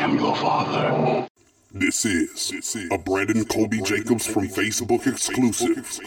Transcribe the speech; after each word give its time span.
am 0.00 0.18
your 0.18 0.34
father. 0.34 1.28
This 1.72 2.04
is, 2.06 2.48
this 2.48 2.74
is 2.74 2.90
a 2.90 2.96
Brandon 2.98 3.44
Kolby 3.44 3.84
Jacobs 3.84 4.26
from 4.26 4.48
Facebook 4.48 5.06
exclusive. 5.06 6.00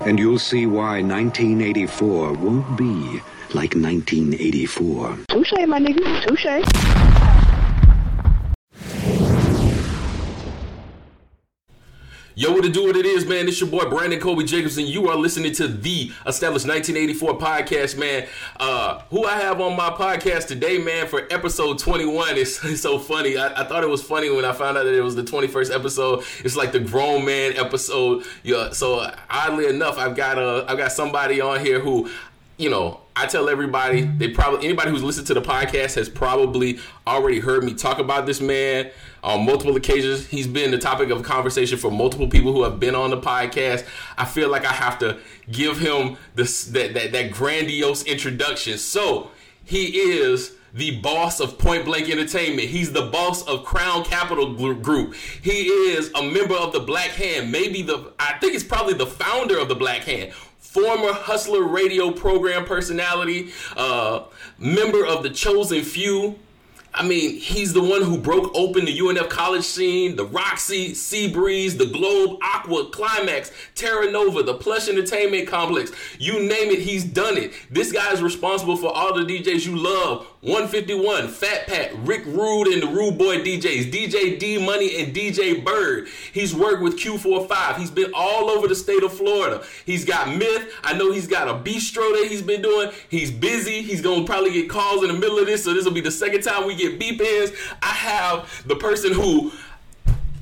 And 0.00 0.18
you'll 0.18 0.38
see 0.38 0.66
why 0.66 1.02
1984 1.02 2.32
won't 2.34 2.78
be 2.78 3.20
like 3.54 3.74
1984. 3.74 5.18
Touche, 5.28 5.52
my 5.66 5.80
nigga. 5.80 6.26
Touche. 6.26 7.07
Yo, 12.38 12.52
what 12.52 12.62
to 12.62 12.70
do 12.70 12.84
what 12.84 12.96
it 12.96 13.04
is, 13.04 13.26
man. 13.26 13.48
It's 13.48 13.60
your 13.60 13.68
boy 13.68 13.86
Brandon 13.90 14.20
Kolby 14.20 14.46
Jacobson. 14.46 14.86
you 14.86 15.08
are 15.08 15.16
listening 15.16 15.50
to 15.54 15.66
the 15.66 16.12
Established 16.24 16.68
1984 16.68 17.36
podcast, 17.36 17.98
man. 17.98 18.28
Uh, 18.60 19.00
who 19.10 19.24
I 19.24 19.40
have 19.40 19.60
on 19.60 19.76
my 19.76 19.90
podcast 19.90 20.46
today, 20.46 20.78
man, 20.78 21.08
for 21.08 21.26
episode 21.32 21.80
21. 21.80 22.38
It's, 22.38 22.64
it's 22.64 22.82
so 22.82 23.00
funny. 23.00 23.36
I, 23.36 23.62
I, 23.62 23.64
thought 23.64 23.82
it 23.82 23.88
was 23.88 24.04
funny 24.04 24.30
when 24.30 24.44
I 24.44 24.52
found 24.52 24.78
out 24.78 24.84
that 24.84 24.94
it 24.94 25.00
was 25.00 25.16
the 25.16 25.24
21st 25.24 25.74
episode. 25.74 26.22
It's 26.44 26.54
like 26.54 26.70
the 26.70 26.78
grown 26.78 27.24
man 27.24 27.56
episode. 27.56 28.24
Yeah. 28.44 28.70
So 28.70 29.10
oddly 29.28 29.66
enough, 29.66 29.98
I've 29.98 30.14
got 30.14 30.38
a 30.38 30.64
I've 30.68 30.78
got 30.78 30.92
somebody 30.92 31.40
on 31.40 31.58
here 31.58 31.80
who 31.80 32.08
you 32.58 32.68
know, 32.68 33.00
I 33.14 33.26
tell 33.26 33.48
everybody, 33.48 34.02
they 34.02 34.28
probably 34.28 34.64
anybody 34.64 34.90
who's 34.90 35.02
listened 35.02 35.28
to 35.28 35.34
the 35.34 35.40
podcast 35.40 35.94
has 35.94 36.08
probably 36.08 36.78
already 37.06 37.38
heard 37.38 37.64
me 37.64 37.72
talk 37.72 37.98
about 37.98 38.26
this 38.26 38.40
man 38.40 38.90
on 39.22 39.46
multiple 39.46 39.76
occasions. 39.76 40.26
He's 40.26 40.48
been 40.48 40.72
the 40.72 40.78
topic 40.78 41.10
of 41.10 41.22
conversation 41.22 41.78
for 41.78 41.90
multiple 41.90 42.28
people 42.28 42.52
who 42.52 42.64
have 42.64 42.78
been 42.80 42.96
on 42.96 43.10
the 43.10 43.20
podcast. 43.20 43.86
I 44.16 44.24
feel 44.24 44.48
like 44.50 44.64
I 44.64 44.72
have 44.72 44.98
to 44.98 45.18
give 45.50 45.78
him 45.78 46.16
this 46.34 46.64
that 46.66 46.94
that, 46.94 47.12
that 47.12 47.30
grandiose 47.30 48.02
introduction. 48.04 48.76
So 48.76 49.30
he 49.64 49.86
is 49.98 50.56
the 50.74 51.00
boss 51.00 51.40
of 51.40 51.58
Point 51.58 51.84
Blank 51.84 52.10
Entertainment. 52.10 52.68
He's 52.68 52.92
the 52.92 53.06
boss 53.06 53.42
of 53.46 53.64
Crown 53.64 54.04
Capital 54.04 54.54
Group. 54.74 55.14
He 55.14 55.68
is 55.68 56.10
a 56.14 56.22
member 56.22 56.54
of 56.54 56.72
the 56.72 56.80
Black 56.80 57.10
Hand. 57.10 57.50
Maybe 57.50 57.82
the 57.82 58.12
I 58.18 58.38
think 58.38 58.54
it's 58.54 58.64
probably 58.64 58.94
the 58.94 59.06
founder 59.06 59.58
of 59.58 59.68
the 59.68 59.74
Black 59.74 60.02
Hand 60.02 60.32
former 60.82 61.12
Hustler 61.12 61.64
radio 61.64 62.10
program 62.12 62.64
personality, 62.64 63.50
uh, 63.76 64.24
member 64.58 65.04
of 65.04 65.22
the 65.22 65.30
Chosen 65.30 65.82
Few. 65.82 66.38
I 66.94 67.06
mean, 67.06 67.38
he's 67.38 67.74
the 67.74 67.82
one 67.82 68.02
who 68.02 68.16
broke 68.16 68.50
open 68.54 68.84
the 68.84 68.98
UNF 68.98 69.28
college 69.28 69.64
scene, 69.64 70.16
the 70.16 70.24
Roxy, 70.24 70.94
Sea 70.94 71.30
Breeze, 71.30 71.76
the 71.76 71.86
Globe, 71.86 72.38
Aqua, 72.42 72.90
Climax, 72.90 73.52
Terra 73.74 74.10
Nova, 74.10 74.42
the 74.42 74.54
Plush 74.54 74.88
Entertainment 74.88 75.46
Complex. 75.48 75.92
You 76.18 76.40
name 76.40 76.70
it, 76.70 76.80
he's 76.80 77.04
done 77.04 77.36
it. 77.36 77.52
This 77.70 77.92
guy 77.92 78.12
is 78.12 78.22
responsible 78.22 78.76
for 78.76 78.92
all 78.92 79.14
the 79.14 79.24
DJs 79.24 79.66
you 79.66 79.76
love 79.76 80.26
151, 80.40 81.26
Fat 81.26 81.66
Pat, 81.66 81.90
Rick 82.06 82.24
Rude, 82.26 82.68
and 82.68 82.80
the 82.80 82.86
Rude 82.86 83.18
Boy 83.18 83.38
DJs, 83.38 83.90
DJ 83.90 84.38
D 84.38 84.64
Money 84.64 85.02
and 85.02 85.12
DJ 85.12 85.64
Bird. 85.64 86.06
He's 86.32 86.54
worked 86.54 86.80
with 86.80 86.96
Q45. 86.96 87.76
He's 87.76 87.90
been 87.90 88.12
all 88.14 88.48
over 88.48 88.68
the 88.68 88.76
state 88.76 89.02
of 89.02 89.12
Florida. 89.12 89.64
He's 89.84 90.04
got 90.04 90.28
Myth. 90.36 90.72
I 90.84 90.96
know 90.96 91.10
he's 91.10 91.26
got 91.26 91.48
a 91.48 91.54
bistro 91.54 92.12
that 92.12 92.28
he's 92.30 92.42
been 92.42 92.62
doing. 92.62 92.92
He's 93.08 93.32
busy. 93.32 93.82
He's 93.82 94.00
gonna 94.00 94.24
probably 94.24 94.52
get 94.52 94.70
calls 94.70 95.02
in 95.02 95.08
the 95.08 95.18
middle 95.18 95.40
of 95.40 95.46
this, 95.46 95.64
so 95.64 95.74
this 95.74 95.84
will 95.84 95.92
be 95.92 96.00
the 96.00 96.10
second 96.12 96.42
time 96.42 96.68
we 96.68 96.76
get 96.76 97.00
beep 97.00 97.20
ins. 97.20 97.50
I 97.82 97.86
have 97.86 98.62
the 98.68 98.76
person 98.76 99.12
who 99.12 99.50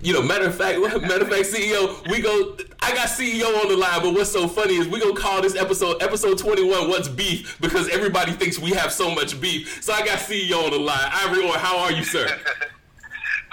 you 0.06 0.12
know, 0.12 0.22
matter 0.22 0.46
of 0.46 0.54
fact, 0.54 0.78
matter 0.80 1.24
of 1.24 1.28
fact, 1.28 1.50
CEO, 1.50 2.08
we 2.08 2.22
go. 2.22 2.56
I 2.80 2.94
got 2.94 3.08
CEO 3.08 3.60
on 3.60 3.68
the 3.68 3.76
line, 3.76 4.02
but 4.02 4.14
what's 4.14 4.30
so 4.30 4.46
funny 4.46 4.76
is 4.76 4.86
we 4.86 5.00
gonna 5.00 5.20
call 5.20 5.42
this 5.42 5.56
episode 5.56 6.00
episode 6.00 6.38
twenty 6.38 6.62
one. 6.62 6.88
What's 6.88 7.08
beef? 7.08 7.60
Because 7.60 7.88
everybody 7.88 8.30
thinks 8.30 8.56
we 8.56 8.70
have 8.70 8.92
so 8.92 9.12
much 9.12 9.40
beef. 9.40 9.82
So 9.82 9.92
I 9.92 10.06
got 10.06 10.20
CEO 10.20 10.64
on 10.64 10.70
the 10.70 10.78
line. 10.78 11.10
Ivory, 11.12 11.44
Orr 11.44 11.58
how 11.58 11.76
are 11.78 11.90
you, 11.90 12.04
sir? 12.04 12.28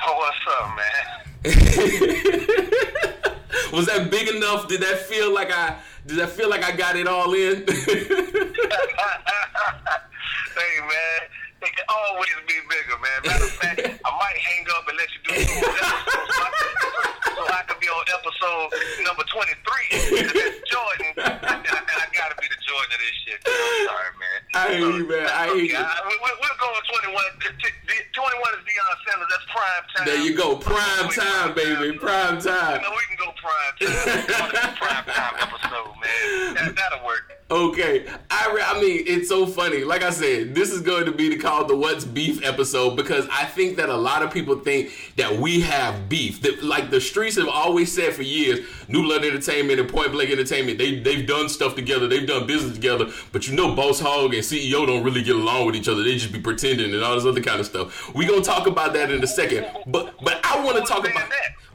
oh, 0.05 0.15
what's 0.19 0.37
up, 0.61 0.77
man? 0.77 1.23
Was 3.73 3.87
that 3.87 4.11
big 4.11 4.29
enough? 4.29 4.67
Did 4.67 4.81
that 4.81 4.99
feel 4.99 5.33
like 5.33 5.51
I? 5.51 5.79
Did 6.05 6.19
that 6.19 6.29
feel 6.29 6.51
like 6.51 6.63
I 6.63 6.75
got 6.75 6.95
it 6.95 7.07
all 7.07 7.33
in? 7.33 7.65
hey, 7.65 8.05
man 10.81 11.21
it 11.63 11.73
can 11.75 11.87
always 11.87 12.35
be 12.47 12.57
bigger, 12.67 12.97
man. 12.99 13.19
Matter 13.23 13.47
of 13.47 13.55
fact, 13.55 13.79
I 14.07 14.11
might 14.19 14.37
hang 14.37 14.65
up 14.75 14.87
and 14.87 14.97
let 14.99 15.09
you 15.15 15.19
do 15.23 15.31
two 15.39 15.63
episodes 15.63 16.31
so 16.35 16.43
I, 16.43 16.51
so 17.35 17.41
I 17.47 17.61
can 17.67 17.77
be 17.79 17.87
on 17.87 18.03
episode 18.19 18.67
number 19.07 19.23
23. 19.23 19.63
That's 20.27 20.59
Jordan, 20.67 21.11
and 21.15 21.63
I, 21.63 21.79
I 21.79 22.05
gotta 22.11 22.35
be 22.39 22.47
the 22.51 22.59
Jordan 22.67 22.91
of 22.91 22.99
this 22.99 23.15
shit. 23.23 23.39
I'm 23.47 23.87
sorry, 23.87 24.11
man. 24.19 24.39
I 24.53 24.65
hear 24.75 24.91
you, 24.91 25.05
man. 25.07 25.27
I 25.31 25.43
hear 25.55 25.67
you. 25.71 25.79
we, 25.79 26.15
we're 26.19 26.59
going 26.59 26.83
21. 27.09 27.23
21 28.13 28.39
is 28.53 28.63
Deion 28.67 28.95
Sanders. 29.07 29.29
That's 29.31 29.47
prime 29.49 29.85
time. 29.95 30.05
There 30.05 30.21
you 30.21 30.35
go. 30.37 30.55
Prime 30.57 31.09
time, 31.09 31.55
baby. 31.55 31.97
Prime 31.97 32.39
time. 32.39 32.81
You 32.81 32.87
know, 32.87 32.95
we 32.95 33.03
can 33.07 33.17
go 33.17 33.31
prime 33.39 33.75
time. 33.79 34.75
prime 34.77 35.05
time 35.05 35.35
episode, 35.39 35.93
man. 35.97 36.53
That, 36.55 36.75
that'll 36.75 37.05
work. 37.05 37.42
Okay, 37.51 38.05
I 38.31 38.73
I 38.73 38.81
mean 38.81 39.03
it's 39.05 39.29
so 39.29 39.45
funny. 39.45 39.83
Like 39.83 40.01
I 40.01 40.09
said, 40.09 40.55
this 40.55 40.71
is 40.71 40.81
going 40.81 41.05
to 41.05 41.11
be 41.11 41.29
the 41.29 41.37
called 41.37 41.67
the 41.67 41.75
"What's 41.75 42.05
Beef" 42.05 42.43
episode 42.43 42.95
because 42.95 43.27
I 43.31 43.45
think 43.45 43.77
that 43.77 43.89
a 43.89 43.95
lot 43.95 44.23
of 44.23 44.31
people 44.31 44.57
think 44.59 44.91
that 45.17 45.37
we 45.37 45.59
have 45.61 46.07
beef. 46.09 46.41
That 46.41 46.63
like 46.63 46.89
the 46.89 47.01
streets 47.01 47.35
have 47.35 47.49
always 47.49 47.93
said 47.93 48.13
for 48.13 48.23
years, 48.23 48.65
New 48.87 49.03
Blood 49.03 49.23
Entertainment 49.23 49.79
and 49.79 49.89
Point 49.89 50.13
Blank 50.13 50.31
Entertainment, 50.31 50.77
they 50.77 50.99
they've 50.99 51.27
done 51.27 51.49
stuff 51.49 51.75
together, 51.75 52.07
they've 52.07 52.27
done 52.27 52.47
business 52.47 52.73
together. 52.73 53.07
But 53.31 53.47
you 53.47 53.55
know, 53.55 53.75
Boss 53.75 53.99
Hogg 53.99 54.33
and 54.33 54.43
CEO 54.43 54.87
don't 54.87 55.03
really 55.03 55.21
get 55.21 55.35
along 55.35 55.67
with 55.67 55.75
each 55.75 55.89
other. 55.89 56.01
They 56.01 56.17
just 56.17 56.33
be 56.33 56.39
pretending 56.39 56.93
and 56.93 57.03
all 57.03 57.15
this 57.15 57.25
other 57.25 57.41
kind 57.41 57.59
of 57.59 57.65
stuff. 57.65 58.15
We 58.15 58.25
gonna 58.25 58.41
talk 58.41 58.67
about 58.67 58.93
that 58.93 59.11
in 59.11 59.21
a 59.21 59.27
second. 59.27 59.67
But 59.85 60.15
but 60.23 60.39
I 60.43 60.63
want 60.63 60.77
to 60.77 60.83
talk 60.83 61.07
about. 61.07 61.29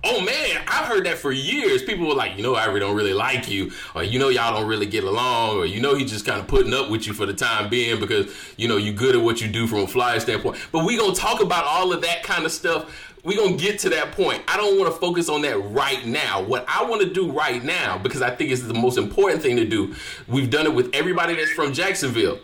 Oh 0.05 0.21
man, 0.21 0.63
I've 0.69 0.87
heard 0.87 1.07
that 1.07 1.19
for 1.19 1.33
years. 1.33 1.83
People 1.83 2.07
were 2.07 2.15
like, 2.15 2.37
you 2.37 2.43
know, 2.43 2.55
Ivory 2.55 2.81
don't 2.81 2.95
really 2.95 3.13
like 3.13 3.49
you, 3.49 3.73
or 3.95 4.05
you 4.05 4.19
know, 4.19 4.29
y'all 4.29 4.59
don't 4.59 4.69
really 4.69 4.87
get 4.87 5.03
along, 5.03 5.57
or 5.57 5.67
you 5.67 5.81
know, 5.81 5.97
he's 5.97 6.11
just 6.11 6.25
kind 6.25 6.41
of 6.41 6.47
putting 6.47 6.73
up 6.73 6.89
with 6.89 7.07
you 7.07 7.13
for 7.13 7.27
the 7.27 7.35
time 7.35 7.69
being 7.69 7.99
because 7.99 8.33
you 8.57 8.69
know 8.69 8.77
you're 8.77 8.95
good 8.95 9.17
at 9.17 9.23
what 9.23 9.41
you 9.41 9.49
do 9.49 9.67
from 9.67 9.81
a 9.81 9.87
flyer 9.89 10.21
standpoint. 10.21 10.59
But 10.71 10.85
we 10.85 10.97
gonna 10.97 11.15
talk 11.15 11.43
about 11.43 11.65
all 11.65 11.93
of 11.93 12.03
that 12.03 12.23
kind 12.23 12.45
of 12.45 12.53
stuff. 12.53 13.15
We 13.25 13.37
gonna 13.37 13.57
get 13.57 13.81
to 13.81 13.89
that 13.91 14.13
point. 14.13 14.43
I 14.47 14.57
don't 14.57 14.79
want 14.79 14.93
to 14.93 14.99
focus 15.01 15.29
on 15.29 15.43
that 15.43 15.59
right 15.71 16.07
now. 16.07 16.43
What 16.43 16.65
I 16.69 16.85
want 16.85 17.03
to 17.03 17.13
do 17.13 17.33
right 17.33 17.63
now, 17.63 17.99
because 17.99 18.23
I 18.23 18.31
think 18.31 18.53
it's 18.53 18.63
the 18.63 18.75
most 18.75 18.99
important 18.99 19.43
thing 19.43 19.57
to 19.57 19.65
do. 19.65 19.95
We've 20.29 20.49
done 20.49 20.67
it 20.67 20.75
with 20.75 20.95
everybody 20.95 21.35
that's 21.35 21.51
from 21.51 21.73
Jacksonville. 21.73 22.39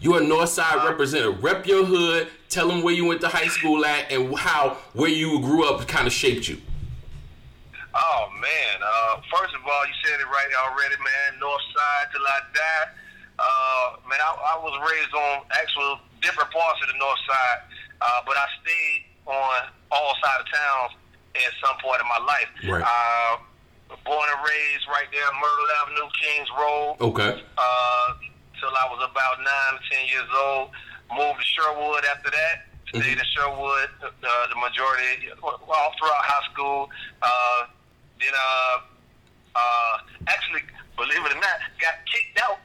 You're 0.00 0.20
a 0.20 0.24
North 0.24 0.50
Side 0.50 0.84
representative. 0.84 1.42
Rep 1.42 1.66
your 1.66 1.84
hood. 1.84 2.28
Tell 2.48 2.68
them 2.68 2.82
where 2.82 2.94
you 2.94 3.06
went 3.06 3.20
to 3.22 3.28
high 3.28 3.48
school 3.48 3.84
at 3.84 4.10
and 4.12 4.36
how 4.36 4.78
where 4.92 5.10
you 5.10 5.40
grew 5.40 5.68
up 5.68 5.86
kind 5.88 6.06
of 6.06 6.12
shaped 6.12 6.48
you. 6.48 6.58
Man! 8.42 8.76
Uh, 8.82 9.22
first 9.30 9.54
of 9.54 9.62
all, 9.62 9.82
you 9.86 9.94
said 10.02 10.18
it 10.18 10.26
right 10.26 10.50
already, 10.66 10.98
man. 10.98 11.38
North 11.38 11.62
Side 11.70 12.10
till 12.10 12.26
I 12.26 12.38
die. 12.50 12.86
Uh, 13.38 13.86
man, 14.10 14.18
I, 14.18 14.34
I 14.34 14.56
was 14.58 14.74
raised 14.82 15.14
on 15.14 15.46
actual 15.54 16.02
different 16.18 16.50
parts 16.50 16.82
of 16.82 16.90
the 16.90 16.98
North 16.98 17.22
Side, 17.22 17.60
uh, 18.02 18.20
but 18.26 18.34
I 18.34 18.46
stayed 18.58 19.00
on 19.30 19.70
all 19.94 20.12
sides 20.18 20.42
of 20.42 20.50
town 20.50 20.84
at 21.38 21.54
some 21.62 21.78
point 21.78 22.02
in 22.02 22.08
my 22.10 22.18
life. 22.26 22.50
Right. 22.66 22.82
Uh, 22.82 23.38
born 24.02 24.26
and 24.26 24.42
raised 24.42 24.90
right 24.90 25.06
there, 25.14 25.30
Myrtle 25.38 25.70
Avenue, 25.78 26.10
Kings 26.18 26.50
Road. 26.58 26.98
Okay. 26.98 27.46
Uh, 27.54 28.06
till 28.58 28.74
I 28.74 28.90
was 28.90 29.06
about 29.06 29.38
nine, 29.38 29.78
ten 29.86 30.02
years 30.10 30.30
old. 30.34 30.74
Moved 31.14 31.38
to 31.38 31.46
Sherwood 31.46 32.02
after 32.10 32.30
that. 32.34 32.66
Stayed 32.90 33.18
in 33.18 33.28
Sherwood 33.38 33.88
uh, 34.02 34.46
the 34.50 34.58
majority, 34.58 35.30
all 35.42 35.94
throughout 35.94 36.26
high 36.26 36.44
school. 36.52 36.90
Uh, 37.22 37.70
then, 38.22 38.34
uh, 38.38 38.76
uh, 39.58 39.94
actually, 40.30 40.62
believe 40.94 41.18
it 41.26 41.32
or 41.34 41.40
not, 41.42 41.58
got 41.82 41.98
kicked 42.06 42.38
out. 42.38 42.62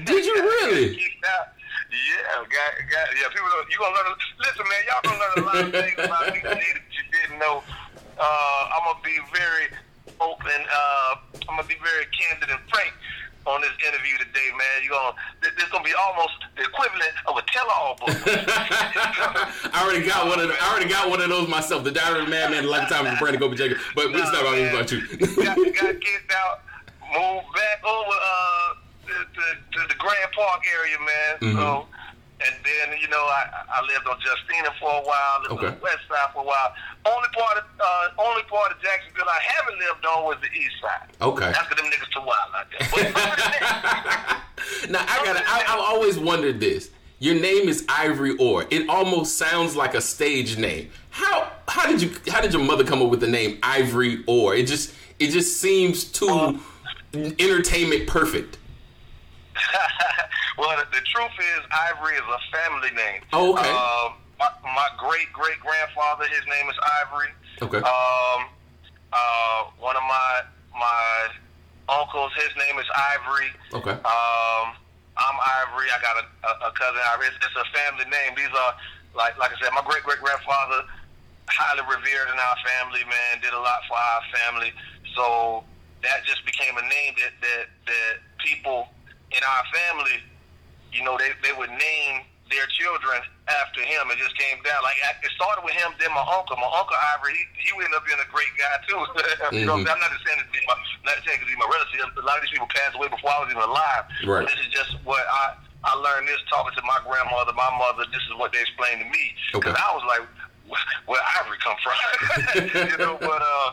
Did 0.08 0.24
you 0.24 0.34
really? 0.34 0.96
kicked 0.96 1.24
out. 1.36 1.52
Yeah, 1.90 2.40
got, 2.48 2.70
got, 2.88 3.06
yeah. 3.18 3.28
People, 3.28 3.50
you 3.68 3.76
gonna 3.76 3.94
learn. 3.94 4.16
Listen, 4.40 4.64
man, 4.64 4.82
y'all 4.88 5.02
gonna 5.04 5.20
learn 5.20 5.36
a 5.36 5.46
lot 5.46 5.60
of 5.66 5.72
things 5.74 5.98
about 5.98 6.24
me 6.32 6.40
today 6.40 6.70
that 6.72 6.88
you 6.88 7.04
didn't 7.12 7.38
know. 7.38 7.62
Uh, 8.16 8.62
I'm 8.72 8.82
gonna 8.86 9.04
be 9.04 9.18
very 9.34 9.68
open. 10.22 10.60
Uh, 10.70 11.12
I'm 11.50 11.56
gonna 11.58 11.68
be 11.68 11.78
very 11.82 12.06
candid 12.14 12.48
and 12.48 12.62
frank 12.70 12.94
on 13.46 13.60
this 13.60 13.72
interview 13.86 14.16
today, 14.18 14.48
man. 14.52 14.84
You 14.84 14.90
gonna 14.90 15.16
this 15.40 15.68
gonna 15.70 15.84
be 15.84 15.94
almost 15.94 16.36
the 16.56 16.62
equivalent 16.62 17.12
of 17.26 17.36
a 17.36 17.42
tell-all 17.52 17.96
book. 17.96 18.10
I 19.72 19.82
already 19.84 20.06
got 20.06 20.26
one 20.26 20.40
of 20.40 20.48
the, 20.48 20.54
I 20.60 20.70
already 20.70 20.90
got 20.90 21.08
one 21.08 21.20
of 21.20 21.28
those 21.28 21.48
myself. 21.48 21.84
The 21.84 21.92
Diary 21.92 22.22
of 22.22 22.28
a 22.28 22.30
Madman, 22.30 22.64
the 22.64 22.70
Lifetime 22.70 23.06
of 23.06 23.18
Brandon 23.18 23.40
Kolby 23.40 23.56
Jacob. 23.56 23.78
But 23.94 24.10
nah, 24.10 24.18
it's 24.18 24.32
not 24.32 24.42
about, 24.42 24.58
about 24.58 24.92
you. 24.92 25.00
got, 25.42 25.56
got 25.56 26.00
kicked 26.00 26.32
out, 26.32 26.60
moved 27.12 27.48
back 27.54 27.84
over 27.84 28.12
uh, 28.12 28.74
to, 29.06 29.12
to, 29.12 29.42
to 29.72 29.88
the 29.88 29.94
Grand 29.98 30.30
Park 30.32 30.62
area, 30.68 30.98
man. 30.98 31.38
Mm-hmm. 31.40 31.58
So. 31.58 31.86
And 32.46 32.54
then, 32.64 32.98
you 33.00 33.08
know, 33.08 33.20
I, 33.20 33.50
I 33.68 33.82
lived 33.82 34.06
on 34.08 34.16
Justina 34.18 34.72
for 34.80 34.88
a 34.90 35.02
while, 35.04 35.40
lived 35.42 35.52
Okay. 35.52 35.66
on 35.66 35.74
the 35.74 35.80
west 35.82 35.98
side 36.08 36.32
for 36.32 36.40
a 36.42 36.46
while. 36.46 36.72
Only 37.04 37.28
part 37.36 37.58
of 37.58 37.64
uh, 37.78 38.08
only 38.18 38.42
part 38.44 38.72
of 38.72 38.80
Jacksonville 38.80 39.28
I 39.28 39.40
haven't 39.42 39.78
lived 39.78 40.04
on 40.06 40.24
was 40.24 40.36
the 40.40 40.48
east 40.58 40.74
side. 40.80 41.08
Okay. 41.20 41.52
'cause 41.52 41.76
them 41.76 41.86
niggas 41.86 42.10
too 42.12 42.20
wild 42.24 42.50
out 42.56 42.66
there. 42.70 44.36
Now 44.90 45.04
I 45.06 45.24
gotta. 45.24 45.42
I, 45.46 45.64
I've 45.68 45.80
always 45.80 46.18
wondered 46.18 46.60
this. 46.60 46.90
Your 47.18 47.34
name 47.34 47.68
is 47.68 47.84
Ivory 47.88 48.36
Orr. 48.38 48.64
It 48.70 48.88
almost 48.88 49.36
sounds 49.36 49.76
like 49.76 49.94
a 49.94 50.00
stage 50.00 50.56
name. 50.56 50.90
How 51.10 51.50
how 51.68 51.86
did 51.90 52.00
you 52.00 52.10
how 52.30 52.40
did 52.40 52.52
your 52.54 52.62
mother 52.62 52.84
come 52.84 53.02
up 53.02 53.10
with 53.10 53.20
the 53.20 53.26
name 53.26 53.58
Ivory 53.62 54.22
Orr? 54.26 54.54
It 54.54 54.66
just 54.66 54.94
it 55.18 55.28
just 55.30 55.60
seems 55.60 56.04
too 56.04 56.58
entertainment 57.12 58.06
perfect. 58.06 58.58
well, 60.58 60.76
the, 60.76 60.86
the 60.92 61.02
truth 61.06 61.36
is, 61.38 61.60
Ivory 61.70 62.14
is 62.14 62.26
a 62.28 62.40
family 62.54 62.90
name. 62.94 63.22
Oh, 63.32 63.52
okay. 63.54 63.70
Um, 63.70 64.20
my, 64.38 64.48
my 64.64 64.88
great 64.96 65.32
great 65.32 65.60
grandfather, 65.60 66.24
his 66.28 66.44
name 66.48 66.68
is 66.70 66.76
Ivory. 67.04 67.32
Okay. 67.62 67.82
Um, 67.84 68.48
uh, 69.12 69.60
one 69.78 69.96
of 69.96 70.02
my 70.08 70.42
my 70.72 71.28
uncles, 71.88 72.32
his 72.36 72.50
name 72.56 72.78
is 72.78 72.86
Ivory. 72.94 73.50
Okay. 73.74 73.96
Um, 74.00 74.66
I'm 75.20 75.36
Ivory. 75.36 75.92
I 75.92 75.98
got 76.00 76.16
a, 76.16 76.24
a, 76.46 76.52
a 76.68 76.72
cousin 76.72 77.02
Ivory. 77.12 77.28
It's, 77.28 77.36
it's 77.44 77.58
a 77.58 77.68
family 77.76 78.08
name. 78.08 78.32
These 78.36 78.54
are 78.54 78.74
like 79.14 79.36
like 79.38 79.52
I 79.52 79.56
said, 79.60 79.74
my 79.74 79.84
great 79.84 80.02
great 80.02 80.20
grandfather, 80.20 80.86
highly 81.48 81.84
revered 81.84 82.32
in 82.32 82.38
our 82.38 82.58
family. 82.64 83.04
Man, 83.04 83.42
did 83.42 83.52
a 83.52 83.60
lot 83.60 83.84
for 83.88 83.98
our 83.98 84.22
family. 84.32 84.72
So 85.14 85.64
that 86.02 86.24
just 86.24 86.44
became 86.46 86.76
a 86.78 86.82
name 86.82 87.12
that 87.20 87.34
that 87.42 87.66
that 87.86 88.14
people 88.38 88.88
in 89.30 89.42
our 89.42 89.64
family, 89.70 90.18
you 90.92 91.02
know, 91.04 91.16
they 91.18 91.30
they 91.42 91.54
would 91.54 91.70
name 91.70 92.26
their 92.50 92.66
children 92.74 93.22
after 93.46 93.80
him. 93.80 94.10
It 94.10 94.18
just 94.18 94.34
came 94.34 94.58
down 94.66 94.82
like 94.82 94.98
it 94.98 95.30
started 95.38 95.62
with 95.62 95.74
him. 95.78 95.94
Then 96.02 96.10
my 96.10 96.26
uncle, 96.26 96.58
my 96.58 96.66
uncle 96.66 96.98
Ivory, 97.14 97.38
he, 97.38 97.46
he 97.62 97.70
ended 97.78 97.94
up 97.94 98.02
being 98.04 98.18
a 98.18 98.26
great 98.28 98.50
guy 98.58 98.74
too. 98.90 99.00
you 99.62 99.64
know, 99.64 99.78
I'm 99.78 99.86
not 99.86 100.10
just 100.10 100.26
saying 100.26 100.42
be 100.50 100.60
my 100.66 100.76
not 101.06 101.22
saying 101.22 101.38
because 101.38 101.48
he's 101.48 101.62
my 101.62 101.70
relative. 101.70 102.10
A 102.18 102.26
lot 102.26 102.36
of 102.38 102.42
these 102.42 102.52
people 102.52 102.68
passed 102.74 102.98
away 102.98 103.06
before 103.06 103.30
I 103.30 103.38
was 103.46 103.50
even 103.54 103.62
alive. 103.62 104.04
Right. 104.26 104.44
This 104.50 104.58
is 104.66 104.70
just 104.74 104.98
what 105.06 105.22
I 105.22 105.54
I 105.86 105.94
learned 105.96 106.26
this 106.26 106.42
talking 106.50 106.74
to 106.74 106.84
my 106.84 106.98
grandmother, 107.06 107.54
my 107.54 107.70
mother. 107.78 108.04
This 108.10 108.22
is 108.26 108.34
what 108.36 108.50
they 108.50 108.60
explained 108.60 109.06
to 109.06 109.08
me. 109.08 109.24
Okay. 109.56 109.70
I 109.70 109.90
was 109.94 110.04
like, 110.10 110.22
where, 110.66 110.84
where 111.06 111.22
Ivory 111.38 111.58
come 111.62 111.78
from? 111.80 111.98
you 112.90 112.98
know, 112.98 113.16
but 113.22 113.40
uh. 113.40 113.72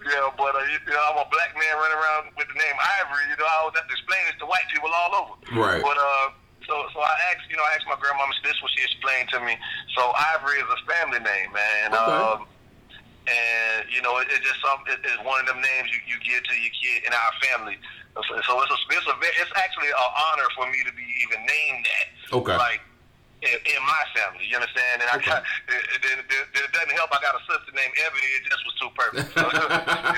Yeah, 0.00 0.32
but 0.32 0.56
uh, 0.56 0.64
you 0.64 0.80
know, 0.88 1.04
I'm 1.12 1.20
a 1.20 1.28
black 1.28 1.52
man 1.52 1.74
running 1.76 1.98
around 2.00 2.22
with 2.36 2.48
the 2.48 2.56
name 2.56 2.76
Ivory. 3.04 3.28
You 3.28 3.36
know, 3.36 3.44
I 3.44 3.56
always 3.60 3.76
have 3.76 3.84
to 3.84 3.92
explain 3.92 4.22
this 4.32 4.36
to 4.40 4.48
white 4.48 4.64
people 4.72 4.88
all 4.88 5.12
over. 5.12 5.34
Right. 5.52 5.82
But 5.84 5.98
uh, 6.00 6.32
so 6.64 6.88
so 6.96 7.04
I 7.04 7.14
asked, 7.32 7.44
you 7.52 7.56
know, 7.60 7.66
I 7.68 7.76
asked 7.76 7.84
my 7.84 8.00
grandmama. 8.00 8.32
This 8.40 8.56
is 8.56 8.62
what 8.64 8.72
she 8.72 8.82
explained 8.84 9.28
to 9.36 9.44
me. 9.44 9.60
So 9.92 10.08
Ivory 10.34 10.56
is 10.56 10.70
a 10.72 10.80
family 10.88 11.20
name, 11.20 11.52
man. 11.52 11.92
Okay. 11.92 12.00
Um, 12.00 12.48
and 13.28 13.84
you 13.92 14.00
know, 14.00 14.16
it, 14.24 14.32
it's 14.32 14.40
just 14.40 14.60
some. 14.64 14.80
It, 14.88 15.04
it's 15.04 15.20
one 15.20 15.44
of 15.44 15.46
them 15.52 15.60
names 15.60 15.92
you, 15.92 16.00
you 16.08 16.16
give 16.24 16.40
to 16.48 16.54
your 16.56 16.72
kid 16.72 17.04
in 17.04 17.12
our 17.12 17.32
family. 17.44 17.76
So, 18.16 18.40
so 18.42 18.52
it's 18.64 18.72
a, 18.72 18.78
it's 18.90 19.06
a 19.06 19.14
it's 19.36 19.54
actually 19.54 19.92
an 19.92 20.10
honor 20.16 20.48
for 20.56 20.64
me 20.66 20.80
to 20.88 20.92
be 20.96 21.06
even 21.28 21.44
named 21.44 21.84
that. 21.84 22.08
Okay. 22.40 22.56
Like 22.56 22.80
in, 23.42 23.56
in 23.64 23.80
my 23.86 24.02
family, 24.14 24.44
you 24.48 24.56
understand? 24.56 25.00
And 25.02 25.08
I 25.10 25.16
got 25.24 25.42
it, 25.68 26.72
doesn't 26.72 26.92
help. 26.96 27.10
I 27.12 27.18
got 27.24 27.34
a 27.34 27.42
sister 27.48 27.72
named 27.72 27.94
Ebony. 28.04 28.28
It 28.36 28.42
just 28.48 28.62
was 28.64 28.74
too 28.80 28.90
perfect. 28.94 29.28
So, 29.34 29.42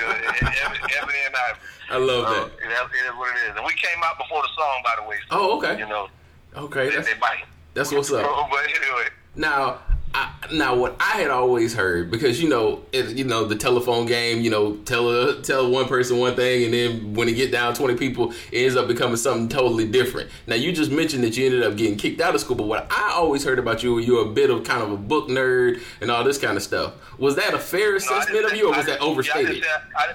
Ebony, 0.03 1.19
and 1.25 1.35
Ivory. 1.35 1.61
I 1.89 1.97
love 1.97 2.25
that. 2.29 2.47
it, 2.59 2.69
it 2.69 3.05
is 3.05 3.15
what 3.17 3.35
it 3.35 3.49
is. 3.49 3.55
And 3.57 3.65
we 3.65 3.73
came 3.73 3.99
out 4.03 4.17
before 4.17 4.41
the 4.41 4.49
song, 4.55 4.81
by 4.83 4.93
the 5.01 5.07
way. 5.07 5.17
So, 5.29 5.37
Oh, 5.39 5.57
okay. 5.57 5.77
You 5.79 5.87
know, 5.87 6.07
Okay, 6.55 6.89
they, 6.89 6.95
that's, 6.95 7.07
they 7.07 7.13
bite. 7.19 7.45
that's 7.73 7.91
what's 7.91 8.11
up. 8.11 8.23
but 8.51 8.59
anyway, 8.69 9.07
Now, 9.35 9.79
I, 10.15 10.31
now 10.51 10.75
what 10.75 10.95
I 10.99 11.21
had 11.21 11.31
always 11.31 11.73
heard 11.73 12.11
because 12.11 12.41
you 12.41 12.47
know 12.47 12.83
it, 12.91 13.17
you 13.17 13.23
know 13.23 13.45
the 13.45 13.55
telephone 13.55 14.05
game. 14.05 14.41
You 14.41 14.51
know, 14.51 14.75
tell 14.77 15.09
a, 15.09 15.41
tell 15.41 15.69
one 15.71 15.85
person 15.85 16.19
one 16.19 16.35
thing, 16.35 16.65
and 16.65 16.73
then 16.73 17.13
when 17.13 17.27
it 17.27 17.33
get 17.33 17.51
down 17.51 17.73
twenty 17.73 17.95
people, 17.95 18.31
it 18.51 18.59
ends 18.63 18.75
up 18.75 18.87
becoming 18.87 19.17
something 19.17 19.49
totally 19.49 19.89
different. 19.89 20.29
Now, 20.45 20.55
you 20.55 20.71
just 20.71 20.91
mentioned 20.91 21.23
that 21.23 21.35
you 21.35 21.45
ended 21.45 21.63
up 21.63 21.75
getting 21.75 21.97
kicked 21.97 22.21
out 22.21 22.35
of 22.35 22.41
school, 22.41 22.55
but 22.55 22.67
what 22.67 22.87
I 22.91 23.13
always 23.15 23.43
heard 23.43 23.59
about 23.59 23.81
you, 23.81 23.99
you're 23.99 24.25
a 24.27 24.29
bit 24.29 24.49
of 24.49 24.63
kind 24.63 24.83
of 24.83 24.91
a 24.91 24.97
book 24.97 25.29
nerd 25.29 25.81
and 26.01 26.11
all 26.11 26.23
this 26.23 26.37
kind 26.37 26.57
of 26.57 26.63
stuff. 26.63 26.93
Was 27.17 27.35
that 27.37 27.53
a 27.53 27.59
fair 27.59 27.95
assessment 27.95 28.31
didn't 28.31 28.51
of 28.51 28.57
you, 28.57 28.67
or 28.71 28.77
was 28.77 28.85
that 28.85 29.01
overstated? 29.01 29.63
Yeah, 29.63 30.13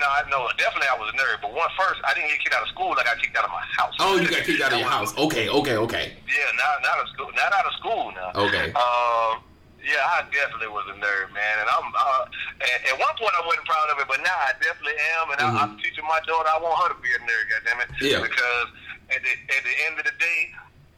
no, 0.00 0.08
no, 0.30 0.38
definitely 0.58 0.88
I 0.88 0.96
was 0.98 1.12
a 1.12 1.16
nerd. 1.16 1.42
But 1.42 1.54
one 1.54 1.68
first, 1.78 2.00
I 2.04 2.14
didn't 2.14 2.30
get 2.30 2.40
kicked 2.40 2.54
out 2.54 2.62
of 2.62 2.68
school. 2.68 2.90
Like 2.94 3.06
I 3.06 3.14
got 3.14 3.22
kicked 3.22 3.36
out 3.36 3.44
of 3.44 3.52
my 3.54 3.64
house. 3.76 3.94
oh, 4.00 4.16
you 4.16 4.28
got 4.28 4.42
kicked 4.42 4.62
out 4.62 4.72
of 4.72 4.78
your 4.78 4.88
house. 4.88 5.16
Okay, 5.16 5.48
okay, 5.48 5.76
okay. 5.76 6.12
Yeah, 6.26 6.48
not 6.56 6.82
not 6.82 6.98
out 6.98 7.02
of 7.04 7.10
school. 7.14 7.30
Not 7.34 7.50
out 7.52 7.66
of 7.66 7.74
school 7.78 8.04
now. 8.14 8.30
Okay. 8.34 8.72
Um. 8.74 9.42
Yeah, 9.84 10.00
I 10.00 10.24
definitely 10.32 10.72
was 10.72 10.88
a 10.88 10.96
nerd, 10.96 11.28
man, 11.36 11.54
and 11.60 11.68
I'm. 11.68 11.92
Uh, 11.92 12.24
at, 12.64 12.88
at 12.88 12.96
one 12.96 13.12
point, 13.20 13.36
I 13.36 13.44
wasn't 13.44 13.68
proud 13.68 13.92
of 13.92 14.00
it, 14.00 14.08
but 14.08 14.16
now 14.24 14.32
I 14.32 14.56
definitely 14.56 14.96
am, 15.20 15.28
and 15.28 15.38
I, 15.44 15.48
I'm 15.60 15.76
teaching 15.76 16.08
my 16.08 16.24
daughter. 16.24 16.48
I 16.48 16.56
want 16.56 16.72
her 16.80 16.96
to 16.96 17.00
be 17.04 17.12
a 17.12 17.20
nerd, 17.20 17.44
goddammit. 17.52 17.92
Mm-hmm. 17.92 18.16
Yeah. 18.16 18.24
Because 18.24 18.68
at 19.12 19.20
the 19.20 19.32
at 19.52 19.60
the 19.60 19.74
end 19.84 20.00
of 20.00 20.08
the 20.08 20.16
day, 20.16 20.40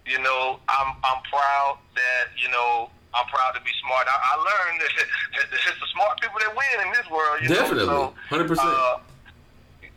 you 0.06 0.22
know, 0.22 0.62
I'm 0.70 0.94
I'm 1.02 1.18
proud 1.26 1.82
that 1.98 2.30
you 2.38 2.46
know 2.54 2.94
I'm 3.14 3.26
proud 3.26 3.52
to 3.54 3.62
be 3.62 3.70
smart. 3.80 4.06
I, 4.08 4.16
I 4.16 4.34
learned 4.36 4.80
that, 4.82 4.92
that 4.96 5.46
it's 5.52 5.80
the 5.80 5.90
smart 5.94 6.20
people 6.20 6.38
that 6.40 6.52
win 6.52 6.86
in 6.86 6.92
this 6.92 7.08
world. 7.10 7.40
You 7.42 7.48
Definitely. 7.48 7.86
know? 7.86 8.12
So, 8.30 8.36
100%. 8.36 8.56
Uh, 8.60 8.98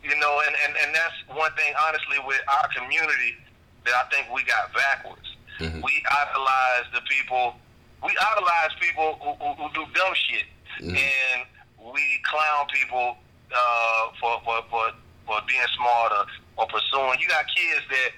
you 0.02 0.16
know, 0.16 0.40
and, 0.46 0.56
and, 0.64 0.72
and 0.80 0.94
that's 0.94 1.12
one 1.28 1.52
thing, 1.60 1.74
honestly, 1.76 2.16
with 2.24 2.40
our 2.48 2.68
community 2.72 3.36
that 3.84 3.92
I 3.92 4.04
think 4.08 4.32
we 4.32 4.42
got 4.44 4.72
backwards. 4.72 5.28
Mm-hmm. 5.60 5.84
We 5.84 5.92
idolize 6.08 6.88
the 6.94 7.02
people, 7.04 7.54
we 8.02 8.16
idolize 8.16 8.72
people 8.80 9.20
who, 9.20 9.36
who, 9.36 9.52
who 9.60 9.66
do 9.74 9.84
dumb 9.92 10.14
shit, 10.14 10.48
Mm-hmm. 10.80 10.96
and 10.96 11.92
we 11.92 12.00
clown 12.24 12.64
people 12.72 13.16
uh, 13.52 14.02
for, 14.18 14.40
for, 14.46 14.62
for, 14.70 14.88
for 15.26 15.36
being 15.46 15.66
smart 15.76 16.12
or, 16.12 16.24
or 16.56 16.66
pursuing. 16.72 17.20
You 17.20 17.28
got 17.28 17.44
kids 17.52 17.84
that 17.90 18.10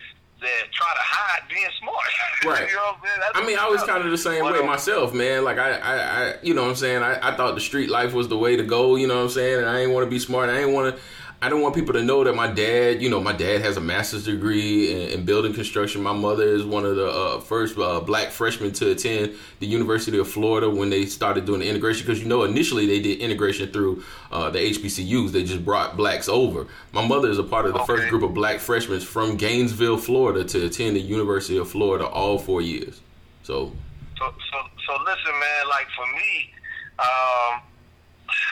that 0.43 0.73
try 0.73 0.93
to 0.93 1.01
hide 1.01 1.49
being 1.49 1.69
smart. 1.79 1.97
Right. 2.45 2.69
you 2.69 2.75
know 2.75 2.83
what 2.83 2.97
I'm 2.97 3.07
saying? 3.07 3.31
I 3.37 3.47
mean, 3.47 3.57
I 3.57 3.69
was 3.69 3.85
kind 3.85 4.05
of 4.05 4.11
the 4.11 4.19
same 4.19 4.43
But, 4.43 4.55
way 4.55 4.59
um, 4.59 4.67
myself, 4.67 5.15
man. 5.15 5.45
Like 5.45 5.59
I, 5.59 5.75
I, 5.79 5.95
I 5.95 6.35
you 6.43 6.55
know 6.55 6.63
what 6.63 6.71
I'm 6.71 6.75
saying? 6.75 7.01
I, 7.01 7.29
I 7.29 7.37
thought 7.37 7.55
the 7.55 7.61
street 7.61 7.89
life 7.89 8.15
was 8.15 8.27
the 8.27 8.37
way 8.37 8.57
to 8.57 8.65
go, 8.65 8.97
you 8.97 9.07
know 9.07 9.15
what 9.15 9.23
I'm 9.23 9.29
saying? 9.31 9.61
And 9.61 9.69
I 9.69 9.79
didn't 9.79 9.95
want 9.95 10.05
to 10.07 10.11
be 10.11 10.19
smart. 10.19 10.51
I 10.51 10.55
didn't 10.59 10.73
want 10.73 10.93
to 10.97 11.01
I 11.43 11.49
don't 11.49 11.61
want 11.61 11.75
people 11.75 11.93
to 11.95 12.05
know 12.05 12.23
that 12.23 12.37
my 12.37 12.47
dad, 12.47 13.03
you 13.03 13.11
know, 13.11 13.21
my 13.21 13.33
dad 13.33 13.63
has 13.63 13.77
a 13.77 13.81
master's 13.81 14.27
degree 14.27 14.93
in, 14.93 15.19
in 15.19 15.25
building 15.25 15.53
construction. 15.53 16.01
My 16.01 16.13
mother 16.13 16.45
is 16.45 16.65
one 16.65 16.87
of 16.87 16.95
the 16.95 17.09
uh, 17.09 17.41
first 17.41 17.77
uh, 17.77 17.99
black 17.99 18.31
freshmen 18.31 18.71
to 18.75 18.93
attend 18.93 19.35
the 19.59 19.67
University 19.67 20.19
of 20.19 20.31
Florida 20.31 20.71
when 20.71 20.89
they 20.89 21.05
started 21.05 21.45
doing 21.45 21.59
the 21.59 21.69
integration. 21.69 22.07
Because 22.07 22.23
you 22.23 22.29
know, 22.29 22.45
initially 22.45 22.87
they 22.87 23.01
did 23.01 23.19
integration 23.19 23.73
through 23.73 24.05
uh, 24.31 24.51
the 24.51 24.61
HBCUs. 24.61 25.33
They 25.33 25.43
just 25.43 25.65
brought 25.65 25.97
blacks 25.97 26.29
over. 26.29 26.69
My 26.93 27.05
mother 27.05 27.29
is 27.29 27.41
a 27.41 27.43
part 27.43 27.67
of 27.67 27.73
the 27.73 27.85
first 27.87 28.09
group 28.09 28.23
of 28.23 28.35
black 28.35 28.61
freshmen 28.61 29.01
from 29.01 29.37
Gainesville, 29.37 29.99
Florida, 29.99 30.45
to 30.45 30.67
attend 30.67 30.95
the 30.95 31.01
University 31.01 31.59
of 31.59 31.69
Florida 31.69 32.07
all 32.07 32.39
four 32.39 32.63
years. 32.63 33.01
So 33.43 33.73
So, 34.17 34.33
so, 34.53 34.59
so 34.87 34.93
listen, 35.03 35.33
man. 35.41 35.69
Like 35.69 35.89
for 35.97 36.07
me, 36.07 36.55
um, 37.01 37.63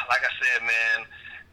like 0.08 0.22
I 0.24 0.32
said, 0.42 0.62
man, 0.62 1.06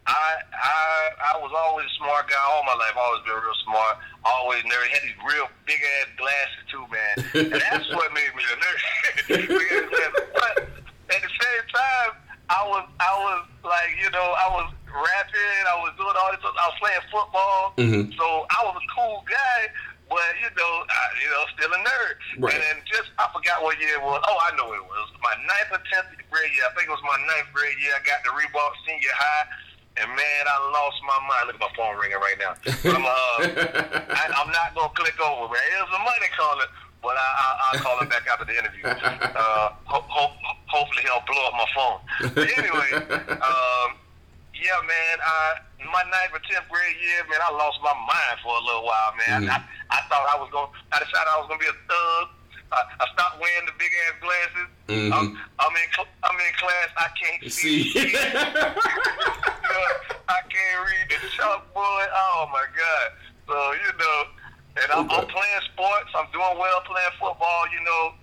I, 0.07 0.39
I, 0.55 1.35
I 1.35 1.37
was 1.43 1.51
always 1.51 1.85
a 1.85 1.95
smart 1.99 2.31
guy 2.31 2.39
all 2.47 2.63
my 2.63 2.73
life. 2.79 2.95
Always 2.95 3.23
been 3.27 3.35
real 3.35 3.59
smart. 3.67 3.99
Always 4.23 4.63
nerd. 4.63 4.87
Had 4.95 5.03
these 5.03 5.19
real 5.27 5.47
big 5.67 5.79
ass 5.83 6.07
glasses 6.15 6.63
too, 6.71 6.85
man. 6.87 7.15
And 7.51 7.61
that's 7.61 7.87
what 7.95 8.07
made 8.15 8.31
me 8.31 8.43
a 8.47 8.55
nerd. 8.55 8.79
Big 9.27 9.51
ass 9.51 9.87
glasses. 9.91 10.31
but 10.31 10.53
at 11.11 11.21
the 11.21 11.31
same 11.35 11.63
time, 11.75 12.11
I 12.47 12.63
was, 12.63 12.87
I 13.03 13.11
was 13.19 13.43
like, 13.67 13.91
you 13.99 14.07
know, 14.15 14.31
I 14.39 14.47
was 14.55 14.71
rapping. 14.87 15.63
I 15.67 15.75
was 15.83 15.91
doing 15.99 16.15
all 16.15 16.31
this. 16.31 16.39
I 16.39 16.65
was 16.71 16.77
playing 16.79 17.03
football. 17.11 17.59
Mhm. 17.75 18.07
So 18.15 18.25
I 18.47 18.59
was 18.63 18.79
a 18.79 18.85
cool 18.95 19.23
guy. 19.27 19.67
But 20.07 20.23
you 20.39 20.47
know, 20.55 20.73
I, 20.87 21.03
you 21.19 21.27
know, 21.35 21.43
still 21.51 21.67
a 21.75 21.79
nerd. 21.83 22.15
Right. 22.39 22.55
And 22.55 22.63
then 22.63 22.77
just 22.87 23.11
I 23.19 23.27
forgot 23.35 23.59
what 23.59 23.75
year 23.75 23.99
it 23.99 24.03
was. 24.07 24.23
Oh, 24.23 24.39
I 24.39 24.55
know 24.55 24.71
it 24.71 24.79
was 24.87 25.07
my 25.19 25.35
ninth 25.43 25.75
or 25.75 25.83
tenth 25.91 26.07
grade 26.31 26.47
year. 26.55 26.63
I 26.63 26.71
think 26.79 26.87
it 26.87 26.95
was 26.95 27.03
my 27.03 27.19
ninth 27.27 27.51
grade 27.51 27.75
year. 27.83 27.91
I 27.91 27.99
got 28.07 28.23
the 28.23 28.31
Ribault 28.31 28.71
Senior 28.87 29.11
High, 29.11 29.43
and 30.01 30.09
man, 30.13 30.43
I 30.45 30.55
lost 30.73 30.97
my 31.05 31.19
mind. 31.27 31.43
Look 31.47 31.57
at 31.57 31.63
my 31.65 31.73
phone 31.75 31.95
ringing 31.97 32.21
right 32.21 32.39
now. 32.39 32.53
I'm 32.93 33.05
uh, 33.05 33.37
I, 34.17 34.23
I'm 34.37 34.51
not 34.51 34.73
gonna 34.75 34.93
click 34.93 35.17
over, 35.19 35.49
man. 35.51 35.63
It 35.73 35.81
was 35.85 35.93
a 35.97 36.03
money 36.03 36.29
calling, 36.37 36.69
but 37.01 37.15
I, 37.17 37.27
I, 37.27 37.47
I'll 37.73 37.79
call 37.81 37.95
him 38.01 38.09
back 38.09 38.25
after 38.29 38.45
the 38.45 38.57
interview. 38.57 38.85
Uh, 38.85 39.73
ho- 39.89 40.05
ho- 40.07 40.37
hopefully 40.69 41.03
he'll 41.05 41.23
blow 41.25 41.43
up 41.49 41.55
my 41.57 41.69
phone. 41.73 41.99
But 42.35 42.47
anyway, 42.57 42.91
um, 43.41 43.89
yeah, 44.53 44.79
man. 44.85 45.15
I, 45.21 45.61
my 45.87 46.03
ninth 46.09 46.33
or 46.35 46.41
tenth 46.49 46.67
grade 46.67 46.97
year, 46.99 47.23
man, 47.29 47.39
I 47.41 47.53
lost 47.53 47.79
my 47.85 47.93
mind 47.95 48.37
for 48.43 48.51
a 48.57 48.63
little 48.65 48.83
while, 48.83 49.13
man. 49.15 49.47
I, 49.49 49.61
I 49.93 49.99
thought 50.09 50.25
I 50.29 50.37
was 50.41 50.49
gonna. 50.51 50.67
I 50.91 50.99
decided 50.99 51.29
I 51.31 51.37
was 51.39 51.47
going 51.47 51.59
to 51.61 51.65
be 51.65 51.71
a 51.71 51.77
thug. 51.87 52.25
I, 52.71 52.83
I 52.99 53.05
stopped 53.13 53.39
wearing 53.39 53.65
the 53.65 53.71
big 53.79 53.91
ass 54.07 54.15
glasses. 54.19 54.67
Mhm. 54.87 55.11
I'm, 55.13 55.27
I'm 55.59 55.73
in. 55.75 55.87
I'm 56.23 56.35
in 56.35 56.53
class. 56.59 56.89
I 56.97 57.07
can't 57.15 57.51
see. 57.51 57.91
see, 57.91 58.15
I 60.27 60.39
can't 60.49 60.79
read 60.85 61.07
the 61.09 61.27
chalkboard. 61.35 62.07
Oh 62.11 62.49
my 62.51 62.65
god! 62.75 63.07
So 63.47 63.55
you 63.71 63.91
know, 63.97 64.23
and 64.83 64.91
I'm, 64.91 65.05
I'm 65.11 65.27
playing 65.27 65.63
sports. 65.73 66.11
I'm 66.15 66.27
doing 66.33 66.57
well 66.59 66.81
playing 66.85 67.15
football. 67.19 67.63
You 67.71 67.83
know, 67.83 68.13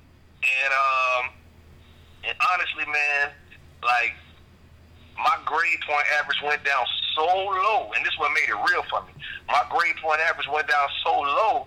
and 0.44 0.72
um, 0.72 1.24
and 2.28 2.36
honestly, 2.52 2.84
man, 2.92 3.32
like 3.82 4.12
my 5.16 5.36
grade 5.46 5.80
point 5.88 6.04
average 6.20 6.38
went 6.44 6.64
down 6.64 6.84
so 7.16 7.24
low, 7.24 7.92
and 7.96 8.04
this 8.04 8.12
is 8.12 8.18
what 8.18 8.32
made 8.32 8.48
it 8.48 8.58
real 8.70 8.82
for 8.90 9.00
me. 9.08 9.12
My 9.48 9.64
grade 9.70 9.96
point 10.02 10.20
average 10.20 10.48
went 10.52 10.68
down 10.68 10.88
so 11.04 11.20
low 11.20 11.66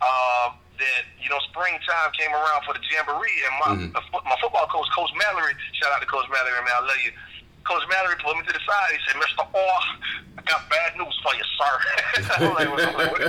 uh, 0.00 0.50
that 0.82 1.02
you 1.22 1.30
know 1.30 1.38
springtime 1.54 2.10
came 2.18 2.34
around 2.34 2.66
for 2.66 2.74
the 2.74 2.82
jamboree, 2.90 3.38
and 3.46 3.54
my 3.62 3.70
Mhm. 3.78 3.94
uh, 3.94 4.20
my 4.26 4.36
football 4.42 4.66
coach, 4.66 4.88
Coach 4.94 5.10
Mallory, 5.14 5.54
shout 5.78 5.92
out 5.94 6.00
to 6.02 6.06
Coach 6.10 6.26
Mallory, 6.28 6.58
man, 6.66 6.74
I 6.74 6.80
love 6.82 6.98
you. 7.06 7.12
Coach 7.62 7.86
Mallory 7.86 8.18
pulled 8.18 8.36
me 8.38 8.42
to 8.42 8.52
the 8.52 8.58
side. 8.66 8.90
He 8.90 8.98
said, 9.06 9.14
"Mr. 9.22 9.46
Orr, 9.54 9.80
I 10.34 10.42
got 10.50 10.66
bad 10.66 10.98
news 10.98 11.14
for 11.22 11.30
you, 11.38 11.46
sir." 11.54 11.74
I'm 12.42 12.54
like, 12.58 12.66
what, 12.74 12.82
what, 12.82 13.22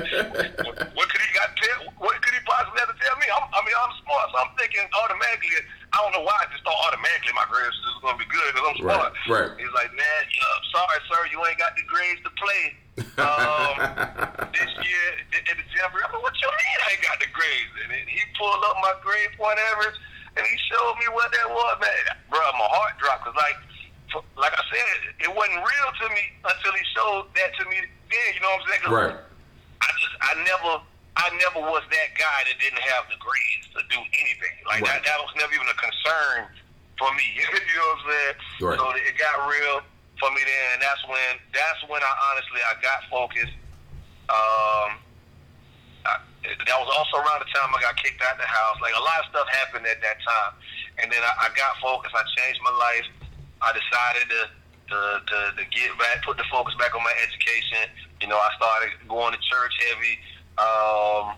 what, 0.66 0.76
what 0.98 1.06
could 1.14 1.22
he 1.22 1.30
got 1.38 1.54
tell? 1.62 1.94
What 2.02 2.18
could 2.26 2.34
he 2.34 2.42
possibly 2.42 2.82
have 2.82 2.90
to 2.90 2.98
tell 2.98 3.14
me? 3.22 3.30
I'm, 3.30 3.46
I 3.54 3.60
mean, 3.62 3.78
I'm 3.78 3.94
smart, 4.02 4.26
so 4.34 4.38
I'm 4.42 4.52
thinking 4.58 4.82
automatically. 5.06 5.54
I 5.94 6.02
don't 6.02 6.14
know 6.18 6.26
why 6.26 6.34
I 6.42 6.50
just 6.50 6.66
thought 6.66 6.74
automatically 6.90 7.30
my 7.38 7.46
grades 7.46 7.78
is 7.78 8.02
going 8.02 8.18
to 8.18 8.22
be 8.26 8.26
good 8.34 8.50
because 8.58 8.66
I'm 8.74 8.78
Right, 8.82 8.98
smart. 8.98 9.14
right. 9.30 9.52
He's 9.62 9.70
like, 9.78 9.94
man, 9.94 10.22
uh, 10.26 10.58
sorry, 10.74 10.98
sir, 11.14 11.22
you 11.30 11.38
ain't 11.46 11.62
got 11.62 11.78
the 11.78 11.86
grades 11.86 12.18
to 12.26 12.34
play. 12.34 12.74
Um, 12.98 13.74
this 14.54 14.70
year 14.86 15.06
at 15.34 15.58
the 15.58 15.66
jamboree. 15.74 16.06
I'm 16.06 16.22
what 16.22 16.36
you 16.38 16.46
mean 16.46 16.78
I 16.86 16.94
ain't 16.94 17.02
got 17.02 17.18
the 17.18 17.30
grades? 17.34 17.74
And 17.82 17.90
then 17.90 18.06
he 18.06 18.22
pulled 18.38 18.62
up 18.70 18.78
my 18.86 18.94
grade 19.02 19.34
point 19.34 19.58
average 19.74 19.98
and 20.38 20.46
he 20.46 20.56
showed 20.70 20.96
me 21.02 21.10
what 21.10 21.34
that 21.34 21.50
was, 21.50 21.76
man. 21.82 22.06
Bro, 22.30 22.42
my 22.54 22.70
heart 22.70 22.94
dropped 23.02 23.26
because, 23.26 23.38
like, 23.38 23.58
like 24.38 24.54
I 24.54 24.64
said, 24.70 25.26
it 25.26 25.32
wasn't 25.34 25.58
real 25.62 25.90
to 26.06 26.08
me 26.14 26.24
until 26.46 26.74
he 26.78 26.84
showed 26.94 27.34
that 27.34 27.50
to 27.58 27.64
me 27.66 27.82
then. 27.82 28.30
You 28.38 28.42
know 28.46 28.54
what 28.54 28.62
I'm 28.62 28.70
saying? 28.70 28.86
Right. 28.94 29.18
I 29.82 29.90
just, 29.98 30.16
I 30.22 30.32
never, 30.46 30.74
I 31.18 31.28
never 31.42 31.66
was 31.66 31.82
that 31.90 32.10
guy 32.14 32.40
that 32.46 32.58
didn't 32.62 32.82
have 32.94 33.10
the 33.10 33.18
grades 33.18 33.74
to 33.74 33.82
do 33.90 34.00
anything. 34.22 34.56
Like 34.70 34.86
Right. 34.86 35.02
that, 35.02 35.06
that 35.10 35.18
was 35.18 35.34
never 35.34 35.50
even 35.54 35.66
a 35.66 35.78
concern 35.82 36.46
for 37.02 37.10
me. 37.18 37.26
you 37.42 37.42
know 37.42 37.90
what 37.90 37.98
I'm 37.98 38.06
saying? 38.06 38.38
Right. 38.62 38.78
So 38.78 38.86
it 39.02 39.18
got 39.18 39.34
real 39.50 39.82
for 40.24 40.32
me 40.32 40.40
then, 40.40 40.80
and 40.80 40.80
that's 40.80 41.04
when, 41.04 41.32
that's 41.52 41.82
when 41.92 42.00
I 42.00 42.14
honestly, 42.32 42.64
I 42.64 42.74
got 42.80 43.00
focused. 43.12 43.56
Um, 44.32 44.90
I, 46.08 46.24
that 46.48 46.78
was 46.80 46.88
also 46.96 47.20
around 47.20 47.44
the 47.44 47.52
time 47.52 47.68
I 47.76 47.80
got 47.84 48.00
kicked 48.00 48.24
out 48.24 48.40
of 48.40 48.42
the 48.44 48.48
house. 48.48 48.80
Like 48.80 48.96
a 48.96 49.04
lot 49.04 49.20
of 49.20 49.28
stuff 49.36 49.48
happened 49.52 49.84
at 49.84 50.00
that 50.00 50.24
time, 50.24 50.56
and 51.04 51.12
then 51.12 51.20
I, 51.20 51.48
I 51.48 51.48
got 51.60 51.76
focused. 51.84 52.16
I 52.16 52.24
changed 52.40 52.64
my 52.64 52.72
life. 52.72 53.08
I 53.60 53.76
decided 53.76 54.26
to, 54.32 54.42
to 54.48 55.00
to 55.28 55.38
to 55.60 55.64
get 55.76 55.92
back, 56.00 56.24
put 56.24 56.40
the 56.40 56.48
focus 56.48 56.72
back 56.80 56.96
on 56.96 57.04
my 57.04 57.16
education. 57.20 57.92
You 58.24 58.32
know, 58.32 58.40
I 58.40 58.52
started 58.56 58.96
going 59.12 59.36
to 59.36 59.42
church 59.44 59.76
heavy. 59.92 60.16
Um, 60.56 61.36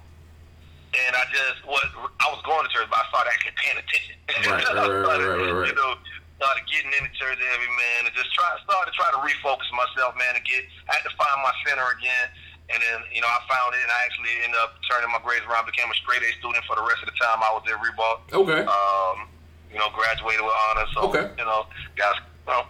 and 0.94 1.14
I 1.16 1.26
just 1.34 1.66
what 1.66 1.82
I 2.22 2.30
was 2.30 2.42
going 2.46 2.62
to 2.66 2.72
church, 2.72 2.86
but 2.90 3.02
I 3.02 3.06
started 3.10 3.30
actually 3.34 3.58
paying 3.58 3.82
attention. 3.82 4.14
Right, 4.36 4.62
right, 4.62 4.74
right, 4.74 5.06
right, 5.06 5.22
right, 5.22 5.54
right. 5.54 5.70
You 5.70 5.76
know, 5.76 5.96
started 6.38 6.64
getting 6.68 6.92
into 6.96 7.12
church 7.16 7.40
heavy, 7.40 7.70
man, 7.72 8.00
and 8.08 8.14
just 8.16 8.32
try 8.36 8.50
started 8.64 8.92
to 8.92 8.96
try 8.98 9.08
to 9.16 9.20
refocus 9.24 9.68
myself, 9.72 10.16
man, 10.20 10.36
to 10.36 10.44
get 10.44 10.64
I 10.92 11.00
had 11.00 11.04
to 11.08 11.14
find 11.16 11.38
my 11.44 11.54
center 11.68 11.86
again. 11.96 12.28
And 12.68 12.82
then, 12.82 12.98
you 13.14 13.22
know, 13.22 13.30
I 13.30 13.38
found 13.46 13.78
it, 13.78 13.82
and 13.86 13.92
I 13.94 14.00
actually 14.10 14.34
ended 14.44 14.58
up 14.60 14.74
turning 14.90 15.12
my 15.14 15.22
grades 15.22 15.46
around, 15.46 15.70
became 15.70 15.86
a 15.86 15.94
straight 16.02 16.24
A 16.26 16.32
student 16.42 16.66
for 16.66 16.76
the 16.76 16.82
rest 16.82 16.98
of 17.06 17.14
the 17.14 17.18
time 17.22 17.38
I 17.46 17.54
was 17.54 17.62
at 17.70 17.78
Ribault. 17.78 18.26
Okay. 18.34 18.66
Um, 18.66 19.30
you 19.72 19.78
know, 19.78 19.88
graduated 19.94 20.42
with 20.42 20.54
honors. 20.74 20.90
So, 20.98 21.02
Okay. 21.14 21.30
you 21.38 21.46
know, 21.46 21.68
guys, 21.96 22.16
well, 22.48 22.66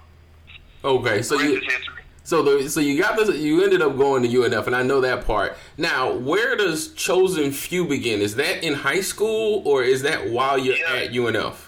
Okay. 0.83 1.21
So 1.21 1.39
you. 1.39 1.55
rest 1.55 1.67
is 1.67 1.73
history. 1.73 2.01
So 2.23 2.41
the 2.41 2.67
so 2.69 2.79
you 2.81 2.99
got 3.01 3.15
this. 3.17 3.37
You 3.37 3.63
ended 3.63 3.81
up 3.81 3.95
going 3.97 4.23
to 4.23 4.27
UNF, 4.29 4.67
and 4.67 4.75
I 4.75 4.81
know 4.83 4.99
that 5.01 5.25
part. 5.25 5.55
Now, 5.77 6.11
where 6.11 6.55
does 6.57 6.91
chosen 6.93 7.51
few 7.51 7.85
begin? 7.85 8.19
Is 8.21 8.35
that 8.35 8.63
in 8.63 8.73
high 8.73 9.01
school, 9.01 9.61
or 9.65 9.83
is 9.83 10.01
that 10.01 10.27
while 10.29 10.57
you're 10.57 10.75
Yeah. 10.75 11.03
at 11.05 11.11
UNF? 11.13 11.64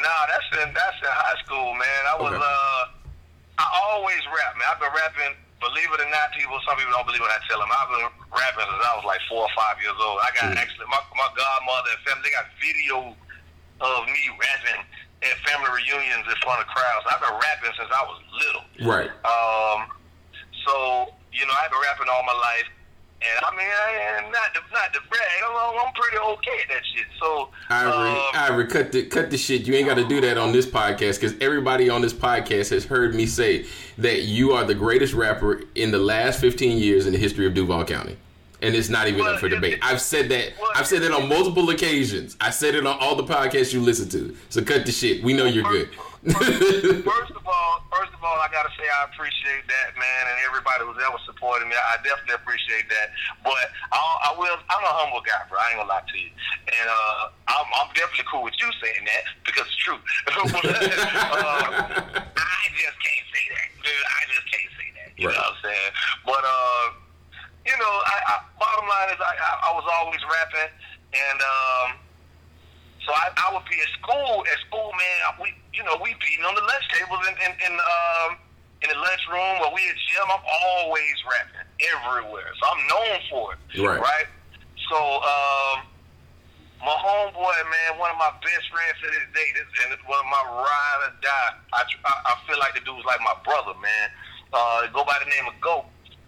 Nah, 0.00 0.22
that's 0.32 0.48
in 0.64 0.68
that's 0.72 0.98
in 1.04 1.12
high 1.12 1.38
school, 1.44 1.72
man. 1.76 2.00
I 2.08 2.14
was 2.18 2.32
Okay. 2.32 2.40
uh 2.40 2.82
I 3.60 3.66
always 3.92 4.20
rap, 4.32 4.56
man. 4.56 4.64
I've 4.72 4.80
been 4.80 4.88
rapping, 4.96 5.36
believe 5.60 5.92
it 5.92 6.00
or 6.00 6.08
not, 6.08 6.32
people 6.32 6.56
some 6.64 6.80
people 6.80 6.96
don't 6.96 7.04
believe 7.04 7.20
when 7.20 7.28
I 7.28 7.40
tell 7.44 7.60
them. 7.60 7.68
I've 7.68 7.92
been 7.92 8.08
rapping 8.32 8.64
since 8.64 8.80
I 8.88 8.92
was 8.96 9.04
like 9.04 9.20
four 9.28 9.44
or 9.44 9.52
five 9.52 9.76
years 9.84 9.96
old. 10.00 10.16
I 10.24 10.32
got 10.32 10.56
Mm. 10.56 10.60
actually 10.64 10.88
my 10.88 11.00
my 11.20 11.28
godmother 11.36 11.92
and 11.92 12.00
family 12.08 12.24
they 12.24 12.32
got 12.32 12.48
video 12.56 12.96
of 13.84 14.00
me 14.08 14.22
rapping 14.40 14.80
at 15.28 15.36
family 15.44 15.68
reunions 15.76 16.24
in 16.24 16.36
front 16.40 16.64
of 16.64 16.66
crowds. 16.72 17.04
I've 17.12 17.20
been 17.20 17.36
rapping 17.36 17.72
since 17.76 17.92
I 17.92 18.02
was 18.08 18.18
little. 18.40 18.64
Right. 18.88 19.12
Um, 19.28 19.92
so 20.64 21.12
you 21.36 21.44
know, 21.44 21.52
I've 21.60 21.68
been 21.70 21.80
rapping 21.84 22.08
all 22.08 22.24
my 22.24 22.34
life, 22.40 22.68
and 23.22 23.44
I 23.44 23.50
mean, 23.56 23.66
I 23.66 24.18
am 24.24 24.30
not 24.32 24.54
to, 24.54 24.60
not 24.72 24.92
to 24.94 25.00
brag. 25.08 25.20
I'm, 25.46 25.86
I'm 25.86 25.92
pretty 25.94 26.16
okay 26.18 26.62
at 26.62 26.68
that 26.68 26.82
shit. 26.94 27.06
So, 27.20 27.50
Ivory, 27.68 28.10
um, 28.10 28.18
Ivory, 28.34 28.66
cut 28.66 28.92
the 28.92 29.04
cut 29.06 29.30
the 29.30 29.36
shit. 29.38 29.66
You 29.66 29.74
ain't 29.74 29.86
got 29.86 29.94
to 29.96 30.06
do 30.08 30.20
that 30.22 30.38
on 30.38 30.52
this 30.52 30.66
podcast 30.66 31.20
because 31.20 31.34
everybody 31.40 31.88
on 31.90 32.00
this 32.00 32.14
podcast 32.14 32.70
has 32.70 32.84
heard 32.84 33.14
me 33.14 33.26
say 33.26 33.66
that 33.98 34.22
you 34.22 34.52
are 34.52 34.64
the 34.64 34.74
greatest 34.74 35.12
rapper 35.14 35.62
in 35.74 35.90
the 35.90 35.98
last 35.98 36.40
15 36.40 36.78
years 36.78 37.06
in 37.06 37.12
the 37.12 37.18
history 37.18 37.46
of 37.46 37.54
Duval 37.54 37.84
County, 37.84 38.16
and 38.62 38.74
it's 38.74 38.88
not 38.88 39.06
even 39.08 39.20
Well, 39.20 39.34
up 39.34 39.40
for 39.40 39.48
debate. 39.48 39.78
I've 39.82 40.00
said 40.00 40.28
that. 40.30 40.52
well, 40.60 40.70
I've 40.74 40.86
said 40.86 41.02
that 41.02 41.12
on 41.12 41.28
multiple 41.28 41.68
occasions. 41.70 42.36
I 42.40 42.50
said 42.50 42.74
it 42.74 42.86
on 42.86 42.96
all 43.00 43.16
the 43.16 43.24
podcasts 43.24 43.72
you 43.74 43.80
listen 43.82 44.08
to. 44.10 44.36
So 44.48 44.62
cut 44.62 44.86
the 44.86 44.92
shit. 44.92 45.22
We 45.22 45.32
know 45.34 45.44
you're 45.44 45.64
good. 45.64 45.90
First 46.28 47.32
of 47.32 47.44
all, 47.48 47.72
first 47.88 48.12
of 48.12 48.20
all, 48.20 48.36
I 48.44 48.48
gotta 48.52 48.68
say 48.76 48.84
I 48.84 49.08
appreciate 49.08 49.64
that, 49.64 49.96
man, 49.96 50.22
and 50.28 50.36
everybody 50.44 50.84
who's 50.84 51.00
ever 51.00 51.16
supported 51.24 51.64
me. 51.64 51.72
I 51.72 51.96
definitely 52.04 52.36
appreciate 52.36 52.92
that. 52.92 53.08
But 53.40 53.72
I, 53.88 54.00
I 54.28 54.30
will. 54.36 54.52
I'm 54.68 54.84
a 54.84 54.92
humble 55.00 55.24
guy, 55.24 55.40
bro. 55.48 55.56
I 55.56 55.72
ain't 55.72 55.80
gonna 55.80 55.88
lie 55.88 56.04
to 56.04 56.16
you, 56.20 56.28
and 56.68 56.86
uh, 56.92 57.32
I'm, 57.56 57.64
I'm 57.80 57.88
definitely 57.96 58.28
cool 58.28 58.44
with 58.44 58.52
you 58.60 58.68
saying 58.84 59.04
that 59.08 59.24
because 59.48 59.64
it's 59.64 59.80
true. 59.80 59.96
uh, 60.28 62.04
I 62.36 62.62
just 62.76 62.96
can't 63.00 63.26
say 63.32 63.44
that, 63.56 63.68
dude. 63.80 64.04
I 64.04 64.20
just 64.28 64.46
can't 64.52 64.72
say 64.76 64.88
that. 65.00 65.08
You 65.16 65.28
Right. 65.32 65.36
know 65.36 65.40
what 65.40 65.56
I'm 65.56 65.64
saying? 65.64 65.92
But 66.28 66.42
uh, 66.44 66.84
you 67.64 67.76
know, 67.80 67.94
I, 68.12 68.16
I, 68.28 68.34
bottom 68.60 68.84
line 68.88 69.08
is 69.16 69.20
I, 69.24 69.32
I, 69.40 69.50
I 69.68 69.70
was 69.72 69.88
always 69.88 70.20
rapping, 70.28 70.68
and 71.16 71.38
um, 71.40 71.88
so 73.06 73.10
I, 73.12 73.30
I 73.36 73.46
would 73.54 73.64
be 73.70 73.78
at 73.80 73.90
school. 74.00 74.44
At 74.46 74.58
school, 74.68 74.90
man, 74.92 75.18
we 75.40 75.48
you 75.72 75.82
know 75.84 75.96
we 76.02 76.14
beating 76.20 76.44
on 76.44 76.54
the 76.54 76.62
lunch 76.62 76.86
tables 76.92 77.20
in 77.28 77.34
in, 77.46 77.52
in 77.66 77.74
um 77.78 78.30
in 78.82 78.88
the 78.92 78.98
lunchroom 79.00 79.60
or 79.64 79.72
we 79.74 79.82
at 79.88 79.96
gym. 80.08 80.26
I'm 80.28 80.44
always 80.44 81.16
rapping 81.28 81.68
everywhere, 81.92 82.50
so 82.60 82.62
I'm 82.68 82.82
known 82.88 83.16
for 83.28 83.44
it. 83.54 83.60
Right. 83.80 84.00
Right. 84.00 84.28
So 84.90 84.98
um, 84.98 85.86
my 86.82 86.96
homeboy, 86.96 87.56
man, 87.68 87.98
one 88.00 88.10
of 88.10 88.16
my 88.18 88.32
best 88.42 88.66
friends 88.72 88.96
to 89.04 89.06
this 89.06 89.28
day, 89.36 89.48
this, 89.54 89.68
and 89.84 89.92
it's 89.92 90.02
one 90.08 90.18
of 90.18 90.26
my 90.32 90.44
ride 90.64 90.98
or 91.06 91.12
die. 91.20 91.52
I, 91.76 91.82
tr- 91.86 92.02
I 92.04 92.12
I 92.24 92.32
feel 92.48 92.58
like 92.58 92.74
the 92.74 92.80
dude's 92.80 93.04
like 93.04 93.20
my 93.20 93.36
brother, 93.44 93.76
man. 93.78 94.06
Uh, 94.52 94.88
go 94.92 95.04
by 95.04 95.14
the 95.22 95.28
name 95.30 95.46
of 95.46 95.54
Goat. 95.60 95.84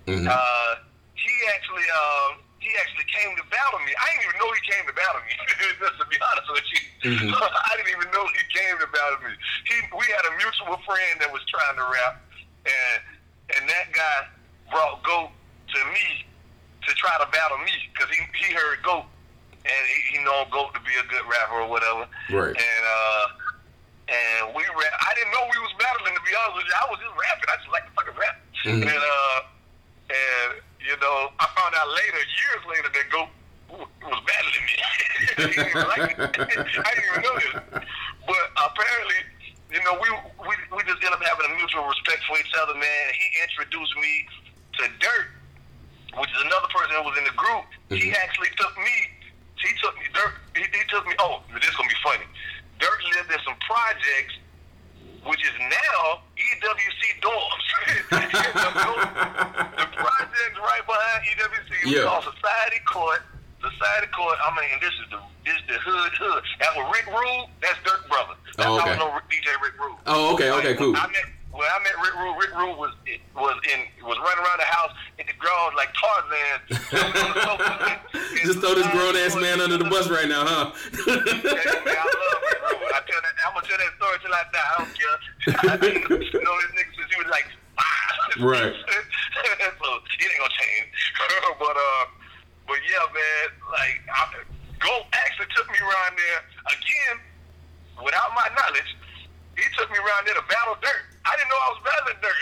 Mhm. 0.07 0.29
Uh, 0.31 0.73
he 1.15 1.33
actually, 1.55 1.87
um, 1.91 2.39
he 2.63 2.71
actually 2.79 3.05
came 3.11 3.35
to 3.37 3.45
battle 3.51 3.83
me. 3.83 3.91
I 3.99 4.07
didn't 4.15 4.31
even 4.31 4.39
know 4.39 4.49
he 4.55 4.63
came 4.71 4.85
to 4.87 4.95
battle 4.95 5.21
me. 5.27 5.35
Just 5.83 5.99
to 5.99 6.07
be 6.07 6.17
honest 6.23 6.49
with 6.55 6.69
you, 6.71 6.81
Mhm. 7.11 7.35
I 7.69 7.73
didn't 7.77 7.91
even 7.91 8.09
know 8.15 8.23
he 8.31 8.43
came 8.55 8.79
to 8.79 8.87
battle 8.95 9.19
me. 9.27 9.35
He, 9.67 9.77
we 9.99 10.07
had 10.15 10.23
a 10.31 10.33
mutual 10.39 10.79
friend 10.87 11.15
that 11.19 11.31
was 11.35 11.43
trying 11.51 11.75
to 11.77 11.87
rap, 11.91 12.23
and 12.65 12.99
and 13.59 13.63
that 13.69 13.91
guy 13.91 14.31
brought 14.71 15.03
Goat 15.03 15.35
to 15.75 15.79
me 15.91 16.23
to 16.87 16.91
try 16.95 17.11
to 17.19 17.27
battle 17.35 17.59
me 17.59 17.75
because 17.91 18.09
he 18.15 18.23
he 18.39 18.55
heard 18.55 18.79
Goat 18.87 19.05
and 19.67 19.83
he, 19.91 19.99
he 20.15 20.25
know 20.25 20.47
Goat 20.51 20.71
to 20.75 20.81
be 20.87 20.95
a 20.99 21.07
good 21.11 21.27
rapper 21.27 21.67
or 21.67 21.69
whatever. 21.69 22.07
Right. 22.31 22.55
And 22.55 22.83
uh, 22.87 23.27
and 24.09 24.55
we 24.55 24.63
rap. 24.63 24.95
I 25.03 25.11
didn't 25.19 25.35
know 25.35 25.43
we 25.51 25.59
was 25.63 25.75
battling. 25.79 26.15
To 26.15 26.23
be 26.23 26.35
honest 26.39 26.57
with 26.63 26.67
you, 26.71 26.77
I 26.79 26.87
was 26.91 26.99
just 27.03 27.15
rapping. 27.19 27.49
I 27.51 27.57
just 27.59 27.73
like 27.75 27.85
to 27.87 27.93
fucking 27.99 28.15
rap. 28.19 28.37
Mhm. 28.67 28.83
And 28.87 29.03
uh, 29.03 29.39
and 30.11 30.51
you 30.85 30.97
know, 31.01 31.31
I 31.39 31.47
found 31.55 31.73
out 31.75 31.89
later, 31.89 32.21
years 32.23 32.63
later, 32.69 32.89
that 32.93 33.07
Goat 33.11 33.31
was 33.71 34.21
battling 34.27 34.65
me. 34.67 34.77
I 34.83 35.33
didn't 35.39 35.57
even 35.57 35.87
like. 35.89 36.13
I 36.19 36.91
didn't 36.93 37.09
even 37.09 37.23
know 37.23 37.37
this. 37.41 37.55
But 38.27 38.43
apparently, 38.59 39.21
you 39.73 39.81
know, 39.87 39.95
we 39.97 40.09
we 40.45 40.55
we 40.77 40.81
just 40.85 41.01
ended 41.01 41.15
up 41.17 41.23
having 41.25 41.47
a 41.51 41.55
mutual 41.57 41.87
respect 41.89 42.23
for 42.29 42.37
each 42.39 42.53
other, 42.61 42.75
man. 42.75 43.05
He 43.17 43.27
introduced 43.43 43.95
me 43.97 44.13
to 44.79 44.83
Dirt, 45.01 45.27
which 46.21 46.31
is 46.31 46.41
another 46.45 46.69
person 46.69 46.93
that 46.99 47.05
was 47.05 47.17
in 47.17 47.25
the 47.25 47.37
group. 47.39 47.65
He 47.89 48.11
Mhm. 48.13 48.19
actually 48.21 48.51
took 48.61 48.75
me. 48.77 48.95
He 49.63 49.71
took 49.81 49.95
me. 49.99 50.07
Dirt. 50.13 50.35
He, 50.59 50.65
he 50.69 50.83
took 50.91 51.07
me. 51.07 51.15
Oh, 51.19 51.41
this 51.55 51.65
is 51.65 51.75
gonna 51.77 51.89
be 51.89 52.01
funny. 52.05 52.27
Dirt 52.79 53.01
lived 53.17 53.31
in 53.33 53.41
some 53.47 53.57
projects, 53.65 54.35
which 55.27 55.43
is 55.45 55.55
now 55.61 56.21
EWC 56.37 57.03
dorms. 57.23 57.67
the 58.11 59.87
projects 59.97 60.59
right 60.59 60.85
behind 60.87 61.21
EWC. 61.31 61.71
It 61.71 61.85
was 61.87 61.93
Yeah. 61.95 62.05
called 62.05 62.25
Society 62.25 62.81
Court. 62.87 63.23
Society 63.61 64.07
Court. 64.17 64.37
I 64.45 64.51
mean, 64.59 64.81
this 64.81 64.93
is 64.99 65.07
the 65.11 65.19
this 65.45 65.55
is 65.55 65.63
the 65.69 65.79
hood 65.79 66.13
hood. 66.19 66.43
That 66.61 66.75
was 66.77 66.87
Rick 66.95 67.07
Rude. 67.15 67.47
That's 67.63 67.79
Dirt 67.85 68.07
brother. 68.09 68.35
That's 68.57 68.69
Oh, 68.69 68.79
how 68.79 68.83
okay. 68.83 68.93
I 68.95 68.97
know 68.99 69.11
DJ 69.31 69.49
Rick 69.63 69.75
Rude. 69.79 69.97
Oh, 70.07 70.35
okay, 70.35 70.51
okay, 70.51 70.69
Like, 70.71 70.79
cool. 70.79 70.95
I 70.97 71.07
met 71.07 71.27
when 71.53 71.69
I 71.69 71.79
met 71.83 71.95
Rick 72.03 72.15
Rude. 72.19 72.37
Rick 72.43 72.53
Rude 72.59 72.77
was 72.79 72.93
was 73.35 73.57
in 73.71 73.87
was 74.07 74.19
running 74.19 74.43
around 74.43 74.59
the 74.59 74.67
house 74.71 74.93
in 75.19 75.27
the 75.27 75.35
ground 75.39 75.75
like 75.77 75.91
Tarzan. 75.95 76.59
Just 78.43 78.59
throw 78.59 78.75
this 78.75 78.87
grown 78.91 79.15
ass 79.17 79.37
man 79.37 79.61
under 79.61 79.79
the 79.79 79.85
bus 79.87 80.09
right 80.11 80.27
now, 80.29 80.43
huh? 80.47 80.73
Man, 81.07 81.23
I 81.23 82.07
love 82.11 82.42
Rick 84.33 84.49
Rude. 84.49 84.65
I 84.65 84.65
tell 84.65 84.65
that, 84.65 84.73
I'm 84.79 84.85
gonna 84.85 84.97
tell 84.97 85.13
that 85.13 85.23
story 85.29 85.45
till 85.45 85.61
I 85.61 85.69
don't 85.69 85.69
care. 85.69 85.69
I 85.71 85.77
didn't 85.77 86.45
know 86.45 86.57
this 86.61 86.73
nigga 86.73 86.93
since 86.97 87.11
he 87.13 87.19
was 87.21 87.31
like 87.31 87.49
five. 87.77 88.41
Right. 88.41 88.75
so 89.83 89.89
it 90.01 90.27
ain't 90.27 90.41
gonna 90.41 90.57
change. 90.57 90.91
but 91.61 91.77
uh, 91.77 92.05
but 92.67 92.79
yeah, 92.89 93.05
man, 93.13 93.47
like 93.71 94.01
I, 94.09 94.43
Go 94.83 94.91
actually 95.15 95.47
took 95.55 95.71
me 95.71 95.79
around 95.79 96.19
there 96.19 96.41
again 96.75 97.17
without 98.03 98.35
my 98.35 98.51
knowledge. 98.51 98.91
He 99.55 99.63
took 99.79 99.87
me 99.95 99.99
around 100.03 100.27
there 100.27 100.35
to 100.35 100.43
battle 100.51 100.75
dirt. 100.83 101.07
I 101.23 101.39
didn't 101.39 101.55
know 101.55 101.61
I 101.63 101.71
was 101.71 101.83
battling 101.87 102.19
dirt. 102.19 102.39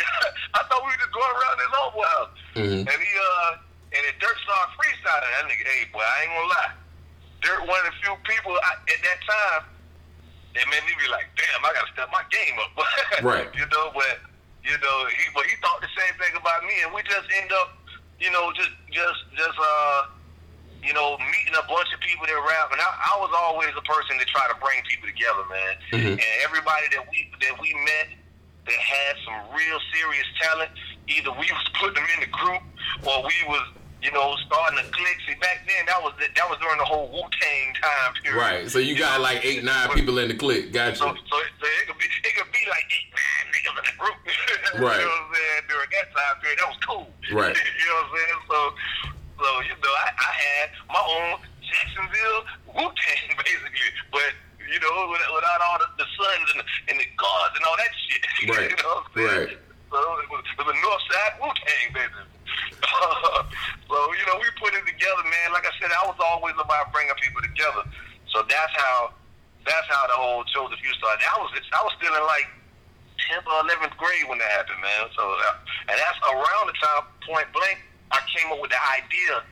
I 0.56 0.64
thought 0.64 0.80
we 0.80 0.88
were 0.88 1.00
just 1.04 1.12
going 1.12 1.35
around 1.37 1.56
his 1.61 1.73
old 1.76 1.94
house. 2.00 2.37
Mhm. 2.56 2.80
And 2.88 2.99
he 3.02 3.12
uh 3.12 3.61
and 3.92 4.00
then 4.09 4.14
Dirt 4.23 4.38
started 4.40 4.73
freestyling. 4.78 5.28
That 5.37 5.44
nigga, 5.52 5.64
hey 5.68 5.85
boy, 5.92 6.00
I 6.00 6.16
ain't 6.25 6.32
gonna 6.32 6.49
lie. 6.49 6.73
Dirt 7.44 7.61
one 7.68 7.80
of 7.85 7.92
the 7.92 7.97
few 8.00 8.14
people 8.25 8.56
I, 8.56 8.73
at 8.88 9.00
that 9.04 9.20
time 9.28 9.62
that 10.54 10.66
made 10.71 10.83
me 10.87 10.92
be 10.99 11.07
like, 11.11 11.26
damn, 11.38 11.62
I 11.62 11.71
gotta 11.75 11.90
step 11.95 12.09
my 12.11 12.25
game 12.30 12.57
up. 12.59 12.73
Right. 13.23 13.49
you 13.54 13.66
know, 13.69 13.92
but 13.95 14.19
you 14.64 14.76
know, 14.80 14.97
he 15.12 15.25
but 15.35 15.45
he 15.47 15.57
thought 15.61 15.80
the 15.80 15.92
same 15.97 16.14
thing 16.21 16.33
about 16.37 16.64
me, 16.64 16.73
and 16.85 16.92
we 16.95 17.02
just 17.04 17.26
end 17.40 17.52
up, 17.52 17.76
you 18.19 18.30
know, 18.33 18.52
just 18.57 18.71
just 18.90 19.21
just 19.37 19.57
uh, 19.61 20.09
you 20.83 20.92
know, 20.97 21.16
meeting 21.21 21.52
a 21.57 21.64
bunch 21.69 21.92
of 21.92 22.00
people 22.00 22.25
that 22.25 22.40
rap. 22.40 22.73
And 22.73 22.80
I, 22.80 22.88
I 22.88 23.14
was 23.21 23.28
always 23.37 23.71
a 23.76 23.85
person 23.85 24.16
to 24.19 24.25
try 24.26 24.49
to 24.49 24.57
bring 24.61 24.80
people 24.88 25.09
together, 25.09 25.45
man. 25.52 25.73
Mhm. 25.92 26.12
And 26.16 26.30
everybody 26.45 26.87
that 26.97 27.04
we 27.09 27.28
that 27.45 27.54
we 27.61 27.73
met 27.85 28.09
that 28.66 28.80
had 28.80 29.16
some 29.25 29.38
real 29.52 29.78
serious 29.92 30.28
talent, 30.40 30.71
either 31.09 31.30
we 31.33 31.47
was 31.52 31.66
putting 31.78 32.00
them 32.00 32.09
in 32.16 32.21
the 32.25 32.33
group 32.33 32.62
or 33.07 33.23
we 33.25 33.37
was. 33.49 33.64
You 34.02 34.11
know, 34.12 34.33
starting 34.47 34.78
to 34.80 34.85
click. 34.90 35.16
See, 35.28 35.37
back 35.40 35.61
then 35.69 35.85
that 35.87 36.00
was 36.00 36.16
that 36.16 36.47
was 36.49 36.57
during 36.59 36.78
the 36.78 36.88
whole 36.88 37.12
Wu 37.12 37.21
Tang 37.37 37.69
time 37.76 38.14
period. 38.23 38.40
Right. 38.40 38.64
So 38.71 38.78
you 38.78 38.97
got 38.97 39.21
like 39.21 39.45
eight, 39.45 39.62
nine 39.62 39.90
people 39.92 40.16
in 40.19 40.28
the 40.28 40.35
clique. 40.35 40.73
So, 40.73 40.73
Gotcha. 40.73 40.97
so, 40.97 41.12
so 41.12 41.37
it 41.37 41.85
could 41.85 41.99
be 42.00 42.09
it 42.09 42.33
could 42.33 42.49
be 42.49 42.64
like 42.73 42.87
eight, 42.97 43.12
nine 43.12 43.47
niggas 43.52 43.76
in 43.76 43.85
the 43.85 43.97
group. 44.00 44.19
Right. 44.80 45.00
you 45.00 45.04
know 45.04 45.12
what 45.12 45.21
I'm 45.21 45.35
saying? 45.37 45.62
During 45.69 45.90
that 45.92 46.07
time 46.16 46.37
period, 46.40 46.59
that 46.64 46.69
was 46.73 46.80
cool. 46.80 47.07
Right. 47.37 47.57
you 47.80 47.87
know 47.92 47.97
what 48.00 48.09
I'm 48.09 48.16
saying? 48.16 48.40
So, 48.49 48.59
so 49.37 49.49
you 49.69 49.75
know, 49.76 49.95
I, 50.00 50.09
I 50.16 50.33
had 50.33 50.66
my 50.88 51.02
own 51.04 51.37
Jacksonville 51.61 52.40
Wu 52.73 52.85
Tang 52.88 53.37
basically, 53.45 53.90
but 54.09 54.33
you 54.64 54.80
know, 54.80 55.12
without, 55.12 55.33
without 55.35 55.61
all 55.61 55.76
the, 55.76 55.88
the 56.00 56.09
sons 56.16 56.47
and 56.57 56.59
the, 56.62 56.66
and 56.88 56.97
the 56.97 57.09
guards 57.21 57.54
and 57.59 57.64
all 57.69 57.76
that 57.76 57.92
shit. 58.09 58.23
Right. 58.49 58.71
you 58.71 58.80
know 58.80 58.97
what 58.97 59.04
I'm 59.04 59.12
saying? 59.12 59.61
Right. 59.61 59.69
So 59.90 59.99
it 59.99 60.28
was, 60.30 60.42
it 60.47 60.57
was 60.62 60.71
a 60.71 60.78
North 60.78 61.04
Side 61.11 61.35
Wu 61.42 61.49
Tang 61.52 61.88
basically. 61.92 62.39
so 63.90 63.97
you 64.14 64.25
know, 64.29 64.37
we 64.38 64.49
put 64.61 64.75
it 64.75 64.85
together, 64.87 65.25
man. 65.25 65.52
Like 65.52 65.67
I 65.67 65.73
said, 65.81 65.90
I 65.90 66.05
was 66.07 66.19
always 66.21 66.55
about 66.59 66.93
bringing 66.93 67.14
people 67.21 67.43
together. 67.43 67.85
So 68.33 68.43
that's 68.47 68.75
how 68.76 69.14
that's 69.67 69.88
how 69.88 70.07
the 70.07 70.17
whole 70.17 70.43
a 70.43 70.76
Few 70.76 70.93
started. 70.97 71.25
I 71.25 71.37
was 71.40 71.50
I 71.52 71.81
was 71.83 71.93
still 71.99 72.14
in 72.14 72.25
like 72.25 72.49
tenth 73.29 73.47
or 73.47 73.61
eleventh 73.64 73.97
grade 73.97 74.26
when 74.29 74.38
that 74.38 74.50
happened, 74.50 74.81
man. 74.81 75.09
So 75.17 75.23
uh, 75.23 75.90
and 75.90 75.97
that's 75.99 76.19
around 76.31 76.71
the 76.71 76.76
time 76.79 77.02
Point 77.26 77.49
Blank 77.52 77.79
I 78.12 78.19
came 78.37 78.50
up 78.52 78.61
with 78.61 78.71
the 78.71 78.83
idea 78.83 79.43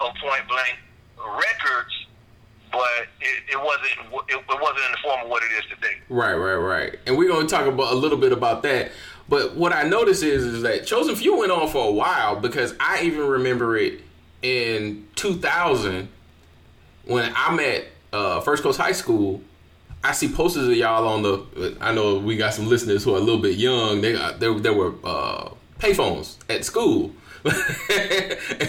of 0.00 0.14
Point 0.20 0.46
Blank 0.48 0.76
Records, 1.16 1.94
but 2.70 3.08
it, 3.20 3.52
it 3.52 3.60
wasn't 3.60 3.92
it, 4.28 4.36
it 4.36 4.60
wasn't 4.60 4.84
in 4.84 4.92
the 4.92 5.02
form 5.02 5.20
of 5.22 5.28
what 5.28 5.42
it 5.42 5.52
is 5.56 5.64
today. 5.70 5.96
Right, 6.08 6.34
right, 6.34 6.56
right. 6.56 6.98
And 7.06 7.16
we're 7.16 7.28
gonna 7.30 7.48
talk 7.48 7.66
about 7.66 7.92
a 7.92 7.96
little 7.96 8.18
bit 8.18 8.32
about 8.32 8.62
that. 8.64 8.92
But 9.28 9.54
what 9.54 9.72
I 9.72 9.84
noticed 9.84 10.22
is 10.22 10.44
is 10.44 10.62
that 10.62 10.86
Chosen 10.86 11.16
Few 11.16 11.36
went 11.36 11.52
on 11.52 11.68
for 11.68 11.88
a 11.88 11.92
while 11.92 12.36
because 12.40 12.74
I 12.80 13.02
even 13.02 13.26
remember 13.26 13.76
it 13.76 14.00
in 14.42 15.06
2000 15.14 16.08
when 17.04 17.32
I'm 17.36 17.60
at 17.60 17.84
uh, 18.12 18.40
First 18.40 18.62
Coast 18.62 18.78
High 18.78 18.92
School. 18.92 19.42
I 20.04 20.12
see 20.12 20.28
posters 20.28 20.68
of 20.68 20.74
y'all 20.74 21.06
on 21.06 21.22
the. 21.22 21.76
I 21.80 21.94
know 21.94 22.18
we 22.18 22.36
got 22.36 22.54
some 22.54 22.68
listeners 22.68 23.04
who 23.04 23.14
are 23.14 23.18
a 23.18 23.20
little 23.20 23.40
bit 23.40 23.56
young. 23.56 24.00
They 24.00 24.14
got 24.14 24.40
there. 24.40 24.52
There 24.58 24.72
were 24.74 24.94
uh, 25.04 25.50
payphones 25.78 26.36
at 26.48 26.64
school. 26.64 27.12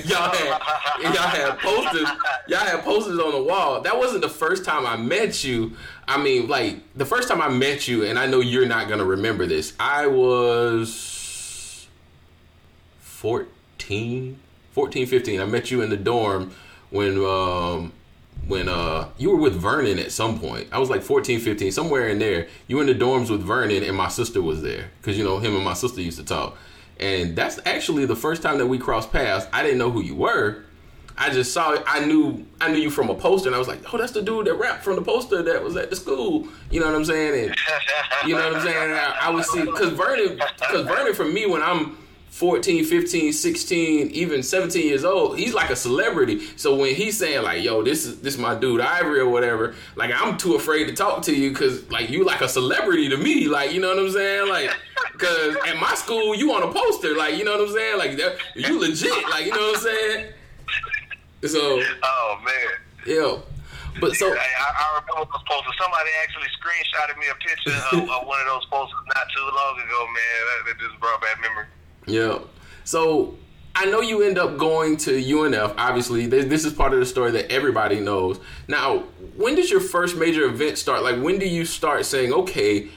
Y'all 0.05 0.31
had 0.31 0.59
y'all 1.03 1.13
had 1.13 1.59
posters. 1.59 2.07
Y'all 2.47 2.59
had 2.59 2.83
posters 2.83 3.19
on 3.19 3.31
the 3.31 3.43
wall. 3.43 3.81
That 3.81 3.97
wasn't 3.97 4.21
the 4.21 4.29
first 4.29 4.65
time 4.65 4.85
I 4.87 4.97
met 4.97 5.43
you. 5.43 5.73
I 6.07 6.21
mean, 6.21 6.47
like 6.47 6.77
the 6.95 7.05
first 7.05 7.27
time 7.27 7.39
I 7.39 7.49
met 7.49 7.87
you, 7.87 8.03
and 8.03 8.17
I 8.17 8.25
know 8.25 8.39
you're 8.39 8.65
not 8.65 8.89
gonna 8.89 9.05
remember 9.05 9.45
this. 9.45 9.73
I 9.79 10.07
was 10.07 11.87
14, 12.99 14.39
14, 14.71 15.05
15. 15.05 15.39
I 15.39 15.45
met 15.45 15.69
you 15.69 15.81
in 15.81 15.91
the 15.91 15.97
dorm 15.97 16.51
when 16.89 17.23
um 17.23 17.93
when 18.47 18.67
uh 18.67 19.07
you 19.19 19.29
were 19.29 19.37
with 19.37 19.53
Vernon 19.53 19.99
at 19.99 20.11
some 20.11 20.39
point. 20.39 20.67
I 20.71 20.79
was 20.79 20.89
like 20.89 21.03
14, 21.03 21.39
15, 21.39 21.71
somewhere 21.71 22.09
in 22.09 22.17
there. 22.17 22.47
You 22.67 22.77
were 22.77 22.81
in 22.81 22.87
the 22.87 22.95
dorms 22.95 23.29
with 23.29 23.41
Vernon 23.41 23.83
and 23.83 23.95
my 23.95 24.07
sister 24.07 24.41
was 24.41 24.63
there 24.63 24.89
cuz 25.03 25.15
you 25.17 25.23
know 25.23 25.37
him 25.37 25.55
and 25.55 25.63
my 25.63 25.73
sister 25.73 26.01
used 26.01 26.17
to 26.17 26.25
talk. 26.25 26.57
And 26.99 27.35
that's 27.35 27.59
actually 27.65 28.05
the 28.05 28.15
first 28.15 28.41
time 28.41 28.57
that 28.59 28.67
we 28.67 28.77
crossed 28.77 29.11
paths. 29.11 29.47
I 29.51 29.63
didn't 29.63 29.77
know 29.77 29.91
who 29.91 30.01
you 30.01 30.15
were. 30.15 30.63
I 31.17 31.29
just 31.29 31.53
saw. 31.53 31.77
I 31.85 32.05
knew 32.05 32.45
I 32.59 32.71
knew 32.71 32.79
you 32.79 32.89
from 32.89 33.09
a 33.09 33.15
poster 33.15 33.47
and 33.47 33.55
I 33.55 33.59
was 33.59 33.67
like, 33.67 33.93
"Oh, 33.93 33.97
that's 33.97 34.13
the 34.13 34.21
dude 34.21 34.47
that 34.47 34.55
rapped 34.55 34.83
from 34.83 34.95
the 34.95 35.01
poster 35.01 35.43
that 35.43 35.63
was 35.63 35.75
at 35.75 35.89
the 35.89 35.95
school." 35.95 36.47
You 36.71 36.79
know 36.79 36.87
what 36.87 36.95
I'm 36.95 37.05
saying? 37.05 37.49
And 37.49 37.55
you 38.27 38.35
know 38.35 38.49
what 38.49 38.57
I'm 38.57 38.63
saying? 38.63 38.93
I, 38.93 39.17
I 39.21 39.29
would 39.29 39.45
see 39.45 39.63
cuz 39.63 39.89
Vernon 39.89 40.39
cuz 40.71 40.81
Vernon 40.81 41.13
for 41.13 41.25
me 41.25 41.45
when 41.45 41.61
I'm 41.61 41.97
14, 42.33 42.83
15, 42.83 43.31
16, 43.31 44.07
even 44.09 44.41
17 44.41 44.87
years 44.87 45.05
old, 45.05 45.37
he's 45.37 45.53
like 45.53 45.69
a 45.69 45.75
celebrity. 45.75 46.41
So 46.55 46.75
when 46.75 46.95
he's 46.95 47.15
saying 47.15 47.43
like, 47.43 47.63
"Yo, 47.63 47.83
this 47.83 48.05
is 48.05 48.21
this 48.21 48.33
is 48.33 48.39
my 48.39 48.55
dude 48.55 48.81
Ivory 48.81 49.19
or 49.19 49.29
whatever," 49.29 49.75
like 49.95 50.11
I'm 50.11 50.35
too 50.35 50.55
afraid 50.55 50.85
to 50.85 50.93
talk 50.93 51.21
to 51.23 51.35
you 51.35 51.51
because 51.51 51.87
like 51.91 52.09
you 52.09 52.25
like 52.25 52.41
a 52.41 52.49
celebrity 52.49 53.07
to 53.09 53.17
me. 53.17 53.47
Like 53.47 53.71
you 53.71 53.79
know 53.79 53.89
what 53.89 53.99
I'm 53.99 54.09
saying? 54.09 54.49
Like 54.49 54.71
because 55.11 55.55
at 55.67 55.77
my 55.77 55.93
school 55.93 56.33
you 56.33 56.51
on 56.53 56.63
a 56.63 56.73
poster. 56.73 57.15
Like 57.15 57.37
you 57.37 57.45
know 57.45 57.51
what 57.51 57.69
I'm 57.69 57.73
saying? 57.75 57.97
Like 57.99 58.17
that, 58.17 58.37
you 58.55 58.79
legit. 58.79 59.29
Like 59.29 59.45
you 59.45 59.51
know 59.51 59.67
what 59.67 59.77
I'm 59.77 59.83
saying? 59.83 60.33
So 61.45 61.83
oh 62.01 62.41
man. 62.43 62.73
yeah, 63.05 63.37
but 64.01 64.15
so 64.15 64.33
I, 64.33 64.33
I 64.33 64.67
I 64.73 64.99
remember 65.05 65.29
those 65.29 65.43
posters. 65.45 65.75
Somebody 65.77 66.09
actually 66.25 66.49
screenshotted 66.57 67.15
me 67.21 67.29
a 67.29 67.35
picture 67.35 67.77
of, 67.93 68.09
of 68.09 68.25
one 68.25 68.41
of 68.41 68.47
those 68.47 68.65
posters 68.73 69.05
not 69.13 69.29
too 69.29 69.45
long 69.53 69.77
ago, 69.85 70.01
man. 70.09 70.39
That, 70.49 70.59
that 70.65 70.79
just 70.81 70.99
brought 70.99 71.21
back 71.21 71.39
memory. 71.39 71.69
Yeah. 72.05 72.39
So 72.83 73.37
I 73.75 73.85
know 73.85 74.01
you 74.01 74.21
end 74.21 74.37
up 74.37 74.57
going 74.57 74.97
to 74.97 75.11
UNF. 75.11 75.73
Obviously, 75.77 76.27
this, 76.27 76.63
is 76.63 76.73
part 76.73 76.93
of 76.93 76.99
the 76.99 77.05
story 77.05 77.31
that 77.31 77.51
everybody 77.51 77.99
knows. 77.99 78.39
Now, 78.67 78.99
when 79.35 79.55
does 79.55 79.71
your 79.71 79.79
first 79.79 80.15
major 80.15 80.45
event 80.45 80.77
start? 80.77 81.01
Like, 81.01 81.21
when 81.21 81.39
do 81.39 81.47
you 81.47 81.65
start 81.65 82.05
saying, 82.05 82.33
okay, 82.33 82.89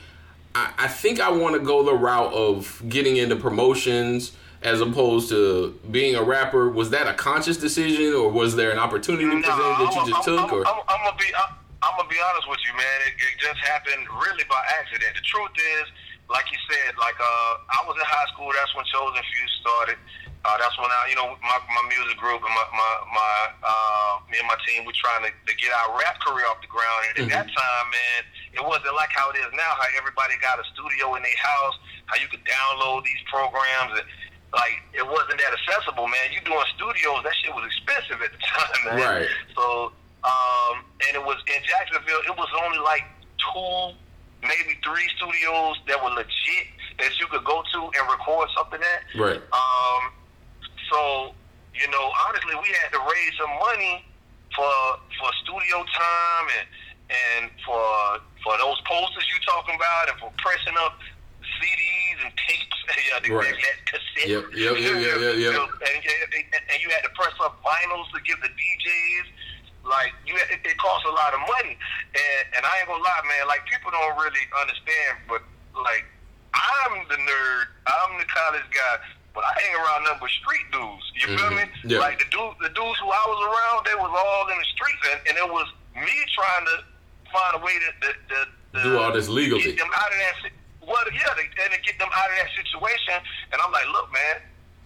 I, 0.54 0.72
I 0.78 0.88
think 0.88 1.18
I 1.20 1.30
want 1.30 1.54
to 1.54 1.60
go 1.60 1.82
the 1.82 1.94
route 1.94 2.32
of 2.32 2.82
getting 2.88 3.16
into 3.16 3.36
promotions 3.36 4.32
as 4.62 4.80
opposed 4.82 5.30
to 5.30 5.78
being 5.90 6.14
a 6.14 6.22
rapper? 6.22 6.68
Was 6.68 6.90
that 6.90 7.06
a 7.06 7.14
conscious 7.14 7.56
decision, 7.56 8.12
or 8.12 8.30
was 8.30 8.54
there 8.54 8.70
an 8.70 8.78
opportunity 8.78 9.24
presented 9.24 9.46
that 9.46 9.92
you 9.94 10.00
I'm, 10.00 10.08
just 10.08 10.28
I'm, 10.28 10.36
took? 10.36 10.52
Or 10.52 10.66
I'm, 10.66 10.80
I'm, 10.88 11.04
gonna 11.04 11.16
be 11.16 11.32
I'm, 11.36 11.54
I'm 11.82 11.96
gonna 11.96 12.08
be 12.08 12.16
honest 12.30 12.50
with 12.50 12.60
you, 12.66 12.72
man. 12.76 12.98
It, 13.06 13.14
it 13.16 13.40
just 13.40 13.60
happened 13.60 14.06
really 14.20 14.44
by 14.50 14.62
accident. 14.78 15.14
The 15.14 15.22
truth 15.22 15.56
is, 15.56 15.88
like 16.28 16.46
you 16.50 16.58
said, 16.66 16.98
like 16.98 17.18
uh, 17.18 17.52
I 17.70 17.80
was 17.86 17.94
in 17.94 18.06
high 18.06 18.28
school. 18.34 18.50
That's 18.50 18.72
when 18.74 18.84
Chosen 18.90 19.22
Few 19.22 19.46
started. 19.62 19.98
Uh, 20.46 20.54
that's 20.62 20.78
when 20.78 20.86
I, 20.86 21.10
you 21.10 21.18
know, 21.18 21.34
my, 21.42 21.58
my 21.58 21.84
music 21.90 22.18
group 22.22 22.38
and 22.38 22.54
my 22.54 22.66
my, 22.70 22.92
my 23.10 23.34
uh, 23.66 24.12
me 24.30 24.38
and 24.38 24.46
my 24.46 24.58
team, 24.62 24.86
we 24.86 24.94
trying 24.94 25.26
to, 25.26 25.30
to 25.30 25.54
get 25.58 25.74
our 25.74 25.98
rap 25.98 26.18
career 26.22 26.46
off 26.46 26.62
the 26.62 26.70
ground. 26.70 27.00
And 27.10 27.26
at 27.26 27.28
that 27.34 27.46
time, 27.50 27.86
man, 27.90 28.20
it 28.54 28.62
wasn't 28.62 28.94
like 28.94 29.10
how 29.10 29.30
it 29.34 29.38
is 29.42 29.50
now. 29.54 29.74
How 29.74 29.90
everybody 29.98 30.38
got 30.38 30.62
a 30.62 30.66
studio 30.70 31.18
in 31.18 31.22
their 31.26 31.40
house, 31.42 31.76
how 32.06 32.16
you 32.22 32.30
could 32.30 32.42
download 32.46 33.04
these 33.04 33.22
programs 33.26 33.98
and. 33.98 34.06
Like 34.54 34.78
it 34.94 35.04
wasn't 35.04 35.36
that 35.42 35.52
accessible, 35.52 36.06
man. 36.06 36.32
You 36.32 36.40
doing 36.40 36.64
studios, 36.78 37.20
that 37.24 37.34
shit 37.42 37.52
was 37.52 37.66
expensive 37.66 38.22
at 38.22 38.30
the 38.30 38.38
time, 38.40 38.96
man. 38.96 39.26
Right. 39.26 39.28
So, 39.52 39.92
um, 40.22 40.86
and 41.02 41.18
it 41.18 41.20
was 41.20 41.36
in 41.50 41.60
Jacksonville. 41.66 42.22
It 42.24 42.32
was 42.38 42.48
only 42.64 42.78
like 42.78 43.04
two, 43.42 43.92
maybe 44.48 44.78
three 44.82 45.08
studios 45.16 45.76
that 45.88 45.98
were 46.02 46.10
legit 46.10 46.66
that 46.98 47.12
you 47.20 47.26
could 47.28 47.44
go 47.44 47.62
to 47.74 47.80
and 47.98 48.04
record 48.10 48.48
something 48.56 48.80
at. 48.80 49.02
right, 49.20 49.42
Um, 49.52 50.02
so 50.90 51.32
you 51.74 51.86
know, 51.92 52.10
honestly, 52.26 52.54
we 52.62 52.68
had 52.80 52.88
to 52.92 53.00
raise 53.04 53.32
some 53.38 53.52
money 53.60 54.04
for 54.54 54.72
for 55.20 55.28
studio 55.44 55.84
time 55.92 56.46
and 56.56 56.66
and 57.12 57.50
for 57.64 57.84
for 58.42 58.56
those 58.58 58.80
posters 58.88 59.26
you 59.28 59.38
talking 59.44 59.74
about 59.76 60.08
and 60.08 60.18
for 60.18 60.32
pressing 60.38 60.74
up 60.80 60.96
CDs 61.42 62.18
and 62.24 62.32
tapes. 62.48 62.78
yeah, 63.12 63.18
the 63.20 63.34
Right. 63.34 63.52
that 63.54 63.78
cassette. 63.86 64.28
Yep, 64.28 64.44
yep, 64.54 64.76
yep, 64.78 64.96
yep, 65.02 65.18
yep, 65.20 65.36
yep. 65.36 65.52
And, 65.86 66.00
and, 66.00 66.64
and 66.72 66.78
you 66.80 66.88
had 66.90 67.02
to 67.04 67.10
press 67.10 67.34
up 67.42 67.60
vinyls 67.62 68.06
to 68.14 68.20
give 68.24 68.40
the 68.40 68.48
DJs. 68.48 69.26
Like 69.86 70.12
you, 70.26 70.34
it, 70.34 70.60
it 70.66 70.76
costs 70.82 71.06
a 71.06 71.14
lot 71.14 71.30
of 71.30 71.40
money, 71.46 71.78
and 71.78 72.42
and 72.58 72.62
I 72.66 72.82
ain't 72.82 72.90
gonna 72.90 73.02
lie, 73.02 73.22
man. 73.22 73.46
Like 73.46 73.62
people 73.70 73.94
don't 73.94 74.18
really 74.18 74.44
understand, 74.58 75.22
but 75.30 75.46
like 75.78 76.02
I'm 76.54 77.06
the 77.06 77.14
nerd, 77.14 77.64
I'm 77.86 78.18
the 78.18 78.26
college 78.26 78.66
guy, 78.74 78.94
but 79.30 79.46
I 79.46 79.52
hang 79.62 79.74
around 79.78 80.04
nothing 80.04 80.26
but 80.26 80.32
street 80.42 80.66
dudes. 80.72 81.06
You 81.14 81.38
feel 81.38 81.52
mm-hmm. 81.54 81.70
me? 81.70 81.94
Yeah. 81.94 82.02
Like 82.02 82.18
the 82.18 82.28
dudes, 82.32 82.58
the 82.58 82.72
dudes 82.74 82.98
who 82.98 83.08
I 83.12 83.24
was 83.30 83.40
around, 83.46 83.86
they 83.86 83.94
was 83.94 84.10
all 84.10 84.44
in 84.50 84.58
the 84.58 84.68
streets, 84.74 85.02
and, 85.12 85.20
and 85.30 85.34
it 85.38 85.48
was 85.48 85.68
me 85.94 86.16
trying 86.34 86.64
to 86.66 86.76
find 87.30 87.52
a 87.56 87.62
way 87.62 87.76
to, 87.78 87.90
to, 88.00 88.10
to, 88.10 88.38
to 88.48 88.78
Do 88.82 88.98
all 88.98 89.12
this 89.12 89.28
legally. 89.28 89.62
Get 89.62 89.78
them 89.78 89.92
out 89.92 90.10
of 90.10 90.18
that. 90.18 90.50
Well, 90.82 91.02
yeah, 91.12 91.34
they, 91.34 91.46
and 91.66 91.74
to 91.74 91.80
get 91.82 91.98
them 91.98 92.10
out 92.10 92.28
of 92.30 92.36
that 92.40 92.50
situation. 92.54 93.18
And 93.52 93.58
I'm 93.60 93.72
like, 93.72 93.86
look, 93.90 94.10
man, 94.12 94.42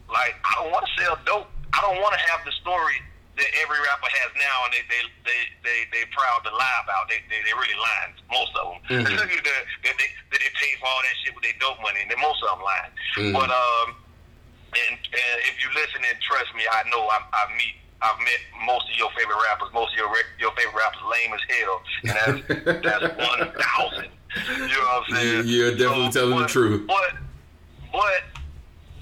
like 0.08 0.34
I 0.44 0.60
don't 0.60 0.72
want 0.72 0.84
to 0.84 0.92
sell 0.98 1.16
dope. 1.24 1.48
I 1.72 1.80
don't 1.86 2.02
want 2.02 2.12
to 2.18 2.22
have 2.28 2.44
the 2.44 2.52
story 2.58 2.98
that 3.38 3.50
every 3.62 3.78
rapper 3.80 4.10
has 4.20 4.30
now, 4.36 4.56
and 4.66 4.72
they 4.74 4.82
they 4.90 5.02
they 5.24 5.40
they, 5.62 5.78
they 5.94 6.02
proud 6.12 6.42
to 6.44 6.52
lie 6.54 6.78
about. 6.84 7.06
They 7.08 7.22
they, 7.30 7.40
they 7.46 7.54
really 7.54 7.78
lying. 7.78 8.12
Most 8.30 8.52
of 8.58 8.64
them. 8.74 8.78
Mhm. 9.00 9.16
that, 9.18 9.30
that 9.30 9.94
they 9.96 10.08
that 10.32 10.40
they 10.42 10.50
pay 10.58 10.72
for 10.82 10.86
all 10.90 11.00
that 11.02 11.14
shit 11.24 11.32
with 11.34 11.44
their 11.46 11.56
dope 11.62 11.80
money, 11.80 12.02
and 12.04 12.10
most 12.20 12.42
of 12.44 12.52
them 12.58 12.62
lying. 12.66 12.92
Mhm. 13.16 13.32
But 13.38 13.48
um, 13.50 13.96
and, 14.76 14.94
and 14.98 15.36
if 15.50 15.58
you 15.62 15.68
listen 15.74 16.02
and 16.06 16.14
trust 16.22 16.50
me, 16.54 16.62
I 16.70 16.82
know 16.90 17.02
I, 17.10 17.18
I 17.32 17.42
meet. 17.56 17.74
I've 18.02 18.16
met 18.24 18.40
most 18.64 18.88
of 18.88 18.96
your 18.96 19.10
favorite 19.12 19.36
rappers. 19.44 19.68
Most 19.76 19.92
of 19.92 19.98
your 19.98 20.08
your 20.40 20.52
favorite 20.56 20.76
rappers 20.78 21.04
lame 21.10 21.32
as 21.36 21.44
hell, 21.52 21.76
and 22.02 22.16
that's 22.16 22.84
that's 22.86 23.06
one 23.18 23.42
thousand. 23.60 24.08
You 24.56 24.72
know 24.72 24.84
what 24.88 25.04
I'm 25.10 25.16
saying? 25.16 25.46
You- 25.48 25.70
you're 25.70 25.76
definitely 25.76 26.10
telling 26.12 26.38
the 26.40 26.46
truth. 26.48 26.86
But 26.86 27.18
but 27.92 28.20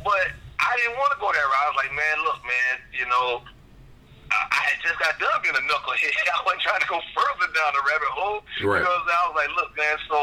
but 0.02 0.26
I 0.58 0.72
didn't 0.82 0.96
want 0.98 1.12
to 1.14 1.18
go 1.20 1.30
that 1.30 1.38
route. 1.38 1.62
I 1.62 1.68
was 1.70 1.76
like, 1.78 1.92
man, 1.94 2.16
look, 2.24 2.40
man, 2.42 2.74
you 2.98 3.06
know, 3.06 3.42
I, 4.30 4.60
had 4.72 4.78
just 4.84 4.98
got 5.00 5.16
done 5.18 5.40
being 5.42 5.56
a 5.56 5.64
knucklehead. 5.64 6.12
I 6.34 6.42
wasn't 6.44 6.62
trying 6.62 6.80
to 6.80 6.90
go 6.90 7.00
further 7.16 7.48
down 7.52 7.70
the 7.72 7.82
rabbit 7.84 8.12
hole. 8.12 8.40
Right. 8.64 8.80
Because 8.80 9.04
I 9.08 9.20
was 9.28 9.34
like, 9.36 9.50
look, 9.56 9.70
man, 9.76 9.96
so 10.08 10.18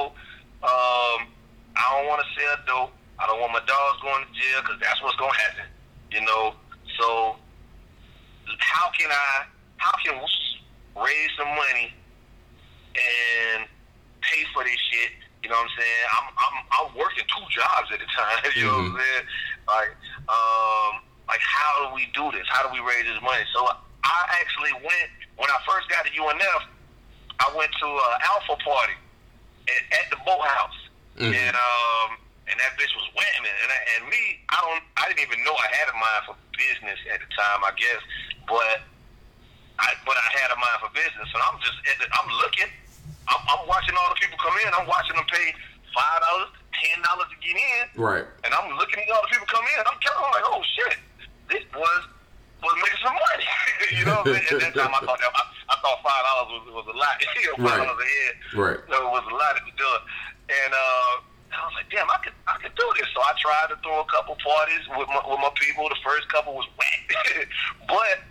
um, 0.65 1.19
I 1.77 1.85
don't 1.91 2.07
want 2.07 2.21
to 2.21 2.27
sell 2.37 2.55
dope. 2.65 2.93
I 3.17 3.27
don't 3.27 3.39
want 3.39 3.53
my 3.53 3.63
dogs 3.63 3.97
going 4.03 4.25
to 4.25 4.31
jail 4.35 4.59
because 4.61 4.79
that's 4.81 5.01
what's 5.01 5.15
going 5.17 5.31
to 5.31 5.39
happen. 5.39 5.67
You 6.11 6.21
know, 6.21 6.53
so 6.99 7.35
how 8.59 8.91
can 8.91 9.09
I, 9.11 9.45
how 9.77 9.95
can 10.03 10.19
we 10.19 10.29
raise 11.01 11.31
some 11.37 11.49
money 11.49 11.91
and 12.95 13.65
pay 14.21 14.43
for 14.53 14.63
this 14.63 14.77
shit? 14.91 15.11
You 15.43 15.49
know 15.49 15.61
what 15.61 15.69
I'm 15.69 15.77
saying? 15.77 16.05
I'm 16.09 16.27
I'm 16.41 16.55
I'm 16.73 16.89
working 16.97 17.23
two 17.29 17.45
jobs 17.53 17.93
at 17.93 18.01
a 18.01 18.09
time. 18.17 18.41
You 18.57 18.65
know 18.65 18.81
what 18.81 18.97
I'm 18.97 18.97
saying? 18.97 19.25
Like 19.69 19.91
um 20.25 20.93
like 21.29 21.41
how 21.41 21.85
do 21.85 21.93
we 21.93 22.09
do 22.17 22.33
this? 22.33 22.47
How 22.49 22.65
do 22.65 22.73
we 22.73 22.81
raise 22.81 23.05
this 23.05 23.21
money? 23.21 23.45
So 23.53 23.69
I 24.05 24.37
actually 24.39 24.73
went 24.85 25.09
when 25.35 25.49
I 25.49 25.57
first 25.65 25.89
got 25.89 26.05
to 26.05 26.11
UNF. 26.13 26.61
I 27.41 27.47
went 27.57 27.71
to 27.81 27.87
an 27.89 28.17
alpha 28.31 28.55
party 28.63 28.95
at, 29.67 29.81
at 29.99 30.05
the 30.13 30.17
boathouse, 30.23 30.79
Mhm. 31.17 31.33
and 31.33 31.55
um 31.57 32.09
and 32.47 32.55
that 32.61 32.77
bitch 32.77 32.93
was 32.93 33.09
whamming. 33.17 33.49
And 33.65 33.69
I, 33.73 33.79
and 33.97 34.01
me, 34.07 34.39
I 34.53 34.61
don't 34.61 34.83
I 35.01 35.09
didn't 35.09 35.25
even 35.25 35.43
know 35.43 35.51
I 35.57 35.67
had 35.75 35.89
a 35.89 35.97
mind 35.97 36.21
for 36.29 36.35
business 36.55 36.99
at 37.11 37.19
the 37.19 37.29
time. 37.35 37.65
I 37.65 37.73
guess, 37.75 38.01
but 38.47 38.85
I 39.81 39.89
but 40.05 40.15
I 40.15 40.27
had 40.39 40.53
a 40.53 40.57
mind 40.61 40.79
for 40.79 40.91
business, 40.95 41.27
and 41.33 41.41
I'm 41.43 41.57
just 41.59 41.75
at 41.91 41.97
the, 41.99 42.05
I'm 42.15 42.29
looking. 42.39 42.69
I'm, 43.27 43.41
I'm 43.49 43.63
watching 43.67 43.97
all 43.97 44.13
the 44.13 44.19
people 44.21 44.37
come 44.37 44.53
in. 44.61 44.69
I'm 44.77 44.85
watching 44.87 45.17
them 45.17 45.25
pay 45.27 45.49
five 45.97 46.21
dollars, 46.21 46.53
ten 46.77 47.01
dollars 47.03 47.27
to 47.33 47.37
get 47.41 47.57
in, 47.57 47.83
Right. 47.99 48.23
and 48.45 48.53
I'm 48.53 48.69
looking 48.77 49.01
at 49.01 49.09
all 49.11 49.25
the 49.25 49.33
people 49.33 49.49
come 49.49 49.65
in. 49.65 49.81
I'm 49.81 49.97
kind 49.99 50.15
of 50.21 50.29
like, 50.31 50.45
oh 50.45 50.61
shit, 50.77 50.97
this 51.49 51.63
was 51.73 52.01
was 52.65 52.75
making 52.81 53.01
some 53.05 53.13
money. 53.15 53.47
you 53.97 54.03
know, 54.09 54.19
what 54.25 54.33
I'm 54.33 54.41
saying? 54.41 54.65
at 54.65 54.73
that 54.73 54.73
time 54.73 54.93
I 54.97 54.99
thought 55.05 55.19
that, 55.21 55.31
I, 55.31 55.43
I 55.69 55.75
thought 55.85 55.97
five 56.01 56.23
dollars 56.25 56.49
was, 56.57 56.63
was 56.81 56.87
a 56.89 56.97
lot. 56.97 57.15
you 57.37 57.53
know, 57.53 57.61
five 57.61 57.79
Right. 57.79 57.87
dollars 57.87 58.01
a 58.01 58.09
head. 58.09 58.33
Right. 58.57 58.79
No, 58.89 58.97
it 59.05 59.11
was 59.21 59.25
a 59.29 59.35
lot 59.37 59.53
to 59.57 59.61
be 59.63 59.73
done. 59.77 60.01
And 60.49 60.71
uh, 60.73 61.13
I 61.55 61.61
was 61.69 61.75
like, 61.77 61.89
damn, 61.93 62.09
I 62.09 62.17
could 62.25 62.35
I 62.49 62.57
could 62.61 62.73
do 62.75 62.87
this. 62.97 63.07
So 63.13 63.21
I 63.21 63.33
tried 63.37 63.69
to 63.73 63.77
throw 63.85 64.01
a 64.01 64.07
couple 64.09 64.35
parties 64.41 64.83
with 64.97 65.07
my 65.13 65.21
with 65.25 65.39
my 65.41 65.53
people. 65.57 65.85
The 65.89 66.01
first 66.03 66.25
couple 66.33 66.53
was 66.57 66.65
whack, 66.75 67.05
but 67.87 68.21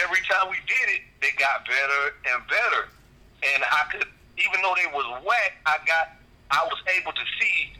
every 0.00 0.20
time 0.28 0.48
we 0.50 0.58
did 0.66 0.86
it, 0.96 1.02
they 1.20 1.30
got 1.38 1.64
better 1.64 2.02
and 2.32 2.40
better. 2.48 2.88
And 3.54 3.62
I 3.64 3.86
could, 3.92 4.08
even 4.36 4.60
though 4.62 4.74
they 4.76 4.90
was 4.92 5.06
whack, 5.24 5.56
I 5.66 5.78
got, 5.86 6.10
I 6.50 6.66
was 6.66 6.78
able 6.98 7.12
to 7.12 7.24
see 7.40 7.72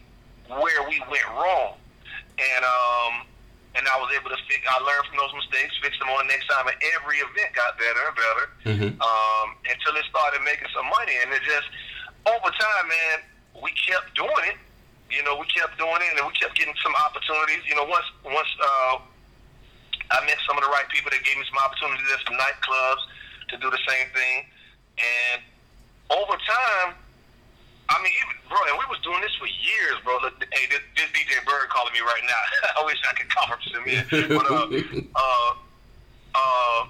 where 0.49 0.89
we 0.89 1.03
went 1.11 1.27
wrong, 1.35 1.75
and 2.39 2.65
um, 2.65 3.27
and 3.77 3.85
I 3.87 3.97
was 4.01 4.11
able 4.17 4.31
to 4.31 4.41
fix. 4.49 4.65
I 4.69 4.79
learned 4.81 5.07
from 5.09 5.19
those 5.19 5.35
mistakes, 5.37 5.77
fix 5.83 5.99
them 5.99 6.09
on 6.09 6.27
the 6.27 6.33
next 6.33 6.49
time, 6.49 6.67
and 6.69 6.77
every 6.97 7.19
event 7.21 7.53
got 7.55 7.77
better 7.79 8.03
and 8.09 8.17
better 8.17 8.45
Mhm. 8.65 8.91
um, 9.01 9.47
until 9.69 9.95
it 9.97 10.05
started 10.09 10.41
making 10.43 10.69
some 10.73 10.87
money, 10.89 11.15
and 11.23 11.33
it 11.33 11.43
just 11.45 11.69
over 12.27 12.51
time, 12.51 12.89
man, 12.89 13.17
we 13.63 13.71
kept 13.87 14.15
doing 14.15 14.45
it. 14.53 14.57
You 15.11 15.23
know, 15.23 15.37
we 15.37 15.47
kept 15.47 15.79
doing 15.79 16.01
it, 16.03 16.17
and 16.19 16.27
we 16.27 16.33
kept 16.35 16.55
getting 16.55 16.75
some 16.83 16.95
opportunities. 16.97 17.65
You 17.65 17.77
know, 17.77 17.85
once 17.85 18.05
once 18.25 18.49
uh, 18.61 18.99
I 20.11 20.25
met 20.25 20.39
some 20.47 20.57
of 20.57 20.65
the 20.65 20.71
right 20.71 20.89
people 20.89 21.11
that 21.11 21.23
gave 21.25 21.37
me 21.39 21.45
some 21.49 21.59
opportunities 21.59 22.05
at 22.13 22.21
some 22.27 22.37
nightclubs 22.37 23.03
to 23.49 23.57
do 23.59 23.71
the 23.71 23.79
same 23.89 24.09
thing. 24.11 24.51
And 24.99 25.43
over 26.11 26.37
time, 26.37 26.95
I 27.89 27.97
mean, 28.05 28.13
even 28.21 28.37
bro, 28.49 28.61
and 28.69 28.77
we 28.77 28.85
was 28.93 29.01
doing 29.01 29.21
this 29.25 29.33
for 29.41 29.49
years, 29.49 29.97
bro. 30.05 30.21
Look, 30.21 30.37
hey, 30.53 30.69
this, 30.69 30.85
this 30.93 31.09
DJ 31.17 31.41
Bird 31.49 31.73
calling 31.73 31.93
me 31.97 32.05
right 32.05 32.25
now. 32.29 32.43
I 32.81 32.85
wish 32.85 33.01
I 33.09 33.13
could 33.17 33.31
conference 33.33 33.73
him 33.73 33.85
in. 33.89 34.05
But 34.29 34.45
uh, 34.45 34.69
uh, 35.25 35.51
uh, 36.37 36.81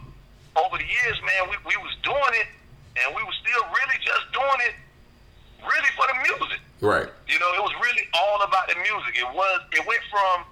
over 0.59 0.77
the 0.79 0.89
years, 0.89 1.19
man, 1.23 1.47
we 1.51 1.57
we 1.63 1.77
was 1.79 1.95
doing 2.03 2.35
it, 2.43 2.51
and 2.99 3.15
we 3.15 3.23
was 3.23 3.35
still 3.39 3.63
really 3.71 3.99
just 4.03 4.27
doing 4.35 4.61
it, 4.67 4.75
really 5.63 5.93
for 5.95 6.07
the 6.11 6.19
music. 6.27 6.61
Right. 6.83 7.11
You 7.31 7.39
know, 7.39 7.51
it 7.55 7.63
was 7.63 7.75
really 7.79 8.07
all 8.15 8.43
about 8.43 8.67
the 8.67 8.79
music. 8.83 9.15
It 9.19 9.31
was. 9.31 9.59
It 9.73 9.87
went 9.87 10.03
from. 10.11 10.47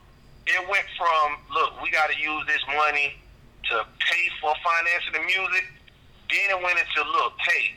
It 0.47 0.63
went 0.71 0.87
from 0.95 1.43
look, 1.51 1.83
we 1.83 1.91
got 1.91 2.07
to 2.07 2.15
use 2.15 2.47
this 2.47 2.63
money 2.71 3.19
to 3.67 3.83
pay 3.99 4.25
for 4.39 4.55
financing 4.63 5.19
the 5.19 5.25
music. 5.27 5.67
Then 6.31 6.55
it 6.55 6.63
went 6.63 6.79
into 6.79 7.03
look, 7.03 7.35
hey, 7.43 7.75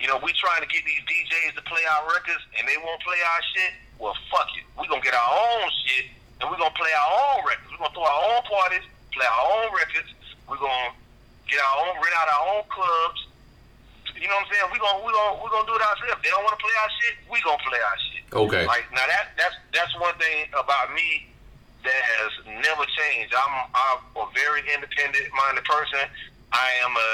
you 0.00 0.08
know, 0.08 0.16
we 0.24 0.32
trying 0.32 0.64
to 0.64 0.70
get 0.72 0.80
these 0.88 1.04
DJs 1.04 1.60
to 1.60 1.62
play 1.68 1.84
our 1.84 2.08
records, 2.08 2.40
and 2.56 2.64
they 2.64 2.80
won't 2.80 3.00
play 3.04 3.20
our 3.20 3.42
shit. 3.52 3.72
Well, 4.00 4.16
fuck 4.32 4.48
it. 4.56 4.64
We 4.80 4.88
gonna 4.88 5.04
get 5.04 5.12
our 5.12 5.30
own 5.30 5.68
shit, 5.84 6.08
and 6.40 6.48
we 6.48 6.56
gonna 6.56 6.72
play 6.72 6.88
our 6.88 7.10
own 7.12 7.44
records. 7.44 7.68
We 7.68 7.76
gonna 7.76 7.92
throw 7.92 8.08
our 8.08 8.20
own 8.32 8.42
parties, 8.48 8.84
play 9.12 9.28
our 9.28 9.44
own 9.60 9.68
records. 9.76 10.08
We 10.48 10.56
gonna 10.56 10.96
get 11.44 11.60
our 11.60 11.74
own, 11.84 12.00
rent 12.00 12.16
out 12.16 12.28
our 12.32 12.44
own 12.56 12.64
clubs. 12.72 13.20
You 14.16 14.24
know 14.24 14.40
what 14.40 14.48
I'm 14.48 14.52
saying? 14.52 14.68
We 14.72 14.78
gonna 14.80 15.04
we 15.04 15.12
gonna 15.12 15.36
we 15.44 15.46
gonna 15.52 15.68
do 15.68 15.76
it 15.76 15.84
ourselves. 15.84 16.20
They 16.24 16.32
don't 16.32 16.44
want 16.48 16.56
to 16.56 16.62
play 16.64 16.76
our 16.80 16.90
shit. 16.96 17.14
We 17.28 17.36
gonna 17.44 17.60
play 17.60 17.80
our 17.84 17.98
shit. 18.08 18.24
Okay. 18.32 18.64
Like 18.64 18.88
now 18.96 19.04
that 19.04 19.36
that's 19.36 19.56
that's 19.76 19.92
one 20.00 20.16
thing 20.16 20.48
about 20.56 20.96
me 20.96 21.28
that 21.84 22.02
has 22.16 22.32
never 22.64 22.84
changed. 22.88 23.36
I'm 23.36 23.68
I'm 23.76 24.00
a 24.16 24.26
very 24.32 24.64
independent 24.64 25.28
minded 25.36 25.64
person. 25.64 26.08
I 26.52 26.68
am 26.84 26.92
a, 26.96 27.10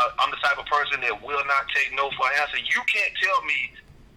a 0.00 0.04
I'm 0.18 0.30
the 0.32 0.40
type 0.40 0.56
of 0.56 0.66
person 0.66 1.00
that 1.04 1.14
will 1.20 1.44
not 1.44 1.68
take 1.76 1.92
no 1.92 2.08
for 2.16 2.24
an 2.32 2.40
answer. 2.40 2.58
You 2.58 2.80
can't 2.88 3.14
tell 3.20 3.40
me 3.44 3.76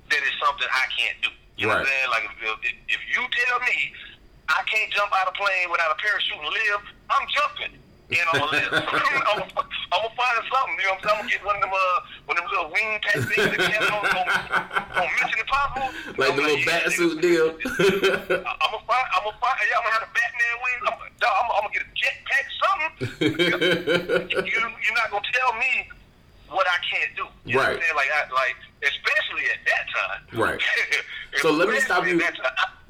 that 0.09 0.19
it's 0.23 0.39
something 0.39 0.67
I 0.71 0.85
can't 0.95 1.17
do. 1.19 1.31
You 1.59 1.67
know 1.67 1.77
what 1.77 1.85
I'm 1.85 1.91
saying? 1.91 2.09
Like 2.09 2.25
if, 2.25 2.35
if, 2.39 2.99
if 2.99 3.01
you 3.11 3.21
tell 3.21 3.59
me 3.61 3.93
I 4.49 4.63
can't 4.67 4.91
jump 4.91 5.11
out 5.15 5.27
of 5.27 5.35
a 5.35 5.37
plane 5.37 5.71
without 5.71 5.91
a 5.91 5.99
parachute 5.99 6.39
and 6.39 6.51
live, 6.51 6.81
I'm 7.11 7.25
jumping. 7.31 7.82
And 8.11 8.19
I'm 8.33 8.39
gonna. 8.39 8.59
I'm, 8.59 9.39
I'm 9.93 10.01
gonna 10.01 10.17
find 10.17 10.35
something. 10.51 10.75
You 10.77 10.85
know 10.91 10.97
what 10.99 11.07
I'm 11.07 11.07
saying? 11.07 11.15
I'm 11.15 11.17
gonna 11.23 11.29
get 11.29 11.45
one 11.45 11.55
of 11.55 11.61
them, 11.61 11.71
uh, 11.73 11.99
one 12.27 12.37
of 12.37 12.43
them 12.43 12.51
little 12.51 12.69
wing 12.73 12.99
pack 13.01 13.13
things 13.23 13.47
that 13.47 13.57
they 13.57 13.71
have 13.73 13.89
on, 13.93 14.03
on, 14.05 14.25
on 15.01 15.07
Mission 15.21 15.39
Impossible. 15.39 15.89
Like 16.17 16.29
I'm 16.29 16.35
the 16.37 16.41
little 16.43 16.59
yeah, 16.59 16.65
bat 16.83 16.91
suit 16.91 17.21
deal. 17.21 17.47
I'm 17.49 18.69
gonna 18.69 18.85
find. 18.85 19.05
I'm 19.17 19.23
gonna 19.25 19.39
find. 19.41 19.55
Yeah, 19.65 19.77
I'm 19.79 19.83
gonna 19.87 19.97
have 19.97 20.05
a 20.05 20.13
Batman 20.13 20.55
wing. 20.61 20.77
I'm, 20.85 20.97
I'm, 21.01 21.47
I'm 21.57 21.61
gonna 21.63 21.73
get 21.73 21.83
a 21.83 21.93
jetpack, 21.97 22.45
something. 22.61 24.45
you, 24.45 24.59
you're 24.61 24.97
not 24.99 25.09
gonna 25.09 25.25
tell 25.33 25.53
me 25.57 25.89
what 26.49 26.67
I 26.67 26.77
can't 26.85 27.15
do. 27.15 27.25
You 27.45 27.55
know 27.55 27.59
what 27.59 27.67
I'm 27.69 27.73
Right. 27.73 27.81
saying? 27.81 27.95
Like, 27.95 28.09
I, 28.13 28.33
like, 28.33 28.55
especially 28.83 29.45
at 29.49 29.59
that 29.65 29.85
time. 29.89 30.39
Right. 30.39 30.61
So 31.41 31.51
let 31.51 31.69
me 31.69 31.79
stop 31.79 32.05
you-. 32.05 32.21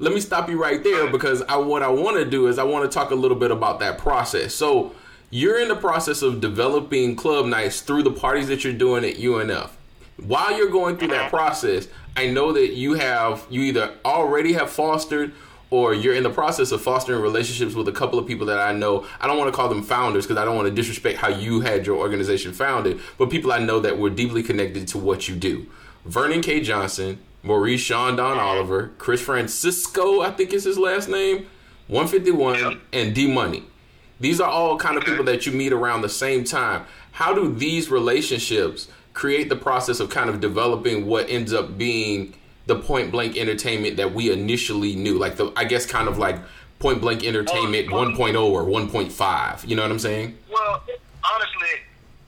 Let 0.00 0.12
me 0.12 0.20
stop 0.20 0.50
you 0.50 0.60
right 0.60 0.82
there 0.84 1.10
because 1.10 1.40
I 1.42 1.56
what 1.56 1.82
I 1.82 1.88
want 1.88 2.16
to 2.18 2.24
do 2.28 2.48
is 2.48 2.58
I 2.58 2.64
want 2.64 2.90
to 2.90 2.92
talk 2.94 3.10
a 3.10 3.14
little 3.14 3.38
bit 3.38 3.50
about 3.50 3.78
that 3.80 3.96
process. 3.98 4.52
So 4.54 4.92
you're 5.34 5.60
in 5.60 5.66
the 5.66 5.74
process 5.74 6.22
of 6.22 6.40
developing 6.40 7.16
club 7.16 7.44
nights 7.44 7.80
through 7.80 8.04
the 8.04 8.12
parties 8.12 8.46
that 8.46 8.62
you're 8.62 8.72
doing 8.72 9.04
at 9.04 9.16
UNF. 9.16 9.68
While 10.16 10.56
you're 10.56 10.70
going 10.70 10.96
through 10.96 11.08
that 11.08 11.28
process, 11.28 11.88
I 12.16 12.28
know 12.28 12.52
that 12.52 12.74
you 12.74 12.94
have 12.94 13.44
you 13.50 13.62
either 13.62 13.94
already 14.04 14.52
have 14.52 14.70
fostered 14.70 15.32
or 15.70 15.92
you're 15.92 16.14
in 16.14 16.22
the 16.22 16.30
process 16.30 16.70
of 16.70 16.82
fostering 16.82 17.20
relationships 17.20 17.74
with 17.74 17.88
a 17.88 17.92
couple 17.92 18.16
of 18.16 18.28
people 18.28 18.46
that 18.46 18.60
I 18.60 18.72
know. 18.72 19.06
I 19.20 19.26
don't 19.26 19.36
want 19.36 19.52
to 19.52 19.56
call 19.56 19.68
them 19.68 19.82
founders 19.82 20.24
because 20.24 20.36
I 20.36 20.44
don't 20.44 20.54
want 20.54 20.68
to 20.68 20.72
disrespect 20.72 21.18
how 21.18 21.30
you 21.30 21.62
had 21.62 21.84
your 21.84 21.96
organization 21.96 22.52
founded, 22.52 23.00
but 23.18 23.28
people 23.28 23.50
I 23.50 23.58
know 23.58 23.80
that 23.80 23.98
were 23.98 24.10
deeply 24.10 24.44
connected 24.44 24.86
to 24.86 24.98
what 24.98 25.28
you 25.28 25.34
do. 25.34 25.66
Vernon 26.04 26.42
K. 26.42 26.60
Johnson, 26.60 27.18
Maurice 27.42 27.80
Sean 27.80 28.14
Don 28.14 28.38
Oliver, 28.38 28.92
Chris 28.98 29.20
Francisco, 29.20 30.20
I 30.20 30.30
think 30.30 30.52
is 30.52 30.62
his 30.62 30.78
last 30.78 31.08
name, 31.08 31.48
151, 31.88 32.80
and 32.92 33.12
D 33.16 33.26
Money. 33.26 33.64
These 34.20 34.40
are 34.40 34.48
all 34.48 34.78
kind 34.78 34.96
of 34.96 35.04
people 35.04 35.24
that 35.24 35.46
you 35.46 35.52
meet 35.52 35.72
around 35.72 36.02
the 36.02 36.08
same 36.08 36.44
time. 36.44 36.86
How 37.12 37.34
do 37.34 37.52
these 37.52 37.90
relationships 37.90 38.88
create 39.12 39.48
the 39.48 39.56
process 39.56 40.00
of 40.00 40.10
kind 40.10 40.30
of 40.30 40.40
developing 40.40 41.06
what 41.06 41.28
ends 41.28 41.52
up 41.52 41.76
being 41.76 42.34
the 42.66 42.76
point 42.76 43.10
blank 43.10 43.36
entertainment 43.36 43.96
that 43.96 44.14
we 44.14 44.32
initially 44.32 44.94
knew? 44.94 45.18
Like 45.18 45.36
the 45.36 45.52
I 45.56 45.64
guess 45.64 45.86
kind 45.86 46.08
of 46.08 46.18
like 46.18 46.38
point 46.78 47.00
blank 47.00 47.24
entertainment 47.24 47.90
Well, 47.90 48.06
1.0 48.06 48.50
or 48.50 48.64
1.5. 48.64 49.68
You 49.68 49.76
know 49.76 49.82
what 49.82 49.90
I'm 49.90 49.98
saying? 49.98 50.36
Well, 50.50 50.82
honestly, 51.24 51.74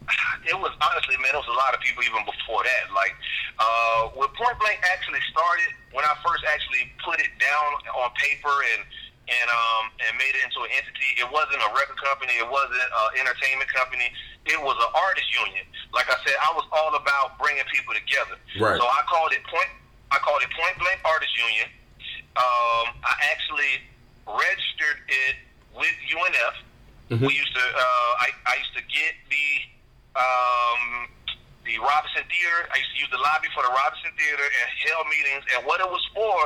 it 0.51 0.59
was 0.59 0.73
honestly, 0.81 1.17
man, 1.19 1.35
it 1.35 1.39
was 1.39 1.49
a 1.49 1.59
lot 1.59 1.75
of 1.75 1.81
people 1.81 2.03
even 2.03 2.25
before 2.25 2.63
that. 2.65 2.95
Like, 2.95 3.15
uh, 3.59 4.09
when 4.15 4.29
Point 4.35 4.59
Blank 4.59 4.81
actually 4.93 5.21
started, 5.31 5.71
when 5.93 6.05
I 6.05 6.15
first 6.27 6.45
actually 6.53 6.93
put 7.05 7.21
it 7.21 7.31
down 7.41 7.71
on 8.05 8.11
paper 8.21 8.53
and 8.77 8.85
and 9.27 9.49
um 9.51 9.91
and 10.07 10.15
made 10.19 10.35
it 10.35 10.43
into 10.47 10.63
an 10.63 10.71
entity, 10.71 11.19
it 11.19 11.27
wasn't 11.27 11.59
a 11.59 11.71
record 11.75 11.99
company, 11.99 12.35
it 12.39 12.47
wasn't 12.47 12.79
an 12.79 13.19
entertainment 13.19 13.67
company, 13.75 14.07
it 14.47 14.59
was 14.63 14.79
an 14.79 14.91
artist 14.95 15.27
union. 15.35 15.67
Like 15.91 16.07
I 16.07 16.17
said, 16.23 16.39
I 16.39 16.55
was 16.55 16.67
all 16.71 16.95
about 16.95 17.35
bringing 17.39 17.67
people 17.67 17.95
together. 17.95 18.39
Right. 18.59 18.79
So 18.79 18.87
I 18.87 19.03
called 19.11 19.35
it 19.35 19.43
Point. 19.51 19.71
I 20.15 20.19
called 20.23 20.43
it 20.43 20.51
Point 20.55 20.79
Blank 20.79 21.03
Artist 21.03 21.35
Union. 21.35 21.67
Um, 22.39 22.95
I 23.03 23.15
actually 23.35 23.83
registered 24.29 25.03
it 25.09 25.35
with 25.75 25.95
UNF. 26.07 26.57
We 27.27 27.35
used 27.35 27.55
to. 27.55 27.63
Uh, 27.63 28.23
I, 28.23 28.29
I 28.47 28.55
used 28.63 28.75
to 28.79 28.85
get 28.87 29.15
the 29.31 29.49
um, 30.19 31.11
the 31.67 31.79
Robinson 31.83 32.23
Theater. 32.31 32.71
I 32.71 32.79
used 32.79 32.93
to 32.95 32.99
use 33.03 33.11
the 33.11 33.23
lobby 33.23 33.51
for 33.55 33.63
the 33.67 33.71
Robinson 33.75 34.15
Theater 34.15 34.47
and 34.47 34.67
held 34.87 35.07
meetings. 35.11 35.43
And 35.55 35.67
what 35.67 35.83
it 35.83 35.91
was 35.91 36.03
for, 36.15 36.37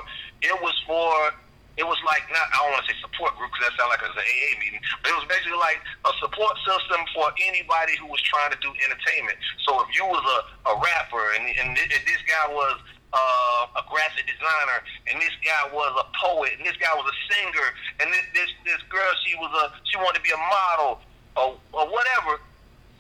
it 0.40 0.56
was 0.60 0.76
for. 0.88 1.36
It 1.80 1.88
was 1.88 1.96
like 2.04 2.28
not. 2.28 2.44
I 2.52 2.60
don't 2.60 2.76
want 2.76 2.84
to 2.84 2.92
say 2.92 2.96
support 3.00 3.32
group 3.40 3.48
because 3.56 3.72
that 3.72 3.74
sounds 3.80 3.88
like 3.88 4.04
it 4.04 4.12
was 4.12 4.20
an 4.20 4.28
AA 4.28 4.52
meeting. 4.60 4.84
But 5.00 5.16
it 5.16 5.16
was 5.16 5.24
basically 5.32 5.56
like 5.56 5.80
a 6.04 6.12
support 6.20 6.52
system 6.60 7.00
for 7.16 7.32
anybody 7.40 7.96
who 7.96 8.04
was 8.04 8.20
trying 8.20 8.52
to 8.52 8.60
do 8.60 8.68
entertainment. 8.84 9.40
So 9.64 9.80
if 9.80 9.88
you 9.96 10.04
was 10.04 10.20
a, 10.20 10.38
a 10.68 10.74
rapper 10.76 11.24
and, 11.40 11.48
and 11.56 11.72
thi- 11.72 12.04
this 12.04 12.20
guy 12.28 12.52
was 12.52 12.76
uh, 13.16 13.80
a 13.80 13.82
graphic 13.88 14.28
designer, 14.28 14.84
and 15.08 15.16
this 15.24 15.32
guy 15.40 15.72
was 15.72 15.88
a 15.96 16.06
poet, 16.20 16.52
and 16.60 16.68
this 16.68 16.76
guy 16.76 16.92
was 17.00 17.08
a 17.08 17.16
singer, 17.32 17.68
and 18.04 18.12
this 18.12 18.28
this, 18.36 18.50
this 18.68 18.82
girl 18.92 19.08
she 19.24 19.32
was 19.40 19.48
a 19.48 19.72
she 19.88 19.96
wanted 19.96 20.20
to 20.20 20.24
be 20.28 20.36
a 20.36 20.42
model 20.52 21.00
or, 21.40 21.56
or 21.72 21.88
whatever. 21.88 22.44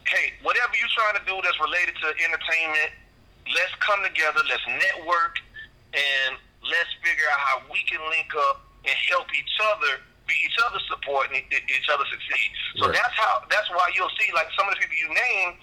Hey, 0.08 0.32
whatever 0.40 0.72
you're 0.80 0.96
trying 0.96 1.20
to 1.20 1.24
do 1.28 1.36
that's 1.44 1.60
related 1.60 2.00
to 2.00 2.08
entertainment, 2.16 2.96
let's 3.52 3.76
come 3.84 4.00
together, 4.08 4.40
let's 4.48 4.64
network, 4.66 5.36
and 5.92 6.40
let's 6.64 6.88
figure 7.04 7.28
out 7.28 7.38
how 7.44 7.56
we 7.68 7.84
can 7.84 8.00
link 8.08 8.32
up 8.48 8.69
and 8.84 8.96
help 9.10 9.26
each 9.34 9.54
other 9.72 10.00
be 10.26 10.34
each 10.46 10.56
other's 10.66 10.86
support 10.88 11.26
and 11.34 11.42
each 11.52 11.88
other 11.92 12.04
succeed. 12.10 12.50
So 12.76 12.86
Right. 12.86 12.94
that's 12.94 13.14
how 13.16 13.42
that's 13.50 13.68
why 13.70 13.90
you'll 13.96 14.12
see 14.18 14.30
like 14.32 14.48
some 14.56 14.68
of 14.68 14.74
the 14.74 14.80
people 14.80 14.96
you 14.96 15.08
name 15.14 15.58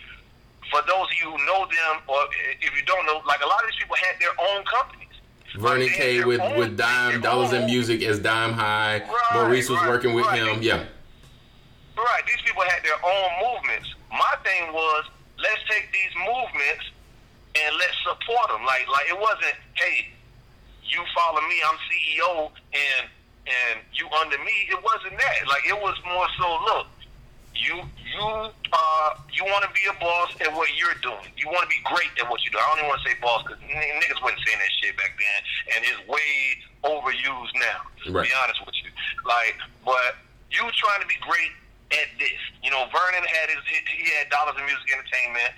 for 0.69 0.81
those 0.83 1.07
of 1.07 1.13
you 1.15 1.31
who 1.31 1.37
know 1.45 1.65
them, 1.65 2.01
or 2.07 2.23
eh, 2.23 2.59
if 2.59 2.75
you 2.75 2.83
don't 2.83 3.05
know, 3.05 3.21
like 3.25 3.41
a 3.41 3.47
lot 3.47 3.63
of 3.63 3.69
these 3.71 3.79
people 3.79 3.95
had 3.95 4.19
their 4.19 4.35
own 4.51 4.63
companies. 4.65 5.07
Vernon 5.55 5.87
Like, 5.87 5.95
K 5.95 6.23
with, 6.25 6.41
own- 6.41 6.57
with 6.59 6.75
Dime, 6.77 7.21
Dollars 7.21 7.53
in 7.53 7.65
Music 7.65 8.03
as 8.03 8.19
Dime 8.19 8.51
High. 8.51 8.99
Right, 8.99 9.29
Maurice 9.33 9.69
was 9.69 9.79
right, 9.79 9.87
working 9.89 10.13
with 10.13 10.27
him. 10.31 10.61
Yeah. 10.61 10.83
Right, 11.95 12.21
these 12.27 12.41
people 12.45 12.63
had 12.63 12.83
their 12.83 12.99
own 13.03 13.29
movements. 13.41 13.95
My 14.11 14.35
thing 14.43 14.73
was, 14.73 15.05
let's 15.39 15.61
take 15.69 15.89
these 15.93 16.11
movements 16.19 16.83
and 17.55 17.75
let's 17.79 17.95
support 18.03 18.49
them. 18.49 18.65
Like, 18.65 18.87
like 18.91 19.07
it 19.09 19.17
wasn't, 19.17 19.55
hey, 19.75 20.09
you 20.89 21.03
follow 21.15 21.41
me, 21.41 21.57
I'm 21.67 21.79
CEO, 21.87 22.51
and 22.73 23.09
and 23.47 23.79
you 23.93 24.07
under 24.19 24.37
me. 24.43 24.67
It 24.67 24.79
wasn't 24.83 25.15
that. 25.15 25.47
Like, 25.47 25.63
it 25.63 25.79
was 25.79 25.95
more 26.03 26.27
so, 26.35 26.47
look, 26.67 26.87
you 27.55 27.79
you 27.79 28.21
uh 28.21 29.09
you 29.33 29.43
want 29.45 29.65
to 29.65 29.71
be 29.73 29.81
a 29.89 29.95
boss 29.99 30.29
at 30.41 30.53
what 30.53 30.69
you're 30.77 30.97
doing. 31.01 31.31
You 31.37 31.47
want 31.49 31.65
to 31.65 31.71
be 31.71 31.81
great 31.89 32.13
at 32.21 32.29
what 32.29 32.43
you 32.45 32.51
do. 32.51 32.57
I 32.61 32.65
don't 32.69 32.85
even 32.85 32.89
want 32.89 33.01
to 33.01 33.05
say 33.09 33.15
boss 33.17 33.41
because 33.43 33.57
niggas 33.65 34.21
wasn't 34.21 34.41
saying 34.45 34.61
that 34.61 34.71
shit 34.77 34.93
back 34.97 35.17
then, 35.17 35.39
and 35.73 35.79
it's 35.81 36.01
way 36.05 36.29
overused 36.85 37.55
now. 37.57 37.81
To 38.05 38.13
be 38.13 38.29
honest 38.29 38.61
with 38.61 38.77
you, 38.77 38.93
like, 39.25 39.57
but 39.81 40.21
you 40.53 40.61
trying 40.77 41.01
to 41.01 41.09
be 41.09 41.17
great 41.25 41.51
at 41.97 42.09
this. 42.21 42.37
You 42.61 42.69
know, 42.69 42.85
Vernon 42.93 43.25
had 43.25 43.49
his 43.49 43.63
he 43.65 44.05
he 44.05 44.05
had 44.21 44.29
Dollars 44.29 44.55
in 44.57 44.65
Music 44.65 44.87
Entertainment, 44.93 45.57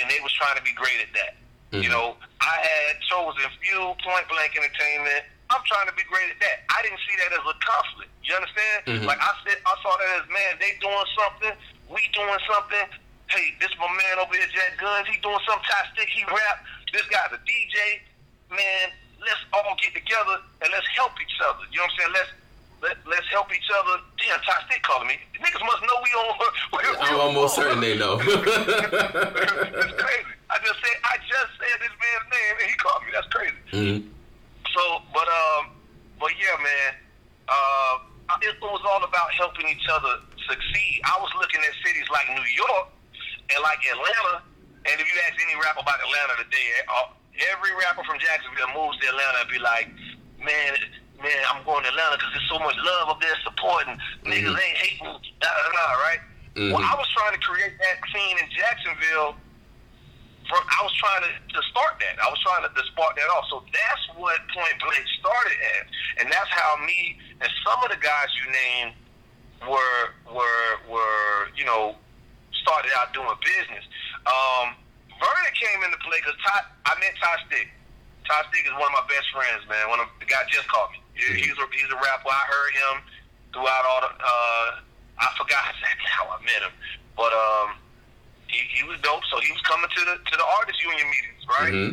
and 0.00 0.08
they 0.08 0.20
was 0.24 0.32
trying 0.32 0.56
to 0.56 0.64
be 0.64 0.72
great 0.72 1.04
at 1.04 1.12
that. 1.14 1.36
You 1.74 1.82
mm-hmm. 1.82 1.90
know, 1.90 2.14
I 2.38 2.56
had 2.62 3.02
chosen 3.10 3.42
few 3.58 3.94
Point 4.06 4.26
Blank 4.30 4.54
Entertainment. 4.54 5.26
I'm 5.50 5.62
trying 5.66 5.86
to 5.90 5.94
be 5.94 6.02
great 6.06 6.30
at 6.30 6.38
that. 6.42 6.66
I 6.70 6.82
didn't 6.82 7.02
see 7.06 7.14
that 7.22 7.30
as 7.34 7.42
a 7.42 7.54
conflict. 7.58 8.10
You 8.22 8.34
understand? 8.34 8.78
Mm-hmm. 8.86 9.06
Like 9.06 9.22
I 9.22 9.32
said, 9.46 9.58
I 9.62 9.74
saw 9.82 9.94
that 9.94 10.10
as 10.22 10.26
man, 10.30 10.58
they 10.58 10.74
doing 10.82 11.06
something, 11.14 11.54
we 11.90 12.02
doing 12.14 12.42
something. 12.50 12.86
Hey, 13.30 13.54
this 13.58 13.70
my 13.78 13.90
man 13.90 14.22
over 14.22 14.34
here, 14.34 14.46
Jack 14.54 14.78
Guns. 14.78 15.10
He 15.10 15.18
doing 15.22 15.42
some 15.46 15.58
Ty 15.62 15.90
Stick. 15.94 16.06
He 16.10 16.22
rap. 16.30 16.62
This 16.94 17.06
guy's 17.10 17.34
a 17.34 17.42
DJ. 17.42 18.02
Man, 18.50 18.94
let's 19.18 19.42
all 19.50 19.74
get 19.82 19.90
together 19.90 20.38
and 20.62 20.70
let's 20.70 20.86
help 20.94 21.18
each 21.18 21.34
other. 21.42 21.66
You 21.74 21.82
know 21.82 21.90
what 21.90 21.90
I'm 21.90 21.98
saying? 21.98 22.14
Let's 22.14 22.32
let, 22.82 22.96
let's 23.06 23.26
help 23.34 23.50
each 23.50 23.66
other. 23.74 24.02
Damn, 24.22 24.38
Ty 24.46 24.62
Stick 24.70 24.82
calling 24.82 25.08
me. 25.10 25.18
Niggas 25.42 25.62
must 25.66 25.82
know 25.82 25.98
we 26.02 26.10
on. 26.14 26.30
I'm 27.02 27.20
almost 27.20 27.58
certain 27.58 27.80
they 27.80 27.98
know. 27.98 28.18
it's 28.22 29.94
crazy. 29.98 30.35
I 30.50 30.56
just 30.62 30.78
said 30.78 30.96
I 31.02 31.16
just 31.26 31.50
said 31.58 31.76
this 31.82 31.94
man's 31.94 32.26
name 32.30 32.54
and 32.62 32.68
he 32.70 32.76
called 32.78 33.02
me. 33.02 33.10
That's 33.12 33.30
crazy. 33.34 33.60
Mm-hmm. 33.72 33.98
So, 34.74 34.82
but 35.12 35.26
um, 35.26 35.74
but 36.20 36.30
yeah, 36.38 36.56
man. 36.60 36.90
Uh, 37.46 38.02
it 38.42 38.58
was 38.58 38.82
all 38.82 39.06
about 39.06 39.30
helping 39.38 39.70
each 39.70 39.86
other 39.86 40.18
succeed. 40.50 40.98
I 41.06 41.14
was 41.22 41.30
looking 41.38 41.62
at 41.62 41.70
cities 41.86 42.10
like 42.10 42.26
New 42.34 42.50
York 42.58 42.90
and 43.54 43.62
like 43.62 43.78
Atlanta, 43.86 44.42
and 44.82 44.98
if 44.98 45.06
you 45.06 45.14
ask 45.30 45.38
any 45.38 45.54
rapper 45.62 45.78
about 45.86 45.94
Atlanta 46.02 46.42
today, 46.42 46.68
uh, 46.90 47.14
every 47.54 47.70
rapper 47.78 48.02
from 48.02 48.18
Jacksonville 48.18 48.74
moves 48.74 48.98
to 48.98 49.14
Atlanta 49.14 49.46
and 49.46 49.50
be 49.50 49.62
like, 49.62 49.94
man. 50.42 50.74
Man, 51.16 51.32
I'm 51.48 51.64
going 51.64 51.80
to 51.80 51.88
Atlanta 51.88 52.20
because 52.20 52.28
there's 52.36 52.50
so 52.52 52.60
much 52.60 52.76
love 52.76 53.08
up 53.08 53.24
there, 53.24 53.32
support, 53.40 53.88
and 53.88 53.96
niggas 54.28 54.52
ain't 54.52 54.76
hating, 54.76 55.08
da 55.40 55.48
da 55.48 55.70
da, 55.72 55.86
right? 56.04 56.20
Well, 56.56 56.84
I 56.84 56.92
was 56.92 57.08
trying 57.16 57.32
to 57.32 57.40
create 57.40 57.72
that 57.72 57.96
scene 58.12 58.36
in 58.36 58.44
Jacksonville 58.52 59.32
for, 60.48 60.58
I 60.58 60.80
was 60.82 60.94
trying 60.96 61.22
to, 61.26 61.32
to 61.54 61.60
start 61.70 61.98
that. 62.00 62.16
I 62.22 62.28
was 62.30 62.38
trying 62.42 62.62
to, 62.66 62.70
to 62.70 62.82
spark 62.92 63.16
that 63.16 63.28
off. 63.34 63.46
So 63.50 63.62
that's 63.72 64.04
what 64.16 64.38
Point 64.54 64.76
Blank 64.80 65.04
started 65.20 65.56
as, 65.78 65.84
and 66.22 66.26
that's 66.32 66.50
how 66.50 66.78
me 66.84 67.18
and 67.42 67.50
some 67.66 67.78
of 67.84 67.90
the 67.90 68.00
guys 68.00 68.28
you 68.38 68.46
named 68.52 68.92
were 69.64 70.04
were 70.30 70.70
were 70.90 71.48
you 71.56 71.64
know 71.64 71.96
started 72.62 72.90
out 72.98 73.12
doing 73.14 73.28
business. 73.42 73.84
Um, 74.26 74.74
Vernon 75.16 75.54
came 75.56 75.80
into 75.86 75.96
play 76.04 76.20
because 76.20 76.36
I 76.84 76.92
met 77.00 77.14
Ty 77.22 77.40
Stick. 77.48 77.68
Ty 78.28 78.42
Stick 78.52 78.66
is 78.66 78.74
one 78.76 78.90
of 78.90 78.96
my 79.00 79.06
best 79.08 79.30
friends, 79.32 79.64
man. 79.70 79.88
One 79.88 80.00
of 80.02 80.10
the 80.20 80.26
guy 80.26 80.42
just 80.50 80.68
called 80.68 80.90
me. 80.92 81.00
He- 81.16 81.40
He's 81.46 81.56
a 81.56 81.66
he's 81.72 81.88
a 81.90 81.96
rapper. 81.96 82.28
I 82.28 82.44
heard 82.50 82.72
him 82.74 82.94
throughout 83.52 83.84
all 83.88 84.00
the. 84.04 84.10
Uh, 84.12 84.68
I 85.16 85.26
forgot 85.40 85.62
exactly 85.72 86.10
how 86.12 86.28
I 86.28 86.38
met 86.44 86.60
him, 86.60 86.74
but 87.16 87.32
um, 87.32 87.80
he, 88.56 88.64
he 88.80 88.82
was 88.88 88.96
dope. 89.04 89.20
So 89.28 89.36
he 89.44 89.52
was 89.52 89.60
coming 89.68 89.88
to 89.92 90.00
the 90.08 90.14
to 90.16 90.34
the 90.40 90.46
artist 90.56 90.80
union 90.80 91.04
meetings, 91.12 91.42
right? 91.46 91.72
Mhm. 91.76 91.92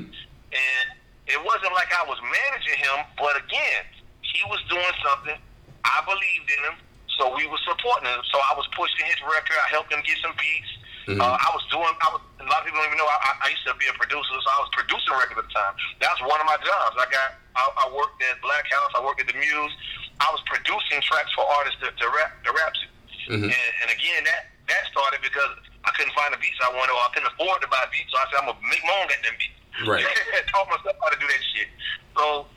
And 0.55 0.85
it 1.27 1.39
wasn't 1.43 1.73
like 1.75 1.91
I 1.91 2.03
was 2.07 2.19
managing 2.23 2.79
him, 2.79 2.97
but 3.19 3.35
again, 3.35 3.83
he 4.23 4.39
was 4.47 4.63
doing 4.71 4.95
something. 5.03 5.35
I 5.83 5.97
believed 6.07 6.47
in 6.47 6.59
him, 6.71 6.75
so 7.19 7.35
we 7.35 7.43
were 7.47 7.59
supporting 7.67 8.07
him. 8.07 8.23
So 8.31 8.39
I 8.39 8.55
was 8.55 8.63
pushing 8.75 9.03
his 9.11 9.19
record. 9.27 9.59
I 9.59 9.69
helped 9.75 9.91
him 9.91 9.99
get 10.07 10.15
some 10.23 10.31
beats. 10.39 10.71
Uh, 11.19 11.35
I 11.35 11.49
was 11.51 11.63
doing. 11.67 11.91
I 11.99 12.07
was, 12.15 12.23
a 12.39 12.47
lot 12.47 12.63
of 12.63 12.71
people 12.71 12.79
don't 12.79 12.87
even 12.87 12.97
know. 12.97 13.11
I, 13.11 13.35
I- 13.43 13.51
used 13.51 13.67
to 13.67 13.75
be 13.75 13.91
a 13.91 13.95
producer, 13.99 14.23
so 14.39 14.47
I 14.55 14.59
was 14.63 14.71
producing 14.71 15.11
records 15.19 15.35
at 15.43 15.47
the 15.47 15.51
time. 15.51 15.75
That's 15.99 16.15
one 16.23 16.39
of 16.39 16.47
my 16.47 16.55
jobs. 16.63 16.95
I 16.95 17.07
got. 17.11 17.35
I, 17.59 17.63
I 17.83 17.85
worked 17.91 18.23
at 18.23 18.39
Black 18.39 18.63
House. 18.71 18.91
I 18.95 19.03
worked 19.03 19.19
at 19.19 19.27
the 19.27 19.35
Muse. 19.35 19.73
I 20.23 20.31
was 20.31 20.39
producing 20.47 21.03
tracks 21.03 21.27
for 21.35 21.43
artists 21.59 21.75
to, 21.83 21.91
to 21.91 22.05
rap 22.07 22.31
to 22.47 22.51
rap 22.55 22.71
to. 22.71 22.85
And, 23.35 23.51
and 23.51 23.89
again, 23.91 24.23
that 24.23 24.47
that 24.71 24.83
started 24.95 25.19
because 25.19 25.51
I 25.83 25.91
couldn't 25.95 26.15
find 26.15 26.31
the 26.31 26.39
beats 26.39 26.55
I 26.63 26.71
wanted, 26.71 26.95
or 26.95 27.03
I 27.03 27.09
couldn't 27.11 27.31
afford 27.35 27.59
to 27.61 27.67
buy 27.67 27.83
beats. 27.91 28.11
So 28.11 28.17
I 28.17 28.25
said, 28.31 28.39
I'm 28.39 28.47
gonna 28.51 28.67
make 28.67 28.83
my 28.87 28.95
own 29.03 29.07
goddamn 29.11 29.35
beats. 29.35 29.59
Right. 29.83 30.05
Taught 30.53 30.69
myself 30.71 30.95
how 31.01 31.11
to 31.11 31.19
do 31.19 31.27
that 31.27 31.43
shit. 31.51 31.69
So, 32.15 32.47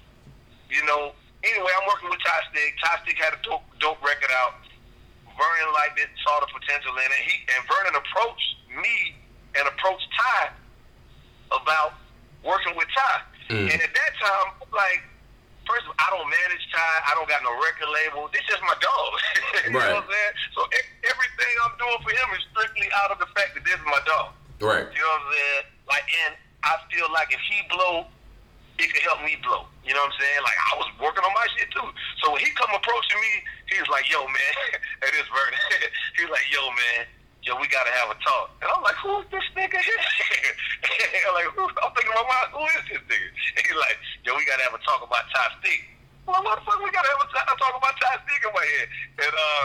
you 0.71 0.85
know, 0.87 1.17
anyway, 1.43 1.73
I'm 1.75 1.87
working 1.89 2.11
with 2.13 2.23
Ty 2.23 2.39
Stick. 2.53 2.79
Ty 2.79 3.03
Stick 3.03 3.19
had 3.19 3.35
a 3.35 3.41
dope, 3.43 3.67
dope 3.83 3.99
record 4.05 4.31
out. 4.31 4.63
Vernon 5.37 5.71
liked 5.75 5.99
it, 6.01 6.09
saw 6.25 6.41
the 6.41 6.49
potential 6.49 6.97
in 6.97 7.09
it. 7.13 7.23
He 7.25 7.35
and 7.53 7.61
Vernon 7.69 7.95
approached 8.01 8.51
me 8.73 9.17
and 9.59 9.69
approached 9.69 10.09
Ty 10.17 10.55
about 11.53 11.99
working 12.45 12.77
with 12.77 12.89
Ty. 12.95 13.21
Mm. 13.53 13.69
And 13.73 13.79
at 13.83 13.93
that 13.93 14.13
time, 14.17 14.49
like, 14.73 15.05
first 15.67 15.85
of 15.87 15.93
all, 15.93 15.99
I 16.01 16.09
don't 16.15 16.27
manage 16.31 16.65
Ty. 16.73 16.95
I 17.11 17.13
don't 17.19 17.29
got 17.29 17.43
no 17.43 17.53
record 17.59 17.91
label. 17.93 18.31
This 18.33 18.47
is 18.49 18.59
my 18.65 18.75
dog. 18.81 19.11
you 19.71 19.77
Right. 19.77 19.91
know 19.91 20.01
what 20.01 20.07
I'm 20.07 20.11
saying? 20.11 20.35
So 20.55 20.61
e- 20.71 20.91
everything 21.07 21.53
I'm 21.67 21.75
doing 21.79 22.01
for 22.03 22.13
him 22.15 22.29
is 22.39 22.43
strictly 22.55 22.89
out 23.05 23.11
of 23.11 23.19
the 23.19 23.29
fact 23.35 23.55
that 23.59 23.63
this 23.67 23.77
is 23.79 23.87
my 23.87 24.01
dog. 24.07 24.33
Right. 24.63 24.87
You 24.89 25.01
know 25.03 25.13
what 25.13 25.27
I'm 25.27 25.33
saying? 25.35 25.63
Like, 25.91 26.07
and 26.27 26.33
I 26.65 26.73
feel 26.91 27.07
like 27.13 27.31
if 27.35 27.43
he 27.47 27.61
blow, 27.71 28.07
it 28.79 28.89
could 28.93 29.05
help 29.05 29.21
me 29.25 29.37
blow. 29.45 29.67
You 29.87 29.95
know 29.95 30.03
what 30.05 30.13
I'm 30.13 30.19
saying? 30.21 30.41
Like, 30.43 30.59
I 30.59 30.73
was 30.83 30.89
working 31.01 31.23
on 31.25 31.33
my 31.33 31.47
shit 31.57 31.71
too. 31.73 31.87
So 32.25 32.33
when 32.35 32.41
he 32.43 32.51
come 32.59 32.69
approaching 32.75 33.21
me, 33.23 33.33
he 33.73 33.79
was 33.81 33.89
like, 33.89 34.05
"Yo, 34.11 34.21
man," 34.27 34.55
and 35.03 35.09
it 35.09 35.15
is 35.17 35.27
Vernon. 35.31 35.61
he 36.19 36.27
was 36.27 36.33
like, 36.35 36.45
"Yo, 36.53 36.61
man." 36.75 37.03
Yo, 37.47 37.55
we 37.63 37.71
gotta 37.71 37.95
have 37.95 38.11
a 38.11 38.19
talk. 38.27 38.51
And 38.59 38.67
I'm 38.67 38.83
like, 38.83 38.99
who's 38.99 39.23
this 39.31 39.47
nigga 39.55 39.79
here? 39.79 40.03
I'm 41.31 41.35
like, 41.39 41.47
who, 41.55 41.63
I'm 41.79 41.95
thinking 41.95 42.11
my 42.11 42.27
mind, 42.27 42.51
who 42.51 42.67
is 42.75 42.85
this 42.91 43.03
nigga? 43.07 43.29
And 43.57 43.63
he's 43.63 43.79
like, 43.79 43.97
yo, 44.27 44.35
we 44.35 44.43
gotta 44.51 44.67
have 44.67 44.75
a 44.75 44.83
talk 44.83 44.99
about 44.99 45.23
Ty 45.31 45.55
Stick. 45.63 45.87
Well, 46.27 46.43
what 46.43 46.59
the 46.59 46.67
fuck 46.67 46.83
we 46.83 46.91
gotta 46.91 47.07
have 47.07 47.23
a 47.23 47.29
t- 47.31 47.39
a 47.39 47.55
talk 47.55 47.71
about 47.79 47.95
Ty 48.03 48.19
Stick 48.27 48.43
in 48.43 48.51
my 48.51 48.67
head? 48.67 48.87
And 49.31 49.35
uh, 49.39 49.65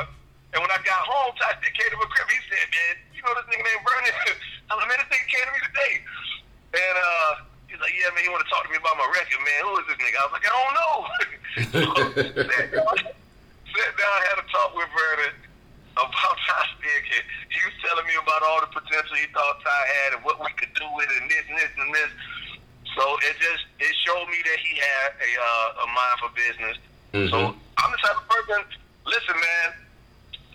And 0.54 0.60
when 0.62 0.70
I 0.70 0.78
got 0.86 1.02
home, 1.10 1.34
Ty 1.42 1.58
still 1.58 1.74
came 1.74 1.90
to 1.90 1.98
my 1.98 2.06
crib. 2.14 2.30
He 2.30 2.40
said, 2.54 2.70
man, 2.70 2.94
you 3.18 3.22
know 3.26 3.34
this 3.34 3.50
nigga 3.50 3.66
named 3.66 3.82
Vernon. 3.82 4.14
I 4.70 4.78
was 4.78 4.80
like, 4.86 4.90
man, 4.94 5.00
this 5.02 5.10
nigga 5.10 5.28
came 5.34 5.46
to 5.50 5.54
me 5.58 5.62
today. 5.66 5.94
And 6.78 6.96
uh, 7.02 7.32
he's 7.66 7.82
like, 7.82 7.98
yeah, 7.98 8.14
man, 8.14 8.22
he 8.22 8.30
want 8.30 8.46
to 8.46 8.50
talk 8.54 8.62
to 8.62 8.70
me 8.70 8.78
about 8.78 8.94
my 8.94 9.10
record, 9.10 9.42
man. 9.42 9.60
Who 9.66 9.74
is 9.82 9.86
this 9.90 9.98
nigga? 9.98 10.22
I 10.22 10.26
was 10.30 10.34
like, 10.38 10.46
I 10.46 10.54
don't 10.54 10.76
know. 10.78 10.96
so, 11.74 11.82
sat, 12.14 12.68
down, 12.78 12.94
sat 13.74 13.92
down, 13.98 14.16
had 14.30 14.38
a 14.38 14.46
talk 14.54 14.70
with 14.78 14.86
Vernon 14.94 15.34
about 16.08 16.38
Ty 16.48 16.62
Stickett. 16.78 17.26
He 17.50 17.60
was 17.66 17.76
telling 17.86 18.06
me 18.10 18.16
about 18.18 18.42
all 18.42 18.60
the 18.62 18.72
potential 18.72 19.16
he 19.18 19.28
thought 19.34 19.62
Ty 19.62 19.82
had 20.02 20.10
and 20.18 20.22
what 20.26 20.42
we 20.42 20.50
could 20.58 20.74
do 20.74 20.88
with 20.98 21.10
it 21.10 21.18
and 21.22 21.30
this 21.30 21.46
and 21.50 21.58
this 21.58 21.74
and 21.78 21.90
this. 21.94 22.12
So 22.98 23.04
it 23.24 23.36
just 23.40 23.64
it 23.80 23.94
showed 24.04 24.28
me 24.28 24.40
that 24.44 24.60
he 24.60 24.76
had 24.76 25.10
a 25.16 25.32
uh, 25.40 25.84
a 25.84 25.88
mind 25.88 26.18
for 26.20 26.32
business. 26.36 26.76
So 27.32 27.38
I'm 27.56 27.92
the 27.92 28.02
type 28.04 28.20
of 28.20 28.28
person. 28.28 28.64
Listen, 29.06 29.36
man. 29.36 29.70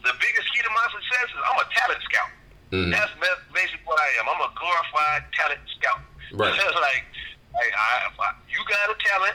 The 0.04 0.14
biggest 0.22 0.46
key 0.54 0.62
to 0.62 0.70
my 0.70 0.86
success 0.94 1.26
is 1.34 1.40
I'm 1.42 1.58
a 1.58 1.68
talent 1.74 1.98
scout. 2.06 2.30
That's 2.94 3.10
basically 3.50 3.82
what 3.82 3.98
I 3.98 4.08
am. 4.22 4.30
I'm 4.30 4.42
a 4.42 4.50
glorified 4.54 5.26
talent 5.34 5.62
scout. 5.66 5.98
Right. 6.30 6.54
like, 6.86 7.04
like 7.54 7.72
I, 7.74 8.06
I, 8.06 8.28
you 8.46 8.62
got 8.70 8.94
a 8.94 8.96
talent, 9.02 9.34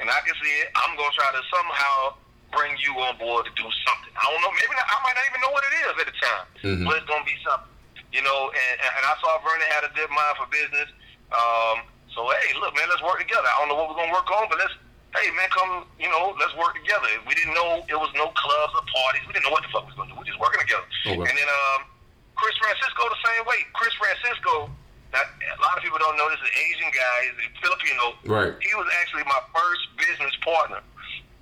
and 0.00 0.10
I 0.10 0.20
can 0.20 0.36
see 0.36 0.54
it. 0.60 0.68
I'm 0.76 0.92
gonna 0.96 1.16
try 1.16 1.32
to 1.32 1.42
somehow 1.48 2.20
bring 2.52 2.76
you 2.78 2.92
on 3.02 3.16
board 3.18 3.48
to 3.48 3.52
do 3.56 3.66
something. 3.66 4.12
I 4.14 4.24
don't 4.28 4.40
know. 4.44 4.52
Maybe 4.52 4.72
not, 4.76 4.86
I 4.86 4.96
might 5.02 5.16
not 5.16 5.24
even 5.28 5.40
know 5.40 5.52
what 5.52 5.64
it 5.66 5.74
is 5.82 5.94
at 5.98 6.06
the 6.06 6.16
time, 6.20 6.44
but 6.86 7.00
it's 7.00 7.08
gonna 7.08 7.26
be 7.26 7.36
something. 7.42 7.72
You 8.12 8.20
know, 8.20 8.52
and, 8.52 8.76
and 8.76 9.02
I 9.08 9.16
saw 9.24 9.40
Vernon 9.40 9.64
had 9.72 9.88
a 9.88 9.92
good 9.96 10.12
mind 10.12 10.36
for 10.36 10.44
business. 10.52 10.88
Um, 11.32 11.88
so 12.12 12.28
hey, 12.28 12.52
look, 12.60 12.76
man, 12.76 12.86
let's 12.92 13.00
work 13.00 13.18
together. 13.18 13.48
I 13.48 13.56
don't 13.64 13.72
know 13.72 13.78
what 13.80 13.88
we're 13.88 14.00
gonna 14.00 14.12
work 14.12 14.28
on, 14.30 14.46
but 14.52 14.60
let's. 14.60 14.76
Hey 15.12 15.28
man, 15.36 15.44
come, 15.52 15.84
you 16.00 16.08
know, 16.08 16.32
let's 16.40 16.56
work 16.56 16.72
together. 16.72 17.04
We 17.28 17.36
didn't 17.36 17.52
know 17.52 17.84
it 17.84 18.00
was 18.00 18.08
no 18.16 18.32
clubs 18.32 18.72
or 18.72 18.80
parties. 18.80 19.20
We 19.28 19.36
didn't 19.36 19.44
know 19.44 19.52
what 19.52 19.60
the 19.60 19.68
fuck 19.68 19.84
we 19.84 19.92
was 19.92 19.96
gonna 20.00 20.08
do. 20.08 20.16
We're 20.16 20.24
just 20.24 20.40
working 20.40 20.64
together. 20.64 20.88
Okay. 21.04 21.20
And 21.20 21.36
then 21.36 21.48
um, 21.52 21.84
Chris 22.32 22.56
Francisco 22.56 23.12
the 23.12 23.20
same 23.20 23.44
way. 23.44 23.60
Chris 23.76 23.92
Francisco, 24.00 24.72
now, 25.12 25.20
a 25.20 25.60
lot 25.60 25.76
of 25.76 25.84
people 25.84 26.00
don't 26.00 26.16
know 26.16 26.32
this 26.32 26.40
is 26.40 26.48
an 26.48 26.56
Asian 26.56 26.90
guy, 26.96 27.16
he's 27.28 27.38
a 27.44 27.48
Filipino. 27.60 28.04
Right. 28.24 28.52
He 28.64 28.72
was 28.72 28.88
actually 29.04 29.28
my 29.28 29.40
first 29.52 29.84
business 30.00 30.32
partner. 30.40 30.80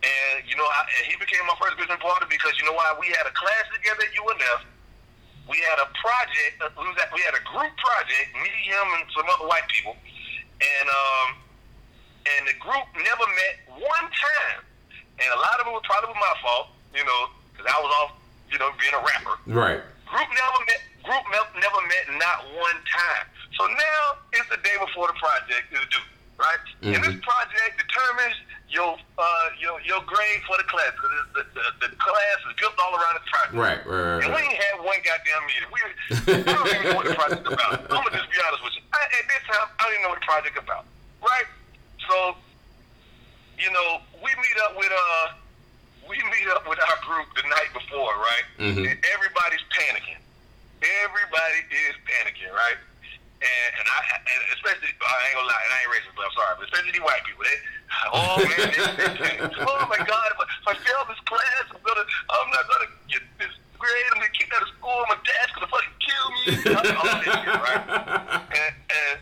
And 0.00 0.48
you 0.48 0.56
know, 0.56 0.64
I, 0.64 0.80
and 1.00 1.04
he 1.12 1.14
became 1.20 1.44
my 1.44 1.56
first 1.60 1.76
business 1.76 2.00
partner 2.00 2.24
because 2.30 2.56
you 2.56 2.64
know 2.64 2.72
why? 2.72 2.96
We 2.96 3.12
had 3.12 3.28
a 3.28 3.34
class 3.36 3.64
together 3.74 4.00
at 4.00 4.12
UNF. 4.16 4.60
We 5.48 5.58
had 5.66 5.78
a 5.82 5.88
project. 5.98 6.56
uh, 6.62 6.70
We, 6.78 6.88
was 6.88 6.96
at, 7.02 7.12
we 7.12 7.20
had 7.20 7.34
a 7.36 7.42
group 7.44 7.68
project. 7.76 8.28
Me, 8.40 8.48
him, 8.64 8.86
and 8.96 9.04
some 9.12 9.26
other 9.28 9.44
white 9.44 9.66
people. 9.68 9.96
And 10.60 10.86
um, 10.88 11.28
and 12.24 12.42
the 12.48 12.56
group 12.60 12.86
never 12.96 13.26
met 13.28 13.54
one 13.76 14.06
time. 14.08 14.60
And 15.20 15.28
a 15.36 15.40
lot 15.40 15.60
of 15.60 15.68
it 15.68 15.72
was 15.76 15.84
probably 15.84 16.16
my 16.16 16.34
fault, 16.40 16.72
you 16.96 17.04
know, 17.04 17.20
because 17.52 17.68
I 17.68 17.76
was 17.80 17.92
off, 18.00 18.12
you 18.48 18.56
know, 18.56 18.72
being 18.80 18.96
a 18.96 19.02
rapper. 19.04 19.36
Right. 19.48 19.80
Group 20.08 20.28
never 20.32 20.58
met. 20.64 20.80
Group 21.04 21.24
never 21.60 21.80
met 21.88 22.04
not 22.20 22.44
one 22.56 22.78
time. 22.88 23.24
So 23.60 23.68
now 23.68 24.00
it's 24.32 24.48
the 24.48 24.60
day 24.64 24.76
before 24.80 25.08
the 25.12 25.18
project 25.20 25.68
is 25.72 25.84
due, 25.92 26.04
right? 26.40 26.60
And 26.80 27.00
this 27.04 27.16
project 27.20 27.76
determines 27.76 28.36
your 28.70 28.94
uh, 29.18 29.46
your 29.58 29.80
your 29.82 30.00
grade 30.06 30.40
for 30.46 30.56
the 30.56 30.64
class 30.70 30.94
because 30.94 31.10
the, 31.34 31.42
the, 31.58 31.90
the 31.90 31.90
class 31.98 32.38
is 32.46 32.54
built 32.56 32.74
all 32.78 32.94
around 32.94 33.18
the 33.18 33.26
project. 33.26 33.58
Right. 33.58 33.82
Right. 33.82 34.22
And 34.24 34.30
we 34.30 34.40
ain't 34.40 34.56
had 34.62 34.78
one 34.80 34.98
goddamn 35.02 35.42
meeting. 35.50 35.68
We, 35.74 35.78
I 35.82 36.54
don't 36.54 36.66
even 36.70 36.82
know 36.94 36.96
what 37.02 37.06
the 37.10 37.18
project 37.18 37.44
about. 37.46 37.82
I'm 37.90 38.02
gonna 38.06 38.14
just 38.14 38.30
be 38.30 38.38
honest 38.46 38.62
with 38.62 38.74
you. 38.78 38.82
I, 38.94 39.02
at 39.10 39.24
this 39.26 39.42
time, 39.50 39.66
I 39.74 39.80
don't 39.82 39.92
even 39.98 40.02
know 40.06 40.12
what 40.14 40.22
the 40.22 40.30
project 40.30 40.56
about. 40.56 40.84
Right? 41.20 41.48
So, 42.08 42.16
you 43.58 43.70
know, 43.74 44.00
we 44.22 44.30
meet 44.38 44.58
up 44.64 44.78
with 44.78 44.90
uh, 44.94 45.26
we 46.08 46.16
meet 46.30 46.48
up 46.54 46.62
with 46.70 46.78
our 46.78 46.98
group 47.02 47.26
the 47.34 47.44
night 47.50 47.70
before, 47.74 48.14
right? 48.22 48.46
Mhm. 48.58 48.86
And 48.86 48.96
everybody's 49.10 49.62
panicking. 49.74 50.18
Everybody 50.80 51.60
is 51.90 51.94
panicking, 52.08 52.54
right? 52.54 52.78
And, 53.40 53.68
and 53.80 53.86
I, 53.88 53.98
and 54.20 54.40
especially, 54.52 54.92
I 54.92 55.16
ain't 55.32 55.36
gonna 55.40 55.48
lie, 55.48 55.62
and 55.64 55.72
I 55.72 55.78
ain't 55.80 55.92
racist, 55.96 56.12
but 56.12 56.28
I'm 56.28 56.36
sorry, 56.36 56.52
but 56.60 56.64
especially 56.68 56.92
the 56.92 57.00
white 57.00 57.24
people, 57.24 57.40
they, 57.40 57.58
oh 58.12 58.36
man, 58.36 58.68
they, 58.68 58.84
they, 59.00 59.10
they, 59.16 59.34
oh 59.64 59.80
my 59.88 59.96
God, 60.04 60.28
if 60.28 60.38
I, 60.40 60.44
if 60.44 60.66
I 60.68 60.74
fail 60.76 61.02
this 61.08 61.20
class, 61.24 61.64
I'm 61.72 61.80
gonna, 61.80 62.04
I'm 62.04 62.48
not 62.52 62.64
gonna 62.68 62.92
get 63.08 63.24
this 63.40 63.52
grade, 63.80 64.08
I'm 64.12 64.20
gonna 64.20 64.36
kick 64.36 64.52
out 64.52 64.60
of 64.60 64.68
school, 64.76 65.00
my 65.08 65.16
dad's 65.24 65.52
gonna 65.56 65.72
fucking 65.72 65.96
kill 66.04 66.26
me, 66.36 66.44
all 66.76 67.16
this 67.24 67.32
shit, 67.32 67.56
right? 67.64 67.84
And, 68.60 68.74
and, 68.92 69.16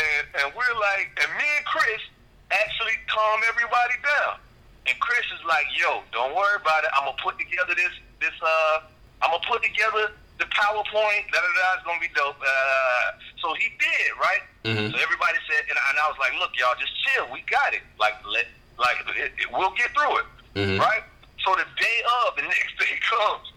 and, 0.00 0.24
and 0.32 0.46
we're 0.56 0.76
like, 0.80 1.12
and 1.20 1.28
me 1.36 1.44
and 1.60 1.66
Chris 1.68 2.00
actually 2.48 2.96
calm 3.10 3.40
everybody 3.48 3.96
down. 4.00 4.40
And 4.88 4.96
Chris 5.00 5.26
is 5.36 5.44
like, 5.44 5.68
yo, 5.76 6.00
don't 6.12 6.32
worry 6.32 6.56
about 6.56 6.84
it. 6.84 6.90
I'm 6.96 7.04
gonna 7.04 7.20
put 7.20 7.36
together 7.36 7.76
this 7.76 7.92
this 8.20 8.32
uh 8.40 8.88
I'm 9.20 9.36
gonna 9.36 9.44
put 9.44 9.62
together 9.62 10.16
the 10.38 10.46
PowerPoint, 10.54 11.26
da 11.34 11.38
da 11.42 11.50
da 11.58 11.66
it's 11.76 11.84
gonna 11.84 12.00
be 12.00 12.10
dope. 12.14 12.38
Uh 12.40 13.08
so 13.42 13.54
he 13.54 13.68
did, 13.78 14.10
right? 14.20 14.42
Mhm. 14.64 14.90
So 14.92 14.96
everybody 14.98 15.38
said 15.50 15.66
and, 15.68 15.78
and 15.78 15.96
I 15.98 16.06
was 16.08 16.18
like, 16.18 16.32
look, 16.38 16.50
y'all 16.58 16.74
just 16.78 16.92
chill, 17.04 17.26
we 17.32 17.42
got 17.50 17.74
it. 17.74 17.82
Like 17.98 18.14
let 18.26 18.46
like 18.78 18.98
it, 19.16 19.32
it, 19.38 19.50
we'll 19.52 19.74
get 19.74 19.90
through 19.94 20.18
it. 20.22 20.26
Mhm. 20.54 20.78
Right? 20.80 21.02
So 21.44 21.54
the 21.54 21.66
day 21.78 21.98
of, 22.26 22.36
the 22.36 22.42
next 22.54 22.74
day 22.78 22.94
comes. 23.02 23.52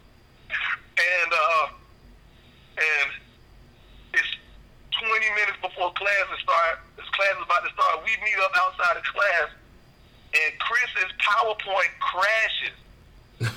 And 0.97 1.29
uh 1.33 1.65
and 2.77 3.09
it's 4.13 4.31
20 4.99 5.29
minutes 5.37 5.57
before 5.61 5.91
class 5.93 6.25
is 6.33 6.39
start. 6.41 6.79
This 6.97 7.07
class 7.09 7.33
is 7.37 7.43
about 7.45 7.63
to 7.65 7.71
start. 7.73 8.05
We 8.05 8.11
meet 8.23 8.37
up 8.41 8.51
outside 8.55 8.97
of 8.97 9.03
class, 9.03 9.49
and 10.33 10.51
Chris's 10.59 11.11
PowerPoint 11.19 11.91
crashes. 11.99 12.77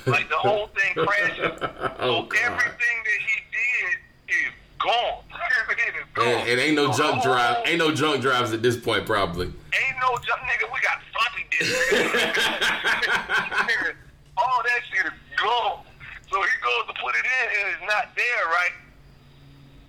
Like 0.05 0.29
the 0.29 0.37
whole 0.37 0.67
thing 0.67 1.05
crashes. 1.05 1.59
Oh, 1.97 2.23
so 2.23 2.27
God. 2.27 2.39
everything 2.43 2.97
that 3.05 3.19
he 3.23 3.35
did 3.55 3.97
is 4.35 4.51
gone. 4.79 5.23
Is 5.75 6.05
gone. 6.13 6.27
And, 6.27 6.49
and 6.49 6.59
ain't 6.59 6.75
no 6.75 6.87
The 6.87 6.93
jump 6.93 7.23
drive. 7.23 7.67
Ain't 7.67 7.79
no 7.79 7.91
jump 7.93 8.21
drives 8.21 8.53
at 8.53 8.61
this 8.61 8.77
point, 8.77 9.05
probably. 9.05 9.47
Ain't 9.47 9.97
no 10.01 10.15
junk, 10.23 10.41
nigga. 10.45 10.65
We 10.71 10.79
got 10.81 11.01
floppy 11.11 11.45
disks. 11.51 11.91
Nigga, 13.65 13.93
All 14.37 14.61
that 14.63 14.81
shit 14.89 15.05
is 15.05 15.17
gone. 15.37 15.83
So 16.31 16.41
he 16.41 16.55
goes 16.61 16.83
to 16.87 16.95
put 17.01 17.15
it 17.15 17.25
in, 17.25 17.45
and 17.59 17.65
it's 17.75 17.85
not 17.87 18.15
there, 18.15 18.43
right? 18.49 18.75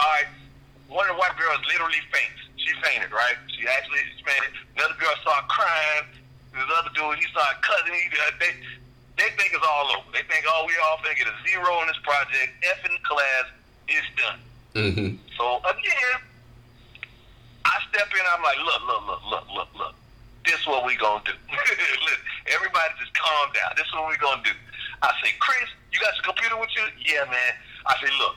All 0.01 0.07
right. 0.07 0.29
One 0.89 1.09
of 1.11 1.17
the 1.17 1.21
white 1.21 1.37
girls 1.39 1.59
literally 1.67 2.03
faints. 2.13 2.41
She 2.57 2.73
fainted, 2.83 3.11
right? 3.11 3.37
She 3.51 3.67
actually 3.67 4.05
fainted. 4.25 4.53
Another 4.77 4.95
girl 4.99 5.15
started 5.23 5.49
crying. 5.49 6.07
This 6.53 6.69
other 6.79 6.91
dude, 6.95 7.19
he 7.19 7.27
started 7.31 7.61
cutting. 7.63 7.95
He, 7.95 8.07
uh, 8.11 8.31
they, 8.39 8.53
they 9.17 9.29
think 9.37 9.53
it's 9.57 9.65
all 9.65 9.89
over. 9.97 10.09
They 10.13 10.25
think, 10.29 10.45
oh, 10.45 10.69
we 10.69 10.77
all 10.85 11.01
think 11.01 11.21
it's 11.21 11.29
a 11.29 11.39
zero 11.49 11.81
in 11.81 11.89
this 11.89 12.01
project. 12.05 12.53
F 12.65 12.85
in 12.85 12.97
class, 13.03 13.47
is 13.89 14.07
done. 14.19 14.41
Mm-hmm. 14.75 15.11
So 15.39 15.45
again, 15.65 16.19
I 17.65 17.75
step 17.89 18.09
in. 18.13 18.25
I'm 18.29 18.43
like, 18.43 18.61
look, 18.61 18.83
look, 18.87 19.03
look, 19.07 19.23
look, 19.31 19.47
look, 19.55 19.71
look. 19.79 19.95
This 20.45 20.61
is 20.61 20.67
what 20.67 20.87
we 20.87 20.95
gonna 20.97 21.23
do. 21.25 21.33
look, 22.07 22.21
everybody 22.51 22.93
just 23.01 23.15
calm 23.15 23.51
down. 23.55 23.75
This 23.75 23.87
is 23.87 23.95
what 23.95 24.11
we 24.11 24.19
gonna 24.19 24.43
do. 24.45 24.55
I 25.03 25.11
say, 25.23 25.35
Chris, 25.41 25.71
you 25.93 25.99
got 25.99 26.15
your 26.19 26.29
computer 26.35 26.59
with 26.59 26.71
you? 26.77 26.87
Yeah, 27.03 27.27
man. 27.27 27.53
I 27.87 27.95
say, 27.99 28.11
look, 28.19 28.37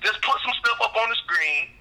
just 0.00 0.20
put 0.22 0.36
some 0.40 0.54
stuff 0.60 0.78
up 0.80 0.94
on 0.96 1.08
the 1.10 1.18
screen. 1.26 1.74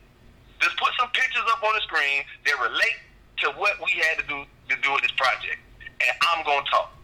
Just 0.59 0.75
put 0.79 0.91
some 0.99 1.11
pictures 1.11 1.43
up 1.51 1.63
on 1.63 1.75
the 1.75 1.83
screen 1.83 2.23
that 2.47 2.55
relate 2.59 2.99
to 3.43 3.51
what 3.59 3.75
we 3.83 3.91
had 3.99 4.19
to 4.19 4.25
do 4.27 4.47
to 4.71 4.75
do 4.79 4.89
with 4.95 5.03
this 5.03 5.11
project, 5.19 5.59
and 5.83 6.13
I'm 6.33 6.43
gonna 6.47 6.63
talk. 6.71 6.95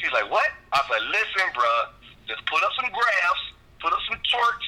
He's 0.00 0.12
like, 0.12 0.30
what? 0.30 0.46
I 0.72 0.78
was 0.82 0.88
like, 0.90 1.04
listen, 1.10 1.46
bruh, 1.54 1.84
just 2.30 2.42
put 2.46 2.62
up 2.62 2.72
some 2.78 2.90
graphs, 2.94 3.42
put 3.82 3.92
up 3.92 4.02
some 4.10 4.20
charts. 4.22 4.66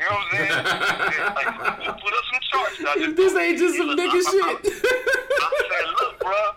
You 0.00 0.06
know 0.08 0.16
what 0.16 0.26
I'm 0.26 0.30
saying? 0.32 0.64
Like, 1.36 1.50
just 1.84 1.98
put 2.00 2.12
up 2.14 2.24
some 2.32 2.42
charts. 2.48 2.76
Now, 2.80 2.94
just- 2.96 3.16
This 3.18 3.34
ain't 3.36 3.58
just 3.58 3.76
some 3.76 3.92
nigga 3.98 4.16
I- 4.16 4.24
I- 4.24 4.30
shit. 4.30 4.80
I 5.42 5.48
said, 5.68 5.86
look, 6.00 6.14
bruh. 6.22 6.50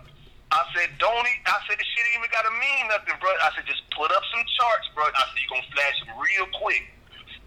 I 0.53 0.61
said, 0.77 0.93
don't. 1.01 1.25
I 1.49 1.57
said, 1.65 1.81
the 1.81 1.87
shit 1.89 2.03
ain't 2.13 2.21
even 2.21 2.29
gotta 2.29 2.53
mean 2.61 2.85
nothing, 2.93 3.17
bro. 3.17 3.33
I 3.41 3.49
said, 3.57 3.65
just 3.65 3.81
put 3.97 4.13
up 4.13 4.21
some 4.29 4.45
charts, 4.61 4.85
bro. 4.93 5.09
I 5.09 5.25
said, 5.33 5.41
you 5.41 5.49
gonna 5.49 5.65
flash 5.73 5.97
them 6.05 6.13
real 6.21 6.45
quick. 6.61 6.85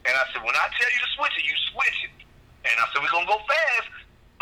And 0.03 0.11
I 0.11 0.27
said, 0.35 0.43
when 0.43 0.59
I 0.59 0.67
tell 0.75 0.91
you 0.91 0.99
to 1.07 1.11
switch 1.15 1.35
it, 1.39 1.47
you 1.47 1.55
switch 1.71 1.99
it. 2.11 2.13
And 2.67 2.75
I 2.83 2.85
said, 2.91 2.99
we're 3.07 3.15
gonna 3.15 3.31
go 3.31 3.39
fast. 3.47 3.89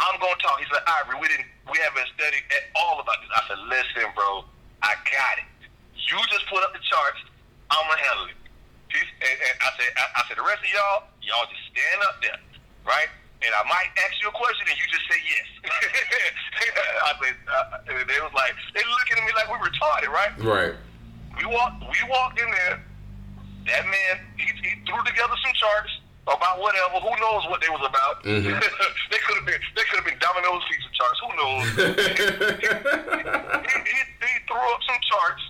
I'm 0.01 0.17
gonna 0.17 0.41
talk. 0.41 0.57
He 0.59 0.67
said, 0.73 0.81
Ivory, 0.89 1.21
we 1.21 1.29
didn't, 1.29 1.47
we 1.69 1.77
haven't 1.77 2.09
studied 2.17 2.41
at 2.57 2.73
all 2.75 2.99
about 3.05 3.21
this. 3.21 3.29
I 3.37 3.43
said, 3.53 3.61
listen, 3.69 4.09
bro, 4.17 4.49
I 4.81 4.97
got 5.13 5.35
it. 5.45 5.49
You 5.97 6.19
just 6.31 6.47
put 6.51 6.63
up 6.63 6.73
the 6.75 6.83
charts. 6.83 7.21
I'm 7.71 7.83
gonna 7.89 8.03
handle 8.03 8.27
it. 8.31 8.39
And, 8.95 9.37
and 9.51 9.55
I 9.59 9.71
said, 9.75 9.91
I, 9.99 10.05
I 10.15 10.21
said, 10.31 10.37
the 10.39 10.47
rest 10.47 10.63
of 10.63 10.71
y'all, 10.71 11.01
y'all 11.19 11.49
just 11.51 11.67
stand 11.75 11.99
up 12.07 12.23
there, 12.23 12.39
right? 12.87 13.11
And 13.43 13.51
I 13.51 13.63
might 13.67 13.91
ask 14.07 14.15
you 14.23 14.31
a 14.31 14.37
question, 14.37 14.65
and 14.71 14.77
you 14.79 14.87
just 14.87 15.05
say 15.11 15.19
yes. 15.21 15.47
I 17.09 17.13
said, 17.19 17.37
uh, 17.45 18.07
they 18.07 18.19
was 18.23 18.33
like, 18.33 18.55
they 18.73 18.81
looking 18.87 19.19
at 19.19 19.25
me 19.27 19.33
like 19.35 19.51
we 19.51 19.59
retarded, 19.61 20.09
right? 20.15 20.33
Right. 20.39 20.75
We 21.37 21.45
walked, 21.51 21.83
we 21.83 21.99
walked 22.07 22.39
in 22.39 22.47
there. 22.47 22.81
That 23.67 23.85
man, 23.91 24.15
he, 24.39 24.47
he 24.63 24.71
threw 24.87 25.03
together 25.03 25.35
some 25.43 25.55
charts 25.59 25.93
about 26.31 26.61
whatever. 26.63 27.03
Who 27.03 27.13
knows 27.19 27.45
what 27.51 27.61
they 27.61 27.69
was 27.69 27.83
about? 27.85 28.23
Mhm. 28.23 28.55
they 29.11 29.21
could 29.27 29.37
have 29.43 29.47
been, 29.49 29.61
they 29.75 29.85
could 29.91 29.99
have 29.99 30.09
been 30.09 30.21
Domino's 30.23 30.63
pizza 30.71 30.89
charts. 30.95 31.19
Who 31.21 31.31
knows? 31.35 31.65
he, 33.67 33.77
he, 33.83 34.01
he 34.23 34.33
threw 34.47 34.65
up 34.73 34.81
some 34.87 35.01
charts 35.03 35.43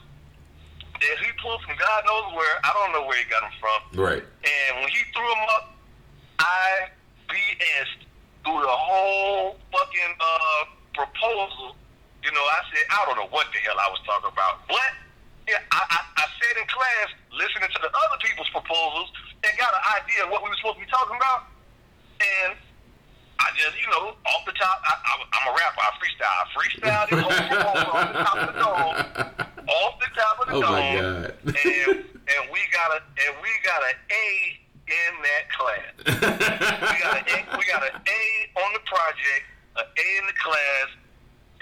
that 1.10 1.18
he 1.24 1.30
pulled 1.40 1.60
from 1.62 1.76
God 1.76 2.00
knows 2.06 2.32
where. 2.32 2.56
I 2.64 2.70
don't 2.72 2.92
know 2.92 3.04
where 3.06 3.18
he 3.18 3.26
got 3.28 3.42
them 3.44 3.54
from. 3.60 3.80
Right. 3.98 4.24
And 4.24 4.70
when 4.80 4.88
he 4.88 5.02
threw 5.12 5.26
them 5.26 5.44
up, 5.52 5.76
I 6.38 6.88
BS'd 7.28 8.08
through 8.44 8.60
the 8.60 8.76
whole 8.76 9.56
fucking 9.72 10.12
uh, 10.20 10.62
proposal. 10.92 11.76
You 12.24 12.32
know, 12.32 12.44
I 12.44 12.60
said, 12.72 12.84
I 12.88 12.98
don't 13.08 13.16
know 13.20 13.30
what 13.32 13.48
the 13.52 13.60
hell 13.60 13.76
I 13.76 13.88
was 13.92 14.00
talking 14.04 14.32
about. 14.32 14.64
But 14.68 14.90
yeah, 15.48 15.60
I, 15.72 15.80
I, 15.80 16.00
I 16.20 16.26
said 16.40 16.56
in 16.56 16.66
class, 16.68 17.08
listening 17.32 17.68
to 17.68 17.80
the 17.84 17.92
other 17.92 18.18
people's 18.24 18.48
proposals, 18.48 19.12
and 19.44 19.52
got 19.60 19.72
an 19.76 19.84
idea 20.00 20.24
of 20.24 20.32
what 20.32 20.40
we 20.40 20.48
were 20.48 20.56
supposed 20.56 20.80
to 20.80 20.84
be 20.84 20.90
talking 20.90 21.16
about. 21.16 21.52
And 22.20 22.56
I 23.40 23.46
just, 23.58 23.74
you 23.80 23.88
know, 23.90 24.14
off 24.14 24.42
the 24.46 24.52
top, 24.54 24.78
I, 24.86 24.94
I, 24.94 25.12
I'm 25.20 25.44
a 25.50 25.54
rapper. 25.58 25.82
I 25.82 25.90
freestyle. 25.98 26.36
I 26.38 26.44
freestyle 26.54 27.04
the 27.10 27.16
whole 27.22 27.38
proposal 27.48 27.92
off 27.92 28.08
the 28.12 28.22
top 28.22 28.36
of 28.38 28.46
the 28.46 28.56
dome. 28.62 28.94
Off 29.68 29.94
the 30.00 30.10
top 30.14 30.34
of 30.40 30.46
the 30.48 30.54
Oh, 30.54 30.62
dome. 30.62 30.72
my 30.72 30.94
God. 30.94 31.34
and, 31.44 31.98
and 32.04 32.42
we 32.52 32.60
got 32.72 32.88
a 32.94 33.00
and 33.04 33.32
we 33.42 33.50
got 33.66 33.80
an 33.84 33.96
A 34.10 34.26
in 34.84 35.12
that 35.24 35.44
class. 35.52 35.92
we 36.04 36.96
got 37.02 37.14
an 37.20 37.24
A, 37.26 37.38
we 37.58 37.64
got 37.66 37.82
an 37.82 37.96
A 37.96 38.22
on 38.60 38.70
the 38.76 38.84
project, 38.86 39.44
an 39.80 39.86
A 39.88 40.06
in 40.20 40.24
the 40.28 40.36
class. 40.40 40.88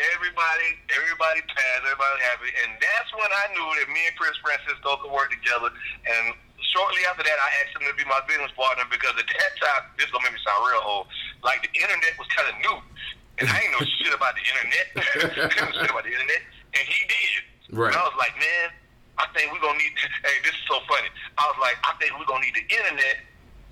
Everybody, 0.03 0.69
everybody 0.99 1.41
passed. 1.47 1.83
Everybody 1.87 2.17
happy, 2.27 2.51
and 2.65 2.75
that's 2.83 3.11
when 3.15 3.31
I 3.31 3.45
knew 3.55 3.69
that 3.79 3.87
me 3.93 4.03
and 4.11 4.17
Chris 4.19 4.35
Francisco 4.43 4.99
could 4.99 5.13
work 5.15 5.31
together. 5.31 5.71
And 5.71 6.35
shortly 6.73 7.05
after 7.05 7.23
that, 7.23 7.39
I 7.39 7.49
asked 7.63 7.77
him 7.77 7.85
to 7.85 7.95
be 7.95 8.09
my 8.09 8.19
business 8.25 8.51
partner 8.57 8.89
because 8.89 9.13
at 9.21 9.29
that 9.29 9.53
time, 9.61 9.83
this 10.01 10.09
gonna 10.09 10.25
make 10.25 10.35
me 10.35 10.43
sound 10.43 10.65
real 10.65 10.83
old. 10.83 11.07
Like 11.45 11.61
the 11.61 11.73
internet 11.77 12.17
was 12.17 12.27
kind 12.33 12.49
of 12.49 12.57
new, 12.65 12.77
and 13.39 13.47
I 13.47 13.57
ain't 13.61 13.73
know 13.77 13.85
shit 13.85 14.13
about 14.17 14.33
the 14.35 14.45
internet. 14.45 14.87
I 14.97 15.49
didn't 15.53 15.69
know 15.69 15.77
shit 15.77 15.93
about 15.93 16.05
the 16.09 16.15
internet, 16.17 16.43
and 16.73 16.85
he 16.89 17.01
did. 17.05 17.45
Right. 17.77 17.93
And 17.93 18.01
I 18.01 18.05
was 18.09 18.17
like, 18.17 18.35
man, 18.41 18.67
I 19.21 19.29
think 19.37 19.53
we're 19.53 19.63
gonna 19.63 19.79
need. 19.79 19.93
Hey, 20.23 20.39
this 20.47 20.55
is 20.55 20.65
so 20.71 20.79
funny. 20.87 21.11
I 21.35 21.45
was 21.51 21.59
like, 21.59 21.77
I 21.83 21.93
think 21.99 22.15
we're 22.15 22.31
gonna 22.31 22.47
need 22.47 22.55
the 22.55 22.63
internet 22.63 23.27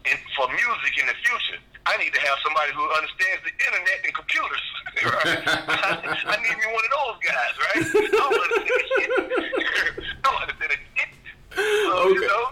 in, 0.04 0.18
for 0.34 0.50
music 0.50 0.92
in 0.98 1.06
the 1.06 1.16
future. 1.22 1.62
I 1.86 1.96
need 1.96 2.12
to 2.12 2.20
have 2.20 2.36
somebody 2.44 2.74
who 2.74 2.84
understands 2.90 3.40
the 3.46 3.54
internet 3.54 3.98
and 4.04 4.12
computers. 4.12 4.66
Right? 5.00 5.40
I, 5.46 6.36
need 6.42 6.58
me 6.58 6.66
one 6.66 6.82
of 6.84 6.92
those 6.92 7.16
guys, 7.24 7.54
right? 7.56 7.80
I 7.80 8.10
don't 8.10 8.36
understand 8.36 8.82
shit. 8.90 9.10
I 9.16 10.28
don't 10.28 10.42
understand 10.42 10.72
shit. 10.76 11.19
So 11.90 12.08
you 12.08 12.20
know, 12.20 12.50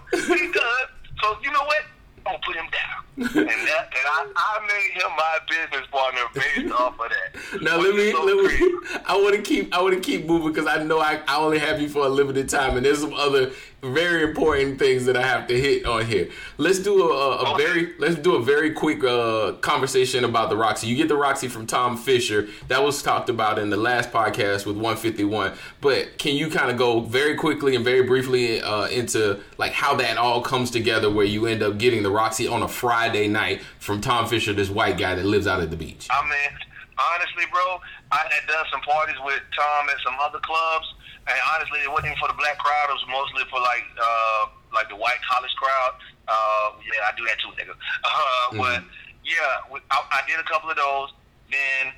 does. 0.51 0.87
So 1.23 1.37
you 1.41 1.51
know 1.51 1.63
what? 1.63 1.83
Gonna 2.25 2.39
put 2.45 2.55
him 2.55 2.67
down, 2.71 3.03
and 3.19 3.35
that, 3.35 3.35
and 3.35 4.05
I, 4.07 4.27
I 4.35 4.67
made 4.67 5.01
him 5.01 5.11
my 5.17 5.39
business 5.49 5.87
partner 5.91 6.21
based 6.33 6.73
off 6.79 6.99
of 6.99 7.09
that. 7.09 7.61
Now 7.61 7.77
let 7.77 7.95
me 7.95 8.11
so 8.11 8.23
let 8.23 8.37
me. 8.59 8.71
I 9.05 9.17
want 9.17 9.35
to 9.35 9.41
keep 9.41 9.73
I 9.75 9.81
want 9.81 9.93
to 9.95 9.99
keep 9.99 10.25
moving 10.25 10.51
because 10.53 10.67
I 10.67 10.83
know 10.83 10.99
I, 10.99 11.19
I 11.27 11.37
only 11.37 11.59
have 11.59 11.81
you 11.81 11.89
for 11.89 12.05
a 12.05 12.09
limited 12.09 12.49
time, 12.49 12.77
and 12.77 12.85
there's 12.85 12.99
some 13.01 13.13
other 13.13 13.51
very 13.81 14.23
important 14.23 14.77
things 14.77 15.05
that 15.05 15.15
I 15.15 15.21
have 15.21 15.47
to 15.47 15.57
hit 15.57 15.85
on 15.85 16.05
here. 16.05 16.27
Let's 16.57 16.79
do 16.79 17.01
a, 17.01 17.13
a, 17.13 17.35
a 17.37 17.53
Okay. 17.53 17.63
very 17.65 17.93
let's 17.99 18.15
do 18.15 18.35
a 18.35 18.41
very 18.41 18.71
quick 18.73 19.03
uh, 19.03 19.53
conversation 19.61 20.23
about 20.25 20.49
the 20.49 20.57
Roxy. 20.57 20.87
You 20.87 20.95
get 20.97 21.07
the 21.07 21.15
Roxy 21.17 21.47
from 21.47 21.65
Tom 21.65 21.97
Fisher. 21.97 22.47
That 22.67 22.83
was 22.83 23.01
talked 23.01 23.29
about 23.29 23.57
in 23.57 23.69
the 23.69 23.77
last 23.77 24.11
podcast 24.11 24.65
with 24.65 24.75
151. 24.75 25.53
But 25.81 26.17
can 26.17 26.35
you 26.35 26.49
kind 26.49 26.69
of 26.71 26.77
go 26.77 26.99
very 26.99 27.35
quickly 27.35 27.75
and 27.75 27.83
very 27.85 28.03
briefly 28.03 28.61
uh, 28.61 28.87
into 28.87 29.39
like 29.57 29.71
how 29.71 29.95
that 29.95 30.17
all 30.17 30.41
comes 30.41 30.71
together, 30.71 31.09
where 31.09 31.25
you 31.25 31.45
end 31.47 31.63
up 31.63 31.77
getting 31.77 32.03
the 32.03 32.11
Roxy 32.11 32.47
on 32.47 32.61
a 32.63 32.67
Friday 32.67 33.08
night 33.13 33.61
from 33.79 34.01
Tom 34.01 34.27
Fisher, 34.27 34.53
this 34.53 34.69
white 34.69 34.97
guy 34.97 35.15
that 35.15 35.25
lives 35.25 35.47
out 35.47 35.61
at 35.61 35.69
the 35.71 35.77
beach. 35.77 36.07
I 36.09 36.21
mean, 36.23 36.51
honestly, 36.97 37.45
bro, 37.51 37.81
I 38.11 38.25
had 38.29 38.47
done 38.47 38.65
some 38.71 38.81
parties 38.81 39.15
with 39.23 39.41
Tom 39.57 39.89
at 39.89 39.97
some 40.03 40.15
other 40.21 40.39
clubs, 40.39 40.87
and 41.27 41.37
honestly, 41.55 41.79
it 41.81 41.89
wasn't 41.89 42.13
even 42.13 42.19
for 42.19 42.27
the 42.27 42.37
black 42.37 42.57
crowd. 42.59 42.89
It 42.89 42.97
was 43.01 43.07
mostly 43.09 43.43
for 43.49 43.59
like 43.61 43.85
uh, 43.97 44.43
like 44.73 44.89
the 44.89 44.95
white 44.95 45.19
college 45.29 45.53
crowd. 45.57 45.93
Uh, 46.29 46.77
yeah, 46.85 47.09
I 47.09 47.11
do 47.17 47.25
that 47.25 47.37
too, 47.41 47.49
nigga. 47.57 47.73
Uh, 48.05 48.57
But 48.57 48.83
yeah, 49.25 49.77
I, 49.91 49.97
I 50.09 50.21
did 50.29 50.39
a 50.39 50.47
couple 50.47 50.69
of 50.69 50.77
those. 50.77 51.09
Then 51.49 51.93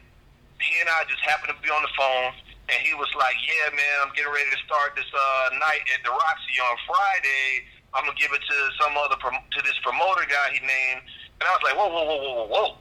he 0.60 0.74
and 0.80 0.88
I 0.88 1.04
just 1.12 1.20
happened 1.28 1.52
to 1.56 1.58
be 1.64 1.68
on 1.72 1.82
the 1.84 1.92
phone, 1.96 2.32
and 2.72 2.78
he 2.84 2.94
was 2.96 3.12
like, 3.20 3.36
"Yeah, 3.44 3.76
man, 3.76 3.96
I'm 4.08 4.12
getting 4.16 4.32
ready 4.32 4.48
to 4.52 4.60
start 4.64 4.96
this 4.96 5.08
uh, 5.12 5.56
night 5.60 5.84
at 5.92 6.04
the 6.04 6.12
Roxy 6.12 6.56
on 6.64 6.76
Friday. 6.88 7.68
I'm 7.94 8.06
gonna 8.06 8.18
give 8.18 8.32
it 8.32 8.42
to 8.42 8.70
some 8.80 8.96
other 8.98 9.16
to 9.16 9.62
this 9.64 9.78
promoter 9.84 10.26
guy 10.28 10.52
he 10.54 10.60
named." 10.60 11.02
And 11.40 11.48
I 11.48 11.52
was 11.52 11.62
like, 11.64 11.76
"Whoa, 11.76 11.88
whoa, 11.88 12.04
whoa, 12.06 12.18
whoa, 12.18 12.34
whoa, 12.34 12.48
whoa!" 12.48 12.78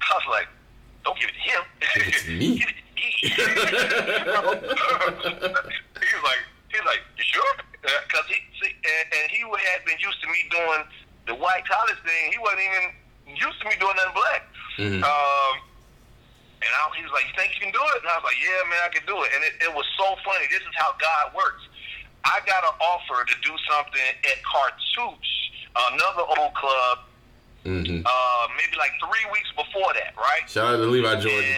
I 0.10 0.14
was 0.14 0.26
like, 0.30 0.48
"Don't 1.04 1.18
give 1.18 1.28
it 1.28 1.34
to 1.36 1.40
him. 1.44 1.62
Give 1.80 2.08
it 2.08 2.14
to 2.24 2.30
me." 2.32 2.58
Give 2.64 2.68
it 2.68 2.76
to 2.76 2.80
me." 2.80 2.84
he 6.00 6.08
was 6.14 6.24
like, 6.24 6.40
"He 6.72 6.76
was 6.80 6.86
like, 6.86 7.02
you 7.16 7.24
sure?" 7.24 7.54
Because 7.82 8.26
he 8.28 8.36
see, 8.62 8.72
and, 8.72 9.06
and 9.12 9.26
he 9.28 9.44
had 9.44 9.84
been 9.84 9.98
used 10.00 10.20
to 10.22 10.28
me 10.28 10.48
doing 10.48 10.84
the 11.26 11.34
white 11.34 11.66
college 11.68 11.98
thing. 12.04 12.32
He 12.32 12.38
wasn't 12.40 12.62
even 12.64 12.94
used 13.36 13.60
to 13.60 13.66
me 13.68 13.76
doing 13.80 13.96
nothing 13.96 14.14
black. 14.16 14.42
Um, 15.04 15.60
and 16.64 16.72
I, 16.72 16.88
he 16.96 17.04
was 17.04 17.12
like, 17.12 17.28
"You 17.28 17.34
think 17.36 17.52
you 17.54 17.60
can 17.68 17.72
do 17.76 17.84
it?" 17.92 18.00
And 18.00 18.08
I 18.08 18.16
was 18.16 18.24
like, 18.24 18.40
"Yeah, 18.40 18.64
man, 18.72 18.80
I 18.80 18.88
can 18.88 19.04
do 19.04 19.20
it." 19.20 19.28
And 19.36 19.44
it, 19.44 19.52
it 19.68 19.72
was 19.72 19.84
so 20.00 20.16
funny. 20.24 20.48
This 20.48 20.64
is 20.64 20.72
how 20.74 20.96
God 20.96 21.36
works. 21.36 21.60
I 22.24 22.40
got 22.46 22.64
an 22.64 22.76
offer 22.80 23.24
to 23.24 23.34
do 23.44 23.52
something 23.68 24.08
at 24.24 24.38
Cartouche, 24.42 25.36
another 25.92 26.24
old 26.40 26.54
club, 26.54 26.98
hmm 27.64 28.00
uh, 28.04 28.44
maybe 28.60 28.76
like 28.76 28.92
three 29.00 29.24
weeks 29.32 29.48
before 29.56 29.92
that, 29.96 30.12
right? 30.16 30.44
Shout 30.48 30.74
out 30.74 30.76
to 30.76 30.88
Levi 30.88 31.20
Jordan. 31.20 31.56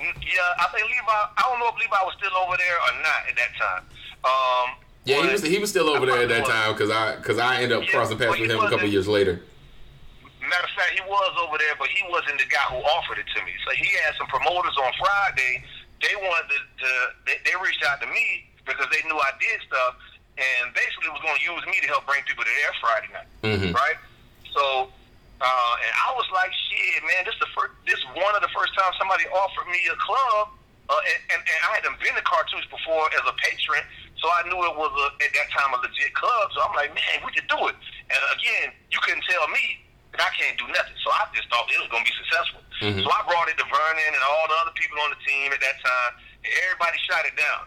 And 0.00 0.08
mm, 0.08 0.14
yeah, 0.24 0.60
I 0.60 0.66
think 0.72 0.88
Levi. 0.88 1.12
I 1.12 1.42
don't 1.44 1.60
know 1.60 1.68
if 1.68 1.76
Levi 1.76 2.00
was 2.04 2.14
still 2.16 2.32
over 2.40 2.56
there 2.56 2.76
or 2.76 2.92
not 3.04 3.20
at 3.28 3.36
that 3.36 3.52
time. 3.60 3.82
Um, 4.24 4.68
Yeah, 5.04 5.20
he 5.24 5.32
was 5.32 5.42
he 5.42 5.58
was 5.58 5.70
still 5.70 5.88
over 5.88 6.06
there 6.06 6.22
at 6.24 6.28
that 6.28 6.46
time 6.46 6.72
because 6.72 6.90
I 6.90 7.16
because 7.16 7.36
I 7.38 7.60
ended 7.60 7.76
up 7.76 7.84
Yeah, 7.84 7.92
crossing 7.92 8.16
paths 8.16 8.38
with 8.40 8.50
him 8.50 8.60
a 8.60 8.68
couple 8.68 8.88
years 8.88 9.08
later. 9.08 9.42
Matter 10.40 10.64
of 10.64 10.74
fact, 10.76 10.92
he 10.96 11.04
was 11.08 11.32
over 11.40 11.56
there, 11.56 11.76
but 11.78 11.88
he 11.88 12.04
wasn't 12.08 12.36
the 12.36 12.48
guy 12.48 12.64
who 12.72 12.80
offered 12.96 13.16
it 13.16 13.28
to 13.36 13.40
me. 13.44 13.52
So 13.64 13.72
he 13.76 13.88
had 14.04 14.12
some 14.16 14.26
promoters 14.28 14.76
on 14.76 14.92
Friday. 15.00 15.64
They 16.02 16.16
wanted 16.16 16.48
to, 16.48 16.58
to 16.84 16.90
they, 17.24 17.36
they 17.44 17.54
reached 17.62 17.84
out 17.84 18.00
to 18.00 18.08
me 18.08 18.44
because 18.66 18.86
they 18.92 19.02
knew 19.08 19.18
I 19.18 19.32
did 19.40 19.58
stuff, 19.66 19.94
and 20.38 20.72
basically 20.74 21.10
was 21.10 21.20
going 21.22 21.36
to 21.36 21.44
use 21.44 21.62
me 21.66 21.76
to 21.82 21.88
help 21.90 22.06
bring 22.06 22.22
people 22.24 22.44
to 22.44 22.50
their 22.50 22.72
Friday 22.80 23.10
night, 23.12 23.28
Mhm. 23.42 23.74
right? 23.74 23.98
So, 24.54 24.88
uh, 25.42 25.74
and 25.82 25.92
I 25.92 26.10
was 26.14 26.28
like, 26.32 26.52
shit, 26.70 27.02
man, 27.04 27.24
this 27.26 27.34
the 27.40 27.50
first, 27.56 27.72
this 27.86 28.00
one 28.14 28.32
of 28.34 28.42
the 28.42 28.52
first 28.54 28.72
times 28.78 28.96
somebody 28.98 29.26
offered 29.28 29.66
me 29.68 29.80
a 29.90 29.96
club, 29.96 30.54
uh, 30.88 31.00
and, 31.08 31.20
and, 31.36 31.40
and 31.42 31.58
I 31.68 31.70
hadn't 31.80 31.98
been 32.00 32.14
to 32.14 32.22
cartouche 32.22 32.68
before 32.70 33.10
as 33.12 33.24
a 33.26 33.34
patron, 33.44 33.82
so 34.18 34.30
I 34.30 34.46
knew 34.48 34.58
it 34.64 34.76
was 34.76 34.92
a, 34.94 35.06
at 35.24 35.32
that 35.34 35.48
time 35.50 35.74
a 35.74 35.78
legit 35.82 36.14
club. 36.14 36.52
So 36.54 36.62
I'm 36.62 36.74
like, 36.78 36.94
man, 36.94 37.24
we 37.26 37.32
could 37.32 37.48
do 37.48 37.58
it. 37.68 37.76
And 38.08 38.20
again, 38.38 38.70
you 38.90 38.98
couldn't 39.02 39.24
tell 39.26 39.48
me 39.48 39.82
that 40.14 40.20
I 40.22 40.30
can't 40.38 40.54
do 40.58 40.66
nothing. 40.68 40.94
So 41.02 41.10
I 41.10 41.26
just 41.34 41.48
thought 41.50 41.66
it 41.72 41.80
was 41.80 41.88
going 41.90 42.04
to 42.04 42.08
be 42.12 42.16
successful. 42.22 42.60
Mhm. 42.84 43.02
So 43.02 43.08
I 43.10 43.20
brought 43.26 43.48
it 43.48 43.56
to 43.58 43.64
Vernon 43.66 44.12
and 44.14 44.22
all 44.22 44.46
the 44.48 44.54
other 44.62 44.74
people 44.78 45.00
on 45.00 45.10
the 45.10 45.20
team 45.26 45.50
at 45.52 45.58
that 45.60 45.76
time, 45.82 46.12
and 46.44 46.52
everybody 46.68 46.98
shot 47.08 47.24
it 47.26 47.34
down. 47.36 47.66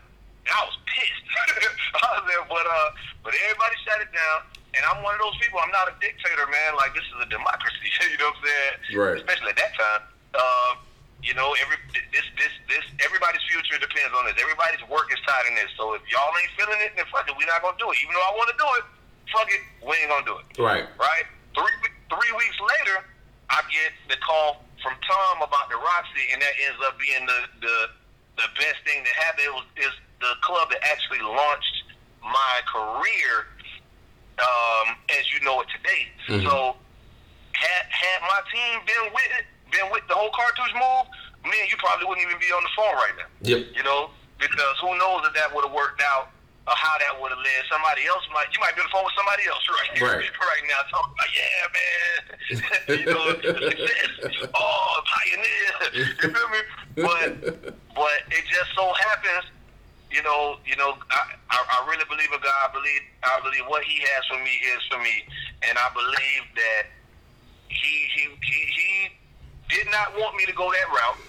I 0.49 0.59
was 0.65 0.77
pissed. 0.85 1.25
I 2.03 2.07
was 2.21 2.25
there, 2.29 2.45
but 2.49 2.65
uh, 2.65 2.89
but 3.25 3.33
everybody 3.49 3.75
shut 3.85 4.01
it 4.01 4.11
down. 4.13 4.45
And 4.75 4.83
I'm 4.91 4.99
one 5.07 5.15
of 5.15 5.21
those 5.23 5.39
people. 5.39 5.57
I'm 5.63 5.71
not 5.71 5.87
a 5.87 5.95
dictator, 6.03 6.45
man. 6.51 6.75
Like 6.75 6.91
this 6.93 7.07
is 7.07 7.17
a 7.23 7.29
democracy. 7.31 7.87
you 8.11 8.19
know 8.19 8.29
what 8.29 8.39
I'm 8.39 8.45
saying? 8.45 8.75
Right. 8.99 9.17
Especially 9.23 9.49
at 9.55 9.59
that 9.59 9.73
time. 9.73 10.01
Uh, 10.35 10.71
you 11.23 11.33
know, 11.33 11.55
every 11.63 11.79
this 12.13 12.27
this 12.37 12.53
this 12.69 12.85
everybody's 13.01 13.41
future 13.49 13.79
depends 13.81 14.13
on 14.13 14.27
this. 14.29 14.37
Everybody's 14.37 14.83
work 14.91 15.09
is 15.09 15.17
tied 15.25 15.47
in 15.49 15.55
this. 15.57 15.71
So 15.79 15.95
if 15.97 16.03
y'all 16.11 16.29
ain't 16.37 16.53
feeling 16.59 16.77
it, 16.85 16.93
then 16.93 17.07
fuck 17.09 17.25
it. 17.25 17.33
We're 17.33 17.49
not 17.49 17.63
gonna 17.65 17.79
do 17.81 17.89
it. 17.89 17.97
Even 18.03 18.13
though 18.13 18.27
I 18.29 18.33
want 18.37 18.49
to 18.53 18.57
do 18.59 18.67
it, 18.77 18.83
fuck 19.33 19.49
it. 19.49 19.63
We 19.81 19.95
ain't 20.05 20.11
gonna 20.11 20.27
do 20.27 20.37
it 20.37 20.45
Right. 20.61 20.85
right? 21.01 21.25
Three 21.57 21.73
three 22.13 22.31
weeks 22.37 22.59
later, 22.61 23.01
I 23.49 23.63
get 23.73 23.89
the 24.11 24.19
call 24.21 24.61
from 24.83 24.93
Tom 25.01 25.41
about 25.41 25.71
the 25.73 25.79
Roxy, 25.81 26.29
and 26.35 26.37
that 26.43 26.53
ends 26.67 26.77
up 26.85 26.93
being 27.01 27.23
the 27.25 27.39
the, 27.63 27.75
the 28.43 28.47
best 28.59 28.83
thing 28.85 29.01
that 29.01 29.15
happened. 29.17 29.49
It 29.49 29.55
was 29.55 29.65
is 29.81 29.95
the 30.22 30.34
club 30.41 30.70
that 30.72 30.80
actually 30.84 31.22
launched 31.22 31.84
my 32.24 32.55
career, 32.66 33.47
um, 34.39 34.95
as 35.18 35.24
you 35.34 35.39
know 35.45 35.61
it 35.61 35.68
today. 35.76 36.09
Mhm. 36.28 36.43
So 36.49 36.76
had 37.53 37.86
had 37.89 38.22
my 38.22 38.41
team 38.51 38.82
been 38.86 39.13
with 39.13 39.30
it, 39.39 39.45
been 39.72 39.89
with 39.91 40.07
the 40.07 40.13
whole 40.16 40.32
cartouche 40.32 40.74
move, 40.74 41.07
man, 41.45 41.68
you 41.70 41.78
probably 41.78 42.05
wouldn't 42.07 42.26
even 42.28 42.39
be 42.39 42.51
on 42.51 42.63
the 42.63 42.70
phone 42.76 42.95
right 42.95 43.16
now 43.18 43.26
Yep. 43.41 43.68
you 43.76 43.84
know, 43.84 44.11
because 44.39 44.76
who 44.82 44.97
knows 44.97 45.26
if 45.28 45.34
that 45.36 45.53
would 45.53 45.63
have 45.63 45.74
worked 45.74 46.01
out 46.01 46.32
or 46.68 46.74
how 46.76 46.97
that 46.97 47.22
would 47.22 47.30
have 47.30 47.38
led. 47.39 47.63
Somebody 47.70 48.05
else 48.07 48.24
might, 48.34 48.47
you 48.53 48.59
might 48.59 48.76
be 48.76 48.82
on 48.82 48.88
the 48.88 48.91
phone 48.91 49.05
with 49.05 49.13
somebody 49.16 49.43
else 49.47 49.63
right, 49.70 50.01
Right. 50.01 50.32
right 50.51 50.63
now, 50.68 50.82
talking 50.89 51.13
about, 51.13 51.32
yeah, 51.38 51.68
man, 51.78 52.99
you 52.99 53.05
know, 53.05 53.70
success, 53.70 54.49
oh, 54.53 55.01
pioneer, 55.05 55.74
you 55.93 56.30
feel 56.34 56.49
me? 56.49 56.59
But, 56.97 57.95
but 57.95 58.18
it 58.32 58.43
just 58.49 58.74
so 58.76 58.91
happens, 58.93 59.45
you 60.16 60.24
know, 60.24 60.55
you 60.63 60.80
know, 60.80 60.95
I, 61.11 61.36
I, 61.51 61.59
I 61.59 61.78
really 61.91 62.07
believe 62.07 62.32
in 62.32 62.39
God. 62.39 62.55
I 62.63 62.72
believe, 62.72 63.03
I 63.28 63.36
believe 63.43 63.68
what 63.68 63.84
He 63.84 63.99
has 63.99 64.24
for 64.32 64.39
me 64.39 64.55
is 64.63 64.80
for 64.88 64.95
me, 65.03 65.28
and 65.68 65.76
I 65.76 65.91
believe 65.91 66.43
that 66.55 66.88
He, 67.68 68.07
he, 68.16 68.32
he, 68.39 68.59
he 68.72 68.91
did 69.68 69.91
not 69.91 70.16
want 70.16 70.39
me 70.39 70.47
to 70.47 70.55
go 70.55 70.72
that 70.72 70.88
route. 70.88 71.20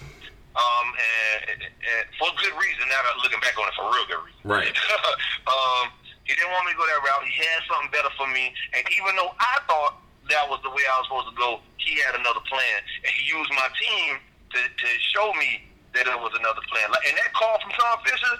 Um, 0.57 0.87
and, 0.97 1.69
and 1.69 2.03
for 2.17 2.33
good 2.41 2.55
reason. 2.57 2.89
Now 2.89 2.97
that 3.05 3.21
looking 3.21 3.43
back 3.45 3.53
on 3.61 3.69
it, 3.69 3.77
for 3.77 3.85
real 3.93 4.07
good 4.09 4.23
reason. 4.25 4.41
Right. 4.41 4.73
um, 5.53 5.93
he 6.25 6.33
didn't 6.33 6.49
want 6.49 6.65
me 6.65 6.73
to 6.73 6.79
go 6.79 6.87
that 6.87 7.03
route. 7.03 7.27
He 7.29 7.37
had 7.37 7.61
something 7.69 7.91
better 7.93 8.09
for 8.17 8.25
me, 8.31 8.55
and 8.73 8.81
even 8.95 9.13
though 9.19 9.35
I 9.37 9.61
thought 9.69 10.01
that 10.31 10.47
was 10.49 10.63
the 10.65 10.73
way 10.73 10.81
I 10.87 10.95
was 10.97 11.05
supposed 11.11 11.29
to 11.29 11.37
go, 11.37 11.61
he 11.77 11.99
had 12.01 12.17
another 12.17 12.41
plan, 12.49 12.77
and 13.03 13.11
he 13.11 13.29
used 13.29 13.51
my 13.53 13.69
team 13.77 14.17
to 14.55 14.59
to 14.65 14.89
show 15.13 15.29
me 15.37 15.67
that 15.93 16.09
it 16.09 16.17
was 16.17 16.33
another 16.33 16.63
plan. 16.73 16.89
Like, 16.89 17.05
and 17.05 17.13
that 17.21 17.29
call 17.37 17.61
from 17.61 17.71
Tom 17.77 18.01
Fisher 18.01 18.33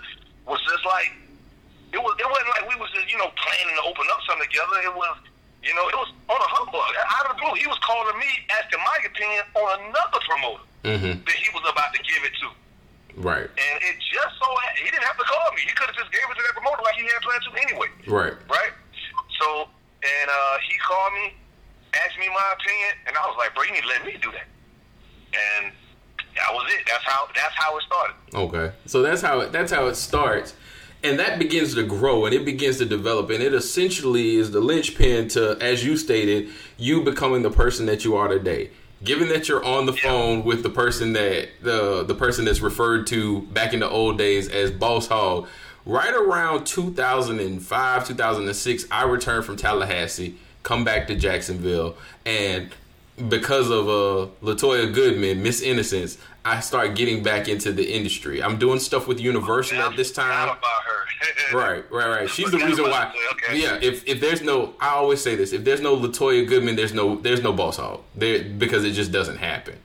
was 0.47 0.59
just 0.65 0.83
like 0.87 1.11
it 1.93 1.99
was. 2.01 2.15
It 2.19 2.27
wasn't 2.27 2.51
like 2.57 2.65
we 2.71 2.75
was 2.79 2.89
just 2.95 3.07
you 3.11 3.17
know 3.19 3.29
planning 3.35 3.75
to 3.77 3.83
open 3.87 4.07
up 4.11 4.19
something 4.27 4.47
together. 4.47 4.81
It 4.87 4.95
was. 4.95 5.17
You 5.65 5.73
know, 5.75 5.89
it 5.89 5.97
was 5.99 6.07
on 6.31 6.37
a 6.37 6.49
humbug. 6.53 6.79
Out 6.95 7.27
of 7.27 7.35
the 7.35 7.37
blue, 7.43 7.51
he 7.59 7.65
was 7.67 7.75
calling 7.83 8.13
me, 8.21 8.29
asking 8.55 8.79
my 8.87 8.97
opinion 9.03 9.43
on 9.57 9.89
another 9.89 10.21
promoter 10.23 10.63
Mm-hmm. 10.85 11.19
that 11.25 11.35
he 11.35 11.49
was 11.51 11.65
about 11.67 11.91
to 11.91 11.99
give 12.07 12.21
it 12.23 12.31
to. 12.39 12.47
Right. 13.19 13.49
And 13.49 13.75
it 13.83 13.95
just 13.99 14.33
so 14.39 14.47
he 14.79 14.87
didn't 14.87 15.03
have 15.03 15.17
to 15.17 15.25
call 15.27 15.43
me. 15.57 15.65
He 15.67 15.73
could 15.75 15.89
have 15.91 15.97
just 15.97 16.13
gave 16.13 16.23
it 16.23 16.35
to 16.39 16.43
that 16.45 16.55
promoter 16.55 16.79
like 16.85 16.95
he 16.95 17.03
had 17.09 17.19
planned 17.25 17.43
to 17.43 17.51
anyway. 17.67 17.89
Right. 18.07 18.37
Right? 18.47 18.71
So 19.41 19.67
and 20.05 20.27
uh 20.29 20.55
he 20.63 20.77
called 20.79 21.11
me, 21.19 21.25
asked 22.05 22.15
me 22.21 22.29
my 22.31 22.47
opinion, 22.55 22.93
and 23.09 23.13
I 23.17 23.25
was 23.27 23.35
like, 23.41 23.51
bro, 23.57 23.65
you 23.67 23.73
need 23.75 23.83
to 23.83 23.91
let 23.91 24.05
me 24.07 24.15
do 24.21 24.29
that. 24.31 24.47
And 25.35 25.73
that 26.37 26.53
was 26.53 26.71
it. 26.73 26.85
That's 26.87 27.03
how 27.03 27.27
that's 27.35 27.55
how 27.55 27.77
it 27.77 27.83
started. 27.83 28.15
Okay. 28.33 28.71
So 28.85 29.01
that's 29.01 29.21
how 29.21 29.39
it, 29.41 29.51
that's 29.51 29.71
how 29.71 29.87
it 29.87 29.95
starts. 29.95 30.53
And 31.03 31.19
that 31.19 31.37
begins 31.37 31.75
to 31.75 31.83
grow 31.83 32.25
and 32.25 32.33
it 32.33 32.43
begins 32.43 32.77
to 32.79 32.85
develop 32.85 33.29
and 33.29 33.41
it 33.43 33.53
essentially 33.53 34.35
is 34.35 34.51
the 34.51 34.59
linchpin 34.59 35.27
to 35.29 35.57
as 35.61 35.85
you 35.85 35.95
stated, 35.97 36.49
you 36.77 37.03
becoming 37.03 37.43
the 37.43 37.51
person 37.51 37.85
that 37.85 38.03
you 38.03 38.15
are 38.15 38.27
today. 38.27 38.71
Given 39.03 39.29
that 39.29 39.47
you're 39.47 39.63
on 39.63 39.85
the 39.85 39.93
Yeah. 39.93 40.01
phone 40.01 40.43
with 40.43 40.63
the 40.63 40.71
person 40.71 41.13
that 41.13 41.49
the 41.61 42.03
the 42.03 42.15
person 42.15 42.45
that's 42.45 42.61
referred 42.61 43.05
to 43.07 43.41
back 43.41 43.73
in 43.73 43.79
the 43.81 43.89
old 43.89 44.17
days 44.17 44.49
as 44.49 44.71
Boss 44.71 45.07
Hogg, 45.07 45.47
right 45.85 46.13
around 46.13 46.65
2005, 46.65 48.07
2006, 48.07 48.85
I 48.91 49.03
returned 49.03 49.45
from 49.45 49.55
Tallahassee, 49.55 50.35
come 50.63 50.83
back 50.83 51.07
to 51.07 51.15
Jacksonville, 51.15 51.95
and 52.25 52.71
because 53.29 53.69
of 53.69 53.87
uh 53.87 54.27
Latoya 54.43 54.93
Goodman, 54.93 55.41
Miss 55.41 55.61
Innocence, 55.61 56.17
I 56.45 56.59
start 56.59 56.95
getting 56.95 57.23
back 57.23 57.47
into 57.47 57.71
the 57.71 57.83
industry. 57.95 58.41
I'm 58.41 58.57
doing 58.57 58.79
stuff 58.79 59.07
with 59.07 59.19
Universal 59.19 59.79
at 59.79 59.95
this 59.95 60.11
time. 60.11 60.49
about 60.49 60.63
her. 60.85 60.93
Right, 61.53 61.89
right, 61.91 62.07
right. 62.07 62.29
She's 62.29 62.51
the 62.51 62.57
reason 62.57 62.85
why. 62.85 63.11
Okay. 63.33 63.59
Yeah, 63.59 63.79
if 63.81 64.05
if 64.07 64.19
there's 64.19 64.41
no, 64.41 64.73
I 64.79 64.89
always 64.89 65.21
say 65.21 65.35
this: 65.35 65.51
if 65.53 65.63
there's 65.63 65.81
no 65.81 65.95
Latoya 65.95 66.47
Goodman, 66.47 66.75
there's 66.75 66.93
no 66.93 67.15
there's 67.15 67.41
no 67.41 67.53
Boss 67.53 67.77
Hogg. 67.77 68.01
There 68.15 68.43
because 68.43 68.83
it 68.83 68.91
just 68.91 69.11
doesn't 69.11 69.37
happen. 69.37 69.75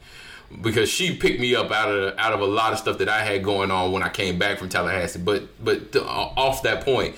Because 0.61 0.91
she 0.91 1.16
picked 1.16 1.41
me 1.41 1.55
up 1.55 1.70
out 1.70 1.89
of 1.89 2.18
out 2.18 2.33
of 2.33 2.41
a 2.41 2.45
lot 2.45 2.72
of 2.72 2.78
stuff 2.78 2.99
that 2.99 3.09
I 3.09 3.20
had 3.22 3.43
going 3.43 3.70
on 3.70 3.93
when 3.93 4.03
I 4.03 4.09
came 4.09 4.39
back 4.39 4.59
from 4.59 4.68
Tallahassee. 4.68 5.20
But 5.20 5.45
but 5.64 5.93
to, 5.93 6.05
off 6.05 6.64
that 6.64 6.85
point, 6.85 7.14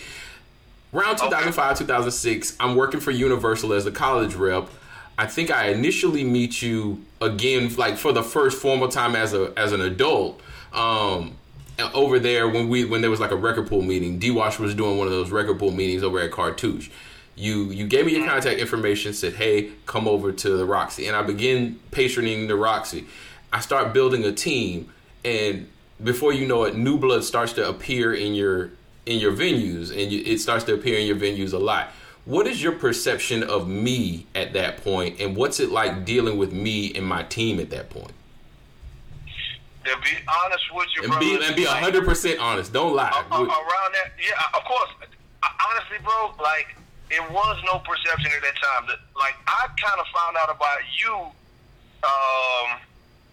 around 0.92 1.16
2005 1.16 1.78
2006 1.78 2.56
i'm 2.60 2.76
working 2.76 3.00
for 3.00 3.10
universal 3.10 3.72
as 3.72 3.84
a 3.84 3.90
college 3.90 4.34
rep 4.34 4.68
i 5.18 5.26
think 5.26 5.50
i 5.50 5.68
initially 5.68 6.24
meet 6.24 6.62
you 6.62 7.04
again 7.20 7.74
like 7.76 7.96
for 7.96 8.12
the 8.12 8.22
first 8.22 8.60
formal 8.60 8.88
time 8.88 9.14
as 9.14 9.34
a 9.34 9.52
as 9.56 9.72
an 9.72 9.80
adult 9.80 10.40
um 10.72 11.36
over 11.92 12.18
there 12.18 12.48
when 12.48 12.68
we 12.68 12.84
when 12.84 13.00
there 13.00 13.10
was 13.10 13.20
like 13.20 13.30
a 13.30 13.36
record 13.36 13.66
pool 13.66 13.82
meeting. 13.82 14.18
D-wash 14.18 14.58
was 14.58 14.74
doing 14.74 14.98
one 14.98 15.06
of 15.06 15.12
those 15.12 15.30
record 15.30 15.58
pool 15.58 15.70
meetings 15.70 16.02
over 16.02 16.20
at 16.20 16.30
cartouche. 16.30 16.90
You 17.34 17.64
you 17.70 17.86
gave 17.86 18.06
me 18.06 18.16
your 18.16 18.26
contact 18.28 18.60
information 18.60 19.12
said 19.12 19.34
hey 19.34 19.72
come 19.86 20.06
over 20.06 20.32
to 20.32 20.56
the 20.56 20.64
roxy. 20.64 21.06
And 21.06 21.16
i 21.16 21.22
begin 21.22 21.80
patroning 21.90 22.48
the 22.48 22.56
roxy. 22.56 23.06
I 23.52 23.60
start 23.60 23.92
building 23.92 24.24
a 24.24 24.32
team 24.32 24.92
and 25.24 25.68
before 26.02 26.32
you 26.32 26.46
know 26.46 26.64
it 26.64 26.76
new 26.76 26.98
blood 26.98 27.24
starts 27.24 27.52
to 27.54 27.68
appear 27.68 28.14
in 28.14 28.34
your 28.34 28.70
in 29.06 29.18
your 29.18 29.32
venues 29.32 29.90
and 29.90 30.12
you, 30.12 30.22
it 30.24 30.38
starts 30.38 30.64
to 30.64 30.74
appear 30.74 30.98
in 30.98 31.06
your 31.06 31.16
venues 31.16 31.52
a 31.52 31.58
lot 31.58 31.90
what 32.24 32.46
is 32.46 32.62
your 32.62 32.72
perception 32.72 33.42
of 33.42 33.68
me 33.68 34.26
at 34.34 34.52
that 34.54 34.82
point 34.82 35.20
and 35.20 35.36
what's 35.36 35.60
it 35.60 35.70
like 35.70 36.04
dealing 36.04 36.38
with 36.38 36.52
me 36.52 36.92
and 36.94 37.06
my 37.06 37.22
team 37.24 37.60
at 37.60 37.70
that 37.70 37.90
point 37.90 38.12
be 40.04 40.16
honest 40.28 40.64
with 40.72 40.88
you, 40.96 41.02
and 41.02 41.10
bro. 41.12 41.20
be 41.20 41.34
and 41.40 41.56
be 41.56 41.64
100% 41.64 42.40
honest 42.40 42.72
don't 42.72 42.94
lie 42.94 43.08
a- 43.08 43.34
a- 43.34 43.48
around 43.48 43.90
that, 43.96 44.12
yeah, 44.20 44.56
of 44.56 44.64
course. 44.64 44.90
Honestly, 45.42 45.98
bro, 46.04 46.34
like 46.40 46.76
it 47.10 47.24
was 47.30 47.56
no 47.64 47.80
perception 47.80 48.32
at 48.32 48.42
that 48.42 48.56
time. 48.56 48.86
That, 48.88 49.00
like 49.16 49.36
I 49.46 49.68
kind 49.80 50.00
of 50.00 50.06
found 50.12 50.36
out 50.36 50.50
about 50.52 50.80
you. 51.00 51.14
Um, 52.04 52.68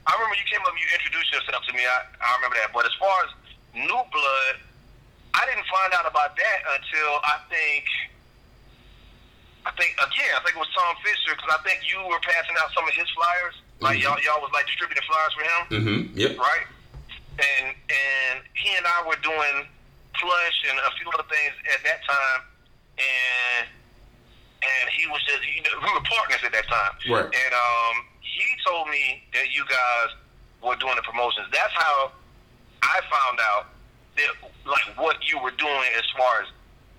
I 0.07 0.11
remember 0.15 0.35
you 0.35 0.47
came 0.47 0.59
up, 0.63 0.71
and 0.71 0.79
you 0.79 0.87
introduced 0.95 1.31
yourself 1.31 1.63
to 1.67 1.73
me. 1.73 1.83
I, 1.83 2.03
I 2.19 2.35
remember 2.39 2.57
that. 2.59 2.71
But 2.73 2.85
as 2.85 2.95
far 2.99 3.15
as 3.27 3.31
New 3.75 4.01
Blood, 4.11 4.55
I 5.35 5.45
didn't 5.45 5.67
find 5.71 5.91
out 5.93 6.07
about 6.07 6.35
that 6.35 6.59
until 6.75 7.19
I 7.23 7.35
think. 7.47 7.85
I 9.65 9.71
think 9.77 9.93
again, 10.01 10.31
I 10.33 10.41
think 10.41 10.55
it 10.57 10.59
was 10.59 10.71
Tom 10.73 10.95
Fisher 11.05 11.37
because 11.37 11.53
I 11.53 11.61
think 11.61 11.85
you 11.85 12.01
were 12.09 12.19
passing 12.25 12.55
out 12.57 12.73
some 12.73 12.87
of 12.87 12.93
his 12.97 13.09
flyers. 13.13 13.55
Like 13.79 13.97
Mhm. 13.97 14.03
y'all, 14.03 14.19
y'all 14.21 14.41
was 14.41 14.51
like 14.53 14.65
distributing 14.65 15.03
flyers 15.09 15.33
for 15.33 15.43
him 15.43 15.61
mm-hmm 15.73 16.17
yep 16.17 16.37
right? 16.37 16.65
And 17.41 17.73
and 17.73 18.35
he 18.53 18.69
and 18.77 18.85
I 18.85 19.01
were 19.07 19.17
doing 19.21 19.65
plush 20.13 20.57
and 20.69 20.77
a 20.77 20.91
few 20.97 21.09
other 21.13 21.25
things 21.29 21.53
at 21.73 21.81
that 21.85 21.99
time, 22.05 22.41
and 22.97 23.67
and 24.61 24.89
he 24.93 25.07
was 25.07 25.21
just 25.25 25.41
you 25.45 25.61
know, 25.63 25.77
we 25.81 25.89
were 25.93 26.05
partners 26.05 26.41
at 26.45 26.51
that 26.53 26.67
time, 26.67 26.93
Right. 27.09 27.25
And 27.25 27.53
um, 27.53 28.05
he 28.21 28.45
told 28.65 28.89
me 28.89 29.23
that 29.33 29.49
you 29.53 29.65
guys 29.65 30.09
were 30.61 30.75
doing 30.75 30.95
the 30.95 31.01
promotions. 31.01 31.47
That's 31.51 31.73
how 31.73 32.11
I 32.83 32.99
found 33.09 33.39
out 33.41 33.65
that 34.17 34.29
like 34.65 34.97
what 34.97 35.17
you 35.27 35.39
were 35.41 35.51
doing 35.51 35.89
as 35.97 36.05
far 36.17 36.41
as 36.41 36.47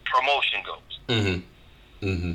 promotion 0.07 0.63
goes. 0.67 0.99
Mm-hmm. 1.09 2.07
Mm-hmm. 2.09 2.33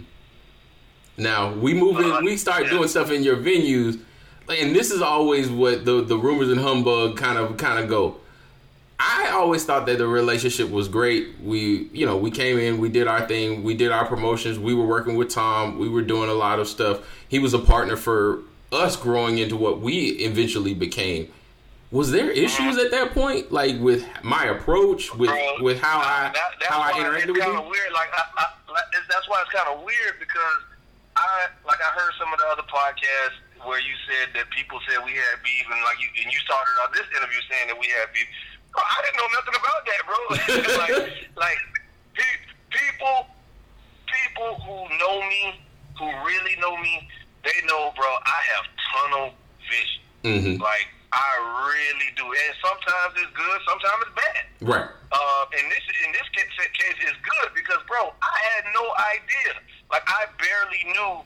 Now 1.18 1.54
we 1.54 1.74
move 1.74 2.00
in. 2.00 2.12
Uh, 2.12 2.22
we 2.22 2.38
start 2.38 2.70
doing 2.70 2.88
stuff 2.88 3.12
in 3.12 3.24
your 3.24 3.38
venues, 3.38 4.00
and 4.50 4.76
this 4.76 4.92
is 4.92 5.02
always 5.02 5.50
what 5.50 5.84
the 5.84 6.04
the 6.04 6.18
rumors 6.18 6.50
and 6.50 6.60
humbug 6.60 7.18
kind 7.18 7.38
of 7.38 7.58
kind 7.58 7.80
of 7.80 7.90
go. 7.90 8.18
I 9.00 9.30
always 9.32 9.64
thought 9.64 9.86
that 9.86 10.00
the 10.00 10.08
relationship 10.08 10.72
was 10.72 10.88
great. 10.88 11.40
We, 11.44 11.88
you 11.94 12.06
know, 12.06 12.18
we 12.18 12.32
came 12.32 12.58
in, 12.58 12.80
we 12.80 12.90
did 12.90 13.08
our 13.08 13.28
thing, 13.28 13.64
we 13.64 13.76
did 13.76 13.92
our 13.92 14.06
promotions. 14.06 14.58
We 14.58 14.74
were 14.74 14.88
working 14.88 15.16
with 15.16 15.30
Tom. 15.30 15.78
We 15.78 15.88
were 15.88 16.02
doing 16.02 16.30
a 16.30 16.34
lot 16.34 16.60
of 16.60 16.68
stuff. 16.68 17.08
He 17.28 17.38
was 17.38 17.54
a 17.54 17.60
partner 17.60 17.96
for 17.96 18.40
us 18.72 18.96
growing 18.96 19.38
into 19.38 19.56
what 19.56 19.82
we 19.82 20.10
eventually 20.26 20.74
became. 20.74 21.32
Was 21.92 22.12
there 22.12 22.30
issues 22.32 22.76
uh-huh. 22.76 22.86
at 22.86 22.92
that 22.92 23.12
point, 23.14 23.52
like 23.52 23.80
with 23.80 24.06
my 24.24 24.46
approach, 24.46 25.14
with 25.16 25.30
Bro, 25.30 25.62
with 25.62 25.80
how 25.80 26.00
I 26.00 26.32
that, 26.34 26.68
how 26.68 26.82
I 26.82 26.92
interacted 26.94 27.28
with 27.28 27.38
you? 27.38 27.54
weird. 27.54 27.94
Like, 27.94 28.10
I, 28.14 28.24
I, 28.38 28.82
that's 29.10 29.30
why 29.30 29.42
it's 29.42 29.52
kind 29.52 29.70
of 29.70 29.86
weird 29.86 30.20
because 30.20 30.58
I 31.18 31.50
like 31.66 31.82
I 31.82 31.90
heard 31.98 32.14
some 32.22 32.30
of 32.30 32.38
the 32.38 32.48
other 32.54 32.68
podcasts 32.70 33.42
where 33.66 33.82
you 33.82 33.96
said 34.06 34.38
that 34.38 34.46
people 34.54 34.78
said 34.86 35.02
we 35.02 35.18
had 35.18 35.42
beef, 35.42 35.66
and 35.66 35.82
like 35.82 35.98
you 35.98 36.10
and 36.22 36.30
you 36.30 36.40
started 36.46 36.74
out 36.86 36.94
this 36.94 37.10
interview 37.10 37.42
saying 37.50 37.74
that 37.74 37.78
we 37.78 37.90
had 37.98 38.14
beef. 38.14 38.30
Bro, 38.70 38.86
I 38.86 38.98
didn't 39.02 39.18
know 39.18 39.32
nothing 39.34 39.58
about 39.58 39.82
that, 39.90 40.02
bro. 40.06 40.20
like, 40.84 40.96
like 41.34 41.60
pe- 42.14 42.46
people, 42.70 43.26
people 44.06 44.52
who 44.62 44.78
know 45.02 45.18
me, 45.26 45.58
who 45.98 46.06
really 46.22 46.54
know 46.62 46.78
me, 46.78 47.10
they 47.42 47.58
know, 47.66 47.90
bro. 47.98 48.06
I 48.06 48.40
have 48.54 48.66
tunnel 48.94 49.34
vision. 49.66 50.04
Mm-hmm. 50.22 50.62
Like 50.62 50.86
I 51.10 51.30
really 51.66 52.14
do, 52.14 52.30
and 52.30 52.54
sometimes 52.62 53.18
it's 53.18 53.34
good, 53.34 53.60
sometimes 53.66 54.00
it's 54.06 54.16
bad. 54.22 54.44
Right. 54.62 54.90
Uh, 55.10 55.44
in 55.58 55.66
this 55.72 55.86
in 56.06 56.12
this 56.14 56.28
case, 56.36 56.52
case 56.78 57.00
is 57.10 57.18
good 57.26 57.50
because, 57.58 57.82
bro, 57.88 58.14
I 58.22 58.38
had 58.54 58.70
no 58.76 58.86
idea. 59.18 59.77
Like 59.92 60.04
I 60.08 60.26
barely 60.38 60.84
knew, 60.94 61.24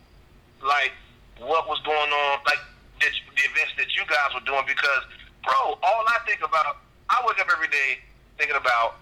like 0.65 0.93
what 1.39 1.67
was 1.67 1.79
going 1.81 2.11
on, 2.11 2.39
like 2.45 2.61
the, 2.99 3.07
the 3.35 3.43
events 3.49 3.73
that 3.77 3.89
you 3.95 4.03
guys 4.05 4.29
were 4.33 4.45
doing. 4.45 4.63
Because, 4.67 5.03
bro, 5.43 5.77
all 5.81 6.03
I 6.07 6.19
think 6.25 6.39
about, 6.45 6.77
I 7.09 7.23
wake 7.25 7.39
up 7.41 7.49
every 7.51 7.67
day 7.67 7.99
thinking 8.37 8.57
about 8.57 9.01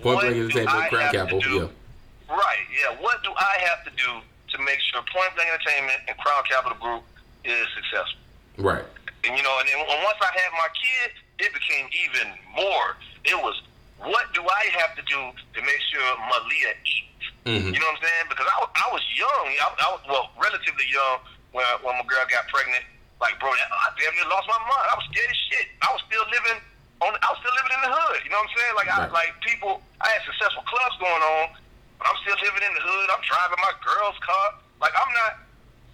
Point 0.00 0.04
what 0.04 0.20
Blank 0.20 0.34
do 0.34 0.42
Entertainment, 0.44 0.92
I 0.92 1.16
have 1.16 1.28
to 1.28 1.40
do? 1.40 1.54
yeah. 1.64 2.32
Right, 2.32 2.64
yeah. 2.70 2.96
What 3.00 3.22
do 3.24 3.30
I 3.36 3.54
have 3.66 3.84
to 3.84 3.90
do 3.96 4.22
to 4.54 4.56
make 4.62 4.78
sure 4.92 5.02
Point 5.12 5.34
Blank 5.34 5.50
Entertainment 5.50 6.00
and 6.08 6.16
Crown 6.18 6.42
Capital 6.48 6.78
Group 6.78 7.02
is 7.44 7.66
successful? 7.74 8.20
Right. 8.58 8.84
And 9.24 9.36
you 9.36 9.42
know, 9.42 9.56
and 9.60 9.68
then 9.68 9.80
and 9.80 10.00
once 10.04 10.20
I 10.20 10.30
had 10.32 10.50
my 10.56 10.68
kid, 10.72 11.12
it 11.44 11.52
became 11.52 11.88
even 12.04 12.32
more. 12.54 12.96
It 13.24 13.36
was, 13.36 13.60
what 13.98 14.32
do 14.32 14.40
I 14.40 14.64
have 14.80 14.96
to 14.96 15.02
do 15.02 15.20
to 15.36 15.60
make 15.60 15.80
sure 15.92 16.06
Malia 16.28 16.72
eats? 16.84 17.09
Mhm. 17.48 17.72
You 17.72 17.80
know 17.80 17.88
what 17.88 17.96
I'm 17.96 18.04
saying? 18.04 18.26
Because 18.28 18.48
I, 18.48 18.56
was- 18.60 18.74
I 18.76 18.86
was 18.92 19.04
young. 19.16 19.46
I, 19.60 19.66
I 19.80 19.88
was 19.96 20.02
well, 20.08 20.26
relatively 20.36 20.84
young 20.92 21.24
when 21.56 21.64
when 21.82 21.96
my 21.96 22.04
girl 22.04 22.24
got 22.28 22.44
pregnant. 22.52 22.84
Like, 23.20 23.36
bro, 23.40 23.52
I 23.52 23.88
damn 24.00 24.12
near 24.16 24.24
lost 24.32 24.48
my 24.48 24.56
mind. 24.64 24.86
I 24.88 24.96
was 24.96 25.04
scared 25.12 25.28
as 25.28 25.40
shit. 25.52 25.66
I 25.84 25.88
was 25.92 26.00
still 26.08 26.24
living 26.32 26.56
on. 27.04 27.12
I 27.20 27.28
was 27.32 27.38
still 27.44 27.52
living 27.52 27.74
in 27.76 27.82
the 27.84 27.92
hood. 27.92 28.20
You 28.24 28.30
know 28.32 28.40
what 28.40 28.48
I'm 28.48 28.56
saying? 28.56 28.74
Like, 28.80 28.88
I 28.88 28.96
Right. 29.04 29.12
like 29.12 29.30
people. 29.44 29.84
I 30.00 30.08
had 30.16 30.24
successful 30.24 30.64
clubs 30.64 30.96
going 31.00 31.20
on, 31.20 31.52
but 32.00 32.08
I'm 32.08 32.16
still 32.24 32.36
living 32.40 32.64
in 32.64 32.72
the 32.76 32.80
hood. 32.80 33.06
I'm 33.12 33.20
driving 33.24 33.60
my 33.60 33.76
girl's 33.84 34.16
car. 34.24 34.46
Like, 34.80 34.96
I'm 34.96 35.12
not, 35.12 35.32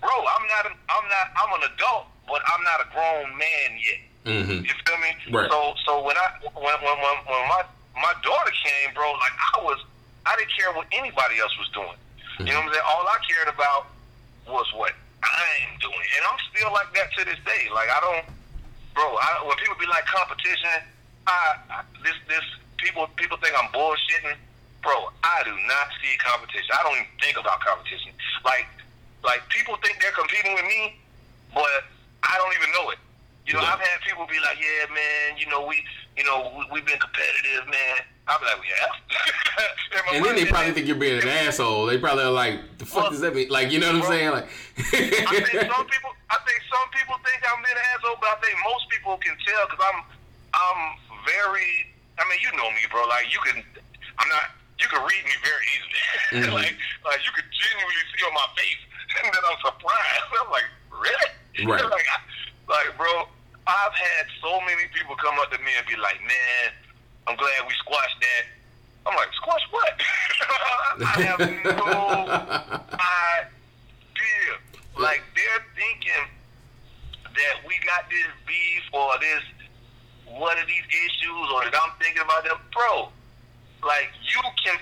bro. 0.03 0.15
I'm 0.15 0.45
not. 0.51 0.65
I'm 0.71 1.07
not. 1.11 1.27
I'm 1.35 1.51
an 1.59 1.63
adult, 1.75 2.07
but 2.31 2.43
I'm 2.47 2.63
not 2.63 2.79
a 2.83 2.87
grown 2.95 3.27
man 3.35 3.69
yet. 3.83 4.01
Mm-hmm. 4.27 4.63
You 4.67 4.75
feel 4.87 4.99
me? 5.03 5.11
Right. 5.35 5.51
So 5.51 5.75
so 5.83 6.03
when 6.07 6.15
I 6.19 6.27
when 6.55 6.75
when 6.79 6.95
when, 7.03 7.17
when 7.27 7.43
my 7.51 7.63
my 7.99 8.15
daughter 8.23 8.55
came, 8.63 8.95
bro, 8.95 9.11
like 9.19 9.35
I 9.55 9.63
was 9.67 9.83
I 10.27 10.35
didn't 10.37 10.53
care 10.59 10.73
what 10.75 10.87
anybody 10.93 11.39
else 11.39 11.55
was 11.59 11.71
doing. 11.71 11.97
You 12.43 12.53
know 12.53 12.61
what 12.61 12.69
I'm 12.69 12.73
saying? 12.75 12.89
All 12.91 13.07
I 13.09 13.19
cared 13.25 13.49
about 13.49 13.89
was 14.45 14.67
what 14.77 14.93
I'm 15.25 15.73
doing, 15.81 16.07
and 16.19 16.23
I'm 16.29 16.37
still 16.53 16.69
like 16.75 16.93
that 16.93 17.09
to 17.17 17.25
this 17.25 17.41
day. 17.49 17.71
Like 17.73 17.89
I 17.89 17.99
don't, 18.05 18.27
bro. 18.93 19.07
I, 19.17 19.41
when 19.47 19.57
people 19.57 19.79
be 19.81 19.87
like 19.89 20.05
competition, 20.05 20.85
I, 21.27 21.57
I 21.71 21.81
this 22.05 22.19
this 22.29 22.45
people 22.77 23.09
people 23.17 23.39
think 23.41 23.57
I'm 23.57 23.73
bullshitting, 23.73 24.37
bro. 24.85 25.09
I 25.25 25.43
do 25.49 25.55
not 25.65 25.87
see 26.03 26.13
competition. 26.21 26.69
I 26.77 26.83
don't 26.85 26.99
even 27.01 27.15
think 27.23 27.41
about 27.41 27.65
competition. 27.65 28.13
Like 28.45 28.69
like 29.25 29.41
people 29.49 29.79
think 29.81 30.03
they're 30.03 30.15
competing 30.15 30.53
with 30.55 30.67
me, 30.69 31.01
but 31.55 31.89
I 32.23 32.37
don't 32.37 32.53
even 32.53 32.69
know 32.77 32.91
it. 32.93 32.99
You 33.47 33.55
know, 33.55 33.63
Yeah. 33.63 33.73
I've 33.75 33.81
had 33.81 34.03
people 34.05 34.27
be 34.27 34.39
like, 34.45 34.59
"Yeah, 34.61 34.93
man, 34.93 35.39
you 35.39 35.47
know, 35.49 35.65
we, 35.65 35.81
you 36.19 36.25
know, 36.25 36.53
we, 36.59 36.67
we've 36.79 36.87
been 36.87 36.99
competitive, 36.99 37.65
man." 37.71 38.05
I'll 38.27 38.39
be 38.39 38.45
like, 38.47 38.63
"Yeah." 38.67 39.63
And 40.13 40.25
then 40.25 40.37
they 40.37 40.45
probably 40.45 40.73
think 40.73 40.87
you're 40.87 41.01
being 41.01 41.23
an 41.23 41.29
asshole. 41.47 41.87
They 41.87 41.99
probably 41.99 42.25
are 42.25 42.31
like, 42.31 42.61
"The 42.79 42.85
fuck 42.87 43.11
does 43.11 43.21
that 43.21 43.35
mean?" 43.35 43.49
Like, 43.49 43.73
you 43.73 43.81
know 43.81 43.93
what 43.93 44.05
I'm 44.05 44.09
saying? 44.13 44.31
Like, 44.31 44.49
I 44.77 45.41
think 45.41 45.57
some 45.73 45.87
people, 45.89 46.13
I 46.29 46.39
think 46.45 46.61
some 46.69 46.87
people 46.93 47.17
think 47.25 47.41
I'm 47.49 47.63
being 47.65 47.77
an 47.79 47.87
asshole, 47.97 48.19
but 48.21 48.29
I 48.35 48.39
think 48.45 48.55
most 48.67 48.85
people 48.93 49.17
can 49.17 49.35
tell 49.41 49.65
because 49.67 49.83
I'm, 49.83 50.01
I'm 50.53 50.81
very. 51.25 51.89
I 52.19 52.25
mean, 52.29 52.41
you 52.45 52.53
know 52.57 52.69
me, 52.77 52.85
bro. 52.93 53.09
Like 53.09 53.33
you 53.33 53.41
can, 53.41 53.65
I'm 54.21 54.29
not. 54.29 54.53
You 54.77 54.89
can 54.93 55.01
read 55.01 55.23
me 55.25 55.37
very 55.41 55.65
easily. 55.73 56.03
Mhm. 56.45 56.53
like, 56.53 56.77
like 57.09 57.21
you 57.25 57.33
can 57.33 57.47
genuinely 57.49 58.05
see 58.13 58.21
on 58.29 58.35
my 58.37 58.49
face 58.61 58.83
and 59.25 59.33
that 59.33 59.45
I'm 59.49 59.57
surprised. 59.65 60.29
I'm 60.45 60.51
like, 60.53 60.69
really? 60.93 61.31
Right. 61.65 61.81
like, 61.85 62.09
I, 62.13 62.19
like, 62.69 62.91
bro. 63.01 63.29
I've 63.67 63.97
had 63.99 64.31
so 64.39 64.61
many 64.63 64.87
people 64.95 65.17
come 65.19 65.35
up 65.43 65.51
to 65.51 65.59
me 65.59 65.75
and 65.75 65.83
be 65.91 65.99
like, 65.99 66.23
man, 66.23 66.71
I'm 67.27 67.37
glad 67.37 67.67
we 67.67 67.75
squashed 67.75 68.21
that. 68.21 68.45
I'm 69.07 69.17
like, 69.17 69.33
squash 69.35 69.63
what? 69.71 69.93
I 71.01 71.23
have 71.23 71.39
no 71.39 72.27
idea. 72.99 74.53
Like 74.99 75.23
they're 75.35 75.65
thinking 75.77 76.27
that 77.25 77.55
we 77.69 77.79
got 77.85 78.09
this 78.11 78.27
beef 78.47 78.83
or 78.93 79.13
this 79.21 79.43
one 80.27 80.59
of 80.59 80.67
these 80.67 80.83
issues 80.91 81.47
or 81.55 81.65
that 81.65 81.75
I'm 81.77 81.93
thinking 82.01 82.23
about 82.23 82.45
them, 82.45 82.59
bro. 82.73 83.09
Like 83.85 84.11
you 84.27 84.41
can, 84.65 84.79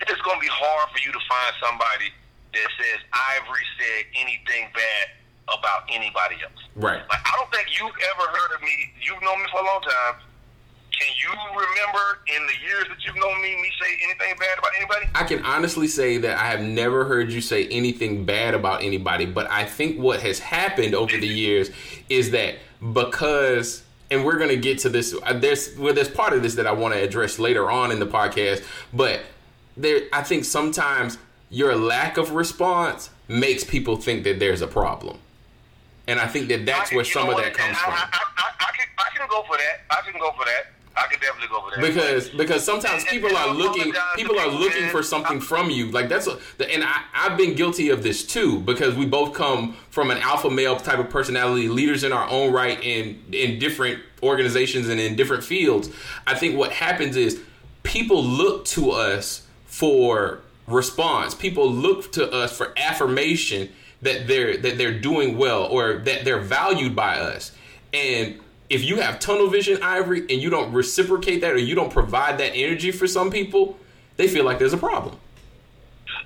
it's 0.00 0.20
gonna 0.22 0.40
be 0.40 0.50
hard 0.50 0.90
for 0.90 1.00
you 1.00 1.12
to 1.12 1.22
find 1.24 1.52
somebody 1.62 2.10
that 2.52 2.68
says 2.76 3.00
Ivory 3.40 3.64
said 3.78 4.04
anything 4.20 4.68
bad 4.74 5.04
about 5.48 5.84
anybody 5.88 6.40
else. 6.44 6.60
right. 6.76 7.00
Like 7.08 7.22
I 7.24 7.32
don't 7.36 7.50
think 7.52 7.68
you've 7.78 7.96
ever 8.12 8.24
heard 8.28 8.52
of 8.56 8.60
me. 8.62 8.92
You've 9.00 9.22
known 9.22 9.40
me 9.40 9.46
for 9.52 9.60
a 9.60 9.66
long 9.66 9.80
time. 9.82 10.14
Can 10.98 11.08
you 11.20 11.30
remember 11.50 12.20
in 12.28 12.46
the 12.46 12.66
years 12.66 12.84
that 12.88 13.04
you've 13.04 13.16
known 13.16 13.42
me, 13.42 13.56
me 13.56 13.70
say 13.80 13.98
anything 14.04 14.38
bad 14.38 14.58
about 14.58 14.70
anybody? 14.76 15.06
I 15.14 15.24
can 15.24 15.44
honestly 15.44 15.88
say 15.88 16.18
that 16.18 16.38
I 16.38 16.46
have 16.46 16.60
never 16.60 17.04
heard 17.04 17.32
you 17.32 17.40
say 17.40 17.66
anything 17.68 18.24
bad 18.24 18.54
about 18.54 18.82
anybody, 18.82 19.26
but 19.26 19.50
I 19.50 19.64
think 19.64 19.98
what 19.98 20.20
has 20.20 20.38
happened 20.38 20.94
over 20.94 21.16
the 21.16 21.26
years 21.26 21.70
is 22.08 22.30
that 22.30 22.56
because 22.92 23.82
and 24.10 24.24
we're 24.24 24.36
going 24.38 24.50
to 24.50 24.56
get 24.56 24.78
to 24.80 24.88
this 24.88 25.14
uh, 25.24 25.32
there's 25.32 25.76
well 25.78 25.94
there's 25.94 26.10
part 26.10 26.34
of 26.34 26.42
this 26.42 26.54
that 26.56 26.66
I 26.66 26.72
want 26.72 26.94
to 26.94 27.00
address 27.00 27.38
later 27.38 27.70
on 27.70 27.90
in 27.90 27.98
the 27.98 28.06
podcast, 28.06 28.64
but 28.92 29.22
there 29.76 30.02
I 30.12 30.22
think 30.22 30.44
sometimes 30.44 31.18
your 31.50 31.74
lack 31.74 32.16
of 32.18 32.32
response 32.32 33.10
makes 33.28 33.64
people 33.64 33.96
think 33.96 34.24
that 34.24 34.38
there's 34.38 34.60
a 34.60 34.66
problem. 34.66 35.18
And 36.06 36.20
I 36.20 36.26
think 36.26 36.48
that 36.48 36.66
that's 36.66 36.92
where 36.92 37.04
some 37.04 37.30
of 37.30 37.36
that 37.36 37.54
comes 37.54 37.78
from. 37.78 37.94
I, 37.94 37.96
I, 37.96 38.20
I, 38.36 38.50
I 38.60 38.72
can, 38.76 38.86
I 38.98 39.16
can 39.16 39.28
go 39.28 39.42
for 39.44 39.56
that. 39.56 39.80
I 39.90 40.02
can 40.02 40.20
go 40.20 40.32
for 40.32 40.44
that. 40.44 40.73
I 40.96 41.06
can 41.08 41.18
definitely 41.20 41.48
go 41.48 41.60
for 41.60 41.70
that. 41.80 41.80
because 41.86 42.28
because 42.28 42.64
sometimes 42.64 43.02
And- 43.02 43.10
people 43.10 43.28
and 43.30 43.38
are 43.38 43.48
I 43.48 43.52
looking 43.52 43.92
people 44.16 44.38
are 44.38 44.48
looking 44.48 44.88
for 44.90 45.02
something 45.02 45.38
I- 45.38 45.40
from 45.44 45.70
you. 45.70 45.90
Like 45.90 46.08
that's 46.08 46.26
a, 46.28 46.38
and 46.72 46.84
I, 46.84 47.02
i've 47.14 47.36
been 47.36 47.54
guilty 47.54 47.88
of 47.90 48.02
this 48.02 48.24
too 48.24 48.60
because 48.60 48.94
we 48.94 49.04
both 49.06 49.34
come 49.34 49.76
from 49.90 50.10
an 50.10 50.18
alpha 50.18 50.50
male 50.50 50.76
type 50.76 50.98
of 50.98 51.10
personality 51.10 51.68
leaders 51.68 52.04
in 52.04 52.12
our 52.12 52.28
own 52.28 52.52
right 52.52 52.80
in 52.82 53.22
in 53.32 53.58
different 53.58 54.00
organizations 54.22 54.88
and 54.88 55.00
in 55.00 55.16
different 55.16 55.42
fields. 55.44 55.90
I 56.26 56.34
think 56.34 56.56
what 56.56 56.70
happens 56.72 57.16
is 57.16 57.40
people 57.82 58.22
look 58.24 58.64
to 58.66 58.90
us 58.92 59.46
for 59.66 60.40
response. 60.68 61.34
People 61.34 61.70
look 61.70 62.12
to 62.12 62.30
us 62.32 62.56
for 62.56 62.72
affirmation 62.78 63.68
that 64.02 64.26
they're 64.28 64.56
that 64.58 64.78
they're 64.78 64.98
doing 64.98 65.36
well 65.38 65.64
or 65.64 65.98
that 65.98 66.24
they're 66.24 66.40
valued 66.40 66.94
by 66.94 67.18
us. 67.18 67.52
And 67.92 68.40
if 68.70 68.82
you 68.82 68.96
have 69.00 69.18
tunnel 69.20 69.48
vision, 69.48 69.82
Ivory, 69.82 70.20
and 70.20 70.40
you 70.40 70.50
don't 70.50 70.72
reciprocate 70.72 71.40
that 71.42 71.52
or 71.52 71.58
you 71.58 71.74
don't 71.74 71.92
provide 71.92 72.38
that 72.38 72.52
energy 72.54 72.90
for 72.90 73.06
some 73.06 73.30
people, 73.30 73.78
they 74.16 74.26
feel 74.28 74.44
like 74.44 74.58
there's 74.58 74.72
a 74.72 74.78
problem. 74.78 75.16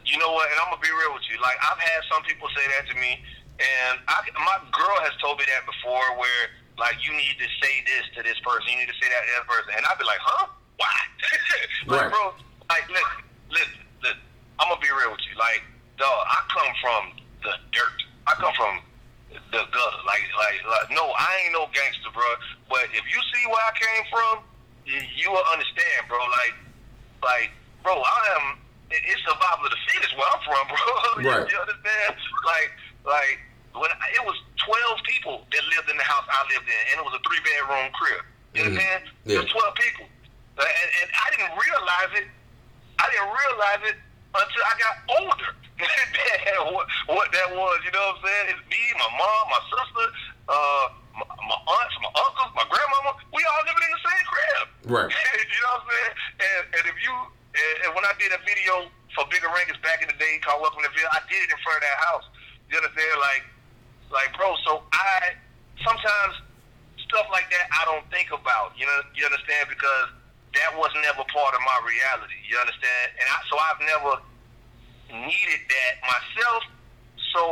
you 0.04 0.18
know 0.18 0.32
what? 0.32 0.48
And 0.50 0.58
I'm 0.60 0.70
gonna 0.70 0.80
be 0.82 0.88
real 0.90 1.12
with 1.14 1.24
you. 1.30 1.40
Like 1.42 1.56
I've 1.60 1.78
had 1.78 2.00
some 2.12 2.22
people 2.22 2.48
say 2.56 2.62
that 2.78 2.88
to 2.88 2.94
me, 3.00 3.20
and 3.58 3.98
I, 4.08 4.22
my 4.38 4.58
girl 4.70 4.96
has 5.02 5.12
told 5.20 5.38
me 5.38 5.44
that 5.48 5.66
before. 5.66 6.00
Where 6.18 6.48
like 6.78 6.96
you 7.04 7.10
need 7.12 7.36
to 7.42 7.48
say 7.60 7.82
this 7.84 8.04
to 8.16 8.22
this 8.22 8.38
person, 8.46 8.70
you 8.70 8.78
need 8.86 8.88
to 8.92 8.98
say 9.02 9.08
that 9.10 9.20
to 9.26 9.30
that 9.42 9.46
person, 9.50 9.72
and 9.76 9.82
I'd 9.86 9.98
be 9.98 10.04
like, 10.06 10.22
huh? 10.22 10.46
Why? 10.78 10.94
like, 11.90 12.00
Right. 12.06 12.10
bro, 12.12 12.32
like 12.70 12.86
listen, 12.88 13.18
listen, 13.50 13.80
listen. 14.02 14.22
I'm 14.62 14.68
gonna 14.70 14.80
be 14.80 14.88
real 14.94 15.10
with 15.10 15.24
you. 15.26 15.34
Like, 15.36 15.66
dog, 15.98 16.22
I 16.28 16.38
come 16.54 16.70
from 16.80 17.02
the 17.42 17.52
dirt. 17.74 17.98
I 18.30 18.34
come 18.38 18.54
from 18.54 18.80
the 19.32 19.62
gutter. 19.68 20.00
Like, 20.06 20.24
like, 20.36 20.58
like, 20.64 20.88
no, 20.90 21.12
I 21.16 21.28
ain't 21.44 21.52
no 21.52 21.68
gangster, 21.72 22.10
bro. 22.12 22.24
But 22.68 22.88
if 22.96 23.04
you 23.08 23.20
see 23.34 23.44
where 23.48 23.60
I 23.64 23.72
came 23.76 24.04
from, 24.12 24.34
you, 24.88 25.28
will 25.30 25.44
understand, 25.52 26.08
bro. 26.08 26.16
Like, 26.18 26.54
like, 27.22 27.50
bro, 27.84 28.00
I 28.00 28.20
am. 28.40 28.58
it- 28.90 29.04
It's 29.04 29.20
survival 29.20 29.68
of 29.68 29.72
the 29.72 29.82
fittest 29.92 30.16
where 30.16 30.28
I'm 30.32 30.40
from, 30.44 30.64
bro. 30.68 30.80
You- 31.22 31.28
Right. 31.28 31.44
You, 31.50 31.58
understand? 31.60 32.16
Like, 32.46 32.70
like 33.04 33.38
when 33.76 33.90
I, 33.90 34.06
it 34.16 34.24
was 34.24 34.36
twelve 34.56 34.98
people 35.04 35.44
that 35.52 35.62
lived 35.76 35.90
in 35.90 35.96
the 35.96 36.04
house 36.08 36.24
I 36.30 36.40
lived 36.48 36.64
in, 36.68 36.80
and 36.92 36.96
it 37.00 37.04
was 37.04 37.12
a 37.14 37.22
three 37.28 37.40
bedroom 37.44 37.92
crib. 37.92 38.22
You 38.54 38.62
Mhm. 38.62 38.66
understand? 38.72 39.02
Yeah. 39.28 39.38
Was 39.44 39.50
twelve 39.52 39.74
people, 39.76 40.06
and, 40.56 40.88
and 41.04 41.08
I 41.12 41.26
didn't 41.36 41.52
realize 41.58 42.12
it. 42.22 42.26
I 42.98 43.06
didn't 43.12 43.28
realize 43.30 43.82
it 43.92 43.96
until 44.34 44.64
I 44.64 44.74
got 44.76 44.94
older. 45.20 45.50
What, 46.58 46.90
what 47.06 47.30
that 47.32 47.48
was, 47.54 47.78
you 47.86 47.92
know 47.94 48.12
what 48.12 48.18
I'm 48.18 48.26
saying? 48.26 48.46
It's 48.52 48.64
me, 48.66 48.82
my 48.98 49.08
mom, 49.14 49.42
my 49.46 49.62
sister, 49.72 50.04
uh, 50.50 50.84
my, 51.16 51.24
my 51.24 51.58
aunts, 51.64 51.94
my 52.02 52.12
uncles, 52.12 52.50
my 52.52 52.66
grandmama. 52.66 53.14
We 53.30 53.40
all 53.46 53.62
living 53.64 53.86
in 53.86 53.92
the 53.94 54.02
same 54.04 54.24
crib. 54.26 54.64
Right. 54.90 55.10
you 55.54 55.60
know 55.62 55.78
what 55.78 55.80
I'm 55.80 55.88
saying? 55.88 56.12
And, 56.44 56.62
and 56.76 56.84
if 56.92 56.96
you, 56.98 57.14
and, 57.14 57.74
and 57.86 57.90
when 57.94 58.04
I 58.04 58.12
did 58.18 58.34
a 58.34 58.40
video 58.42 58.90
for 59.14 59.24
Bigga 59.30 59.48
Rankin's 59.48 59.80
back 59.80 60.02
in 60.02 60.10
the 60.10 60.18
day 60.18 60.42
called 60.42 60.60
Welcome 60.60 60.82
to 60.82 60.90
the 60.90 60.94
Ville, 60.98 61.14
I 61.14 61.22
did 61.30 61.46
it 61.46 61.48
in 61.48 61.58
front 61.62 61.78
of 61.78 61.84
that 61.86 61.98
house. 62.10 62.26
You 62.68 62.74
understand? 62.82 63.14
Like, 63.22 63.44
like, 64.12 64.30
bro. 64.36 64.52
So 64.66 64.82
I 64.92 65.38
sometimes 65.84 66.42
stuff 67.08 67.26
like 67.32 67.48
that 67.48 67.66
I 67.72 67.88
don't 67.88 68.04
think 68.12 68.28
about. 68.34 68.76
You 68.76 68.84
know, 68.84 68.98
you 69.16 69.24
understand? 69.24 69.72
Because 69.72 70.12
that 70.54 70.70
was 70.76 70.90
never 71.04 71.24
part 71.28 71.52
of 71.54 71.60
my 71.64 71.78
reality. 71.84 72.36
You 72.48 72.56
understand? 72.58 73.06
And 73.20 73.26
I, 73.28 73.36
so 73.48 73.54
I've 73.60 73.82
never 73.84 74.12
needed 75.12 75.60
that 75.68 75.92
myself. 76.04 76.62
So, 77.34 77.42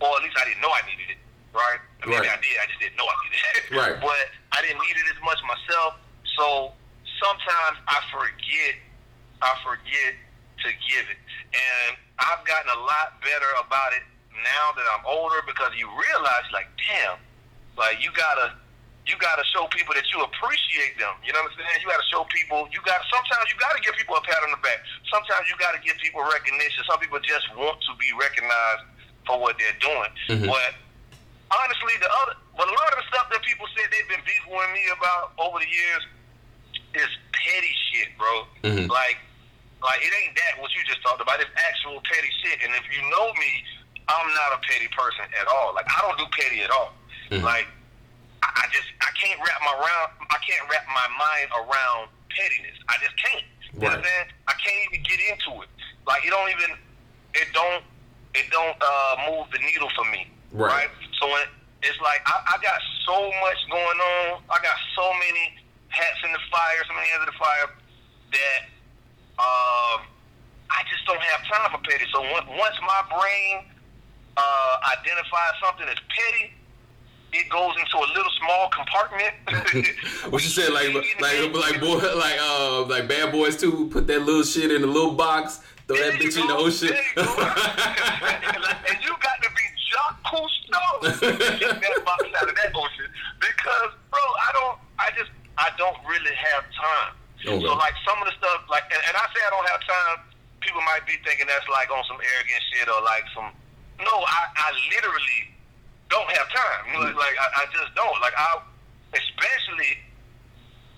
or 0.00 0.10
at 0.16 0.22
least 0.24 0.36
I 0.40 0.44
didn't 0.48 0.62
know 0.64 0.72
I 0.72 0.82
needed 0.88 1.16
it. 1.16 1.20
Right? 1.52 1.80
Maybe 2.00 2.16
Right. 2.16 2.32
I 2.32 2.40
did. 2.40 2.56
I 2.56 2.66
just 2.66 2.80
didn't 2.80 2.96
know 2.96 3.04
I 3.06 3.16
needed 3.28 3.40
it. 3.40 3.64
Right. 3.76 3.96
But 4.00 4.24
I 4.52 4.60
didn't 4.64 4.80
need 4.80 4.96
it 4.96 5.06
as 5.12 5.20
much 5.24 5.40
myself. 5.44 6.00
So 6.36 6.72
sometimes 7.20 7.76
I 7.88 8.00
forget. 8.12 8.80
I 9.42 9.52
forget 9.66 10.14
to 10.62 10.68
give 10.86 11.02
it, 11.10 11.18
and 11.50 11.98
I've 12.22 12.46
gotten 12.46 12.70
a 12.70 12.80
lot 12.86 13.18
better 13.26 13.50
about 13.58 13.90
it 13.90 14.06
now 14.30 14.70
that 14.78 14.86
I'm 14.94 15.02
older 15.02 15.42
because 15.44 15.74
you 15.74 15.90
realize, 15.90 16.46
like, 16.54 16.70
damn, 16.78 17.18
like 17.76 17.98
you 17.98 18.14
gotta 18.14 18.54
you 19.06 19.18
gotta 19.18 19.42
show 19.50 19.66
people 19.74 19.94
that 19.98 20.06
you 20.14 20.22
appreciate 20.22 20.94
them. 20.98 21.10
You 21.26 21.32
know 21.34 21.42
what 21.42 21.50
I'm 21.58 21.58
saying? 21.66 21.82
You 21.82 21.88
gotta 21.90 22.06
show 22.10 22.22
people 22.30 22.68
you 22.70 22.78
got 22.86 23.02
sometimes 23.10 23.50
you 23.50 23.58
gotta 23.58 23.82
give 23.82 23.94
people 23.98 24.14
a 24.14 24.22
pat 24.22 24.38
on 24.46 24.50
the 24.54 24.62
back. 24.62 24.78
Sometimes 25.10 25.50
you 25.50 25.56
gotta 25.58 25.82
give 25.82 25.98
people 25.98 26.22
recognition. 26.22 26.82
Some 26.86 27.02
people 27.02 27.18
just 27.20 27.46
want 27.58 27.82
to 27.82 27.92
be 27.98 28.10
recognized 28.14 28.86
for 29.26 29.38
what 29.42 29.58
they're 29.58 29.78
doing. 29.82 30.10
Mhm. 30.30 30.46
But 30.50 30.72
honestly 31.50 31.94
the 31.98 32.10
other 32.22 32.34
but 32.56 32.68
a 32.68 32.74
lot 32.78 32.90
of 32.94 32.98
the 33.02 33.06
stuff 33.10 33.26
that 33.34 33.42
people 33.42 33.66
said 33.74 33.90
they've 33.90 34.08
been 34.08 34.22
beefing 34.22 34.54
with 34.54 34.70
me 34.70 34.84
about 34.94 35.32
over 35.38 35.58
the 35.58 35.66
years 35.68 36.02
is 36.94 37.10
petty 37.32 37.74
shit, 37.90 38.14
bro. 38.16 38.46
Mhm. 38.62 38.86
Like 38.88 39.18
like 39.82 39.98
it 39.98 40.14
ain't 40.22 40.36
that 40.38 40.62
what 40.62 40.70
you 40.78 40.84
just 40.86 41.02
talked 41.02 41.20
about. 41.20 41.40
It's 41.42 41.50
actual 41.58 41.98
petty 42.06 42.30
shit. 42.44 42.62
And 42.62 42.70
if 42.78 42.86
you 42.94 43.02
know 43.10 43.34
me, 43.34 43.50
I'm 44.06 44.28
not 44.30 44.54
a 44.54 44.58
petty 44.62 44.86
person 44.94 45.26
at 45.40 45.46
all. 45.50 45.74
Like 45.74 45.86
I 45.90 46.00
don't 46.06 46.18
do 46.18 46.26
petty 46.38 46.62
at 46.62 46.70
all. 46.70 46.94
Mhm. 47.30 47.42
Like 47.42 47.66
I 48.42 48.48
I 48.62 48.64
just 48.74 48.88
I 49.00 49.10
can't 49.18 49.38
wrap 49.40 49.60
my 49.62 49.74
around 49.78 50.08
I 50.30 50.38
can't 50.42 50.64
wrap 50.70 50.86
my 50.90 51.08
mind 51.16 51.48
around 51.54 52.08
pettiness. 52.30 52.76
I 52.88 52.96
just 53.02 53.14
can't. 53.18 53.44
You 53.72 53.80
Right. 53.80 53.96
understand? 53.96 53.96
I'm 53.96 54.04
saying? 54.04 54.26
I 54.48 54.54
can't 54.60 54.80
even 54.92 55.00
get 55.06 55.18
into 55.32 55.50
it. 55.62 55.68
Like 56.06 56.26
it 56.26 56.30
don't 56.30 56.50
even 56.50 56.70
it 57.34 57.48
don't 57.54 57.82
it 58.34 58.46
don't 58.50 58.76
uh 58.80 59.14
move 59.30 59.46
the 59.52 59.58
needle 59.62 59.88
for 59.96 60.04
me. 60.10 60.28
Right. 60.52 60.86
right? 60.86 60.90
So 61.20 61.28
when 61.30 61.46
it's 61.82 61.98
like 62.00 62.20
I, 62.26 62.54
I 62.54 62.62
got 62.62 62.78
so 63.06 63.18
much 63.42 63.58
going 63.70 63.98
on. 63.98 64.42
I 64.50 64.58
got 64.62 64.76
so 64.94 65.06
many 65.18 65.54
hats 65.88 66.18
in 66.24 66.32
the 66.32 66.38
fire, 66.50 66.78
so 66.86 66.94
many 66.94 67.06
hands 67.10 67.26
in 67.26 67.30
the 67.34 67.38
fire 67.38 67.66
that 68.32 68.60
um 69.38 70.06
I 70.72 70.80
just 70.88 71.04
don't 71.06 71.20
have 71.20 71.40
time 71.48 71.68
for 71.72 71.80
petty. 71.84 72.06
So 72.12 72.22
on- 72.24 72.48
once 72.56 72.76
my 72.80 73.00
brain 73.12 73.64
uh, 74.36 74.74
identifies 74.96 75.52
something 75.60 75.84
as 75.88 75.98
petty, 76.08 76.54
it 77.32 77.48
goes 77.48 77.74
into 77.80 77.96
a 77.96 78.08
little 78.12 78.32
small 78.38 78.68
compartment. 78.68 79.32
What 80.30 80.42
you 80.44 80.50
said, 80.50 80.72
like, 80.72 80.92
like, 81.20 81.52
like, 81.52 81.80
boy, 81.80 81.96
like, 81.96 82.38
uh, 82.40 82.84
like 82.86 83.08
bad 83.08 83.32
boys 83.32 83.56
too. 83.56 83.88
Put 83.90 84.06
that 84.06 84.20
little 84.22 84.44
shit 84.44 84.70
in 84.70 84.82
a 84.82 84.86
little 84.86 85.14
box. 85.14 85.60
Throw 85.88 85.96
that 85.96 86.14
There 86.14 86.22
you 86.22 86.28
bitch 86.28 86.40
in 86.40 86.46
the 86.46 86.56
ocean. 86.56 86.94
You 86.94 87.02
go. 87.16 87.22
and 88.88 88.98
you 89.02 89.12
got 89.18 89.38
to 89.42 89.50
be 89.50 89.64
Jacques 89.90 90.22
Cousteau 90.22 90.86
to 91.02 91.58
get 91.58 91.80
that 91.80 92.04
box 92.04 92.22
out 92.38 92.48
of 92.48 92.54
that 92.54 92.72
ocean. 92.72 93.08
Because, 93.40 93.90
bro, 94.08 94.22
I 94.22 94.50
don't, 94.54 94.78
I 95.00 95.08
just, 95.18 95.30
I 95.58 95.68
don't 95.76 95.98
really 96.06 96.34
have 96.36 96.64
time. 96.70 97.12
Okay. 97.42 97.66
So, 97.66 97.74
like, 97.74 97.96
some 98.06 98.22
of 98.22 98.30
the 98.30 98.34
stuff, 98.38 98.62
like, 98.70 98.86
and, 98.94 99.02
and 99.10 99.14
I 99.18 99.26
say 99.34 99.40
I 99.42 99.50
don't 99.50 99.68
have 99.68 99.82
time, 99.82 100.16
people 100.62 100.80
might 100.86 101.02
be 101.04 101.18
thinking 101.26 101.50
that's 101.50 101.66
like 101.66 101.90
on 101.90 102.04
some 102.06 102.22
arrogant 102.22 102.62
shit 102.70 102.86
or 102.86 103.02
like 103.02 103.26
some, 103.34 103.50
no, 103.98 104.14
I, 104.22 104.40
I 104.54 104.68
literally 104.94 105.51
don't 106.12 106.28
have 106.36 106.46
time. 106.52 106.80
You 106.92 106.92
know, 107.00 107.10
Mm. 107.10 107.16
Like, 107.16 107.36
I, 107.40 107.46
I 107.62 107.64
just 107.72 107.90
don't. 107.96 108.18
Like, 108.20 108.36
I, 108.36 108.60
especially 109.16 109.96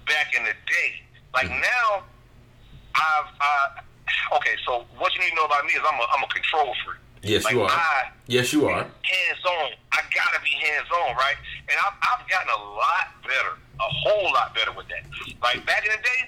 back 0.07 0.35
in 0.37 0.43
the 0.45 0.55
day. 0.67 0.91
Like, 1.33 1.49
Mm. 1.49 1.61
now, 1.63 2.03
I've 2.95 3.31
uh, 3.41 4.37
okay. 4.37 4.55
So 4.67 4.85
what 4.99 5.15
you 5.15 5.21
need 5.21 5.31
to 5.31 5.37
know 5.37 5.47
about 5.47 5.65
me 5.65 5.73
is 5.73 5.81
I'm 5.83 5.99
a 5.99 6.07
I'm 6.15 6.23
a 6.23 6.29
control 6.29 6.75
freak. 6.85 7.01
Yes, 7.23 7.45
like 7.45 7.55
you 7.55 7.63
are. 7.63 7.71
I 7.71 8.11
Yes, 8.27 8.53
you 8.53 8.69
are. 8.69 8.83
hands 8.85 9.45
on. 9.49 9.71
I 9.93 10.01
gotta 10.15 10.41
be 10.45 10.51
hands 10.51 10.87
on, 10.93 11.17
right? 11.17 11.37
And 11.69 11.77
I've 11.85 11.97
I've 12.03 12.29
gotten 12.29 12.51
a 12.51 12.63
lot 12.77 13.07
better, 13.23 13.55
a 13.81 13.89
whole 14.03 14.33
lot 14.33 14.55
better 14.55 14.73
with 14.73 14.87
that. 14.89 15.03
Like 15.43 15.65
back 15.67 15.85
in 15.87 15.91
the 15.93 16.03
day. 16.03 16.21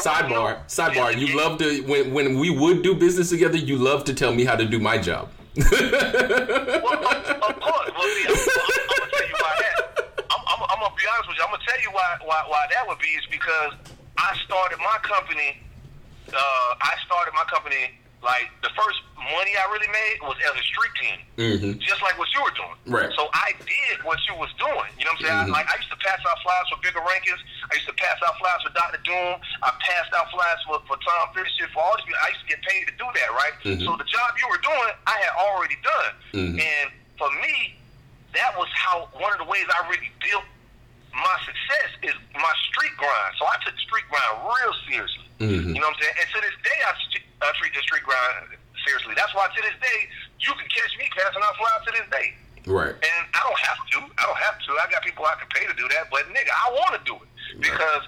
Sidebar, 0.00 0.64
sidebar. 0.66 1.18
You 1.18 1.36
love 1.36 1.58
to 1.58 1.80
when 1.82 2.14
when 2.14 2.38
we 2.38 2.48
would 2.50 2.82
do 2.82 2.94
business 2.94 3.28
together. 3.30 3.58
You 3.58 3.76
love 3.76 4.04
to 4.04 4.14
tell 4.14 4.32
me 4.32 4.44
how 4.44 4.56
to 4.56 4.64
do 4.64 4.78
my 4.78 4.96
job. 4.96 5.28
Of, 5.56 5.70
course. 7.60 7.86
I'm 7.86 7.94
gonna 7.94 8.38
tell 9.10 9.26
you 9.28 9.36
why 9.38 9.54
that. 9.62 9.76
I'm, 10.30 10.42
I'm, 10.50 10.60
I'm 10.66 10.80
gonna 10.82 10.94
be 10.98 11.06
honest 11.06 11.28
with 11.28 11.38
you. 11.38 11.44
I'm 11.44 11.50
gonna 11.54 11.62
tell 11.66 11.80
you 11.80 11.90
why 11.92 12.18
why 12.24 12.42
why 12.48 12.66
that 12.70 12.88
would 12.88 12.98
be 12.98 13.14
is 13.14 13.26
because 13.30 13.72
I 14.18 14.36
started 14.44 14.78
my 14.78 14.98
company. 15.02 15.62
Uh, 16.28 16.74
I 16.82 16.96
started 17.06 17.32
my 17.34 17.44
company 17.52 17.92
like 18.24 18.48
the 18.64 18.72
first 18.72 18.98
money 19.20 19.52
I 19.56 19.64
really 19.72 19.88
made 19.92 20.18
was 20.24 20.36
as 20.48 20.56
a 20.56 20.64
street 20.64 20.94
team, 21.00 21.18
Mhm. 21.36 21.78
just 21.80 22.00
like 22.02 22.16
what 22.18 22.28
you 22.32 22.40
were 22.42 22.52
doing. 22.56 22.76
Right. 22.88 23.12
So 23.16 23.28
I 23.32 23.52
did 23.64 24.02
what 24.04 24.18
you 24.28 24.34
was 24.36 24.48
doing. 24.60 24.88
You 24.98 25.04
know 25.04 25.12
what 25.16 25.20
I'm 25.20 25.26
saying? 25.28 25.40
Mhm. 25.48 25.54
I, 25.54 25.64
like 25.64 25.68
I 25.72 25.76
used 25.76 25.88
to 25.92 26.00
pass 26.00 26.20
out 26.24 26.40
flyers 26.44 26.68
for 26.72 26.76
bigga 26.84 27.00
rankin's. 27.04 27.40
I 27.70 27.74
used 27.76 27.86
to 27.88 27.96
pass 27.96 28.16
out 28.24 28.36
flyers 28.40 28.62
for 28.64 28.72
Dr. 28.72 29.00
Doom. 29.04 29.40
I 29.62 29.70
passed 29.80 30.12
out 30.16 30.28
flyers 30.32 30.60
for, 30.66 30.80
for 30.88 30.96
Tom 31.04 31.32
Fisher 31.36 31.68
for 31.72 31.80
all 31.84 31.96
these 31.96 32.04
people. 32.08 32.20
I 32.24 32.28
used 32.32 32.40
to 32.44 32.48
get 32.48 32.60
paid 32.64 32.84
to 32.88 32.94
do 32.96 33.06
that, 33.12 33.30
right? 33.32 33.54
Mhm. 33.64 33.84
So 33.84 33.96
the 33.96 34.04
job 34.08 34.28
you 34.40 34.48
were 34.48 34.60
doing, 34.64 34.92
I 35.06 35.16
had 35.20 35.32
already 35.36 35.76
done. 35.84 36.12
Mhm. 36.32 36.56
And 36.60 36.86
for 37.16 37.30
me, 37.44 37.76
that 38.32 38.56
was 38.58 38.68
how 38.74 39.08
one 39.12 39.32
of 39.32 39.38
the 39.38 39.44
ways 39.48 39.64
I 39.72 39.86
really 39.88 40.10
built 40.20 40.44
my 41.14 41.36
success 41.46 41.90
is 42.02 42.14
my 42.34 42.54
street 42.70 42.94
grind. 42.98 43.32
So 43.38 43.46
I 43.46 43.56
took 43.64 43.74
the 43.74 43.84
street 43.86 44.04
grind 44.10 44.34
real 44.44 44.74
seriously. 44.90 45.26
Mhm. 45.40 45.74
You 45.74 45.80
know 45.80 45.88
what 45.88 45.96
I'm 45.96 46.02
saying? 46.02 46.16
And 46.20 46.28
to 46.34 46.38
this 46.42 46.56
day, 46.62 46.78
I, 46.86 46.92
st- 47.10 47.26
I 47.42 47.50
treat 47.58 47.74
the 47.74 47.82
street 47.82 48.02
grind 48.02 48.58
seriously. 48.86 49.14
That's 49.16 49.34
why 49.34 49.46
to 49.48 49.60
this 49.62 49.78
day, 49.82 49.98
you 50.40 50.52
can 50.54 50.66
catch 50.70 50.92
me 50.98 51.06
passing 51.16 51.42
out 51.42 51.54
flyers 51.56 51.82
to 51.86 51.90
this 51.94 52.08
day. 52.10 52.28
Right. 52.66 52.94
And 52.96 53.20
I 53.34 53.40
don't 53.44 53.60
have 53.60 53.80
to. 53.92 53.98
I 54.18 54.22
don't 54.26 54.40
have 54.40 54.56
to. 54.58 54.70
I 54.80 54.86
got 54.90 55.02
people 55.04 55.24
I 55.26 55.34
can 55.36 55.48
pay 55.52 55.66
to 55.66 55.74
do 55.74 55.86
that. 55.94 56.08
But 56.10 56.26
nigga, 56.32 56.50
I 56.52 56.72
want 56.72 56.96
to 56.96 57.02
do 57.04 57.14
it 57.20 57.60
because 57.60 58.02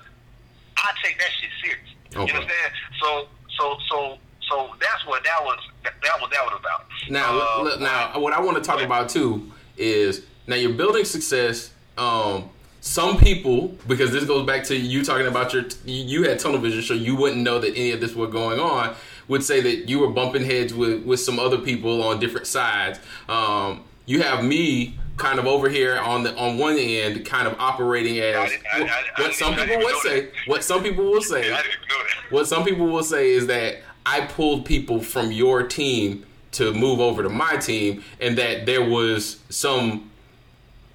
I 0.79 0.93
take 1.05 1.19
that 1.19 1.31
shit 1.41 1.51
serious. 1.63 1.89
Okay. 2.17 2.33
You 2.33 2.41
understand? 2.41 2.73
So, 3.01 3.29
so, 3.59 3.77
so, 3.91 4.19
so 4.49 4.71
that's 4.81 5.05
what 5.07 5.23
that 5.25 5.45
was. 5.45 5.59
That, 5.85 5.95
that 6.03 6.21
was 6.21 6.31
that 6.33 6.45
was 6.45 6.59
about. 6.59 6.87
Now, 7.11 7.63
look, 7.63 7.81
now, 7.81 8.19
what 8.19 8.33
I 8.33 8.41
want 8.41 8.57
to 8.57 8.63
talk 8.63 8.81
about 8.81 9.09
too 9.11 9.53
is 9.77 10.23
now 10.47 10.57
you're 10.57 10.73
building 10.73 11.05
success. 11.05 11.71
Um, 11.99 12.49
some 12.87 13.19
people, 13.19 13.75
because 13.89 14.13
this 14.13 14.25
goes 14.25 14.47
back 14.47 14.63
to 14.65 14.77
you 14.77 15.05
talking 15.05 15.27
about 15.27 15.53
your, 15.53 15.65
you 15.85 16.23
had 16.23 16.39
tunnel 16.39 16.61
vision, 16.61 16.83
so 16.83 16.95
you 16.95 17.17
wouldn't 17.17 17.43
know 17.43 17.59
that 17.59 17.71
any 17.71 17.91
of 17.91 18.01
this 18.01 18.15
was 18.15 18.31
going 18.31 18.61
on. 18.61 18.95
Would 19.27 19.43
say 19.43 19.61
that 19.61 19.89
you 19.89 19.99
were 19.99 20.11
bumping 20.11 20.45
heads 20.45 20.73
with 20.73 21.05
with 21.05 21.19
some 21.19 21.41
other 21.41 21.59
people 21.59 22.01
on 22.05 22.21
different 22.21 22.47
sides. 22.47 23.01
Um, 23.29 23.83
you 24.07 24.23
have 24.23 24.45
me 24.45 24.97
kind 25.17 25.41
of 25.41 25.47
over 25.47 25.69
here 25.69 25.99
on 25.99 26.23
the 26.23 26.33
on 26.37 26.59
one 26.59 26.77
end, 26.79 27.27
kind 27.27 27.49
of 27.49 27.59
operating 27.59 28.21
as 28.21 28.37
I 28.73 28.83
I- 28.83 28.85
I- 28.85 29.21
what 29.21 29.35
some 29.35 29.57
people 29.57 29.79
would 29.79 29.97
say. 30.03 30.29
What 30.47 30.63
some 30.63 30.83
people 30.85 31.05
will 31.07 31.21
say. 31.23 31.41
I 31.53 31.57
didn't 31.57 31.59
even 31.59 31.89
know 31.89 32.05
that. 32.05 32.33
What 32.33 32.47
some 32.47 32.65
people 32.65 32.87
will 32.87 33.03
say 33.03 33.33
is 33.33 33.49
that 33.49 33.79
I 34.07 34.21
pulled 34.27 34.65
people 34.65 35.01
from 35.03 35.33
your 35.33 35.65
team 35.65 36.25
to 36.53 36.73
move 36.73 37.01
over 37.01 37.25
to 37.25 37.29
my 37.29 37.57
team, 37.57 38.05
and 38.21 38.39
that 38.39 38.65
there 38.65 38.89
was 38.89 39.41
some. 39.49 40.13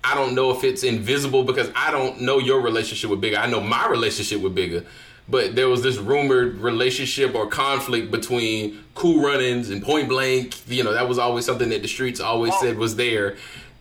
I 0.03 0.15
don't 0.15 0.33
know 0.33 0.51
if 0.51 0.63
it's 0.63 0.83
invisible 0.83 1.43
because 1.43 1.69
I 1.75 1.91
don't 1.91 2.21
know 2.21 2.39
your 2.39 2.61
relationship 2.61 3.09
with 3.09 3.21
Bigga. 3.21 3.37
I 3.37 3.45
know 3.45 3.61
my 3.61 3.87
relationship 3.87 4.41
with 4.41 4.55
Bigga, 4.55 4.85
but 5.29 5.55
there 5.55 5.69
was 5.69 5.83
this 5.83 5.97
rumored 5.97 6.57
relationship 6.57 7.35
or 7.35 7.47
conflict 7.47 8.11
between 8.11 8.83
Cool 8.95 9.23
Runnings 9.23 9.69
and 9.69 9.81
Point 9.81 10.09
Blank. 10.09 10.67
You 10.67 10.83
know, 10.83 10.93
that 10.93 11.07
was 11.07 11.19
always 11.19 11.45
something 11.45 11.69
that 11.69 11.81
the 11.81 11.87
streets 11.87 12.19
always 12.19 12.57
said 12.59 12.77
was 12.77 12.95
there. 12.95 13.37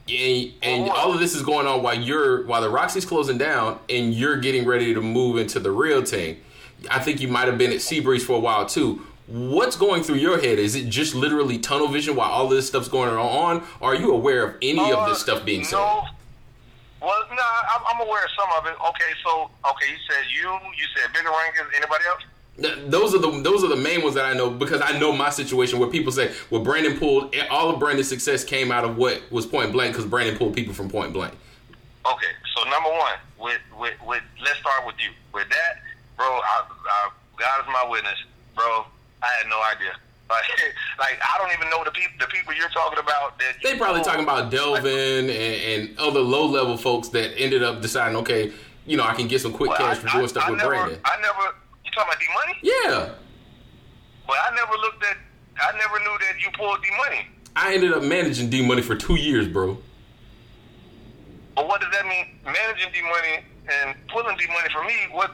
And, 0.09 0.53
and 0.63 0.89
oh. 0.89 0.93
all 0.93 1.13
of 1.13 1.21
this 1.21 1.35
is 1.35 1.43
going 1.43 1.67
on 1.67 1.83
while 1.83 1.95
you're 1.95 2.45
while 2.47 2.61
the 2.61 2.71
Roxy's 2.71 3.05
closing 3.05 3.39
down 3.39 3.79
and 3.89 4.13
you're 4.13 4.37
getting 4.37 4.67
ready 4.67 4.93
to 4.93 5.01
move 5.01 5.39
into 5.39 5.61
the 5.61 5.71
real 5.71 6.03
team. 6.03 6.37
I 6.91 6.99
think 6.99 7.21
you 7.21 7.29
might 7.29 7.47
have 7.47 7.59
been 7.59 7.71
at 7.71 7.79
Seabreeze 7.79 8.23
for 8.23 8.35
a 8.35 8.41
while 8.41 8.67
too. 8.67 9.07
What's 9.31 9.77
going 9.77 10.03
through 10.03 10.17
your 10.17 10.41
head? 10.41 10.59
Is 10.59 10.75
it 10.75 10.89
just 10.89 11.15
literally 11.15 11.57
tunnel 11.59 11.87
vision 11.87 12.17
while 12.17 12.31
all 12.31 12.49
this 12.49 12.67
stuff's 12.67 12.89
going 12.89 13.11
on? 13.15 13.63
Or 13.79 13.93
are 13.93 13.95
you 13.95 14.13
aware 14.13 14.45
of 14.45 14.57
any 14.61 14.91
of 14.91 14.99
Uh, 14.99 15.09
this 15.09 15.21
stuff 15.21 15.45
being 15.45 15.63
said? 15.63 15.77
No. 15.77 16.05
Well, 17.01 17.25
no, 17.31 17.43
I'm, 17.75 17.83
I'm 17.95 18.07
aware 18.09 18.25
of 18.25 18.31
some 18.39 18.49
of 18.59 18.67
it. 18.67 18.77
Okay, 18.89 19.13
so 19.25 19.49
okay, 19.71 19.91
you 19.91 19.97
said 20.11 20.25
you, 20.35 20.51
you 20.77 20.85
said 20.97 21.11
bigga 21.15 21.31
rankin's. 21.31 21.69
Anybody 21.77 22.05
else? 22.09 22.23
Those 22.91 23.15
are 23.15 23.19
the 23.19 23.41
those 23.41 23.63
are 23.65 23.69
the 23.69 23.77
main 23.77 24.03
ones 24.03 24.17
that 24.17 24.27
I 24.27 24.35
know 24.35 24.51
because 24.51 24.83
I 24.83 24.99
know 24.99 25.13
my 25.13 25.31
situation 25.31 25.79
where 25.79 25.89
people 25.89 26.13
say, 26.13 26.33
"Well, 26.51 26.63
Brandon 26.63 26.99
pulled 26.99 27.35
all 27.51 27.71
of 27.71 27.79
Brandon's 27.79 28.09
success 28.09 28.45
came 28.45 28.71
out 28.71 28.85
of 28.85 28.97
what 28.99 29.23
was 29.31 29.47
Point 29.47 29.73
Blank 29.73 29.95
because 29.95 30.05
Brandon 30.11 30.37
pulled 30.37 30.55
people 30.55 30.75
from 30.75 30.91
Point 30.91 31.15
Blank." 31.15 31.33
Okay, 32.05 32.33
so 32.55 32.65
number 32.69 32.91
one, 32.91 33.15
with 33.39 33.61
with 33.79 33.95
with 34.05 34.23
let's 34.45 34.59
start 34.59 34.85
with 34.87 34.97
you. 34.99 35.11
With 35.33 35.49
that, 35.49 35.81
bro, 36.17 36.27
I, 36.27 36.65
I, 36.69 37.11
God 37.39 37.61
is 37.61 37.67
my 37.69 37.89
witness, 37.89 38.19
bro. 38.55 38.85
I 39.23 39.29
had 39.39 39.49
no 39.49 39.61
idea. 39.75 39.93
Like, 40.31 40.45
like 41.01 41.19
I 41.25 41.39
don't 41.39 41.53
even 41.53 41.69
know 41.71 41.83
the 41.83 41.91
people 41.91 42.13
the 42.21 42.27
people 42.27 42.55
you're 42.55 42.69
talking 42.69 43.01
about. 43.01 43.37
That 43.41 43.55
They 43.65 43.77
probably 43.77 44.01
talking 44.03 44.23
about 44.23 44.49
Delvin 44.53 45.29
and, 45.29 45.31
and 45.31 45.99
other 45.99 46.21
low 46.21 46.47
level 46.47 46.77
folks 46.77 47.09
that 47.09 47.37
ended 47.37 47.65
up 47.65 47.83
deciding, 47.83 48.17
okay, 48.19 48.53
you 48.87 48.97
know, 48.97 49.03
I 49.03 49.13
can 49.15 49.27
get 49.27 49.41
some 49.41 49.53
quick 49.53 49.71
Well, 49.71 49.79
cash 49.79 49.97
for 49.99 50.07
doing 50.07 50.29
stuff 50.29 50.45
I 50.47 50.51
with 50.51 50.59
never, 50.61 50.71
Brandon. 50.71 51.01
I 51.05 51.21
never. 51.21 51.57
You 51.85 51.91
talking 51.91 52.11
about 52.13 52.21
D 52.21 52.27
money? 52.47 52.59
Yeah, 52.63 53.11
But 54.25 54.37
I 54.49 54.55
never 54.55 54.75
looked 54.75 55.03
at. 55.03 55.17
I 55.61 55.77
never 55.77 55.99
knew 55.99 56.17
that 56.21 56.41
you 56.41 56.49
pulled 56.57 56.81
D 56.81 56.89
money. 56.97 57.27
I 57.57 57.75
ended 57.75 57.93
up 57.93 58.05
managing 58.05 58.51
D 58.51 58.65
Money 58.65 58.83
for 58.83 58.95
two 58.95 59.17
years, 59.17 59.49
bro. 59.49 59.79
But 61.57 61.67
what 61.67 61.81
does 61.81 61.91
that 61.91 62.07
mean? 62.07 62.39
Managing 62.45 62.93
D 62.93 63.03
money 63.03 63.45
and 63.69 63.97
pulling 64.09 64.37
D 64.37 64.47
money 64.47 64.69
for 64.73 64.85
me? 64.85 64.95
What? 65.11 65.33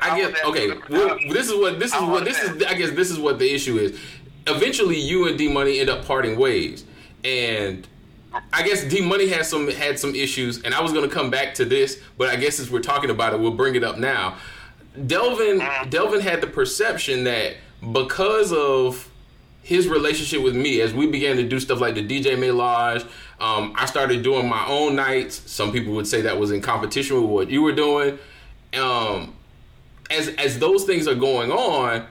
I 0.00 0.20
guess 0.20 0.36
okay. 0.44 0.68
Well, 0.88 1.18
this 1.30 1.48
is 1.48 1.54
what 1.54 1.78
this 1.78 1.94
is 1.94 2.02
what 2.02 2.24
this 2.24 2.42
is. 2.42 2.62
I 2.64 2.74
guess 2.74 2.90
this 2.92 3.10
is 3.10 3.18
what 3.18 3.38
the 3.38 3.52
issue 3.52 3.78
is. 3.78 3.98
Eventually, 4.46 4.98
you 4.98 5.28
and 5.28 5.36
D 5.36 5.48
Money 5.48 5.80
end 5.80 5.90
up 5.90 6.04
parting 6.04 6.38
ways, 6.38 6.84
and 7.24 7.86
I 8.52 8.62
guess 8.62 8.84
D 8.84 9.00
Money 9.00 9.28
has 9.28 9.48
some 9.48 9.68
had 9.68 9.98
some 9.98 10.14
issues. 10.14 10.62
And 10.62 10.74
I 10.74 10.80
was 10.80 10.92
going 10.92 11.08
to 11.08 11.14
come 11.14 11.30
back 11.30 11.54
to 11.54 11.64
this, 11.64 12.00
but 12.16 12.28
I 12.28 12.36
guess 12.36 12.56
since 12.56 12.70
we're 12.70 12.80
talking 12.80 13.10
about 13.10 13.34
it, 13.34 13.40
we'll 13.40 13.50
bring 13.52 13.74
it 13.74 13.84
up 13.84 13.98
now. 13.98 14.36
Delvin 15.06 15.60
Mm-hmm. 15.60 15.90
Delvin 15.90 16.20
had 16.20 16.40
the 16.40 16.46
perception 16.46 17.24
that 17.24 17.56
because 17.92 18.52
of 18.52 19.10
his 19.62 19.86
relationship 19.86 20.42
with 20.42 20.56
me, 20.56 20.80
as 20.80 20.94
we 20.94 21.06
began 21.06 21.36
to 21.36 21.42
do 21.46 21.60
stuff 21.60 21.80
like 21.80 21.94
the 21.94 22.06
DJ 22.06 22.36
Melage, 22.36 23.02
um, 23.40 23.74
I 23.76 23.86
started 23.86 24.22
doing 24.22 24.48
my 24.48 24.66
own 24.66 24.96
nights. 24.96 25.42
Some 25.50 25.72
people 25.72 25.92
would 25.94 26.06
say 26.06 26.22
that 26.22 26.38
was 26.38 26.50
in 26.50 26.62
competition 26.62 27.16
with 27.20 27.30
what 27.30 27.50
you 27.50 27.62
were 27.62 27.72
doing. 27.72 28.18
Um, 28.74 29.34
as 30.10 30.28
as 30.36 30.58
those 30.58 30.84
things 30.84 31.06
are 31.06 31.14
going 31.14 31.50
on, 31.52 32.06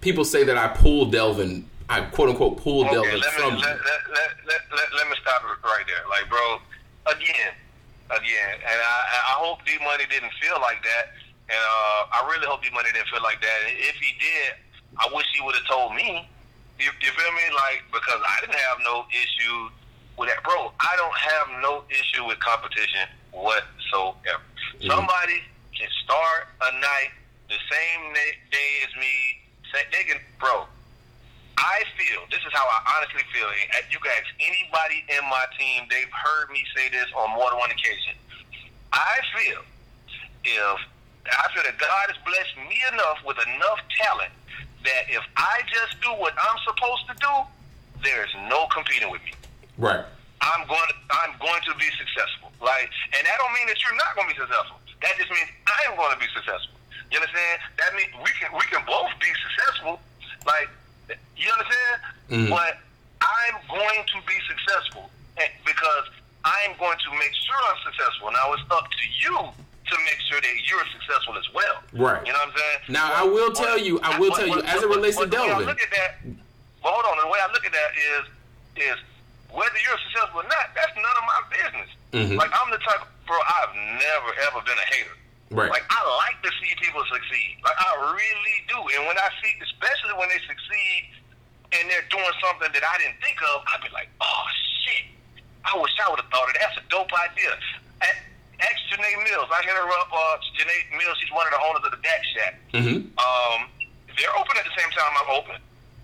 people 0.00 0.24
say 0.24 0.44
that 0.44 0.56
I 0.56 0.68
pulled 0.68 1.12
Delvin, 1.12 1.68
I 1.88 2.02
quote 2.02 2.30
unquote 2.30 2.58
pulled 2.58 2.86
Okay, 2.86 2.94
Delvin 2.94 3.20
let 3.20 3.32
me 3.34 3.40
from 3.40 3.54
let, 3.56 3.58
you. 3.58 3.66
let, 3.66 3.78
let, 4.14 4.30
let, 4.46 4.60
let, 4.70 4.88
let 4.96 5.08
me 5.08 5.16
stop 5.20 5.42
right 5.42 5.84
there. 5.86 6.04
Like, 6.08 6.28
bro, 6.30 6.58
again, 7.06 7.52
again, 8.10 8.54
and 8.62 8.78
I, 8.80 8.98
I 9.30 9.34
hope 9.42 9.64
D 9.66 9.72
Money 9.82 10.04
didn't 10.08 10.32
feel 10.40 10.60
like 10.60 10.82
that, 10.82 11.14
and 11.48 11.58
uh, 11.58 12.16
I 12.16 12.28
really 12.30 12.46
hope 12.46 12.62
D 12.62 12.70
Money 12.72 12.90
didn't 12.92 13.08
feel 13.08 13.22
like 13.22 13.40
that. 13.40 13.58
And 13.66 13.76
if 13.78 13.96
he 13.96 14.14
did, 14.18 14.54
I 14.98 15.08
wish 15.14 15.26
he 15.34 15.44
would 15.44 15.54
have 15.54 15.66
told 15.66 15.94
me. 15.94 16.28
You, 16.80 16.88
you 17.02 17.10
feel 17.12 17.32
me? 17.32 17.44
Like, 17.54 17.84
because 17.92 18.22
I 18.24 18.40
didn't 18.40 18.56
have 18.56 18.78
no 18.82 19.04
issue 19.12 19.68
with 20.16 20.30
that, 20.30 20.42
bro. 20.42 20.72
I 20.80 20.96
don't 20.96 21.12
have 21.12 21.60
no 21.60 21.84
issue 21.90 22.24
with 22.24 22.40
competition 22.40 23.04
whatsoever. 23.32 24.40
Somebody 24.80 25.44
can 25.76 25.88
start 26.04 26.48
a 26.62 26.72
night 26.80 27.12
the 27.50 27.58
same 27.66 28.14
day 28.14 28.70
as 28.86 28.94
me. 28.94 29.42
They 29.92 30.06
can, 30.06 30.18
bro. 30.38 30.66
I 31.58 31.84
feel 31.98 32.24
this 32.30 32.40
is 32.40 32.52
how 32.54 32.64
I 32.64 32.78
honestly 32.96 33.22
feel. 33.34 33.46
and 33.46 33.84
You 33.92 33.98
can 34.00 34.10
ask 34.16 34.30
anybody 34.40 35.04
in 35.10 35.22
my 35.28 35.44
team; 35.58 35.84
they've 35.90 36.10
heard 36.10 36.48
me 36.50 36.64
say 36.74 36.88
this 36.88 37.06
on 37.14 37.36
more 37.36 37.50
than 37.50 37.58
one 37.58 37.70
occasion. 37.70 38.16
I 38.94 39.18
feel 39.36 39.62
if 40.42 40.78
I 41.28 41.46
feel 41.52 41.62
that 41.62 41.76
God 41.78 42.06
has 42.08 42.18
blessed 42.24 42.56
me 42.66 42.78
enough 42.94 43.18
with 43.26 43.38
enough 43.44 43.78
talent 44.00 44.32
that 44.82 45.04
if 45.12 45.22
I 45.36 45.60
just 45.68 46.00
do 46.00 46.08
what 46.16 46.32
I'm 46.34 46.58
supposed 46.64 47.04
to 47.12 47.14
do, 47.20 47.34
there's 48.02 48.32
no 48.48 48.66
competing 48.72 49.12
with 49.12 49.20
me. 49.22 49.36
Right. 49.76 50.02
I'm 50.40 50.64
going 50.66 50.88
to 50.88 50.96
I'm 51.12 51.36
going 51.36 51.60
to 51.68 51.74
be 51.76 51.86
successful. 52.00 52.50
Like, 52.64 52.88
and 53.12 53.22
that 53.22 53.36
don't 53.36 53.52
mean 53.52 53.68
that 53.68 53.76
you're 53.84 53.96
not 54.00 54.16
going 54.16 54.26
to 54.26 54.34
be 54.34 54.40
successful. 54.40 54.80
That 55.04 55.14
just 55.20 55.28
means 55.28 55.48
I 55.68 55.92
am 55.92 56.00
going 56.00 56.16
to 56.16 56.20
be 56.20 56.30
successful. 56.32 56.79
You 57.10 57.18
understand? 57.18 57.60
That 57.78 57.94
means 57.94 58.10
we 58.22 58.30
can 58.38 58.50
we 58.54 58.64
can 58.70 58.82
both 58.86 59.10
be 59.20 59.30
successful. 59.42 60.00
Like, 60.46 60.68
you 61.36 61.50
understand? 61.50 61.96
Mhm. 62.30 62.50
But 62.50 62.78
I'm 63.20 63.56
going 63.68 64.04
to 64.14 64.18
be 64.26 64.36
successful 64.48 65.10
because 65.66 66.04
I'm 66.44 66.72
going 66.78 66.96
to 66.98 67.10
make 67.18 67.34
sure 67.34 67.58
I'm 67.68 67.80
successful. 67.84 68.30
Now 68.32 68.52
it's 68.54 68.62
up 68.70 68.86
to 68.88 69.04
you 69.20 69.36
to 69.36 69.94
make 70.06 70.20
sure 70.30 70.40
that 70.40 70.54
you're 70.70 70.86
successful 70.94 71.36
as 71.36 71.48
well. 71.52 71.82
Right. 71.92 72.24
You 72.26 72.32
know 72.32 72.38
what 72.38 72.54
I'm 72.54 72.56
saying? 72.56 72.78
Now, 72.94 73.12
I 73.12 73.24
will 73.24 73.50
tell 73.52 73.76
you- 73.76 73.98
I 74.02 74.16
will 74.18 74.30
tell 74.30 74.46
you, 74.46 74.62
as 74.62 74.82
it 74.82 74.88
relates 74.88 75.16
to 75.18 75.26
but 75.26 75.30
the 75.34 75.42
way 75.42 75.48
Delvin- 75.48 75.66
I 75.66 75.70
look 75.70 75.82
at 75.82 75.90
that. 75.90 76.10
Well, 76.82 76.94
hold 76.94 77.04
on. 77.06 77.18
The 77.18 77.26
way 77.28 77.40
I 77.40 77.50
look 77.52 77.66
at 77.66 77.72
that 77.72 77.90
is 77.96 78.24
is 78.76 78.96
whether 79.50 79.78
you're 79.82 79.98
successful 80.08 80.40
or 80.40 80.44
not. 80.44 80.70
That's 80.74 80.94
none 80.94 81.16
of 81.18 81.24
my 81.26 81.40
business. 81.50 81.90
Mhm. 82.14 82.38
Like 82.38 82.50
I'm 82.54 82.70
the 82.70 82.78
type, 82.78 83.02
bro. 83.26 83.36
I've 83.42 83.74
never 83.74 84.32
ever 84.46 84.60
been 84.62 84.78
a 84.78 84.86
hater. 84.94 85.16
Right. 85.50 85.70
Like 85.70 85.82
I 85.90 85.98
like 86.22 86.38
to 86.46 86.50
see 86.62 86.70
people 86.78 87.02
succeed. 87.10 87.58
Like 87.66 87.74
I 87.78 87.90
really 88.14 88.56
do. 88.70 88.78
And 88.78 89.06
when 89.10 89.18
I 89.18 89.28
see, 89.42 89.50
especially 89.66 90.14
when 90.14 90.30
they 90.30 90.38
succeed 90.46 91.10
and 91.74 91.90
they're 91.90 92.06
doing 92.06 92.34
something 92.38 92.70
that 92.70 92.84
I 92.86 92.94
didn't 93.02 93.18
think 93.18 93.38
of, 93.54 93.66
I'd 93.66 93.82
be 93.82 93.90
like, 93.90 94.10
oh 94.22 94.44
shit. 94.86 95.10
I 95.66 95.74
wish 95.74 95.90
I 95.98 96.06
would 96.08 96.22
have 96.22 96.30
thought 96.30 96.46
of 96.48 96.54
that. 96.54 96.70
That's 96.70 96.78
a 96.80 96.86
dope 96.88 97.10
idea. 97.12 97.50
A- 98.02 98.22
Ask 98.62 98.78
Janae 98.92 99.16
Mills. 99.26 99.50
I 99.50 99.60
hit 99.66 99.74
her 99.74 99.88
up. 99.98 100.08
Uh, 100.12 100.38
Janae 100.54 100.86
Mills. 100.94 101.18
She's 101.18 101.32
one 101.34 101.44
of 101.48 101.52
the 101.52 101.60
owners 101.66 101.82
of 101.84 101.92
the 101.98 102.02
Dak 102.04 102.22
Shack. 102.36 102.54
Mm-hmm. 102.72 103.10
Um, 103.18 103.58
they're 104.14 104.36
open 104.38 104.54
at 104.54 104.64
the 104.68 104.74
same 104.78 104.90
time 104.94 105.12
I'm 105.18 105.30
open. 105.34 105.56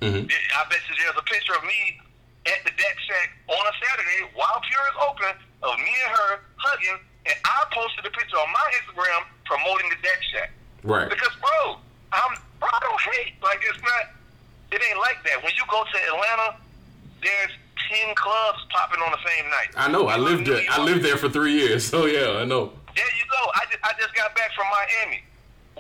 Mm-hmm. 0.03 0.26
I 0.26 0.61
bet 0.68 0.80
you 0.90 0.94
there's 0.99 1.16
a 1.16 1.24
picture 1.24 1.55
of 1.55 1.62
me 1.64 2.01
at 2.47 2.62
the 2.64 2.72
deck 2.78 2.97
shack 3.07 3.28
on 3.49 3.59
a 3.64 3.74
Saturday 3.80 4.20
while 4.34 4.59
Pure 4.66 4.86
is 4.92 4.99
open 5.03 5.32
of 5.66 5.74
me 5.82 5.92
and 6.05 6.12
her 6.14 6.30
hugging, 6.57 6.99
and 7.27 7.37
I 7.45 7.59
posted 7.72 8.07
a 8.07 8.11
picture 8.11 8.37
on 8.39 8.51
my 8.53 8.66
Instagram 8.83 9.27
promoting 9.45 9.89
the 9.91 9.99
deck 10.03 10.20
shack. 10.33 10.51
Right. 10.83 11.09
Because, 11.09 11.35
bro, 11.41 11.77
I'm 12.12 12.33
bro, 12.61 12.68
I 12.70 12.79
don't 12.81 13.03
hate. 13.14 13.35
Like 13.43 13.61
it's 13.68 13.83
not. 13.83 14.14
It 14.72 14.83
ain't 14.83 14.99
like 14.99 15.22
that. 15.24 15.43
When 15.43 15.53
you 15.55 15.62
go 15.70 15.83
to 15.85 15.99
Atlanta, 16.11 16.57
there's 17.22 17.55
ten 17.91 18.14
clubs 18.14 18.59
popping 18.70 19.01
on 19.03 19.11
the 19.12 19.22
same 19.27 19.47
night. 19.51 19.70
I 19.77 19.91
know. 19.91 20.07
I 20.09 20.16
lived 20.16 20.47
there. 20.47 20.62
I 20.70 20.83
lived 20.83 21.03
there 21.05 21.16
for 21.16 21.29
three 21.29 21.55
years. 21.55 21.85
So 21.91 22.07
yeah, 22.07 22.43
I 22.43 22.45
know. 22.45 22.72
There 22.95 23.12
you 23.18 23.27
go. 23.31 23.43
I 23.55 23.62
just, 23.70 23.83
I 23.85 23.93
just 24.01 24.14
got 24.14 24.35
back 24.35 24.51
from 24.57 24.66
Miami 24.72 25.22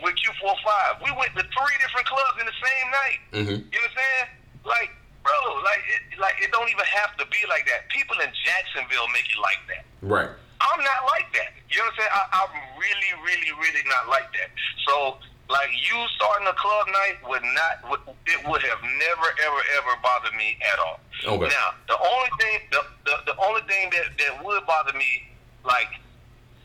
with 0.04 0.14
Q45. 0.20 1.02
We 1.02 1.10
went 1.16 1.32
to 1.34 1.42
three 1.42 1.76
different 1.80 2.06
clubs 2.06 2.36
in 2.40 2.46
the 2.46 2.58
same 2.60 2.86
night. 2.92 3.18
Mhm. 3.32 3.56
You 3.72 3.78
understand? 3.80 4.28
Like, 4.64 4.90
bro, 5.24 5.32
like 5.64 5.80
it, 5.88 6.18
like 6.20 6.36
it 6.42 6.52
don't 6.52 6.68
even 6.68 6.84
have 6.84 7.16
to 7.16 7.24
be 7.26 7.38
like 7.48 7.66
that. 7.66 7.88
People 7.88 8.16
in 8.20 8.28
Jacksonville 8.44 9.08
make 9.12 9.24
it 9.30 9.40
like 9.40 9.60
that. 9.72 9.84
Right. 10.02 10.30
I'm 10.60 10.80
not 10.80 11.00
like 11.06 11.28
that. 11.34 11.52
You 11.68 11.78
know 11.78 11.90
what 11.90 11.94
I'm 11.94 11.98
saying? 12.00 12.14
I, 12.14 12.22
I'm 12.32 12.52
really, 12.80 13.12
really, 13.24 13.52
really 13.60 13.84
not 13.88 14.08
like 14.08 14.28
that. 14.32 14.50
So, 14.88 15.18
like, 15.48 15.70
you 15.72 15.96
starting 16.16 16.46
a 16.48 16.54
club 16.54 16.86
night 16.88 17.16
would 17.28 17.42
not, 17.42 17.74
would, 17.90 18.00
it 18.26 18.40
would 18.48 18.62
have 18.62 18.80
never, 18.82 19.28
ever, 19.44 19.60
ever 19.76 19.92
bothered 20.02 20.34
me 20.34 20.56
at 20.72 20.78
all. 20.78 21.00
Okay. 21.26 21.48
Now, 21.52 21.76
the 21.88 21.98
only 21.98 22.30
thing, 22.40 22.56
the, 22.72 22.82
the, 23.04 23.32
the 23.32 23.36
only 23.44 23.62
thing 23.68 23.90
that, 23.90 24.16
that 24.18 24.44
would 24.44 24.66
bother 24.66 24.92
me, 24.96 25.28
like, 25.64 25.88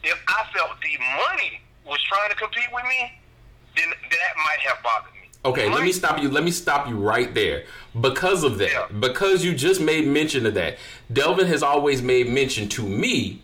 if 0.04 0.18
I 0.28 0.46
felt 0.54 0.72
the 0.82 0.98
money 1.30 1.62
was 1.86 2.02
trying 2.04 2.30
to 2.30 2.36
compete 2.36 2.70
with 2.74 2.84
me, 2.86 3.12
then 3.76 3.90
that 3.90 4.34
might 4.38 4.60
have 4.66 4.82
bothered 4.84 5.14
me. 5.14 5.30
Okay, 5.44 5.70
let 5.70 5.84
me 5.84 5.92
stop 5.92 6.22
you. 6.22 6.30
Let 6.30 6.44
me 6.44 6.52
stop 6.52 6.88
you 6.88 6.98
right 6.98 7.34
there. 7.34 7.66
Because 8.00 8.44
of 8.44 8.58
that, 8.60 8.72
Yeah. 8.72 8.88
because 9.00 9.44
you 9.44 9.56
just 9.56 9.82
made 9.82 10.08
mention 10.08 10.46
of 10.46 10.54
that, 10.54 10.78
Delvin 11.12 11.48
has 11.48 11.64
always 11.64 12.02
made 12.02 12.28
mention 12.30 12.70
to 12.70 12.84
me 12.84 13.42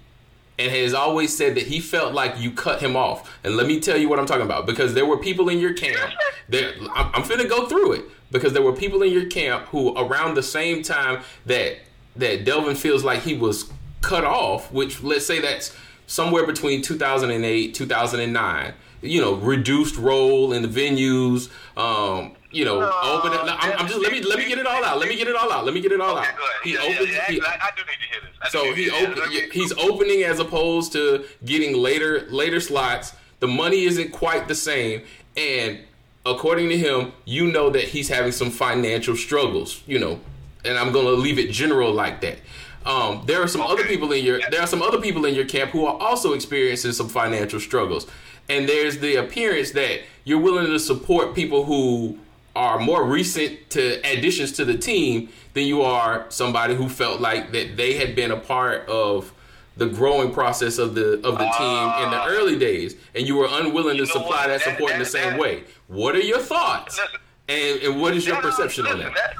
and 0.59 0.71
has 0.71 0.93
always 0.93 1.35
said 1.35 1.55
that 1.55 1.67
he 1.67 1.79
felt 1.79 2.13
like 2.13 2.39
you 2.39 2.51
cut 2.51 2.81
him 2.81 2.95
off. 2.95 3.37
And 3.43 3.55
let 3.55 3.67
me 3.67 3.79
tell 3.79 3.97
you 3.97 4.09
what 4.09 4.19
I'm 4.19 4.25
talking 4.25 4.45
about. 4.45 4.65
Because 4.65 4.93
there 4.93 5.05
were 5.05 5.17
people 5.17 5.49
in 5.49 5.59
your 5.59 5.73
camp. 5.73 6.13
That 6.49 6.75
I'm, 6.95 7.11
I'm 7.13 7.23
finna 7.23 7.47
go 7.47 7.67
through 7.67 7.93
it. 7.93 8.05
Because 8.31 8.53
there 8.53 8.61
were 8.61 8.73
people 8.73 9.03
in 9.03 9.11
your 9.11 9.25
camp 9.25 9.67
who, 9.67 9.97
around 9.97 10.35
the 10.35 10.43
same 10.43 10.81
time 10.81 11.23
that 11.45 11.77
that 12.15 12.45
Delvin 12.45 12.75
feels 12.75 13.03
like 13.03 13.21
he 13.21 13.35
was 13.35 13.71
cut 14.01 14.23
off, 14.23 14.71
which 14.71 15.03
let's 15.03 15.25
say 15.25 15.39
that's 15.39 15.75
somewhere 16.07 16.47
between 16.47 16.81
2008 16.81 17.73
2009 17.75 18.73
you 19.01 19.21
know 19.21 19.35
reduced 19.35 19.97
role 19.97 20.53
in 20.53 20.61
the 20.61 20.67
venues 20.67 21.49
um 21.77 22.33
you 22.57 22.65
know 22.65 22.79
No, 22.79 22.91
open 23.03 23.33
it, 23.33 23.39
I'm, 23.41 23.79
I'm 23.79 23.87
just 23.87 23.99
let 24.01 24.11
me 24.11 24.21
let 24.21 24.37
me 24.39 24.45
get 24.47 24.57
it 24.57 24.65
all 24.65 24.83
out 24.83 24.97
let 24.99 25.07
me 25.09 25.15
get 25.15 25.27
it 25.27 25.35
all 25.35 25.51
out 25.51 25.63
let 25.65 25.73
me 25.73 25.81
get 25.81 25.91
it 25.91 26.01
all 26.01 26.17
Okay, 26.17 26.27
out 26.27 26.35
he 26.63 26.73
yeah, 26.73 26.79
opens 26.79 27.09
yeah, 27.09 27.15
yeah, 27.15 27.25
he- 27.31 27.41
I, 27.41 27.53
I 27.67 27.69
do 27.77 27.83
need 27.83 28.01
to 28.03 28.07
hear 28.11 28.21
this. 28.41 28.51
So 28.51 28.73
he 28.73 28.89
open, 28.89 29.29
me- 29.29 29.49
he's 29.51 29.73
opening 29.89 30.23
as 30.23 30.39
opposed 30.39 30.91
to 30.93 31.25
getting 31.45 31.75
later 31.77 32.25
later 32.29 32.59
slots. 32.59 33.13
The 33.39 33.47
money 33.47 33.83
isn't 33.83 34.11
quite 34.11 34.47
the 34.47 34.55
same, 34.55 35.03
and 35.35 35.79
according 36.25 36.69
to 36.69 36.77
him, 36.77 37.11
you 37.25 37.51
know 37.51 37.69
that 37.69 37.83
he's 37.83 38.09
having 38.09 38.31
some 38.31 38.49
financial 38.49 39.15
struggles. 39.15 39.81
You 39.85 39.99
know, 39.99 40.19
and 40.65 40.77
I'm 40.77 40.91
gonna 40.91 41.09
leave 41.25 41.37
it 41.39 41.51
general 41.51 41.91
like 41.93 42.21
that. 42.21 42.37
Um, 42.85 43.23
there 43.27 43.41
are 43.43 43.47
some 43.47 43.61
other 43.61 43.83
people 43.85 44.11
in 44.13 44.23
your 44.25 44.39
Yeah. 44.39 44.49
there 44.49 44.61
are 44.61 44.67
some 44.67 44.81
other 44.81 44.99
people 44.99 45.25
in 45.25 45.35
your 45.35 45.45
camp 45.45 45.71
who 45.71 45.85
are 45.85 45.97
also 45.99 46.33
experiencing 46.33 46.93
some 46.93 47.09
financial 47.09 47.59
struggles, 47.59 48.07
and 48.49 48.67
there's 48.67 48.97
the 48.99 49.15
appearance 49.17 49.71
that 49.71 50.01
you're 50.23 50.39
willing 50.39 50.67
to 50.67 50.79
support 50.79 51.35
people 51.35 51.65
who 51.65 52.17
are 52.57 52.79
more 52.79 53.03
recent 53.05 53.69
to 53.69 53.81
additions 54.11 54.51
to 54.53 54.65
the 54.65 54.75
team 54.77 55.29
than 55.53 55.63
you 55.65 55.83
are 55.83 56.25
somebody 56.29 56.73
who 56.75 56.89
felt 56.89 57.21
like 57.21 57.51
that 57.51 57.77
they 57.77 57.93
had 57.93 58.15
been 58.15 58.31
a 58.31 58.37
part 58.37 58.87
of 58.89 59.31
the 59.77 59.85
growing 59.85 60.33
process 60.33 60.79
of 60.79 60.95
the 60.95 61.21
of 61.21 61.37
the 61.37 61.47
team 61.61 61.85
in 62.03 62.09
the 62.09 62.23
early 62.25 62.57
days, 62.57 62.95
and 63.13 63.27
you 63.27 63.35
were 63.37 63.47
unwilling 63.47 63.97
to 63.97 64.03
You 64.03 64.09
know 64.09 64.17
supply 64.19 64.47
that 64.47 64.59
That- 64.65 64.73
support 64.73 64.91
in 64.91 64.97
the 64.99 65.05
same 65.05 65.33
that- 65.33 65.39
way. 65.39 65.63
What 65.85 66.15
are 66.15 66.25
your 66.33 66.39
thoughts? 66.39 66.97
Listen. 66.97 67.19
And 67.47 67.81
and 67.85 68.01
what 68.01 68.15
is 68.17 68.25
your 68.25 68.35
No, 68.37 68.41
no, 68.41 68.49
perception 68.49 68.87
on 68.87 68.97
listen, 68.97 69.13
that? 69.13 69.35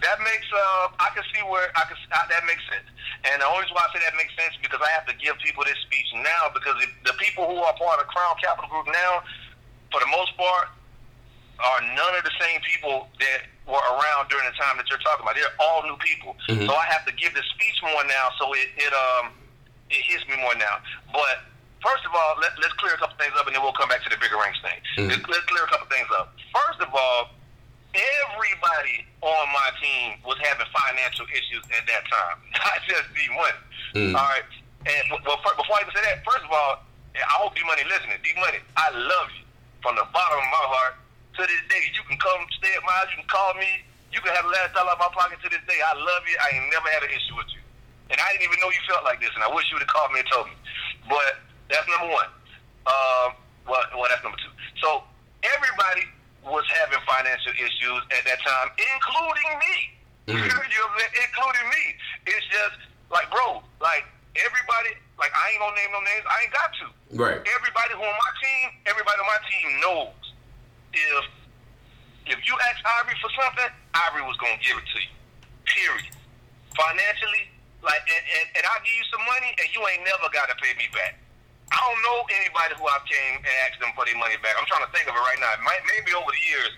That 0.00 0.18
makes 0.24 0.48
uh, 0.50 0.88
I 0.98 1.10
can 1.14 1.22
see 1.34 1.42
where 1.44 1.68
I 1.76 1.82
can 1.84 1.96
uh, 2.10 2.24
that 2.32 2.42
makes 2.48 2.64
sense, 2.72 2.88
and 3.28 3.36
the 3.42 3.46
only 3.46 3.60
reason 3.68 3.74
why 3.76 3.84
I 3.84 3.92
say 3.92 4.00
that 4.00 4.16
makes 4.16 4.32
sense 4.34 4.56
because 4.64 4.80
I 4.80 4.88
have 4.96 5.04
to 5.12 5.14
give 5.20 5.36
people 5.44 5.62
this 5.68 5.76
speech 5.84 6.08
now 6.16 6.48
because 6.56 6.80
the 7.04 7.12
people 7.20 7.44
who 7.44 7.60
are 7.60 7.74
part 7.76 8.00
of 8.00 8.08
Crown 8.08 8.34
Capital 8.42 8.68
Group 8.72 8.88
now, 8.88 9.22
for 9.92 10.00
the 10.00 10.08
most 10.08 10.32
part, 10.40 10.72
are 11.60 11.80
none 11.94 12.14
of 12.16 12.24
the 12.24 12.32
same 12.40 12.60
people 12.62 13.08
that 13.20 13.46
were 13.68 13.80
around 13.94 14.28
during 14.28 14.44
the 14.48 14.56
time 14.56 14.76
that 14.80 14.88
you're 14.90 14.98
talking 15.04 15.22
about. 15.22 15.36
They're 15.36 15.54
all 15.60 15.82
new 15.84 15.96
people, 16.00 16.36
Mhm. 16.48 16.66
so 16.66 16.74
I 16.74 16.86
have 16.86 17.04
to 17.06 17.12
give 17.12 17.34
the 17.34 17.42
speech 17.54 17.78
more 17.82 18.02
now, 18.04 18.32
so 18.38 18.52
it 18.54 18.68
it 18.76 18.92
um 18.92 19.32
it 19.90 20.02
hits 20.06 20.26
me 20.28 20.36
more 20.38 20.54
now. 20.56 20.80
But 21.12 21.44
first 21.82 22.04
of 22.06 22.14
all, 22.14 22.36
let, 22.40 22.56
let's 22.60 22.72
clear 22.74 22.94
a 22.94 22.98
couple 22.98 23.16
things 23.18 23.34
up, 23.38 23.46
and 23.46 23.54
then 23.54 23.62
we'll 23.62 23.72
come 23.76 23.88
back 23.88 24.02
to 24.04 24.10
the 24.10 24.16
bigger 24.18 24.36
ranks 24.38 24.58
thing. 24.62 24.80
Mhm. 24.98 25.08
Let's, 25.10 25.26
let's 25.28 25.46
clear 25.46 25.64
a 25.64 25.68
couple 25.68 25.86
things 25.86 26.08
up. 26.16 26.34
First 26.54 26.80
of 26.80 26.94
all, 26.94 27.30
everybody 27.94 29.06
on 29.20 29.44
my 29.52 29.68
team 29.82 30.18
was 30.24 30.38
having 30.42 30.66
financial 30.72 31.26
issues 31.34 31.64
at 31.76 31.86
that 31.86 32.04
time, 32.08 32.36
not 32.52 32.78
just 32.88 33.06
D 33.14 33.20
Money. 33.34 33.60
Mm. 33.94 34.14
All 34.14 34.24
right, 34.30 34.46
and 34.86 35.04
well, 35.26 35.38
before 35.42 35.76
I 35.76 35.82
even 35.82 35.94
say 35.94 36.02
that, 36.06 36.22
first 36.24 36.44
of 36.44 36.50
all, 36.52 36.82
I 37.14 37.34
hope 37.42 37.54
D 37.56 37.62
Money 37.66 37.82
listening. 37.90 38.18
D 38.22 38.30
Money, 38.38 38.58
I 38.76 38.90
love 38.90 39.28
you 39.38 39.44
from 39.82 39.96
the 39.96 40.06
bottom 40.14 40.38
of 40.38 40.44
my 40.50 40.64
heart. 40.70 40.94
To 41.38 41.42
this 41.46 41.62
day, 41.70 41.84
you 41.94 42.02
can 42.10 42.18
come 42.18 42.42
stay 42.58 42.74
at 42.74 42.82
my 42.82 42.90
house. 42.98 43.10
You 43.14 43.22
can 43.22 43.30
call 43.30 43.54
me. 43.54 43.86
You 44.10 44.18
can 44.18 44.34
have 44.34 44.42
the 44.42 44.50
last 44.50 44.74
dollar 44.74 44.90
out 44.90 44.98
of 44.98 45.06
my 45.06 45.12
pocket. 45.14 45.38
To 45.46 45.48
this 45.48 45.62
day, 45.70 45.78
I 45.78 45.94
love 45.94 46.22
you. 46.26 46.34
I 46.42 46.58
ain't 46.58 46.66
never 46.74 46.90
had 46.90 47.06
an 47.06 47.12
issue 47.14 47.38
with 47.38 47.46
you, 47.54 47.62
and 48.10 48.18
I 48.18 48.26
didn't 48.34 48.50
even 48.50 48.58
know 48.58 48.68
you 48.74 48.82
felt 48.90 49.06
like 49.06 49.22
this. 49.22 49.30
And 49.38 49.46
I 49.46 49.50
wish 49.54 49.70
you 49.70 49.78
would 49.78 49.86
have 49.86 49.94
called 49.94 50.10
me 50.10 50.20
and 50.20 50.28
told 50.28 50.50
me. 50.50 50.56
But 51.06 51.38
that's 51.70 51.86
number 51.86 52.10
one. 52.10 52.30
Um, 52.90 53.28
well, 53.70 53.86
well, 53.94 54.10
that's 54.10 54.26
number 54.26 54.38
two. 54.42 54.50
So 54.82 55.06
everybody 55.46 56.10
was 56.42 56.66
having 56.82 56.98
financial 57.06 57.54
issues 57.54 58.02
at 58.10 58.26
that 58.26 58.42
time, 58.42 58.74
including 58.74 59.52
me. 59.62 59.76
You 60.26 60.46
know 60.46 60.58
what 60.58 60.66
I'm? 60.66 61.14
Including 61.14 61.66
me. 61.70 61.84
It's 62.26 62.46
just 62.50 62.78
like, 63.10 63.30
bro, 63.30 63.62
like 63.78 64.06
everybody, 64.34 64.98
like 65.18 65.30
I 65.34 65.54
ain't 65.54 65.62
gonna 65.62 65.78
name 65.78 65.90
no 65.94 66.02
names. 66.02 66.26
I 66.26 66.36
ain't 66.42 66.54
got 66.54 66.70
to. 66.82 66.86
Right. 67.14 67.38
Everybody 67.38 67.92
who 67.98 68.02
on 68.02 68.18
my 68.18 68.32
team, 68.38 68.66
everybody 68.86 69.18
on 69.18 69.26
my 69.30 69.42
team 69.46 69.66
knows 69.82 70.19
if 70.92 71.24
if 72.30 72.38
you 72.46 72.54
ask 72.70 72.78
Ivory 73.02 73.18
for 73.18 73.30
something, 73.34 73.70
Ivory 73.94 74.22
was 74.22 74.36
gonna 74.38 74.60
give 74.62 74.78
it 74.78 74.86
to 74.86 74.98
you. 75.02 75.12
Period. 75.66 76.14
Financially, 76.78 77.50
like, 77.82 78.02
and, 78.06 78.24
and, 78.38 78.46
and 78.54 78.62
I'll 78.70 78.82
give 78.86 78.94
you 78.94 79.06
some 79.10 79.24
money, 79.26 79.50
and 79.58 79.66
you 79.74 79.80
ain't 79.90 80.06
never 80.06 80.30
gotta 80.30 80.54
pay 80.62 80.76
me 80.78 80.86
back. 80.94 81.18
I 81.70 81.78
don't 81.78 82.00
know 82.02 82.18
anybody 82.34 82.74
who 82.78 82.86
I've 82.86 83.06
came 83.06 83.42
and 83.42 83.54
asked 83.66 83.78
them 83.78 83.94
for 83.94 84.02
their 84.06 84.18
money 84.18 84.38
back. 84.42 84.58
I'm 84.58 84.66
trying 84.66 84.86
to 84.86 84.92
think 84.94 85.06
of 85.06 85.14
it 85.14 85.22
right 85.22 85.38
now. 85.38 85.54
It 85.54 85.62
might, 85.62 85.82
maybe 85.86 86.14
over 86.14 86.30
the 86.30 86.44
years, 86.50 86.72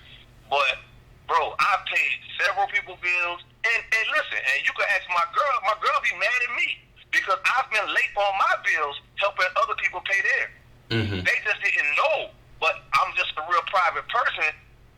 but 0.53 0.85
bro, 1.29 1.57
I've 1.57 1.85
paid 1.89 2.13
several 2.41 2.69
people 2.69 2.97
bills. 3.01 3.41
And 3.63 3.81
and 3.81 4.07
listen, 4.13 4.41
and 4.41 4.59
you 4.67 4.73
can 4.75 4.85
ask 4.93 5.05
my 5.09 5.27
girl. 5.33 5.57
My 5.65 5.77
girl 5.81 5.97
be 6.03 6.13
mad 6.19 6.39
at 6.49 6.53
me 6.59 6.83
because 7.13 7.39
I've 7.57 7.69
been 7.71 7.87
late 7.89 8.13
on 8.17 8.33
my 8.37 8.55
bills 8.65 8.97
helping 9.17 9.49
other 9.55 9.77
people 9.79 10.03
pay 10.03 10.21
theirs. 10.21 10.53
Mm-hmm. 10.93 11.21
They 11.25 11.37
just 11.47 11.61
didn't 11.63 11.93
know. 11.97 12.35
But 12.63 12.79
I'm 12.95 13.11
just 13.19 13.35
a 13.35 13.43
real 13.51 13.67
private 13.67 14.07
person. 14.07 14.47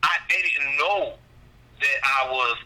I 0.05 0.13
they 0.29 0.45
didn't 0.45 0.77
know 0.77 1.17
that 1.81 1.99
I 2.05 2.29
was 2.29 2.61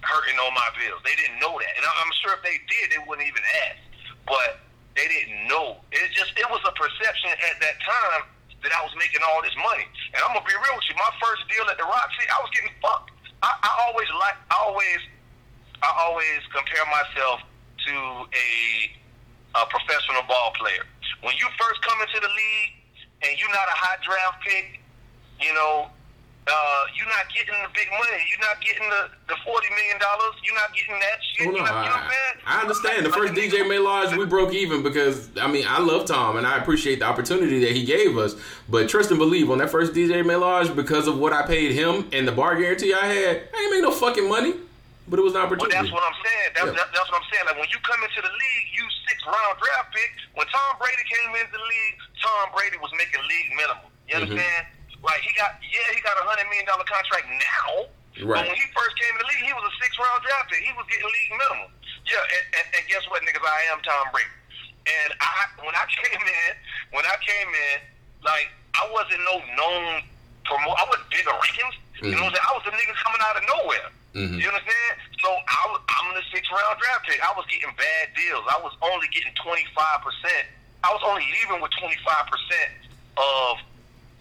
hurting 0.00 0.40
on 0.40 0.56
my 0.56 0.64
bills. 0.80 1.04
They 1.04 1.12
didn't 1.12 1.44
know 1.44 1.60
that, 1.60 1.72
and 1.76 1.84
I'm 1.84 2.12
sure 2.24 2.32
if 2.32 2.40
they 2.40 2.56
did, 2.64 2.96
they 2.96 3.04
wouldn't 3.04 3.28
even 3.28 3.44
ask. 3.68 3.84
But 4.24 4.64
they 4.96 5.04
didn't 5.12 5.44
know. 5.44 5.76
It 5.92 6.08
just 6.16 6.32
it 6.40 6.48
was 6.48 6.64
a 6.64 6.72
perception 6.72 7.36
at 7.36 7.60
that 7.60 7.76
time 7.84 8.24
that 8.64 8.72
I 8.72 8.80
was 8.80 8.96
making 8.96 9.20
all 9.28 9.44
this 9.44 9.52
money. 9.60 9.84
And 10.16 10.18
I'm 10.24 10.32
gonna 10.32 10.48
be 10.48 10.56
real 10.56 10.72
with 10.72 10.88
you. 10.88 10.96
My 10.96 11.12
first 11.20 11.44
deal 11.52 11.68
at 11.68 11.76
the 11.76 11.84
Roxy, 11.84 12.24
I 12.32 12.40
was 12.40 12.48
getting 12.56 12.72
fucked. 12.80 13.12
I, 13.44 13.52
I 13.52 13.70
always 13.84 14.08
like 14.16 14.40
I 14.48 14.56
always 14.64 15.00
I 15.84 15.90
always 16.00 16.40
compare 16.48 16.88
myself 16.88 17.44
to 17.44 17.94
a, 18.32 18.48
a 19.52 19.62
professional 19.68 20.24
ball 20.24 20.56
player. 20.56 20.88
When 21.20 21.36
you 21.36 21.44
first 21.60 21.84
come 21.84 22.00
into 22.00 22.24
the 22.24 22.32
league 22.32 22.83
and 23.24 23.38
you're 23.40 23.50
not 23.50 23.68
a 23.68 23.76
high 23.76 23.96
draft 24.04 24.44
pick, 24.44 24.80
you 25.40 25.52
know, 25.54 25.88
uh, 26.46 26.84
you're 26.94 27.08
not 27.08 27.24
getting 27.32 27.54
the 27.62 27.68
big 27.72 27.88
money. 27.90 28.22
You're 28.28 28.46
not 28.46 28.60
getting 28.60 28.88
the, 28.90 29.08
the 29.28 29.36
forty 29.44 29.68
million 29.70 29.98
dollars. 29.98 30.34
You're 30.44 30.54
not 30.54 30.74
getting 30.74 31.00
that 31.00 31.18
shit. 31.32 31.48
Oh, 31.48 31.50
no, 31.50 31.56
you 31.56 31.64
know, 31.64 31.82
you 31.82 31.88
know 31.88 31.96
I. 31.96 32.58
I 32.58 32.60
understand. 32.60 33.06
The 33.06 33.10
first 33.10 33.32
DJ 33.32 33.66
Maylage, 33.66 34.16
we 34.16 34.26
broke 34.26 34.52
even 34.52 34.82
because 34.82 35.30
I 35.40 35.46
mean 35.46 35.64
I 35.66 35.80
love 35.80 36.04
Tom 36.04 36.36
and 36.36 36.46
I 36.46 36.58
appreciate 36.58 36.98
the 36.98 37.06
opportunity 37.06 37.60
that 37.60 37.72
he 37.72 37.84
gave 37.84 38.18
us. 38.18 38.36
But 38.68 38.90
trust 38.90 39.10
and 39.10 39.18
believe 39.18 39.50
on 39.50 39.58
that 39.58 39.70
first 39.70 39.94
DJ 39.94 40.22
Maylage, 40.22 40.74
because 40.74 41.06
of 41.06 41.18
what 41.18 41.32
I 41.32 41.46
paid 41.46 41.72
him 41.72 42.08
and 42.12 42.28
the 42.28 42.32
bar 42.32 42.56
guarantee 42.60 42.92
I 42.92 43.06
had, 43.06 43.42
I 43.54 43.62
ain't 43.62 43.72
make 43.72 43.82
no 43.82 43.90
fucking 43.90 44.28
money. 44.28 44.54
But 45.04 45.20
it 45.20 45.24
was 45.24 45.36
an 45.36 45.44
Well, 45.44 45.52
opportunity. 45.52 45.76
that's 45.76 45.92
what 45.92 46.00
I'm 46.00 46.16
saying. 46.24 46.48
That's, 46.56 46.70
Yeah. 46.72 46.80
that, 46.80 46.88
that's 46.96 47.08
what 47.12 47.20
I'm 47.20 47.28
saying. 47.28 47.44
Like 47.44 47.58
when 47.60 47.68
you 47.68 47.76
come 47.84 48.00
into 48.00 48.20
the 48.24 48.32
league, 48.32 48.66
you 48.72 48.84
six 49.04 49.20
round 49.28 49.54
draft 49.60 49.92
pick. 49.92 50.10
When 50.32 50.48
Tom 50.48 50.80
Brady 50.80 51.04
came 51.04 51.30
into 51.36 51.52
the 51.52 51.60
league, 51.60 51.96
Tom 52.24 52.48
Brady 52.56 52.80
was 52.80 52.88
making 52.96 53.20
league 53.28 53.50
minimum. 53.52 53.84
You 54.08 54.16
Mm-hmm. 54.16 54.32
understand? 54.32 54.64
Like 55.04 55.20
he 55.20 55.36
got, 55.36 55.60
yeah, 55.60 55.84
he 55.92 56.00
got 56.00 56.16
a 56.16 56.24
hundred 56.24 56.48
million 56.48 56.64
dollar 56.64 56.88
contract 56.88 57.28
now. 57.28 57.92
Right. 58.24 58.40
But 58.40 58.48
when 58.48 58.56
he 58.56 58.64
first 58.72 58.96
came 58.96 59.12
in 59.12 59.20
the 59.20 59.28
league, 59.28 59.44
he 59.44 59.52
was 59.52 59.64
a 59.68 59.74
six 59.84 59.92
round 60.00 60.24
draft 60.24 60.48
pick. 60.48 60.64
He 60.64 60.72
was 60.72 60.88
getting 60.88 61.04
league 61.04 61.32
minimum. 61.36 61.68
Yeah, 62.08 62.20
and, 62.24 62.44
and, 62.62 62.66
and 62.80 62.82
guess 62.88 63.04
what, 63.12 63.20
niggas? 63.28 63.44
I 63.44 63.60
am 63.76 63.84
Tom 63.84 64.08
Brady. 64.08 64.32
And 64.88 65.12
I, 65.20 65.48
when 65.64 65.72
I 65.76 65.84
came 66.00 66.20
in, 66.24 66.50
when 66.96 67.04
I 67.04 67.16
came 67.20 67.50
in, 67.52 67.76
like 68.24 68.48
I 68.80 68.88
wasn't 68.88 69.20
no 69.28 69.36
known 69.60 70.00
promote. 70.48 70.76
I 70.80 70.84
wasn't 70.88 71.04
Bigga 71.12 71.28
Rankin's. 71.28 71.76
You 72.00 72.16
know 72.16 72.24
what 72.28 72.32
I'm 72.32 72.40
saying? 72.40 72.48
I 72.48 72.52
was 72.56 72.64
the 72.64 72.72
niggas 72.72 72.98
coming 73.04 73.20
out 73.20 73.36
of 73.36 73.44
nowhere. 73.44 73.88
Mhm. 74.14 74.38
You 74.40 74.46
understand? 74.48 74.94
So 75.22 75.28
I 75.34 75.60
I'm 75.74 76.14
the 76.14 76.22
six 76.32 76.46
round 76.50 76.78
draft 76.78 77.06
pick. 77.06 77.18
I 77.22 77.32
was 77.36 77.46
getting 77.50 77.70
bad 77.74 78.14
deals. 78.14 78.44
I 78.48 78.60
was 78.62 78.72
only 78.82 79.08
getting 79.08 79.34
25 79.42 79.74
percent. 80.02 80.46
I 80.84 80.92
was 80.92 81.02
only 81.04 81.26
leaving 81.34 81.60
with 81.60 81.72
25 81.80 82.26
percent 82.30 82.70
of 83.16 83.58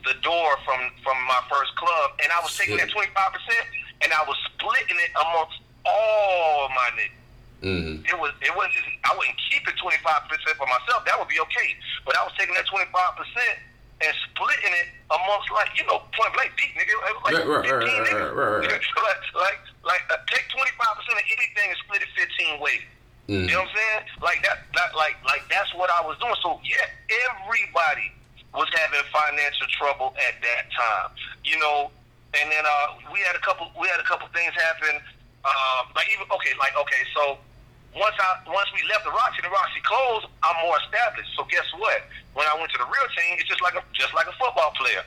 the 0.06 0.14
door 0.26 0.58
from 0.66 0.82
from 1.04 1.18
my 1.30 1.42
first 1.50 1.76
club, 1.76 2.18
and 2.24 2.32
I 2.34 2.40
was 2.42 2.56
taking 2.58 2.78
that 2.78 2.90
25 2.90 3.14
percent 3.34 3.66
and 4.02 4.12
I 4.12 4.24
was 4.28 4.36
splitting 4.52 4.98
it 5.00 5.12
amongst 5.16 5.60
all 5.86 6.70
my 6.70 6.90
niggas. 6.98 7.22
Mhm. 7.64 8.04
It 8.10 8.18
was 8.20 8.34
it 8.42 8.54
was 8.56 8.68
just, 8.74 8.88
I 9.06 9.16
wouldn't 9.16 9.38
keep 9.50 9.68
it 9.68 9.76
25 9.78 10.28
percent 10.28 10.58
for 10.58 10.68
myself. 10.68 11.06
That 11.06 11.20
would 11.20 11.30
be 11.30 11.40
okay. 11.40 11.78
But 12.06 12.18
I 12.18 12.24
was 12.24 12.34
taking 12.38 12.56
that 12.56 12.66
25 12.68 13.16
percent 13.16 13.60
and 14.04 14.14
splitting 14.30 14.74
it 14.76 14.88
amongst 15.10 15.48
like 15.56 15.72
you 15.80 15.86
know 15.88 16.04
point 16.14 16.32
blank 16.36 16.52
deep 16.60 16.76
nigga. 16.76 16.94
Like 17.24 17.34
Right, 17.40 17.48
right, 17.48 17.66
15 17.66 17.80
right, 17.80 17.88
niggas. 18.04 18.36
right, 18.36 18.68
right. 18.68 18.82
like 19.08 19.22
like 19.34 19.60
like 19.88 20.04
uh, 20.12 20.20
take 20.30 20.46
25 20.52 20.76
percent 21.00 21.18
of 21.20 21.26
anything 21.32 21.68
and 21.72 21.78
split 21.88 22.02
it 22.04 22.12
15 22.16 22.60
ways. 22.60 22.84
Mhm. 23.32 23.48
You 23.48 23.56
know 23.56 23.64
what 23.64 23.72
I'm 23.72 23.76
saying? 23.76 24.04
Like 24.20 24.40
that, 24.44 24.68
that 24.76 24.92
like 25.00 25.16
like 25.24 25.48
that's 25.48 25.72
what 25.80 25.88
I 25.90 26.04
was 26.04 26.20
doing. 26.20 26.36
So 26.44 26.60
yeah, 26.68 26.84
everybody 27.32 28.12
was 28.54 28.68
having 28.76 29.00
financial 29.10 29.68
trouble 29.80 30.14
at 30.28 30.36
that 30.44 30.68
time. 30.76 31.10
You 31.48 31.58
know, 31.60 31.90
and 32.36 32.52
then 32.52 32.64
uh, 32.68 33.00
we 33.12 33.20
had 33.24 33.36
a 33.36 33.44
couple 33.44 33.72
we 33.80 33.88
had 33.88 34.00
a 34.00 34.08
couple 34.08 34.28
things 34.36 34.52
happen. 34.60 35.00
Uh, 35.44 35.80
like 35.96 36.08
even 36.12 36.28
okay, 36.32 36.52
like 36.60 36.76
okay, 36.80 37.04
so 37.16 37.38
once 37.94 38.18
I 38.18 38.42
once 38.50 38.70
we 38.74 38.82
left 38.90 39.06
the 39.06 39.14
Roxy, 39.14 39.42
the 39.46 39.54
Roxy 39.54 39.82
closed, 39.86 40.26
I'm 40.42 40.58
more 40.66 40.78
established. 40.82 41.30
So 41.38 41.46
guess 41.46 41.66
what? 41.78 42.02
When 42.34 42.46
I 42.50 42.54
went 42.58 42.74
to 42.74 42.80
the 42.82 42.90
real 42.90 43.10
team, 43.14 43.38
it's 43.38 43.50
just 43.50 43.62
like 43.62 43.78
a 43.78 43.84
just 43.94 44.14
like 44.18 44.26
a 44.26 44.36
football 44.42 44.74
player. 44.74 45.06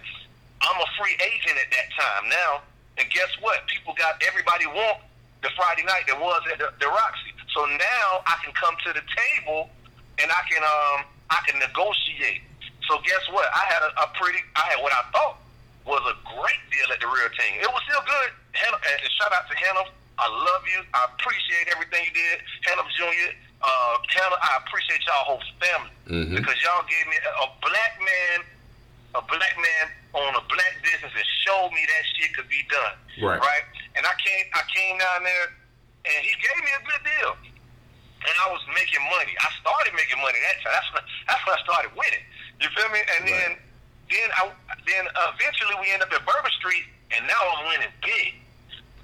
I'm 0.63 0.79
a 0.79 0.89
free 0.99 1.15
agent 1.19 1.59
at 1.59 1.71
that 1.75 1.89
time 1.99 2.25
now, 2.31 2.53
and 2.99 3.07
guess 3.11 3.31
what? 3.43 3.67
People 3.67 3.95
got 3.99 4.23
everybody 4.23 4.67
want 4.71 5.03
the 5.43 5.51
Friday 5.59 5.83
night 5.83 6.07
that 6.07 6.19
was 6.19 6.43
at 6.51 6.59
the, 6.59 6.71
the 6.79 6.89
Roxy. 6.89 7.35
So 7.55 7.67
now 7.67 8.23
I 8.27 8.39
can 8.45 8.55
come 8.55 8.75
to 8.87 8.91
the 8.95 9.03
table 9.03 9.71
and 10.23 10.31
I 10.31 10.43
can 10.47 10.63
um 10.63 10.99
I 11.31 11.43
can 11.47 11.59
negotiate. 11.59 12.47
So 12.87 13.03
guess 13.03 13.25
what? 13.35 13.51
I 13.51 13.67
had 13.67 13.83
a, 13.83 13.91
a 13.99 14.07
pretty 14.15 14.39
I 14.55 14.71
had 14.71 14.79
what 14.79 14.95
I 14.95 15.03
thought 15.11 15.43
was 15.87 16.03
a 16.07 16.15
great 16.23 16.63
deal 16.71 16.89
at 16.91 16.99
the 17.03 17.07
real 17.07 17.31
team. 17.35 17.63
It 17.63 17.71
was 17.71 17.83
still 17.87 18.03
good. 18.03 18.31
And 18.59 18.75
shout 19.19 19.31
out 19.35 19.47
to 19.51 19.55
Hannah. 19.55 19.91
I 20.19 20.27
love 20.29 20.63
you. 20.65 20.81
I 20.97 21.09
appreciate 21.13 21.69
everything 21.69 22.05
you 22.09 22.15
did. 22.17 22.41
Hannah 22.65 22.89
Jr., 22.97 23.37
uh, 23.61 23.95
Hannah, 24.09 24.41
I 24.41 24.61
appreciate 24.65 25.01
y'all 25.05 25.25
whole 25.29 25.45
family. 25.61 25.93
Mhm. 26.09 26.37
Because 26.41 26.57
y'all 26.65 26.85
gave 26.89 27.07
me 27.09 27.17
a, 27.21 27.33
a 27.45 27.49
black 27.61 27.93
man, 28.01 28.39
a 29.17 29.23
black 29.29 29.55
man 29.61 29.85
on 30.17 30.33
a 30.37 30.45
black 30.49 30.75
business 30.85 31.13
and 31.13 31.27
showed 31.45 31.73
me 31.73 31.85
that 31.85 32.03
shit 32.17 32.33
could 32.37 32.49
be 32.49 32.65
done. 32.73 32.97
Right. 33.21 33.41
Right? 33.41 33.65
And 33.97 34.05
I 34.05 34.13
came 34.21 34.45
I 34.57 34.63
came 34.73 34.97
down 35.01 35.25
there 35.25 35.47
and 36.09 36.19
he 36.25 36.33
gave 36.41 36.61
me 36.65 36.73
a 36.77 36.83
good 36.85 37.03
deal. 37.05 37.33
And 38.27 38.35
I 38.45 38.51
was 38.51 38.61
making 38.75 39.05
money. 39.13 39.33
I 39.39 39.49
started 39.61 39.93
making 39.95 40.19
money 40.21 40.41
that 40.41 40.57
time. 40.65 40.73
That's 40.73 40.91
when, 40.97 41.05
that's 41.29 41.43
when 41.47 41.55
I 41.57 41.61
started 41.63 41.91
winning. 41.97 42.25
You 42.61 42.69
feel 42.73 42.89
me? 42.93 43.01
And 43.17 43.23
then 43.29 43.51
then 44.09 44.29
I 44.37 44.49
then 44.89 45.05
eventually 45.37 45.77
we 45.81 45.93
end 45.93 46.01
up 46.03 46.13
at 46.13 46.25
Bourbon 46.25 46.53
Street, 46.61 46.85
and 47.13 47.27
now 47.29 47.37
I'm 47.41 47.69
winning 47.73 47.93
big. 48.05 48.35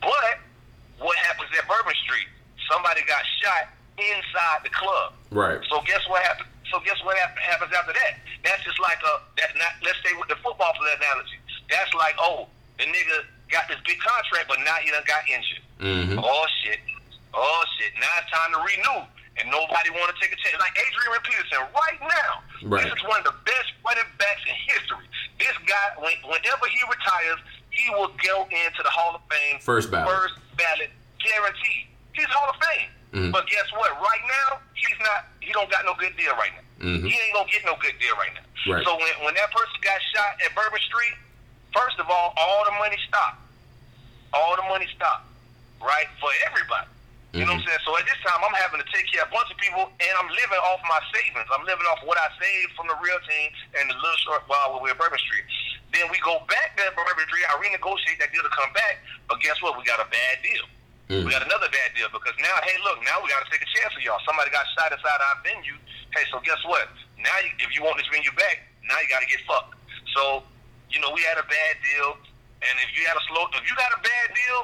But 0.01 0.41
what 0.99 1.16
happens 1.28 1.49
at 1.57 1.64
Bourbon 1.68 1.95
Street? 2.05 2.28
Somebody 2.70 3.03
got 3.09 3.22
shot 3.43 3.68
inside 3.99 4.61
the 4.64 4.70
club. 4.72 5.12
Right. 5.30 5.61
So 5.68 5.80
guess 5.86 6.01
what 6.09 6.22
happened? 6.22 6.49
So 6.72 6.80
guess 6.84 6.97
what 7.05 7.16
hap- 7.18 7.36
happens 7.38 7.72
after 7.76 7.93
that? 7.93 8.12
That's 8.45 8.64
just 8.64 8.80
like 8.80 8.99
a 9.05 9.20
that. 9.38 9.53
Not, 9.61 9.76
let's 9.84 9.99
say 10.01 10.12
with 10.16 10.28
the 10.32 10.36
football 10.40 10.72
player 10.72 10.97
analogy. 10.97 11.36
That's 11.68 11.93
like 11.95 12.16
oh 12.18 12.49
the 12.78 12.84
nigga 12.88 13.28
got 13.53 13.68
this 13.68 13.76
big 13.84 14.01
contract, 14.01 14.49
but 14.49 14.59
now 14.64 14.80
he 14.80 14.88
done 14.90 15.05
got 15.05 15.22
injured. 15.28 15.62
Mhm. 15.84 16.16
Oh 16.22 16.47
shit. 16.64 16.80
Oh 17.34 17.62
shit. 17.76 17.93
Now 18.01 18.09
it's 18.24 18.30
time 18.32 18.53
to 18.57 18.61
renew. 18.64 19.05
And 19.40 19.49
nobody 19.49 19.88
want 19.97 20.12
to 20.12 20.16
take 20.20 20.32
a 20.32 20.36
chance. 20.40 20.61
Like 20.61 20.76
Adrian 20.76 21.20
Peterson 21.24 21.64
right 21.72 22.01
now. 22.05 22.45
Right. 22.68 22.84
This 22.84 22.93
is 22.93 23.05
one 23.09 23.20
of 23.24 23.32
the 23.32 23.36
best 23.49 23.68
running 23.84 24.05
backs 24.20 24.45
in 24.45 24.53
history. 24.68 25.09
This 25.40 25.57
guy, 25.64 25.86
when, 25.97 26.12
whenever 26.28 26.68
he 26.68 26.80
retires, 26.84 27.40
he 27.73 27.89
will 27.91 28.12
go 28.23 28.45
into 28.49 28.81
the 28.83 28.91
Hall 28.93 29.14
of 29.16 29.23
Fame. 29.29 29.61
First 29.61 29.91
ballot. 29.91 30.09
First 30.09 30.35
ballot, 30.57 30.91
guaranteed. 31.18 31.89
He's 32.12 32.29
Hall 32.29 32.49
of 32.53 32.57
Fame. 32.61 32.91
Mhm. 33.12 33.33
But 33.33 33.47
guess 33.49 33.68
what? 33.73 33.93
Right 34.01 34.25
now, 34.29 34.61
he's 34.75 34.99
not. 35.01 35.27
He 35.41 35.53
don't 35.53 35.70
got 35.70 35.85
no 35.85 35.95
good 35.95 36.16
deal 36.16 36.33
right 36.37 36.53
now. 36.55 36.87
Mhm. 36.87 37.05
He 37.09 37.12
ain't 37.12 37.35
gonna 37.35 37.51
get 37.51 37.64
no 37.64 37.77
good 37.77 37.99
deal 37.99 38.16
right 38.16 38.33
now. 38.35 38.73
Right. 38.73 38.85
So 38.85 38.97
when 38.97 39.12
when 39.25 39.35
that 39.35 39.51
person 39.53 39.77
got 39.83 40.01
shot 40.14 40.41
at 40.45 40.55
Bourbon 40.55 40.81
Street, 40.81 41.14
first 41.75 41.99
of 41.99 42.09
all, 42.09 42.33
all 42.37 42.64
the 42.64 42.73
money 42.73 42.97
stopped. 43.09 43.41
All 44.33 44.57
the 44.57 44.62
money 44.62 44.89
stopped. 44.97 45.27
Right 45.81 46.09
for 46.20 46.31
everybody. 46.47 46.87
You 47.33 47.45
know 47.49 47.57
what 47.57 47.64
I'm 47.64 47.66
saying? 47.66 47.81
So 47.89 47.97
at 47.97 48.05
this 48.05 48.20
time, 48.29 48.45
I'm 48.45 48.53
having 48.61 48.79
to 48.81 48.89
take 48.93 49.09
care 49.11 49.25
of 49.25 49.29
a 49.29 49.33
bunch 49.33 49.51
of 49.51 49.57
people, 49.57 49.89
and 49.89 50.12
I'm 50.20 50.29
living 50.29 50.61
off 50.68 50.81
my 50.85 51.01
savings. 51.16 51.49
I'm 51.49 51.64
living 51.64 51.87
off 51.89 52.05
what 52.05 52.18
I 52.20 52.29
saved 52.39 52.77
from 52.77 52.89
the 52.89 52.97
real 53.01 53.18
team 53.25 53.49
and 53.81 53.89
the 53.89 53.95
little 53.97 54.16
short 54.20 54.45
while 54.49 54.75
we 54.77 54.81
were 54.85 54.91
at 54.93 54.99
Bourbon 54.99 55.18
Street. 55.18 55.45
Then 55.93 56.09
we 56.09 56.16
go 56.24 56.40
back 56.49 56.76
to 56.80 56.88
Bourbon 56.97 57.28
Street. 57.28 57.45
I 57.53 57.61
renegotiate 57.61 58.16
that 58.24 58.32
deal 58.32 58.43
to 58.43 58.53
come 58.53 58.72
back, 58.72 59.05
but 59.28 59.40
guess 59.45 59.61
what? 59.61 59.76
We 59.76 59.84
got 59.84 60.01
a 60.01 60.09
bad 60.09 60.40
deal. 60.40 60.64
Mm. 61.12 61.28
We 61.28 61.30
got 61.30 61.45
another 61.45 61.68
bad 61.68 61.93
deal 61.93 62.09
because 62.09 62.32
now, 62.40 62.57
hey, 62.64 62.80
look, 62.80 63.05
now 63.05 63.20
we 63.20 63.28
got 63.28 63.45
to 63.45 63.51
take 63.53 63.61
a 63.61 63.70
chance 63.76 63.93
with 63.93 64.01
y'all. 64.09 64.20
Somebody 64.24 64.49
got 64.49 64.64
shot 64.72 64.88
inside 64.88 65.20
our 65.20 65.36
venue. 65.45 65.76
Hey, 66.16 66.24
so 66.32 66.40
guess 66.40 66.61
what? 66.64 66.88
Now, 67.20 67.36
you, 67.45 67.53
if 67.61 67.76
you 67.76 67.84
want 67.84 68.01
this 68.01 68.09
venue 68.09 68.32
back, 68.32 68.64
now 68.88 68.97
you 69.05 69.09
got 69.12 69.20
to 69.20 69.28
get 69.28 69.45
fucked. 69.45 69.76
So, 70.16 70.49
you 70.88 70.97
know, 71.05 71.12
we 71.12 71.20
had 71.28 71.36
a 71.36 71.45
bad 71.45 71.74
deal, 71.84 72.16
and 72.64 72.74
if 72.80 72.88
you 72.97 73.05
had 73.05 73.20
a 73.20 73.24
slow, 73.28 73.53
if 73.53 73.64
you 73.68 73.76
got 73.76 73.93
a 73.93 74.01
bad 74.01 74.26
deal 74.32 74.61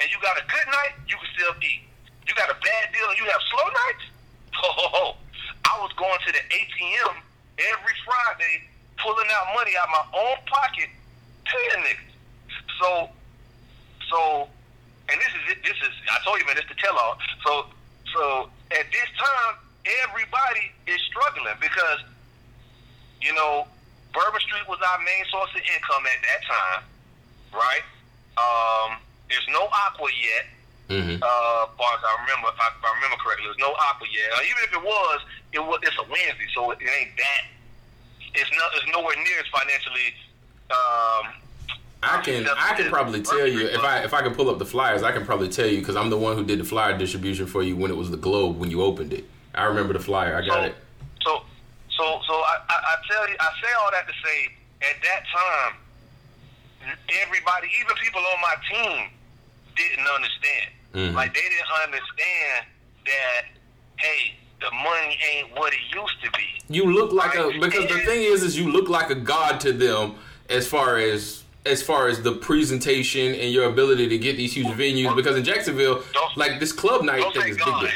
and 0.00 0.06
you 0.08 0.16
got 0.24 0.40
a 0.40 0.44
good 0.48 0.68
night, 0.72 0.96
you 1.04 1.20
can 1.20 1.28
still 1.36 1.54
eat. 1.60 1.84
You 2.24 2.32
got 2.32 2.48
a 2.48 2.56
bad 2.56 2.84
deal 2.96 3.04
and 3.10 3.18
you 3.20 3.28
have 3.28 3.42
slow 3.52 3.66
nights. 3.68 4.04
Ho 4.60 4.68
ho 4.76 4.86
ho! 4.92 5.06
I 5.64 5.80
was 5.80 5.88
going 5.96 6.20
to 6.26 6.30
the 6.36 6.42
ATM 6.52 7.14
every 7.60 7.96
Friday, 8.04 8.68
pulling 9.02 9.28
out 9.32 9.54
money 9.54 9.72
out 9.80 9.88
my 9.88 10.04
own 10.18 10.36
pocket, 10.46 10.88
paying 11.44 11.84
niggas. 11.84 12.14
So, 12.80 13.08
so, 14.08 14.48
and 15.08 15.16
this 15.20 15.32
is 15.34 15.44
it. 15.52 15.58
This 15.64 15.76
is 15.82 15.92
I 16.10 16.18
told 16.24 16.40
you, 16.40 16.46
man. 16.46 16.56
This 16.56 16.66
the 16.68 16.76
tell 16.78 16.96
all. 16.96 17.18
So, 17.44 17.66
so 18.14 18.22
at 18.72 18.86
this 18.92 19.10
time, 19.18 19.60
everybody 20.04 20.72
is 20.86 21.00
struggling 21.08 21.56
because, 21.60 22.00
you 23.20 23.34
know, 23.34 23.66
Bourbon 24.12 24.40
Street 24.40 24.66
was 24.68 24.78
our 24.82 24.98
main 25.02 25.24
source 25.30 25.50
of 25.54 25.62
income 25.62 26.04
at 26.06 26.20
that 26.24 26.40
time, 26.46 26.80
right? 27.54 27.86
Um, 28.38 28.98
there's 29.28 29.46
no 29.50 29.68
aqua 29.70 30.10
yet. 30.10 30.46
Mm-hmm. 30.90 31.22
Uh, 31.22 31.70
as 31.70 31.72
far 31.78 31.90
as 31.94 32.02
I 32.02 32.12
remember, 32.26 32.50
if 32.50 32.58
I, 32.58 32.66
if 32.74 32.82
I 32.82 32.90
remember 32.98 33.18
correctly, 33.22 33.46
there's 33.46 33.62
no 33.62 33.70
aqua 33.78 34.10
yet. 34.10 34.26
Uh, 34.34 34.50
even 34.50 34.62
if 34.66 34.72
it 34.74 34.82
was, 34.82 35.18
it 35.54 35.62
was 35.62 35.78
it's 35.86 35.98
a 36.02 36.06
Wednesday, 36.10 36.50
so 36.50 36.74
it, 36.74 36.82
it 36.82 36.90
ain't 36.90 37.14
that. 37.14 37.42
It's 38.34 38.50
not. 38.56 38.70
It's 38.76 38.86
nowhere 38.92 39.16
near 39.16 39.40
as 39.40 39.46
financially. 39.48 40.14
Um, 40.70 41.34
I 42.02 42.20
can 42.22 42.46
I 42.48 42.74
can 42.74 42.88
probably 42.88 43.22
tell 43.22 43.46
you 43.46 43.66
if 43.66 43.80
I 43.80 44.04
if 44.04 44.14
I 44.14 44.22
can 44.22 44.34
pull 44.34 44.48
up 44.48 44.58
the 44.58 44.66
flyers, 44.66 45.02
I 45.02 45.12
can 45.12 45.24
probably 45.24 45.48
tell 45.48 45.66
you 45.66 45.78
because 45.78 45.96
I'm 45.96 46.10
the 46.10 46.18
one 46.18 46.36
who 46.36 46.44
did 46.44 46.60
the 46.60 46.64
flyer 46.64 46.96
distribution 46.96 47.46
for 47.46 47.62
you 47.62 47.76
when 47.76 47.90
it 47.90 47.96
was 47.96 48.10
the 48.10 48.16
Globe 48.16 48.58
when 48.58 48.70
you 48.70 48.82
opened 48.82 49.12
it. 49.12 49.24
I 49.54 49.64
remember 49.64 49.92
the 49.92 50.00
flyer. 50.00 50.36
I 50.36 50.46
got 50.46 50.54
so, 50.54 50.62
it. 50.62 50.74
So, 51.22 51.42
so, 51.98 52.20
so 52.26 52.34
I, 52.34 52.56
I, 52.68 52.74
I 52.74 52.96
tell 53.10 53.28
you, 53.28 53.36
I 53.40 53.50
say 53.60 53.72
all 53.82 53.90
that 53.90 54.06
to 54.06 54.14
say, 54.24 54.54
at 54.80 54.96
that 55.02 55.22
time, 55.34 56.96
everybody, 57.22 57.68
even 57.80 57.96
people 57.96 58.20
on 58.20 58.40
my 58.40 58.54
team, 58.70 59.10
didn't 59.76 60.06
understand. 60.06 60.70
Mhm. 60.94 61.14
Like 61.14 61.34
they 61.34 61.40
didn't 61.42 61.72
understand 61.84 62.66
that, 63.06 63.42
hey, 63.96 64.34
the 64.60 64.70
money 64.84 65.18
ain't 65.34 65.56
what 65.58 65.72
it 65.72 65.78
used 65.94 66.22
to 66.22 66.30
be. 66.32 66.44
You 66.74 66.84
look 66.92 67.12
like 67.12 67.34
a 67.34 67.48
Right. 67.48 67.60
because 67.60 67.88
the 67.88 67.94
And- 67.94 68.04
thing 68.06 68.22
is 68.24 68.42
is 68.42 68.58
you 68.58 68.70
look 68.70 68.88
like 68.88 69.10
a 69.10 69.14
god 69.14 69.60
to 69.60 69.72
them 69.72 70.14
as 70.48 70.66
far 70.68 70.98
as 70.98 71.42
as 71.66 71.82
far 71.82 72.08
as 72.08 72.22
the 72.22 72.32
presentation 72.32 73.34
and 73.34 73.52
your 73.52 73.64
ability 73.66 74.08
to 74.08 74.16
get 74.16 74.34
these 74.36 74.54
huge 74.54 74.68
venues 74.68 75.14
because 75.14 75.36
in 75.36 75.44
Jacksonville 75.44 76.02
like 76.34 76.58
this 76.58 76.72
club 76.72 77.02
night 77.04 77.22
thing 77.34 77.48
is 77.48 77.56
big 77.56 77.66
Well, 77.66 77.86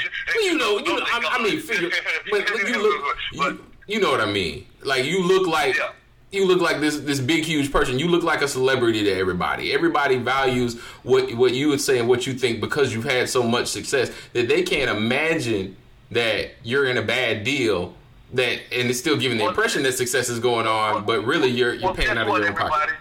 you 0.43 0.59
know, 0.59 0.79
you 0.79 0.85
know 0.97 1.03
I, 1.03 1.39
I 1.39 1.43
mean 1.43 1.61
figure 1.61 1.91
but 2.31 2.49
you 2.69 2.83
look 2.83 3.17
you, 3.33 3.65
you 3.87 4.01
know 4.01 4.11
what 4.11 4.21
I 4.21 4.27
mean. 4.27 4.67
Like 4.83 5.05
you 5.07 5.23
look 5.27 5.47
like 5.47 5.77
Yeah. 5.79 5.91
you 6.31 6.45
look 6.47 6.61
like 6.61 6.81
this 6.81 6.99
this 6.99 7.21
big 7.21 7.45
huge 7.45 7.73
person. 7.73 7.99
You 7.99 8.09
look 8.09 8.23
like 8.23 8.43
a 8.43 8.49
celebrity 8.49 9.03
to 9.05 9.11
everybody. 9.13 9.73
Everybody 9.73 10.17
values 10.19 10.79
what 11.03 11.33
what 11.35 11.53
you 11.55 11.69
would 11.69 11.81
say 11.81 11.99
and 11.99 12.07
what 12.09 12.27
you 12.27 12.35
think 12.35 12.61
because 12.61 12.93
you've 12.93 13.05
had 13.05 13.31
so 13.31 13.43
much 13.43 13.69
success 13.69 14.11
that 14.35 14.47
they 14.49 14.63
can't 14.63 14.91
imagine 14.91 15.77
that 16.11 16.51
you're 16.63 16.87
in 16.87 16.99
a 16.99 17.03
bad 17.03 17.45
deal. 17.45 17.95
That 18.35 18.59
and 18.73 18.91
it's 18.91 18.99
still 18.99 19.17
giving 19.17 19.39
the 19.39 19.47
impression 19.47 19.85
that 19.85 19.95
success 19.95 20.29
is 20.29 20.41
going 20.41 20.67
on, 20.67 21.05
but 21.05 21.25
really 21.25 21.49
you're 21.49 21.75
you're 21.75 21.95
paying 21.95 22.19
out 22.19 22.27
of 22.27 22.37
your 22.37 22.49
own 22.49 22.57
pocket. 22.57 22.97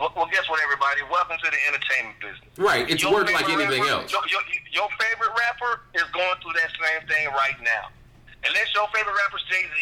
Well, 0.00 0.10
well, 0.16 0.26
guess 0.32 0.48
what, 0.48 0.58
everybody? 0.64 1.06
Welcome 1.06 1.36
to 1.38 1.48
the 1.52 1.60
entertainment 1.70 2.18
business. 2.18 2.50
Right, 2.58 2.88
it's 2.90 3.02
Your 3.02 3.12
work 3.14 3.30
like 3.30 3.46
anything 3.46 3.78
rapper- 3.86 4.02
else. 4.04 4.10
Your, 4.10 4.26
your, 4.26 4.42
your 4.74 4.88
favorite 4.98 5.30
rapper 5.38 5.86
is 5.94 6.02
going 6.10 6.34
through 6.42 6.58
that 6.58 6.72
same 6.74 7.06
thing 7.06 7.30
right 7.30 7.54
now. 7.62 7.94
Unless 8.42 8.74
your 8.74 8.90
favorite 8.90 9.14
rapper 9.14 9.38
is 9.38 9.46
Jay 9.46 9.62
Z, 9.62 9.74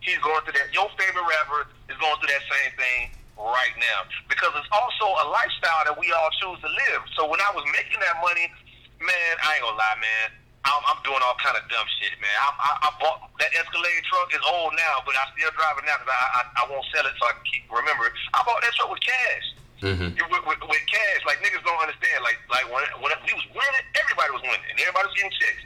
he's 0.00 0.18
going 0.24 0.40
through 0.48 0.56
that. 0.56 0.72
Your 0.72 0.88
favorite 0.96 1.26
rapper 1.28 1.68
is 1.92 1.96
going 2.00 2.16
through 2.18 2.32
that 2.32 2.46
same 2.48 2.72
thing 2.80 3.00
right 3.38 3.74
now 3.78 4.08
because 4.26 4.50
it's 4.58 4.70
also 4.74 5.06
a 5.22 5.24
lifestyle 5.30 5.86
that 5.86 5.94
we 5.94 6.10
all 6.10 6.30
choose 6.42 6.58
to 6.64 6.70
live. 6.70 7.02
So 7.14 7.28
when 7.30 7.38
I 7.38 7.50
was 7.54 7.62
making 7.76 8.00
that 8.02 8.18
money, 8.18 8.50
man, 8.98 9.32
I 9.44 9.60
ain't 9.60 9.62
gonna 9.62 9.78
lie, 9.78 9.98
man. 10.00 10.26
I'm, 10.66 10.82
I'm 10.90 11.00
doing 11.06 11.22
all 11.22 11.38
kind 11.38 11.54
of 11.56 11.64
dumb 11.70 11.86
shit, 12.02 12.12
man. 12.18 12.34
I, 12.42 12.48
I, 12.58 12.70
I 12.86 12.90
bought 13.00 13.30
that 13.40 13.50
Escalade 13.56 14.02
truck 14.10 14.28
is 14.34 14.42
old 14.44 14.74
now, 14.76 15.00
but 15.06 15.14
I 15.16 15.24
still 15.32 15.48
drive 15.54 15.78
it 15.80 15.86
now 15.86 15.96
because 16.02 16.12
I, 16.12 16.24
I 16.34 16.40
I 16.60 16.62
won't 16.68 16.84
sell 16.92 17.06
it 17.06 17.14
so 17.16 17.24
I 17.30 17.32
can 17.38 17.44
keep 17.48 17.64
remember 17.70 18.10
it. 18.10 18.14
I 18.34 18.42
bought 18.44 18.60
that 18.60 18.74
truck 18.76 18.90
with 18.92 19.00
cash. 19.04 19.46
Mhm. 19.80 20.12
You- 20.18 20.26
With, 20.28 20.44
with, 20.44 20.60
with 20.66 20.84
cash, 20.90 21.20
like 21.24 21.38
niggas 21.40 21.62
don't 21.62 21.78
understand. 21.80 22.20
Like 22.26 22.36
like 22.50 22.66
when 22.68 22.82
when 23.00 23.14
we 23.24 23.32
was 23.32 23.46
winning, 23.54 23.84
everybody 23.96 24.30
was 24.34 24.42
winning, 24.44 24.66
and 24.68 24.76
everybody 24.82 25.06
was 25.08 25.16
getting 25.16 25.32
checks. 25.38 25.62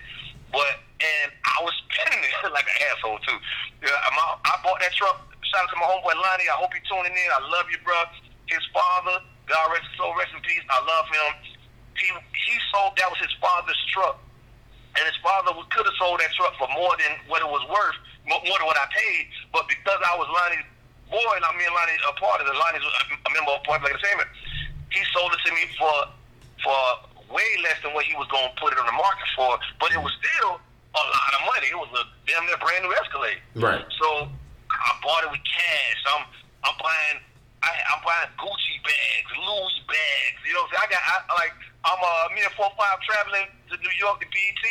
But 0.53 0.85
and 1.03 1.29
I 1.49 1.57
was 1.65 1.73
spending 1.89 2.23
it 2.23 2.53
like 2.57 2.69
an 2.69 2.79
asshole 2.93 3.19
too. 3.27 3.39
Yeah, 3.83 3.97
my, 4.15 4.25
I 4.47 4.55
bought 4.63 4.79
that 4.85 4.93
truck. 4.95 5.19
Shout 5.43 5.67
out 5.67 5.71
to 5.73 5.77
my 5.81 5.89
homeboy 5.89 6.15
Lonnie. 6.15 6.47
I 6.47 6.57
hope 6.61 6.71
you're 6.77 6.85
tuning 6.87 7.11
in. 7.11 7.29
I 7.35 7.41
love 7.51 7.67
you, 7.73 7.81
bro. 7.83 7.97
His 8.47 8.63
father, 8.71 9.19
God 9.49 9.65
rest 9.73 9.89
his 9.91 9.97
soul, 9.99 10.13
rest 10.15 10.31
in 10.37 10.41
peace. 10.47 10.63
I 10.71 10.79
love 10.85 11.09
him. 11.11 11.29
He 11.99 12.07
he 12.37 12.55
sold 12.71 12.95
that 13.01 13.09
was 13.11 13.19
his 13.19 13.33
father's 13.41 13.81
truck, 13.91 14.21
and 14.97 15.03
his 15.09 15.17
father 15.25 15.57
could 15.73 15.87
have 15.89 15.97
sold 15.97 16.21
that 16.21 16.33
truck 16.37 16.53
for 16.61 16.69
more 16.77 16.93
than 17.01 17.13
what 17.29 17.41
it 17.41 17.49
was 17.49 17.65
worth, 17.69 17.97
more 18.29 18.41
than 18.45 18.69
what 18.69 18.77
I 18.77 18.87
paid. 18.93 19.33
But 19.53 19.65
because 19.69 20.01
I 20.05 20.15
was 20.21 20.29
Lonnie's 20.29 20.69
boy, 21.09 21.33
and 21.37 21.45
I 21.45 21.53
mean 21.57 21.69
Lonnie 21.73 21.97
a 22.05 22.13
part 22.21 22.41
of 22.41 22.47
it, 22.49 22.57
Lonnie's 22.57 22.85
a 22.85 23.31
member 23.33 23.57
of 23.57 23.65
Point 23.65 23.81
Blank 23.81 23.97
Entertainment, 23.97 24.29
he 24.93 25.01
sold 25.17 25.33
it 25.33 25.41
to 25.49 25.51
me 25.57 25.65
for 25.81 25.97
for 26.61 26.79
way 27.33 27.49
less 27.65 27.81
than 27.81 27.97
what 27.97 28.05
he 28.05 28.13
was 28.21 28.29
going 28.29 28.45
to 28.45 28.55
put 28.61 28.77
it 28.77 28.79
on 28.79 28.85
the 28.85 28.97
market 28.97 29.29
for. 29.33 29.57
But 29.81 29.97
it 29.97 30.01
was 30.01 30.13
still 30.21 30.61
a 30.61 31.03
lot 31.03 31.33
of 31.41 31.43
money. 31.49 31.73
It 31.73 31.81
was 31.81 31.89
a 31.97 32.05
damn 32.29 32.45
near 32.45 32.61
brand 32.61 32.85
new 32.85 32.93
Escalade. 33.01 33.41
Right. 33.57 33.85
So 33.97 34.29
I 34.69 34.91
bought 35.01 35.25
it 35.25 35.31
with 35.33 35.45
cash. 35.49 36.01
I'm 36.13 36.25
I'm 36.69 36.77
buying 36.77 37.19
I, 37.65 37.73
I'm 37.97 38.01
buying 38.05 38.29
Gucci 38.37 38.77
bags, 38.85 39.31
Louis 39.41 39.77
bags. 39.89 40.41
You 40.45 40.53
know, 40.53 40.69
what 40.69 40.77
I'm 40.77 40.85
saying? 40.85 40.85
I 40.85 40.89
got 40.93 41.03
I, 41.09 41.17
like 41.41 41.57
I'm 41.85 41.99
uh 42.01 42.31
me 42.35 42.43
and 42.47 42.53
four 42.55 42.71
five 42.79 42.99
traveling 43.03 43.49
to 43.71 43.75
New 43.83 43.95
York 43.99 44.21
to 44.23 44.27
BET. 44.31 44.65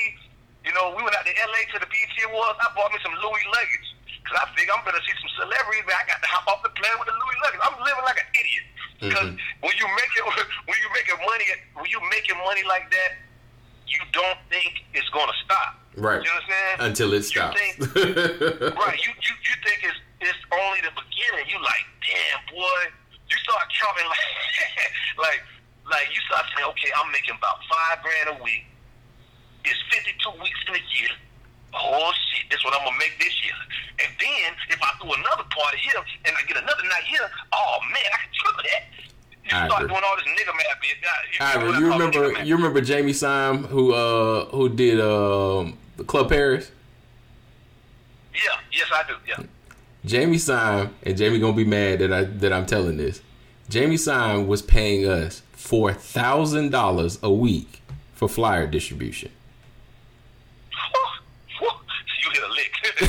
You 0.63 0.71
know, 0.77 0.93
we 0.95 1.01
went 1.01 1.17
out 1.17 1.25
to 1.25 1.33
LA 1.33 1.61
to 1.73 1.77
the 1.81 1.89
BET 1.89 2.13
Awards. 2.29 2.57
I 2.61 2.69
bought 2.77 2.93
me 2.93 2.99
some 3.01 3.13
Louis 3.17 3.43
luggage 3.49 3.87
because 4.21 4.37
I 4.37 4.45
figure 4.53 4.71
I'm 4.77 4.85
gonna 4.85 5.01
see 5.03 5.15
some 5.17 5.33
celebrities. 5.41 5.83
I 5.89 6.05
got 6.05 6.21
to 6.21 6.29
hop 6.29 6.45
off 6.47 6.61
the 6.61 6.69
plane 6.77 6.95
with 7.01 7.09
the 7.09 7.17
Louis 7.17 7.37
luggage. 7.43 7.61
I'm 7.65 7.77
living 7.81 8.05
like 8.05 8.19
an 8.21 8.29
idiot 8.37 8.65
because 9.01 9.29
when 9.65 9.73
you 9.75 9.87
make 9.97 10.11
it 10.15 10.23
when 10.69 10.77
you 10.79 10.87
making 10.93 11.17
money 11.25 11.45
when 11.75 11.89
you 11.89 11.99
making 12.13 12.37
money 12.45 12.61
like 12.69 12.87
that, 12.93 13.11
you 13.89 13.99
don't 14.13 14.37
think 14.53 14.85
it's 14.93 15.09
gonna 15.09 15.33
stop. 15.43 15.81
Right. 15.99 16.21
You 16.23 16.29
understand? 16.31 16.75
Until 16.87 17.11
it 17.17 17.25
You 17.27 17.35
stops. 17.35 17.57
think- 17.59 17.75
right. 18.79 18.95
You, 19.03 19.11
you 19.11 19.33
you 19.43 19.53
think 19.65 19.83
it's 19.83 19.99
it's 20.23 20.39
only 20.53 20.79
the 20.85 20.93
beginning. 20.95 21.49
You 21.49 21.57
like, 21.59 21.83
damn 22.05 22.39
boy. 22.53 22.81
You 23.27 23.35
start 23.43 23.65
counting 23.81 24.07
like 24.07 24.27
like 25.25 25.41
like 25.89 26.07
you 26.13 26.21
start 26.29 26.45
saying, 26.53 26.67
okay, 26.69 26.91
I'm 26.97 27.11
making 27.11 27.35
about 27.35 27.57
five 27.65 28.03
grand 28.03 28.37
a 28.37 28.43
week. 28.43 28.65
It's 29.65 29.79
52 29.93 30.41
weeks 30.41 30.59
in 30.67 30.75
a 30.75 30.83
year. 30.99 31.13
Oh 31.73 32.11
shit, 32.29 32.49
this 32.49 32.63
what 32.65 32.73
I'm 32.75 32.83
gonna 32.85 32.97
make 32.97 33.17
this 33.19 33.33
year. 33.43 33.55
And 34.03 34.11
then 34.19 34.49
if 34.69 34.79
I 34.81 34.91
do 34.99 35.07
another 35.07 35.47
party 35.49 35.77
here 35.79 36.01
and 36.25 36.35
I 36.35 36.41
get 36.47 36.57
another 36.57 36.83
night 36.83 37.05
here, 37.07 37.29
oh 37.53 37.77
man, 37.87 38.09
I 38.11 38.17
can 38.25 38.31
triple 38.33 38.63
that. 38.67 38.83
You 39.45 39.49
I 39.51 39.67
start 39.67 39.83
agree. 39.83 39.93
doing 39.95 40.03
all 40.05 40.15
this 40.17 40.25
nigga 40.27 40.53
math, 40.57 40.77
bitch. 40.81 40.97
You 41.01 41.39
know 41.39 41.45
Ivory, 41.45 41.73
I 41.73 41.79
you 41.79 41.91
remember 41.91 42.43
you 42.43 42.55
remember 42.55 42.81
Jamie 42.81 43.13
Syme 43.13 43.63
who 43.65 43.93
uh 43.93 44.45
who 44.45 44.69
did 44.69 44.99
um 44.99 45.77
the 45.97 46.03
Club 46.03 46.29
Paris? 46.29 46.71
Yeah, 48.33 48.39
yes 48.71 48.87
I 48.93 49.03
do. 49.07 49.13
Yeah. 49.27 49.45
Jamie 50.05 50.37
Syme 50.37 50.93
and 51.03 51.17
Jamie 51.17 51.39
gonna 51.39 51.53
be 51.53 51.63
mad 51.65 51.99
that 51.99 52.11
I 52.11 52.23
that 52.23 52.53
I'm 52.53 52.65
telling 52.65 52.97
this. 52.97 53.21
Jamie 53.69 53.97
Syme 53.97 54.47
was 54.47 54.61
paying 54.61 55.07
us 55.07 55.41
four 55.61 55.93
thousand 55.93 56.71
dollars 56.71 57.19
a 57.21 57.31
week 57.31 57.81
for 58.13 58.27
flyer 58.27 58.67
distribution. 58.67 59.31
you 62.23 62.29
hit 62.31 62.43
a 62.43 62.49
lick. 62.49 62.71
you 63.01 63.07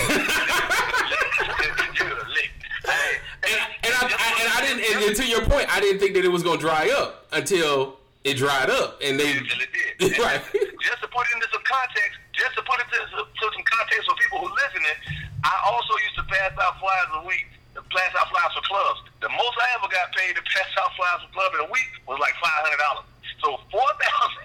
hit 2.05 2.12
a 2.12 2.28
lick. 2.28 2.50
Hey, 2.84 3.12
And, 3.45 3.61
and, 3.84 3.95
I, 3.95 4.03
I, 4.04 4.29
and 4.41 4.49
I 4.53 4.61
didn't. 4.66 5.08
And 5.08 5.16
to 5.16 5.26
your 5.26 5.42
point, 5.42 5.74
I 5.74 5.80
didn't 5.80 5.99
think 5.99 6.14
that 6.14 6.24
it 6.24 6.29
was 6.29 6.42
gonna 6.42 6.61
dry 6.61 6.91
up 6.91 7.26
until 7.33 7.99
it 8.24 8.34
dried 8.37 8.70
up, 8.70 9.00
and 9.03 9.18
they 9.18 9.38
Until 9.38 9.58
it 9.61 9.70
did. 9.99 10.18
right. 10.18 10.42
Just 10.80 11.00
to 11.03 11.08
put 11.08 11.26
it 11.26 11.34
into 11.34 11.49
some 11.53 11.62
context, 11.64 12.18
just 12.33 12.54
to 12.57 12.62
put 12.62 12.79
it 12.80 12.87
into 12.92 13.16
to 13.16 13.45
some 13.53 13.64
context 13.64 14.08
for 14.08 14.14
people 14.16 14.38
who 14.38 14.54
listening, 14.54 14.96
I 15.42 15.54
also 15.66 15.95
used 16.04 16.16
to 16.16 16.24
pass 16.24 16.53
out 16.61 16.79
flyers 16.79 17.11
a 17.16 17.26
week. 17.26 17.49
Pass 17.72 18.12
out 18.20 18.28
flyers 18.28 18.53
for 18.53 18.64
clubs. 18.68 19.00
The 19.20 19.28
most 19.28 19.57
I 19.57 19.68
ever 19.80 19.88
got 19.88 20.12
paid 20.12 20.36
to 20.36 20.42
pass 20.42 20.68
out 20.76 20.92
flyers 20.96 21.24
for 21.24 21.32
club 21.32 21.53
in 21.57 21.61
a 21.68 21.70
week 21.72 21.88
was 22.07 22.20
like 22.20 22.34
five 22.36 22.61
hundred 22.61 22.80
dollars. 22.80 23.08
So 23.40 23.57
four 23.70 23.88
thousand 23.96 24.44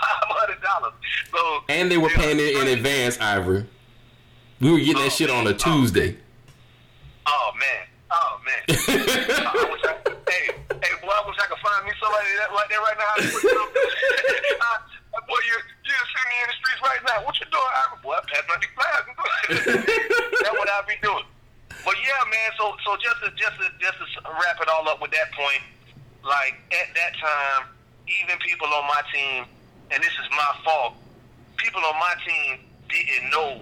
five 0.00 0.28
hundred 0.28 0.60
dollars. 0.62 0.94
So 1.30 1.64
And 1.68 1.90
they 1.90 1.98
were 1.98 2.08
paying 2.08 2.40
it 2.40 2.56
in 2.56 2.68
advance, 2.68 3.20
Ivory. 3.20 3.66
We 4.60 4.70
were 4.70 4.78
getting 4.78 5.02
that 5.02 5.12
oh, 5.12 5.18
shit 5.18 5.30
on 5.30 5.46
a 5.46 5.50
oh, 5.50 5.58
Tuesday. 5.58 6.16
Oh 7.26 7.52
man. 7.58 7.84
Oh 8.12 8.40
man. 8.46 8.62
I 8.68 9.68
wish 9.72 9.84
I, 9.84 9.96
hey, 10.30 10.54
hey, 10.54 10.92
boy, 11.02 11.12
I 11.12 11.22
wish 11.26 11.36
I 11.36 11.46
could 11.48 11.58
find 11.58 11.84
me 11.84 11.92
somebody 12.00 12.30
that, 12.38 12.54
like 12.54 12.68
that 12.70 12.80
right 12.80 12.96
now. 12.96 13.10
I, 13.12 13.20
boy, 15.28 15.40
you 15.48 15.56
you 15.84 15.92
see 15.92 16.24
me 16.30 16.36
in 16.40 16.48
the 16.48 16.56
streets 16.60 16.80
right 16.80 17.02
now. 17.08 17.24
What 17.24 17.34
you 17.40 17.46
doing? 17.50 17.72
I, 17.74 17.82
boy, 18.00 18.14
I 18.14 18.22
pass 18.24 18.44
my 18.48 18.56
these 18.62 18.72
flyers. 18.72 19.04
That's 20.40 20.56
what 20.56 20.68
I 20.68 20.80
be 20.86 20.94
doing. 21.02 21.24
But 21.84 21.96
yeah, 21.98 22.22
man. 22.30 22.50
So 22.58 22.74
so 22.84 22.96
just 23.02 23.18
to 23.24 23.28
just 23.34 23.56
to 23.58 23.66
just 23.82 23.98
to 23.98 24.06
wrap 24.30 24.58
it 24.62 24.68
all 24.68 24.88
up 24.88 25.00
with 25.02 25.10
that 25.12 25.32
point, 25.32 25.62
like 26.24 26.54
at 26.70 26.94
that 26.94 27.12
time, 27.18 27.68
even 28.06 28.38
people 28.38 28.68
on 28.68 28.86
my 28.86 29.02
team, 29.12 29.44
and 29.90 29.98
this 30.02 30.12
is 30.14 30.28
my 30.30 30.52
fault. 30.64 30.94
People 31.58 31.82
on 31.84 31.94
my 31.98 32.14
team 32.26 32.58
didn't 32.88 33.30
know 33.30 33.60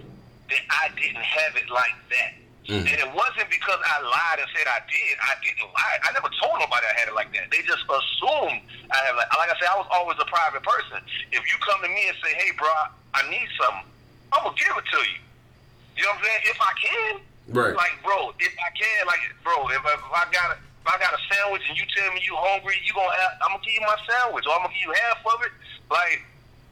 that 0.48 0.62
I 0.68 0.88
didn't 1.00 1.22
have 1.24 1.56
it 1.56 1.68
like 1.70 1.96
that. 2.10 2.32
Mhm. 2.68 2.84
And 2.86 2.96
it 3.00 3.10
wasn't 3.12 3.48
because 3.48 3.80
I 3.84 4.00
lied 4.04 4.38
and 4.40 4.48
said 4.54 4.68
I 4.68 4.80
did. 4.84 5.14
I 5.22 5.34
didn't 5.42 5.70
lie. 5.72 5.98
I 6.04 6.12
never 6.12 6.28
told 6.40 6.60
nobody 6.60 6.86
I 6.86 6.94
had 7.00 7.08
it 7.08 7.14
like 7.14 7.32
that. 7.32 7.50
They 7.50 7.62
just 7.62 7.82
assumed 7.88 8.60
I 8.92 8.98
have 9.08 9.16
like 9.16 9.32
like 9.36 9.48
I 9.50 9.56
said, 9.58 9.68
I 9.72 9.76
was 9.80 9.88
always 9.90 10.18
a 10.20 10.28
private 10.28 10.62
person. 10.62 11.00
If 11.32 11.40
you 11.48 11.56
come 11.64 11.80
to 11.82 11.88
me 11.88 12.08
and 12.08 12.16
say, 12.22 12.34
Hey 12.36 12.52
bro, 12.52 12.68
I 13.14 13.24
need 13.30 13.48
something, 13.56 13.88
I'm 14.32 14.44
gonna 14.44 14.56
give 14.60 14.76
it 14.76 14.84
to 14.92 15.00
you. 15.08 15.20
You 15.96 16.02
know 16.04 16.10
what 16.14 16.18
I'm 16.18 16.24
saying? 16.24 16.42
If 16.52 16.58
I 16.60 16.72
can. 16.84 17.14
Right. 17.50 17.74
Like, 17.74 17.98
bro, 18.06 18.30
if 18.38 18.54
I 18.62 18.70
can, 18.78 19.06
like, 19.10 19.20
bro, 19.42 19.66
if 19.74 19.82
I, 19.82 19.94
if 19.98 20.14
I 20.14 20.24
got 20.30 20.54
it, 20.54 20.62
if 20.62 20.86
I 20.86 20.96
got 20.96 21.12
a 21.12 21.20
sandwich 21.28 21.66
and 21.68 21.76
you 21.76 21.84
tell 21.92 22.08
me 22.14 22.22
you 22.24 22.32
hungry, 22.38 22.78
you 22.86 22.94
gonna 22.94 23.10
have, 23.10 23.36
I'm 23.42 23.58
gonna 23.58 23.66
give 23.66 23.74
you 23.74 23.84
my 23.84 23.98
sandwich, 24.06 24.46
or 24.46 24.54
I'm 24.54 24.64
gonna 24.64 24.74
give 24.74 24.86
you 24.86 24.94
half 24.96 25.20
of 25.26 25.38
it. 25.42 25.52
Like, 25.90 26.22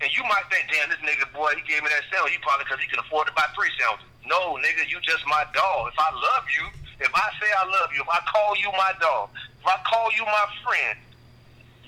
and 0.01 0.09
you 0.15 0.23
might 0.25 0.47
think, 0.49 0.71
damn, 0.71 0.89
this 0.89 1.03
nigga 1.03 1.27
boy, 1.35 1.51
he 1.59 1.63
gave 1.67 1.83
me 1.83 1.91
that 1.91 2.07
sandwich. 2.09 2.33
He 2.33 2.41
probably 2.41 2.65
because 2.65 2.79
he 2.79 2.89
can 2.89 3.03
afford 3.03 3.27
to 3.27 3.35
buy 3.35 3.45
three 3.59 3.69
sandwiches. 3.75 4.07
No, 4.25 4.55
nigga, 4.63 4.87
you 4.87 5.03
just 5.03 5.27
my 5.27 5.43
dog. 5.51 5.91
If 5.91 5.99
I 5.99 6.11
love 6.15 6.47
you, 6.47 6.65
if 7.03 7.11
I 7.11 7.27
say 7.43 7.51
I 7.51 7.67
love 7.67 7.91
you, 7.91 8.01
if 8.07 8.11
I 8.11 8.23
call 8.31 8.55
you 8.55 8.71
my 8.79 8.95
dog, 9.03 9.35
if 9.35 9.67
I 9.67 9.77
call 9.83 10.09
you 10.15 10.23
my 10.25 10.47
friend, 10.63 10.97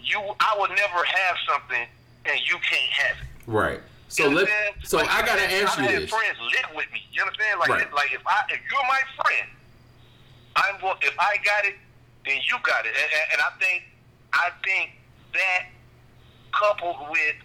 you, 0.02 0.18
I 0.42 0.50
would 0.58 0.74
never 0.74 1.00
have 1.06 1.36
something 1.46 1.86
and 2.26 2.36
you 2.42 2.58
can't 2.66 2.92
have 3.06 3.16
it. 3.22 3.30
Right. 3.46 3.80
So 4.10 4.26
let 4.28 4.48
so 4.82 4.98
Like, 4.98 5.08
I 5.08 5.22
gotta 5.24 5.46
ask 5.46 5.78
you 5.78 5.86
had 5.86 6.02
this. 6.02 6.10
friends 6.10 6.34
live 6.42 6.74
with 6.74 6.90
me. 6.92 7.06
You 7.14 7.22
understand? 7.22 7.60
Like, 7.60 7.70
Right. 7.70 7.92
like 7.94 8.12
if 8.12 8.26
I, 8.26 8.42
if 8.50 8.58
you're 8.66 8.82
my 8.90 9.00
friend, 9.22 9.48
I'm 10.56 10.80
going. 10.80 10.98
If 11.02 11.14
I 11.18 11.38
got 11.46 11.64
it, 11.64 11.76
then 12.26 12.38
you 12.42 12.58
got 12.66 12.84
it. 12.86 12.90
And, 12.90 13.06
and, 13.06 13.26
and 13.34 13.40
I 13.40 13.50
think, 13.62 13.84
I 14.34 14.50
think 14.66 14.98
that 15.32 15.70
coupled 16.50 17.06
with 17.08 17.36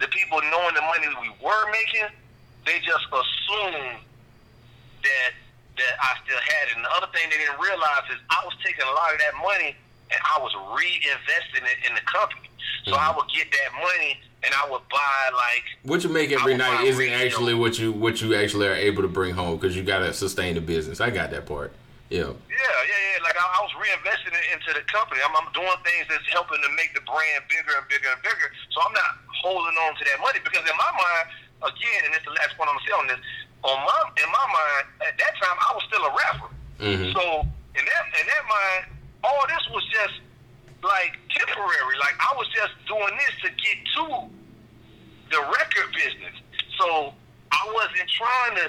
the 0.00 0.08
people 0.08 0.40
knowing 0.40 0.72
the 0.74 0.80
money 0.88 1.04
we 1.20 1.28
were 1.44 1.64
making, 1.70 2.08
they 2.64 2.80
just 2.80 3.04
assumed 3.12 4.00
that 5.04 5.30
that 5.76 5.94
I 6.00 6.16
still 6.24 6.40
had 6.40 6.64
it. 6.72 6.76
And 6.80 6.84
the 6.84 6.92
other 6.96 7.12
thing 7.12 7.28
they 7.28 7.36
didn't 7.36 7.60
realize 7.60 8.08
is 8.08 8.16
I 8.32 8.40
was 8.48 8.56
taking 8.64 8.88
a 8.88 8.94
lot 8.96 9.12
of 9.12 9.20
that 9.20 9.36
money 9.44 9.76
and 10.08 10.20
I 10.24 10.40
was 10.40 10.52
reinvesting 10.72 11.60
it 11.68 11.78
in 11.86 11.92
the 11.94 12.00
company. 12.08 12.48
So 12.88 12.96
Mm-hmm. 12.96 13.04
I 13.04 13.16
would 13.16 13.28
get 13.28 13.52
that 13.52 13.70
money 13.76 14.16
and 14.42 14.52
I 14.54 14.70
would 14.70 14.82
buy 14.88 15.30
like 15.34 15.64
What 15.82 16.02
you 16.04 16.10
make 16.10 16.32
every 16.32 16.56
night 16.56 16.84
isn't 16.84 16.98
radio. 16.98 17.16
actually 17.18 17.54
what 17.54 17.78
you 17.78 17.92
what 17.92 18.20
you 18.22 18.34
actually 18.34 18.66
are 18.68 18.74
able 18.74 19.02
to 19.02 19.08
bring 19.08 19.34
home 19.34 19.56
because 19.56 19.76
you 19.76 19.82
gotta 19.82 20.12
sustain 20.12 20.54
the 20.54 20.60
business. 20.60 21.00
I 21.00 21.10
got 21.10 21.30
that 21.30 21.46
part. 21.46 21.72
Yeah. 22.08 22.26
Yeah, 22.26 22.26
yeah, 22.26 23.00
yeah. 23.06 23.22
Like 23.22 23.36
I, 23.38 23.44
I 23.44 23.60
was 23.62 23.70
reinvesting 23.78 24.34
it 24.34 24.46
into 24.50 24.74
the 24.74 24.82
company. 24.90 25.20
I'm, 25.22 25.30
I'm 25.36 25.52
doing 25.52 25.70
things 25.86 26.06
that's 26.10 26.26
helping 26.32 26.58
to 26.58 26.70
make 26.74 26.90
the 26.96 27.04
brand 27.06 27.44
bigger 27.46 27.70
and 27.78 27.86
bigger 27.86 28.08
and 28.10 28.18
bigger. 28.22 28.48
So 28.74 28.82
I'm 28.82 28.92
not 28.96 29.20
holding 29.44 29.76
on 29.86 29.94
to 29.94 30.02
that 30.10 30.18
money 30.18 30.40
because 30.42 30.64
in 30.66 30.74
my 30.74 30.90
mind, 30.90 31.26
again, 31.70 32.00
and 32.08 32.12
it's 32.16 32.24
the 32.26 32.34
last 32.34 32.56
point 32.58 32.66
I'm 32.72 32.80
on 32.98 33.06
this. 33.06 33.20
On 33.62 33.76
my 33.76 33.98
in 34.18 34.28
my 34.32 34.46
mind, 34.50 34.84
at 35.06 35.14
that 35.20 35.34
time, 35.38 35.56
I 35.60 35.70
was 35.76 35.84
still 35.86 36.02
a 36.02 36.12
rapper. 36.16 36.48
Mhm. 36.80 37.12
So 37.14 37.22
in 37.76 37.84
that 37.86 38.04
in 38.18 38.24
that 38.26 38.44
mind, 38.48 38.82
all 39.22 39.44
this 39.46 39.62
was 39.70 39.84
just 39.92 40.16
like 40.82 41.18
temporary. 41.30 41.96
Like 42.00 42.16
I 42.20 42.34
was 42.36 42.48
just 42.54 42.72
doing 42.88 43.14
this 43.16 43.34
to 43.44 43.48
get 43.50 43.78
to 43.96 44.04
the 45.30 45.40
record 45.40 45.88
business. 45.94 46.34
So 46.78 47.12
I 47.52 47.62
wasn't 47.74 48.08
trying 48.10 48.54
to. 48.64 48.66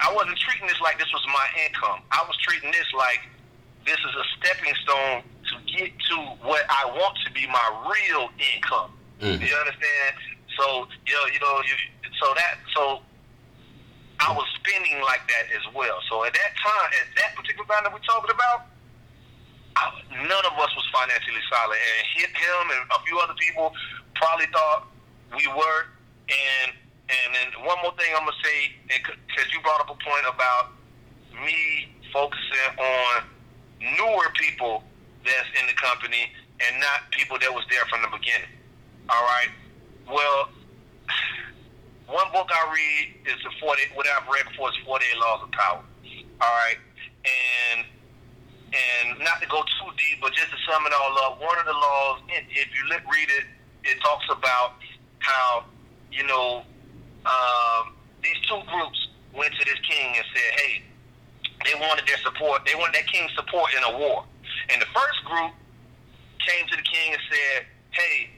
I 0.00 0.12
wasn't 0.14 0.38
treating 0.38 0.66
this 0.68 0.80
like 0.80 0.98
this 0.98 1.10
was 1.12 1.24
my 1.26 1.46
income. 1.66 2.02
I 2.12 2.22
was 2.26 2.36
treating 2.46 2.70
this 2.70 2.86
like 2.96 3.20
this 3.86 3.98
is 3.98 4.14
a 4.14 4.24
stepping 4.38 4.74
stone 4.82 5.22
to 5.50 5.54
get 5.66 5.90
to 6.10 6.16
what 6.46 6.62
I 6.70 6.86
want 6.86 7.18
to 7.26 7.32
be 7.32 7.46
my 7.46 7.66
real 7.90 8.30
income. 8.38 8.90
Mhm. 9.20 9.40
You 9.42 9.54
understand? 9.56 10.14
So 10.56 10.86
you 11.06 11.14
know, 11.14 11.26
you 11.26 11.40
know, 11.40 11.54
you, 11.66 11.74
so 12.20 12.32
that 12.34 12.58
so 12.74 13.02
I 14.20 14.32
was 14.32 14.46
spending 14.62 15.02
like 15.02 15.26
that 15.28 15.50
as 15.54 15.66
well. 15.74 15.98
So 16.08 16.24
at 16.24 16.32
that 16.32 16.52
time, 16.62 16.90
at 17.02 17.08
that 17.18 17.34
particular 17.36 17.66
time 17.66 17.82
that 17.84 17.92
we're 17.92 17.98
talking 18.06 18.30
about, 18.30 18.66
none 20.10 20.44
of 20.46 20.54
us 20.58 20.70
was 20.76 20.86
financially 20.92 21.42
solid, 21.50 21.76
and 21.76 22.00
hit 22.14 22.30
him 22.30 22.64
and 22.70 22.82
a 22.94 22.98
few 23.04 23.18
other 23.18 23.34
people 23.34 23.72
probably 24.14 24.46
thought 24.52 24.86
we 25.34 25.46
were. 25.48 25.80
And 26.30 26.72
and 27.04 27.28
then 27.36 27.48
one 27.66 27.76
more 27.82 27.92
thing 28.00 28.08
I'm 28.16 28.24
gonna 28.24 28.38
say, 28.42 28.72
because 28.88 29.48
you 29.52 29.60
brought 29.60 29.80
up 29.80 29.90
a 29.90 29.98
point 29.98 30.24
about 30.24 30.72
me 31.44 31.92
focusing 32.12 32.70
on 32.78 33.24
newer 33.80 34.30
people 34.40 34.82
that's 35.24 35.50
in 35.60 35.66
the 35.66 35.74
company 35.74 36.30
and 36.60 36.80
not 36.80 37.10
people 37.10 37.36
that 37.40 37.52
was 37.52 37.64
there 37.68 37.84
from 37.90 38.00
the 38.02 38.08
beginning. 38.08 38.48
All 39.10 39.22
right. 39.22 39.50
Well, 40.08 40.48
one 42.06 42.30
book 42.32 42.48
I 42.48 42.62
read 42.72 43.34
is 43.34 43.42
the 43.42 43.50
40. 43.60 43.82
What 43.94 44.06
I've 44.06 44.28
read 44.28 44.48
before 44.48 44.70
is 44.70 44.76
48 44.86 45.18
Laws 45.18 45.42
of 45.42 45.50
Power. 45.52 45.82
All 46.40 46.54
right, 46.66 46.76
and 47.24 47.86
and 48.74 49.18
not 49.22 49.38
to 49.38 49.46
go 49.46 49.62
too 49.78 49.90
deep, 49.94 50.18
but 50.18 50.34
just 50.34 50.50
to 50.50 50.58
sum 50.66 50.82
it 50.86 50.92
all 50.98 51.14
up, 51.30 51.38
one 51.38 51.54
of 51.58 51.66
the 51.66 51.72
laws, 51.72 52.18
if 52.28 52.68
you 52.74 52.82
read 52.90 53.30
it, 53.30 53.46
it 53.86 54.00
talks 54.02 54.26
about 54.30 54.74
how 55.18 55.64
you 56.10 56.26
know 56.26 56.66
um, 57.24 57.94
these 58.22 58.38
two 58.48 58.58
groups 58.66 58.98
went 59.30 59.54
to 59.54 59.62
this 59.64 59.78
king 59.86 60.16
and 60.16 60.26
said, 60.34 60.50
"Hey, 60.58 60.72
they 61.64 61.74
wanted 61.78 62.06
their 62.06 62.18
support. 62.26 62.66
They 62.66 62.74
wanted 62.74 62.98
that 62.98 63.06
king's 63.06 63.32
support 63.36 63.70
in 63.76 63.82
a 63.84 63.92
war." 63.98 64.24
And 64.70 64.82
the 64.82 64.90
first 64.90 65.20
group 65.24 65.52
came 66.42 66.66
to 66.66 66.76
the 66.76 66.86
king 66.86 67.14
and 67.14 67.22
said, 67.30 67.66
"Hey, 67.92 68.30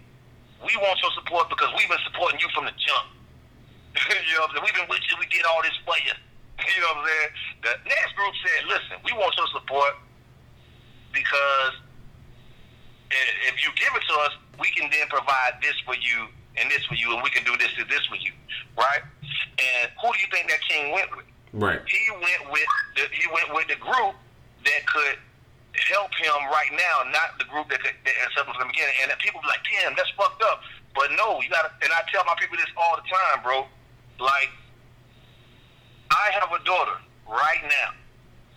we 0.60 0.76
want 0.76 1.00
your 1.00 1.12
support 1.16 1.48
because 1.48 1.72
we've 1.78 1.88
been 1.88 2.04
supporting 2.04 2.40
you 2.40 2.48
from 2.52 2.66
the 2.68 2.76
jump. 2.76 3.06
you 3.96 4.36
know, 4.36 4.44
what 4.44 4.52
I'm 4.52 4.60
saying? 4.60 4.64
we've 4.68 4.76
been 4.76 4.90
with 4.92 5.04
you. 5.08 5.16
We 5.16 5.28
did 5.32 5.48
all 5.48 5.62
this 5.64 5.76
for 5.84 5.96
you. 6.04 6.12
You 6.56 6.80
know 6.82 6.88
what 6.96 7.04
I'm 7.04 7.08
saying? 7.08 7.30
The 7.62 7.72
next 7.88 8.12
group 8.16 8.32
said, 8.42 8.60
"Listen, 8.66 8.96
we 9.04 9.12
want 9.12 9.32
your 9.36 9.46
support 9.52 9.92
because 11.16 11.72
if 13.48 13.56
you 13.64 13.72
give 13.80 13.92
it 13.96 14.04
to 14.04 14.14
us, 14.28 14.32
we 14.60 14.68
can 14.76 14.90
then 14.92 15.08
provide 15.08 15.56
this 15.64 15.74
for 15.88 15.96
you 15.96 16.28
and 16.60 16.70
this 16.70 16.84
for 16.84 16.94
you, 16.94 17.12
and 17.16 17.22
we 17.24 17.30
can 17.30 17.44
do 17.44 17.56
this 17.56 17.72
and 17.80 17.88
this 17.88 18.04
for 18.06 18.16
you, 18.16 18.32
right?" 18.76 19.00
And 19.56 19.90
who 20.00 20.12
do 20.12 20.18
you 20.20 20.28
think 20.30 20.48
that 20.52 20.60
king 20.68 20.92
went 20.92 21.08
with? 21.16 21.24
Right. 21.52 21.80
he 21.88 22.04
went 22.20 22.52
with 22.52 22.68
the, 22.96 23.08
he 23.16 23.24
went 23.32 23.48
with 23.54 23.66
the 23.68 23.76
group 23.80 24.12
that 24.64 24.82
could 24.92 25.16
help 25.88 26.12
him 26.20 26.36
right 26.52 26.68
now, 26.72 27.08
not 27.08 27.38
the 27.38 27.44
group 27.48 27.68
that 27.72 27.80
could 27.80 27.96
that 28.04 28.14
had 28.14 28.28
something 28.36 28.52
from 28.52 28.68
the 28.68 28.72
beginning. 28.76 28.92
And 29.02 29.12
people 29.20 29.40
be 29.40 29.48
like, 29.48 29.64
"Damn, 29.64 29.96
that's 29.96 30.10
fucked 30.12 30.42
up." 30.42 30.60
But 30.94 31.12
no, 31.16 31.40
you 31.40 31.48
gotta. 31.48 31.72
And 31.80 31.92
I 31.92 32.04
tell 32.12 32.24
my 32.24 32.34
people 32.36 32.56
this 32.56 32.68
all 32.76 32.96
the 32.96 33.06
time, 33.08 33.42
bro. 33.42 33.66
Like, 34.18 34.50
I 36.10 36.30
have 36.40 36.52
a 36.52 36.60
daughter 36.64 36.96
right 37.28 37.62
now, 37.64 37.90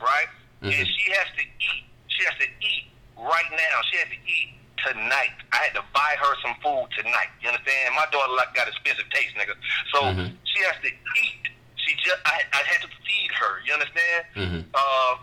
right, 0.04 0.28
and 0.62 0.72
Mhm. 0.72 0.88
she 0.88 1.12
has 1.12 1.28
to 1.38 1.44
eat. 1.44 1.86
She 2.20 2.26
has 2.28 2.36
to 2.44 2.50
eat 2.60 2.92
right 3.16 3.48
now. 3.56 3.76
She 3.88 3.96
has 4.04 4.12
to 4.12 4.20
eat 4.28 4.52
tonight. 4.84 5.32
I 5.56 5.72
had 5.72 5.74
to 5.80 5.84
buy 5.96 6.20
her 6.20 6.36
some 6.44 6.52
food 6.60 6.92
tonight. 7.00 7.32
You 7.40 7.48
understand? 7.48 7.96
My 7.96 8.04
daughter 8.12 8.34
like 8.36 8.52
got 8.54 8.68
expensive 8.68 9.08
taste, 9.16 9.32
nigga. 9.40 9.56
So 9.96 10.04
Mhm. 10.12 10.36
she 10.44 10.60
has 10.68 10.76
to 10.84 10.92
eat. 10.92 11.48
She 11.80 11.96
just 12.04 12.20
I, 12.26 12.44
I 12.52 12.58
had 12.68 12.82
to 12.84 12.90
feed 13.08 13.32
her. 13.40 13.62
You 13.64 13.72
understand? 13.74 14.26
Mhm. 14.36 14.66
Uh, 14.74 15.16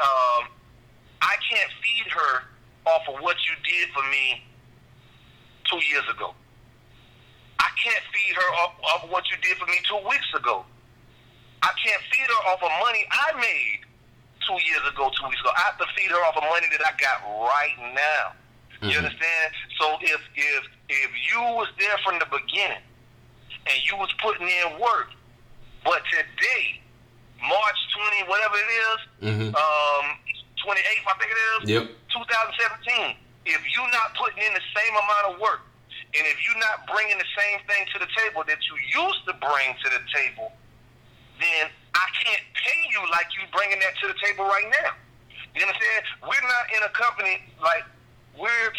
um, 0.00 0.48
I 1.20 1.36
can't 1.50 1.70
feed 1.84 2.08
her 2.10 2.44
off 2.86 3.06
of 3.08 3.20
what 3.20 3.36
you 3.46 3.54
did 3.68 3.92
for 3.92 4.02
me 4.04 4.42
two 5.68 5.84
years 5.84 6.08
ago. 6.08 6.34
I 7.58 7.68
can't 7.82 8.04
feed 8.12 8.34
her 8.34 8.54
off, 8.64 8.74
off 8.82 9.04
of 9.04 9.10
what 9.10 9.30
you 9.30 9.36
did 9.38 9.58
for 9.58 9.66
me 9.66 9.78
two 9.88 9.96
weeks 10.08 10.32
ago. 10.34 10.64
I 11.62 11.68
can't 11.84 12.02
feed 12.10 12.26
her 12.28 12.48
off 12.48 12.62
of 12.62 12.70
money 12.80 13.06
I 13.10 13.32
made 13.40 13.83
two 14.46 14.58
years 14.66 14.84
ago, 14.88 15.10
two 15.18 15.26
weeks 15.28 15.40
ago. 15.40 15.50
I 15.56 15.60
have 15.72 15.78
to 15.78 15.86
feed 15.96 16.10
her 16.10 16.20
off 16.26 16.36
of 16.36 16.44
money 16.44 16.66
that 16.72 16.82
I 16.84 16.92
got 17.00 17.22
right 17.24 17.76
now. 17.94 18.32
You 18.82 18.98
Mhm. 18.98 19.04
understand? 19.06 19.54
So 19.80 19.98
if 20.02 20.20
if 20.34 20.64
if 20.88 21.10
you 21.32 21.40
was 21.56 21.68
there 21.78 21.96
from 22.04 22.18
the 22.18 22.26
beginning 22.26 22.82
and 23.66 23.76
you 23.84 23.96
was 23.96 24.12
putting 24.20 24.48
in 24.48 24.78
work, 24.78 25.10
but 25.84 26.02
today, 26.10 26.80
March 27.40 27.78
twenty, 27.94 28.22
whatever 28.28 28.56
it 28.58 28.70
is, 28.70 28.98
Mhm. 29.22 29.54
um, 29.56 30.18
twenty 30.62 30.80
eighth, 30.82 31.06
I 31.08 31.14
think 31.14 31.30
it 31.32 31.38
is. 31.62 31.70
Yep. 31.70 31.90
2017. 32.12 33.16
If 33.46 33.60
you're 33.74 33.90
not 33.90 34.14
putting 34.14 34.42
in 34.42 34.52
the 34.54 34.62
same 34.74 34.96
amount 34.96 35.34
of 35.34 35.38
work, 35.40 35.60
and 36.14 36.26
if 36.26 36.44
you're 36.46 36.56
not 36.58 36.86
bringing 36.86 37.18
the 37.18 37.26
same 37.36 37.60
thing 37.66 37.86
to 37.92 37.98
the 37.98 38.06
table 38.16 38.44
that 38.44 38.58
you 38.68 38.76
used 39.04 39.24
to 39.26 39.32
bring 39.34 39.76
to 39.82 39.90
the 39.90 40.00
table, 40.14 40.52
then 41.40 41.70
I 41.94 42.06
can't 42.22 42.42
pay 42.54 42.80
you 42.90 43.00
like 43.10 43.26
you 43.38 43.46
bringing 43.54 43.78
that 43.80 43.94
to 44.02 44.08
the 44.08 44.18
table 44.22 44.44
right 44.44 44.66
now. 44.82 44.92
You 45.54 45.62
understand? 45.62 46.02
We're 46.22 46.42
not 46.46 46.64
in 46.74 46.82
a 46.82 46.92
company 46.92 47.42
like 47.62 47.84
we're. 48.38 48.72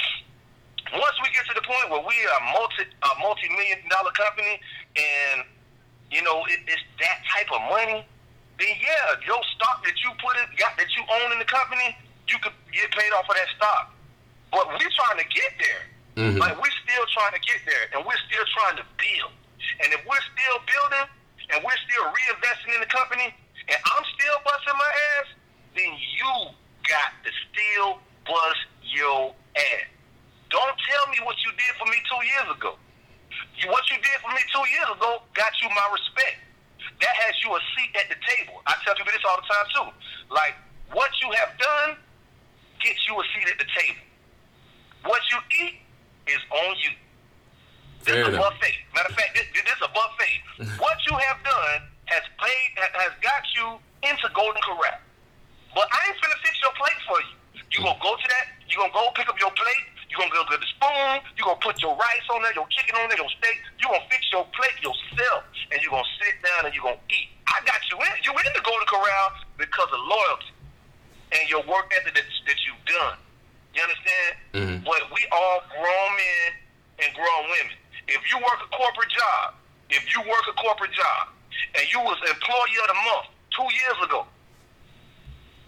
Once 0.94 1.18
we 1.24 1.28
get 1.34 1.42
to 1.50 1.56
the 1.58 1.66
point 1.66 1.90
where 1.90 2.04
we 2.06 2.14
are 2.30 2.38
a 2.38 2.44
multi 2.54 2.84
a 2.86 3.10
multi 3.20 3.50
million 3.50 3.80
dollar 3.90 4.12
company, 4.14 4.60
and 4.96 5.42
you 6.12 6.22
know 6.22 6.46
it, 6.46 6.60
it's 6.68 6.84
that 7.02 7.24
type 7.34 7.50
of 7.50 7.58
money, 7.72 8.06
then 8.60 8.74
yeah, 8.78 9.18
your 9.26 9.42
stock 9.58 9.82
that 9.82 9.98
you 10.04 10.12
put 10.22 10.38
in, 10.38 10.46
got 10.62 10.78
that 10.78 10.86
you 10.94 11.02
own 11.10 11.32
in 11.34 11.40
the 11.40 11.50
company, 11.50 11.96
you 12.30 12.38
could 12.44 12.54
get 12.70 12.92
paid 12.94 13.10
off 13.18 13.26
of 13.26 13.34
that 13.36 13.50
stock. 13.58 13.96
But 14.52 14.68
we're 14.78 14.94
trying 14.94 15.18
to 15.24 15.28
get 15.34 15.52
there. 15.58 15.84
Mhm. 16.22 16.38
Like 16.38 16.54
we're 16.62 16.78
still 16.86 17.06
trying 17.18 17.34
to 17.34 17.42
get 17.42 17.60
there, 17.66 17.86
and 17.98 18.06
we're 18.06 18.22
still 18.30 18.46
trying 18.54 18.78
to 18.78 18.86
build. 19.00 19.34
And 19.82 19.90
if 19.92 20.06
we're 20.06 20.22
still 20.38 20.58
building, 20.70 21.08
and 21.54 21.62
we're 21.64 21.82
still 21.86 22.06
reinvesting 22.10 22.74
in 22.76 22.82
the 22.82 22.92
company, 22.92 23.30
and 23.30 23.80
I'm 23.82 24.06
still 24.18 24.38
busting 24.46 24.78
my 24.78 24.92
ass, 25.20 25.28
then 25.76 25.92
you 25.94 26.34
got 26.88 27.12
to 27.26 27.32
still 27.50 28.00
bust 28.26 28.64
your 28.82 29.34
ass. 29.58 29.88
Don't 30.50 30.78
tell 30.88 31.06
me 31.12 31.18
what 31.26 31.36
you 31.44 31.52
did 31.58 31.74
for 31.78 31.86
me 31.90 31.98
two 32.06 32.22
years 32.26 32.50
ago. 32.56 32.74
What 33.68 33.84
you 33.90 33.98
did 33.98 34.18
for 34.22 34.32
me 34.32 34.42
two 34.54 34.66
years 34.72 34.90
ago 34.94 35.22
got 35.34 35.52
you 35.62 35.70
my 35.74 35.88
respect. 35.92 36.40
That 37.02 37.16
has 37.28 37.36
you 37.44 37.52
a 37.52 37.62
seat 37.76 37.92
at 37.98 38.08
the 38.08 38.20
table. 38.24 38.62
I 38.68 38.76
tell 38.86 38.96
people 38.96 39.12
this 39.12 39.26
all 39.28 39.40
the 39.42 39.48
time 39.50 39.68
too. 39.74 39.88
Like 40.32 40.56
what 40.94 41.12
you 41.20 41.32
have 41.36 41.52
done 41.60 41.98
get 42.80 42.96
you 43.10 43.20
a 43.20 43.26
seat 43.36 43.48
at 43.52 43.60
the 43.60 43.70
table. 43.74 44.04
What 45.04 45.22
you 45.32 45.40
eat 45.66 45.76
is 46.28 46.42
on 46.52 46.72
you. 46.80 46.94
This 48.06 48.16
is 48.22 48.28
a 48.28 48.38
buffet. 48.38 48.76
Matter 48.94 49.10
of 49.10 49.16
fact, 49.18 49.32
this, 49.36 49.48
this 49.54 49.66
is 49.66 49.82
a 49.82 49.92
buffet. 49.92 50.36
what 50.84 50.98
you 51.10 51.14
have 51.18 51.40
done 51.44 51.82
has 52.06 52.24
paid 52.38 52.68
has 52.78 53.12
got 53.22 53.44
you 53.58 53.78
into 54.06 54.30
Golden 54.34 54.62
Corral. 54.62 55.02
But 55.74 55.90
I 55.92 56.00
ain't 56.08 56.18
finna 56.22 56.38
fix 56.46 56.56
your 56.62 56.72
plate 56.78 57.02
for 57.10 57.20
you. 57.20 57.36
You 57.76 57.84
gonna 57.84 58.00
go 58.00 58.16
to 58.16 58.28
that, 58.30 58.46
you 58.70 58.78
gonna 58.80 58.94
go 58.96 59.12
pick 59.18 59.28
up 59.28 59.36
your 59.42 59.52
plate, 59.52 59.86
you 60.08 60.16
gonna 60.16 60.32
go 60.32 60.46
get 60.48 60.62
the 60.64 60.70
spoon, 60.80 61.20
you 61.36 61.44
gonna 61.44 61.60
put 61.60 61.82
your 61.84 61.92
rice 61.98 62.28
on 62.32 62.40
there, 62.46 62.56
your 62.56 62.70
chicken 62.72 62.96
on 62.96 63.10
there, 63.12 63.20
your 63.20 63.28
steak, 63.42 63.60
you 63.82 63.90
gonna 63.92 64.06
fix 64.08 64.24
your 64.32 64.48
plate 64.56 64.78
yourself, 64.80 65.44
and 65.74 65.82
you 65.84 65.90
gonna 65.92 66.08
sit 66.24 66.40
down 66.46 66.64
and 66.70 66.72
you 66.72 66.80
gonna 66.80 67.02
eat. 67.12 67.28
I 67.52 67.60
got 67.68 67.82
you 67.92 68.00
in 68.00 68.14
you 68.24 68.32
in 68.32 68.52
the 68.56 68.64
Golden 68.64 68.88
Corral 68.88 69.28
because 69.60 69.90
of 69.92 70.00
loyalty 70.08 70.54
and 71.36 71.44
your 71.52 71.68
work 71.68 71.92
ethic 72.00 72.16
that, 72.16 72.24
that 72.24 72.60
you've 72.64 72.86
done. 72.88 73.18
You 73.76 73.82
understand? 73.84 74.32
Mhm. 74.56 74.78
But 74.88 75.12
we 75.12 75.20
all 75.36 75.60
grown 75.76 76.10
men 76.16 76.48
and 77.04 77.10
grown 77.12 77.44
women. 77.52 77.76
If 78.08 78.22
you 78.30 78.38
work 78.38 78.60
a 78.62 78.70
corporate 78.70 79.10
job, 79.10 79.56
if 79.90 80.04
you 80.14 80.22
work 80.22 80.46
a 80.50 80.56
corporate 80.58 80.94
job, 80.94 81.34
and 81.74 81.84
you 81.92 82.00
was 82.00 82.18
employee 82.26 82.78
of 82.84 82.88
the 82.90 83.00
month 83.10 83.28
two 83.52 83.70
years 83.74 83.98
ago, 84.06 84.26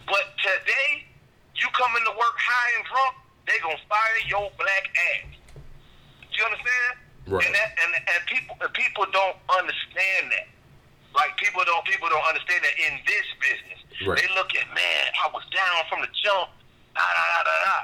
but 0.05 0.23
today 0.39 1.07
you 1.55 1.67
come 1.73 1.91
into 1.97 2.13
work 2.13 2.37
high 2.37 2.71
and 2.77 2.85
drunk, 2.85 3.13
they 3.49 3.57
gonna 3.63 3.81
fire 3.89 4.19
your 4.27 4.51
black 4.59 4.85
ass. 5.17 5.33
Do 6.21 6.33
you 6.35 6.45
understand? 6.45 6.93
Right. 7.27 7.43
And 7.43 7.51
that 7.55 7.69
and 7.81 7.91
and 7.95 8.19
people 8.29 8.55
and 8.61 8.71
people 8.73 9.05
don't 9.11 9.37
understand 9.51 10.31
that. 10.31 10.47
Like 11.15 11.35
people 11.41 11.65
don't 11.65 11.83
people 11.83 12.07
don't 12.07 12.27
understand 12.27 12.61
that 12.61 12.75
in 12.77 12.93
this 13.03 13.27
business. 13.41 13.79
Right. 14.05 14.21
They 14.21 14.29
look 14.37 14.53
at 14.53 14.67
man, 14.71 15.03
I 15.17 15.27
was 15.33 15.43
down 15.49 15.81
from 15.89 16.05
the 16.05 16.11
jump, 16.13 16.53
da 16.93 17.01
da 17.01 17.23
da 17.25 17.39
da 17.43 17.55
da. 17.65 17.77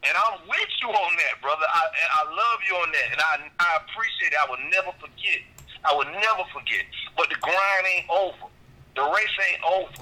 And 0.00 0.14
I'm 0.16 0.40
with 0.48 0.72
you 0.80 0.88
on 0.88 1.12
that, 1.20 1.34
brother. 1.44 1.68
I 1.68 1.84
I 1.92 2.22
love 2.32 2.58
you 2.64 2.74
on 2.80 2.88
that, 2.88 3.08
and 3.12 3.20
I 3.20 3.32
I 3.60 3.70
appreciate 3.84 4.32
it. 4.32 4.40
I 4.40 4.48
will 4.48 4.64
never 4.72 4.96
forget. 4.96 5.44
I 5.84 5.92
will 5.92 6.08
never 6.08 6.44
forget. 6.56 6.88
But 7.16 7.28
the 7.28 7.36
grind 7.40 7.84
ain't 7.84 8.08
over. 8.08 8.48
The 8.96 9.04
race 9.12 9.36
ain't 9.52 9.62
over. 9.64 9.92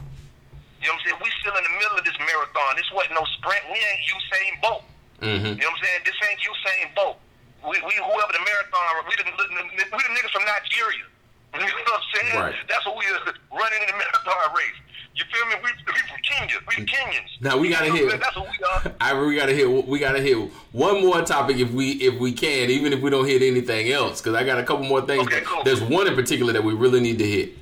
You 0.79 0.87
know 0.87 0.95
what 0.95 1.03
I'm 1.03 1.19
saying? 1.19 1.19
We 1.19 1.31
still 1.43 1.55
in 1.59 1.65
the 1.66 1.75
middle 1.83 1.99
of 1.99 2.05
this 2.07 2.15
marathon. 2.23 2.79
This 2.79 2.87
wasn't 2.95 3.19
no 3.19 3.27
sprint. 3.39 3.62
We 3.66 3.79
ain't 3.83 4.03
Usain 4.07 4.53
Bolt. 4.62 4.85
Mm-hmm. 5.19 5.59
You 5.59 5.65
know 5.66 5.75
what 5.75 5.83
I'm 5.83 5.83
saying? 5.83 6.01
This 6.07 6.19
ain't 6.23 6.39
Usain 6.47 6.87
Bolt. 6.95 7.19
We, 7.66 7.75
we 7.83 7.95
whoever 7.99 8.31
the 8.31 8.43
marathon, 8.47 9.03
we 9.11 9.19
the, 9.19 9.27
we 9.27 10.01
the 10.07 10.12
niggas 10.15 10.31
from 10.31 10.47
Nigeria. 10.47 11.07
You 11.59 11.65
know 11.65 11.75
what 11.91 12.05
I'm 12.05 12.09
saying? 12.12 12.37
Right. 12.39 12.55
That's 12.69 12.85
what 12.85 12.95
we 13.01 13.09
are 13.09 13.35
running 13.51 13.81
in 13.83 13.89
the 13.89 13.99
marathon 13.99 14.53
race. 14.55 14.79
You 15.14 15.24
feel 15.32 15.47
me? 15.47 15.55
We, 15.64 15.70
we 15.86 15.98
from 15.98 16.18
Kenya. 16.22 16.55
We 16.68 16.86
Kenyans. 16.86 17.40
Now 17.40 17.59
we 17.59 17.70
gotta 17.70 17.90
hit- 17.90 18.20
That's 18.20 18.36
what 18.36 18.47
we 18.48 18.64
are. 18.90 18.94
I 19.01 19.20
we 19.20 19.35
gotta 19.36 19.52
hit 19.52 19.86
we 19.89 19.98
gotta 19.98 20.20
hit 20.20 20.36
one 20.72 21.01
more 21.05 21.22
topic 21.22 21.56
if 21.59 21.72
we 21.72 21.93
if 21.93 22.18
we 22.20 22.32
can, 22.32 22.70
even 22.70 22.93
if 22.93 23.01
we 23.01 23.10
don't 23.10 23.26
hit 23.26 23.43
anything 23.43 23.90
else, 23.90 24.20
because 24.20 24.35
I 24.35 24.44
got 24.44 24.59
a 24.59 24.62
couple 24.64 24.85
more 24.85 25.02
things. 25.02 25.26
Okay, 25.26 25.40
cool. 25.44 25.64
There's 25.64 25.80
one 25.82 26.06
in 26.06 26.14
particular 26.14 26.52
that 26.52 26.62
we 26.62 26.74
really 26.74 27.01
need 27.01 27.18
to 27.18 27.26
hit. 27.26 27.52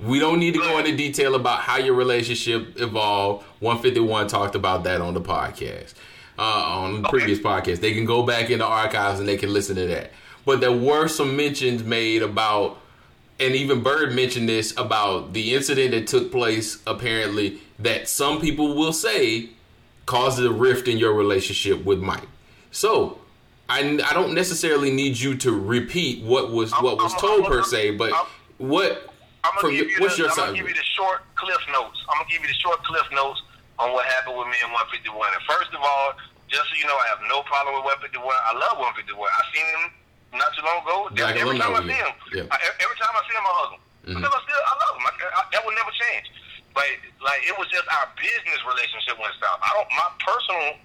We 0.00 0.18
don't 0.20 0.38
need 0.38 0.52
to 0.54 0.60
go 0.60 0.68
Go 0.68 0.78
into 0.78 0.96
detail 0.96 1.34
about 1.34 1.60
how 1.60 1.76
your 1.78 1.94
relationship 1.94 2.78
evolved. 2.80 3.44
151 3.60 4.28
talked 4.28 4.54
about 4.54 4.84
that 4.84 5.00
on 5.00 5.12
the 5.14 5.20
podcast, 5.20 5.94
uh, 6.38 6.42
on 6.42 7.02
the 7.02 7.08
Okay. 7.08 7.18
previous 7.18 7.38
podcast. 7.40 7.80
They 7.80 7.94
can 7.94 8.04
go 8.04 8.22
back 8.22 8.50
in 8.50 8.60
the 8.60 8.64
archives 8.66 9.18
and 9.18 9.28
they 9.28 9.36
can 9.36 9.52
listen 9.52 9.74
to 9.76 9.86
that. 9.88 10.12
But 10.44 10.60
there 10.60 10.70
were 10.72 11.08
some 11.08 11.36
mentions 11.36 11.82
made 11.82 12.22
about, 12.22 12.78
and 13.40 13.54
even 13.54 13.82
Bird 13.82 14.12
mentioned 14.14 14.48
this 14.48 14.72
about 14.76 15.32
the 15.32 15.54
incident 15.54 15.92
that 15.92 16.06
took 16.06 16.30
place. 16.32 16.78
Apparently, 16.86 17.60
that 17.78 18.08
some 18.08 18.40
people 18.40 18.74
will 18.74 18.92
say 18.92 19.50
caused 20.06 20.42
a 20.42 20.50
rift 20.50 20.88
in 20.88 20.98
your 20.98 21.12
relationship 21.12 21.84
with 21.84 22.00
Mike. 22.00 22.26
So, 22.70 23.18
I, 23.68 23.80
I 24.04 24.14
don't 24.14 24.32
necessarily 24.34 24.90
need 24.90 25.18
you 25.18 25.36
to 25.36 25.52
repeat 25.52 26.24
what 26.24 26.50
was 26.50 26.72
I'm- 26.72 26.82
what 26.82 26.96
was 26.96 27.12
I'm- 27.12 27.20
told 27.20 27.42
I'm- 27.42 27.52
per 27.52 27.62
se, 27.62 27.92
but 27.92 28.12
I'm- 28.12 28.26
what 28.56 29.12
I'm 29.44 29.50
gonna 29.52 29.60
from 29.60 29.70
give 29.70 29.86
your- 29.86 29.90
you 29.90 30.00
what's 30.00 30.16
the, 30.16 30.22
your 30.22 30.30
I'm 30.30 30.36
side? 30.36 30.46
gonna 30.46 30.58
give 30.58 30.68
you 30.68 30.74
the 30.74 30.88
short 30.96 31.22
cliff 31.36 31.60
notes. 31.70 31.98
I'm 32.08 32.16
gonna 32.18 32.30
give 32.30 32.40
you 32.42 32.48
the 32.48 32.58
short 32.60 32.82
cliff 32.84 33.06
notes 33.12 33.42
on 33.78 33.92
what 33.92 34.06
happened 34.06 34.36
with 34.38 34.48
me 34.48 34.56
and 34.64 34.72
151. 34.72 35.28
And 35.34 35.42
first 35.44 35.70
of 35.74 35.80
all, 35.80 36.14
just 36.48 36.64
so 36.70 36.74
you 36.80 36.86
know, 36.86 36.96
I 36.96 37.06
have 37.08 37.20
no 37.28 37.42
problem 37.44 37.76
with 37.76 37.84
151. 37.84 38.34
I 38.48 38.54
love 38.56 38.78
151. 38.78 39.28
I've 39.38 39.54
seen 39.54 39.66
him 39.66 39.92
not 40.34 40.50
too 40.56 40.64
long 40.64 40.82
ago. 40.84 40.96
Black 41.14 41.36
every 41.36 41.56
time 41.58 41.72
I 41.74 41.82
see 41.84 41.96
him, 41.96 42.12
Yeah. 42.34 42.52
I, 42.52 42.56
every 42.82 42.96
time 43.00 43.14
I 43.16 43.22
see 43.28 43.36
him, 43.36 43.46
I 43.48 43.52
hug 43.56 43.70
him 43.72 43.82
Mhm. 44.08 44.16
because 44.20 44.32
I 44.34 44.40
still 44.44 44.62
I 44.64 44.72
love 44.76 44.94
him. 44.98 45.04
I, 45.08 45.12
I, 45.36 45.40
that 45.52 45.62
will 45.64 45.76
never 45.76 45.92
change. 45.92 46.26
But 46.76 46.86
like 47.24 47.42
it 47.48 47.56
was 47.58 47.66
just 47.72 47.86
our 47.88 48.06
business 48.20 48.60
relationship 48.68 49.16
went 49.18 49.32
south. 49.40 49.58
I 49.64 49.70
don't. 49.74 49.88
My 49.96 50.08
personal 50.20 50.76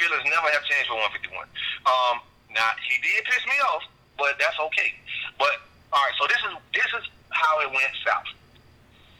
feelings 0.00 0.24
never 0.26 0.48
have 0.50 0.64
changed 0.66 0.88
with 0.90 0.98
151. 1.30 1.46
Um, 1.86 2.16
now 2.54 2.70
he 2.86 2.96
did 3.04 3.22
piss 3.28 3.44
me 3.46 3.56
off, 3.72 3.84
but 4.16 4.38
that's 4.40 4.56
okay. 4.72 4.94
But 5.38 5.62
all 5.92 6.00
right, 6.02 6.16
so 6.18 6.26
this 6.26 6.40
is 6.48 6.52
this 6.74 6.90
is 6.98 7.04
how 7.30 7.60
it 7.60 7.70
went 7.70 7.92
south. 8.06 8.28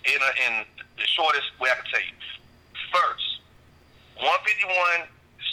In 0.09 0.17
a, 0.23 0.31
in 0.49 0.53
the 0.97 1.07
shortest 1.07 1.53
way 1.61 1.69
I 1.71 1.77
can 1.77 1.85
tell 1.93 2.01
you. 2.01 2.17
First, 2.95 3.43
151 4.17 5.09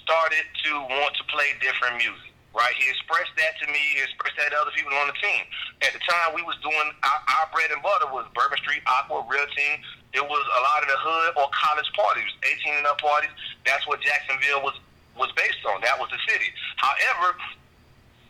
started 0.05 0.45
to 0.63 0.71
want 0.95 1.13
to 1.17 1.23
play 1.27 1.51
different 1.59 1.97
music. 1.97 2.31
Right, 2.55 2.71
he 2.79 2.87
expressed 2.87 3.35
that 3.35 3.59
to 3.59 3.65
me. 3.67 3.99
He 3.99 3.99
expressed 3.99 4.39
that 4.39 4.55
to 4.55 4.57
other 4.63 4.71
people 4.71 4.95
on 4.95 5.11
the 5.11 5.17
team. 5.19 5.43
At 5.83 5.91
the 5.91 5.99
time, 6.07 6.31
we 6.31 6.39
was 6.39 6.55
doing 6.63 6.87
our, 7.03 7.19
our 7.35 7.51
bread 7.51 7.67
and 7.67 7.83
butter 7.83 8.07
was 8.15 8.23
Bourbon 8.31 8.55
Street 8.63 8.79
Aqua 8.87 9.27
Real 9.27 9.43
Team. 9.51 9.83
It 10.15 10.23
was 10.23 10.39
a 10.39 10.61
lot 10.63 10.79
of 10.79 10.87
the 10.87 10.95
hood 10.95 11.35
or 11.35 11.51
college 11.51 11.91
parties, 11.99 12.31
18 12.47 12.79
and 12.79 12.87
up 12.87 13.03
parties. 13.03 13.35
That's 13.67 13.83
what 13.83 13.99
Jacksonville 13.99 14.63
was 14.63 14.79
was 15.19 15.31
based 15.35 15.63
on. 15.67 15.83
That 15.83 15.99
was 15.99 16.07
the 16.11 16.19
city. 16.31 16.47
However, 16.79 17.35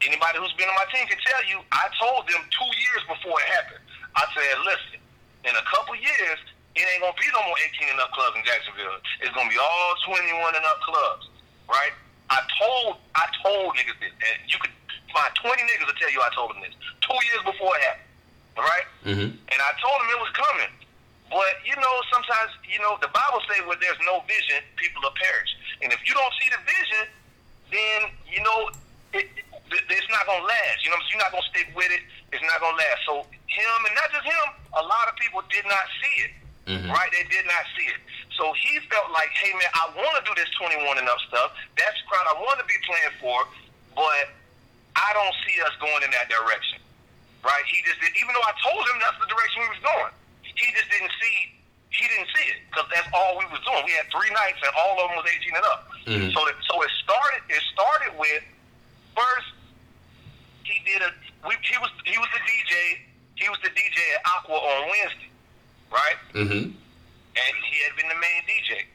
anybody 0.05 0.41
who's 0.41 0.53
been 0.57 0.69
on 0.69 0.77
my 0.77 0.89
team 0.93 1.05
can 1.05 1.21
tell 1.21 1.41
you, 1.45 1.61
I 1.73 1.85
told 1.97 2.25
them 2.29 2.41
two 2.49 2.71
years 2.81 3.05
before 3.09 3.37
it 3.41 3.49
happened. 3.53 3.81
I 4.17 4.25
said, 4.33 4.53
listen, 4.65 5.01
in 5.49 5.53
a 5.53 5.65
couple 5.69 5.97
years, 5.97 6.39
it 6.77 6.85
ain't 6.85 7.01
gonna 7.01 7.17
be 7.17 7.29
no 7.29 7.41
more 7.45 7.57
18 7.77 7.93
and 7.93 8.01
up 8.01 8.13
clubs 8.13 8.37
in 8.37 8.43
Jacksonville. 8.45 8.97
It's 9.21 9.33
gonna 9.33 9.49
be 9.49 9.57
all 9.57 9.93
21 10.05 10.57
and 10.57 10.65
up 10.65 10.81
clubs, 10.81 11.29
right? 11.69 11.93
I 12.29 12.39
told, 12.57 12.97
I 13.15 13.25
told 13.43 13.75
niggas 13.77 13.97
this, 14.01 14.11
and 14.13 14.37
you 14.49 14.57
could 14.59 14.73
find 15.13 15.29
20 15.35 15.61
niggas 15.61 15.87
to 15.87 15.95
tell 15.99 16.11
you 16.11 16.21
I 16.21 16.29
told 16.33 16.51
them 16.51 16.61
this 16.65 16.73
two 17.05 17.19
years 17.29 17.43
before 17.45 17.71
it 17.77 17.83
happened, 17.85 18.09
all 18.57 18.63
right? 18.65 18.87
Mhm. 19.05 19.29
And 19.29 19.59
I 19.61 19.71
told 19.79 19.97
them 20.01 20.09
it 20.09 20.19
was 20.19 20.33
coming. 20.33 20.71
But 21.29 21.53
you 21.65 21.75
know, 21.77 21.95
sometimes 22.13 22.51
you 22.65 22.79
know 22.79 22.97
the 23.01 23.09
Bible 23.09 23.41
says 23.49 23.65
where 23.65 23.77
there's 23.81 23.99
no 24.05 24.21
vision, 24.29 24.61
people 24.77 25.01
will 25.01 25.13
perish. 25.17 25.51
And 25.81 25.93
if 25.93 25.99
you 26.07 26.13
don't 26.13 26.33
see 26.41 26.49
the 26.49 26.61
vision, 26.65 27.03
then 27.71 27.99
you 28.29 28.41
know 28.41 28.69
it, 29.13 29.25
it, 29.37 29.45
it's 29.89 30.09
not 30.09 30.25
gonna 30.25 30.45
last. 30.45 30.83
You 30.85 30.89
know, 30.91 30.97
you're 31.09 31.17
not 31.21 31.31
gonna 31.31 31.49
stick 31.49 31.69
with 31.75 31.89
it. 31.91 32.01
It's 32.31 32.43
not 32.43 32.59
gonna 32.61 32.77
last. 32.77 33.01
So 33.05 33.13
him, 33.47 33.77
and 33.85 33.95
not 33.95 34.11
just 34.11 34.25
him, 34.25 34.47
a 34.77 34.83
lot 34.83 35.07
of 35.09 35.15
people 35.17 35.41
did 35.49 35.65
not 35.65 35.85
see 36.01 36.15
it. 36.25 36.31
Mhm. 36.67 36.89
Right? 36.89 37.11
They 37.11 37.23
did 37.29 37.45
not 37.45 37.63
see 37.77 37.85
it. 37.85 38.01
So 38.37 38.51
he 38.53 38.79
felt 38.91 39.11
like, 39.11 39.29
hey 39.37 39.53
man, 39.53 39.69
I 39.73 39.89
want 39.95 40.17
to 40.19 40.23
do 40.27 40.33
this 40.35 40.49
21 40.57 40.97
and 40.97 41.07
up 41.07 41.19
stuff. 41.29 41.51
That's 41.77 41.95
the 42.01 42.05
crowd 42.09 42.25
I 42.27 42.35
want 42.41 42.59
to 42.59 42.65
be 42.65 42.75
playing 42.85 43.13
for, 43.21 43.47
but 43.95 44.33
I 44.95 45.09
don't 45.13 45.35
see 45.47 45.55
us 45.61 45.71
going 45.79 46.03
in 46.03 46.11
that 46.11 46.27
direction. 46.27 46.79
Right? 47.45 47.63
He 47.69 47.79
just 47.85 48.01
did, 48.01 48.11
even 48.17 48.33
though 48.33 48.43
I 48.43 48.53
told 48.65 48.81
him 48.89 48.97
that's 48.99 49.19
the 49.21 49.29
direction 49.29 49.61
we 49.61 49.69
was 49.77 49.83
going, 49.85 50.11
he 50.41 50.67
just 50.73 50.89
didn't 50.89 51.13
see. 51.21 51.53
He 51.93 52.03
didn't 52.11 52.27
see 52.35 52.43
it 52.51 52.59
because 52.67 52.89
that's 52.91 53.07
all 53.15 53.37
we 53.39 53.45
was 53.47 53.61
doing. 53.63 53.85
We 53.85 53.93
had 53.95 54.09
three 54.11 54.27
nights 54.35 54.59
and 54.59 54.73
all 54.75 54.99
of 54.99 55.07
them 55.07 55.15
was 55.21 55.29
18 55.31 55.55
and 55.55 55.65
up. 55.71 55.87
Mhm. 56.09 56.27
So, 56.33 56.43
so 56.67 56.73
it 56.83 56.91
started. 57.05 57.39
It 57.47 57.61
started 57.71 58.17
with 58.19 58.43
first 59.15 59.47
he 60.65 60.81
did 60.83 61.01
a. 61.03 61.13
We, 61.47 61.55
he 61.61 61.77
was 61.77 61.91
he 62.03 62.17
was 62.17 62.27
the 62.33 62.41
DJ. 62.43 62.99
He 63.35 63.47
was 63.47 63.59
the 63.63 63.69
DJ 63.69 63.97
at 64.17 64.21
Aqua 64.27 64.55
on 64.57 64.89
Wednesday, 64.89 65.29
right? 65.91 66.17
Mm-hmm. 66.33 66.71
and 67.35 67.53
he 67.69 67.77
had 67.83 67.95
been 67.97 68.07
the 68.07 68.15
main 68.15 68.41
DJ. 68.47 68.85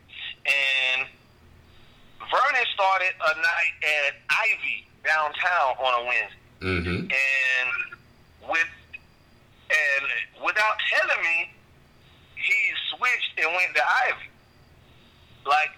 And 0.48 1.08
Vernon 2.20 2.66
started 2.74 3.12
a 3.20 3.32
night 3.36 3.74
at 3.84 4.14
Ivy 4.30 4.86
downtown 5.04 5.76
on 5.76 5.92
a 6.00 6.04
Wednesday, 6.06 6.36
Mhm. 6.60 7.12
and 7.12 8.48
with 8.48 8.68
and 9.70 10.04
without 10.44 10.76
telling 10.90 11.22
me, 11.22 11.52
he 12.34 12.58
switched 12.90 13.38
and 13.38 13.54
went 13.54 13.74
to 13.76 13.82
Ivy. 14.08 14.28
Like 15.44 15.70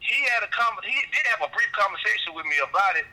he 0.00 0.22
had 0.28 0.42
a 0.42 0.48
com- 0.48 0.78
he 0.84 0.94
did 1.12 1.26
have 1.26 1.42
a 1.42 1.48
brief 1.48 1.70
conversation 1.72 2.34
with 2.34 2.46
me 2.46 2.58
about 2.58 2.96
it, 2.96 3.06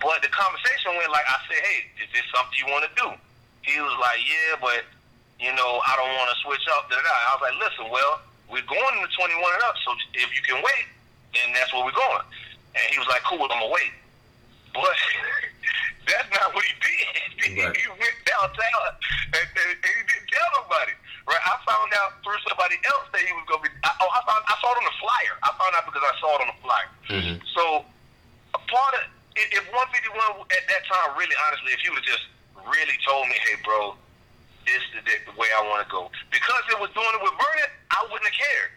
but 0.00 0.20
the 0.22 0.28
conversation 0.28 0.96
went 0.96 1.10
like 1.10 1.26
I 1.28 1.38
said, 1.48 1.62
"Hey, 1.64 1.90
is 2.04 2.10
this 2.12 2.22
something 2.34 2.58
you 2.58 2.66
want 2.66 2.84
to 2.84 2.94
do?" 3.02 3.08
He 3.62 3.80
was 3.80 3.96
like, 4.00 4.18
"Yeah, 4.28 4.56
but 4.60 4.84
you 5.42 5.50
know, 5.58 5.82
I 5.82 5.92
don't 5.98 6.14
want 6.14 6.30
to 6.30 6.38
switch 6.46 6.62
up." 6.78 6.86
Da, 6.88 6.96
da, 6.96 7.02
da. 7.02 7.14
I 7.28 7.30
was 7.34 7.42
like, 7.50 7.56
"Listen, 7.58 7.90
well, 7.90 8.22
we're 8.48 8.64
going 8.70 8.94
to 9.02 9.08
21 9.10 9.34
and 9.42 9.64
up, 9.66 9.74
so 9.84 9.90
if 10.14 10.28
you 10.30 10.42
can 10.46 10.62
wait, 10.62 10.86
then 11.34 11.50
that's 11.52 11.74
where 11.74 11.82
we're 11.84 11.98
going." 11.98 12.22
And 12.78 12.84
he 12.94 12.96
was 13.02 13.08
like, 13.10 13.22
"Cool, 13.26 13.42
I'm 13.42 13.50
gonna 13.60 13.68
wait." 13.74 13.92
But 14.72 14.96
that's 16.08 16.30
not 16.32 16.54
what 16.54 16.64
he 16.64 16.74
did. 16.80 17.10
Right. 17.42 17.74
he 17.74 17.84
went 17.98 18.16
downtown 18.22 18.94
and, 19.34 19.44
and, 19.44 19.74
and 19.74 19.92
he 19.98 20.02
didn't 20.06 20.30
tell 20.30 20.46
nobody. 20.62 20.94
right? 21.26 21.42
I 21.42 21.58
found 21.66 21.90
out 22.00 22.22
through 22.22 22.38
somebody 22.46 22.78
else 22.86 23.10
that 23.10 23.18
he 23.20 23.34
was 23.34 23.42
gonna 23.50 23.66
be. 23.66 23.70
I, 23.82 23.90
oh, 23.98 24.08
I 24.14 24.22
found 24.24 24.40
I 24.46 24.54
saw 24.62 24.70
it 24.72 24.78
on 24.78 24.86
the 24.86 24.96
flyer. 25.02 25.34
I 25.42 25.50
found 25.58 25.74
out 25.74 25.84
because 25.90 26.06
I 26.06 26.14
saw 26.22 26.30
it 26.38 26.40
on 26.46 26.48
the 26.54 26.58
flyer. 26.62 26.88
Mhm. 27.10 27.34
So 27.52 27.84
a 28.54 28.60
part 28.70 28.94
of 28.94 29.02
if 29.34 29.58
if 29.58 29.64
151 29.74 30.46
at 30.54 30.64
that 30.70 30.82
time, 30.86 31.18
really 31.18 31.34
honestly, 31.50 31.74
if 31.74 31.82
you 31.82 31.90
would 31.92 32.06
just 32.06 32.24
really 32.62 32.94
told 33.04 33.26
me, 33.26 33.34
hey, 33.42 33.58
bro, 33.66 33.98
this 34.66 34.82
is 34.96 35.02
the, 35.04 35.14
the 35.30 35.34
way 35.38 35.48
I 35.54 35.62
want 35.68 35.82
to 35.84 35.88
go, 35.90 36.10
because 36.30 36.62
it 36.70 36.78
was 36.78 36.90
doing 36.94 37.10
it 37.14 37.22
with 37.22 37.34
Vernon, 37.36 37.70
I 37.90 38.00
wouldn't 38.10 38.26
have 38.26 38.36
cared. 38.38 38.70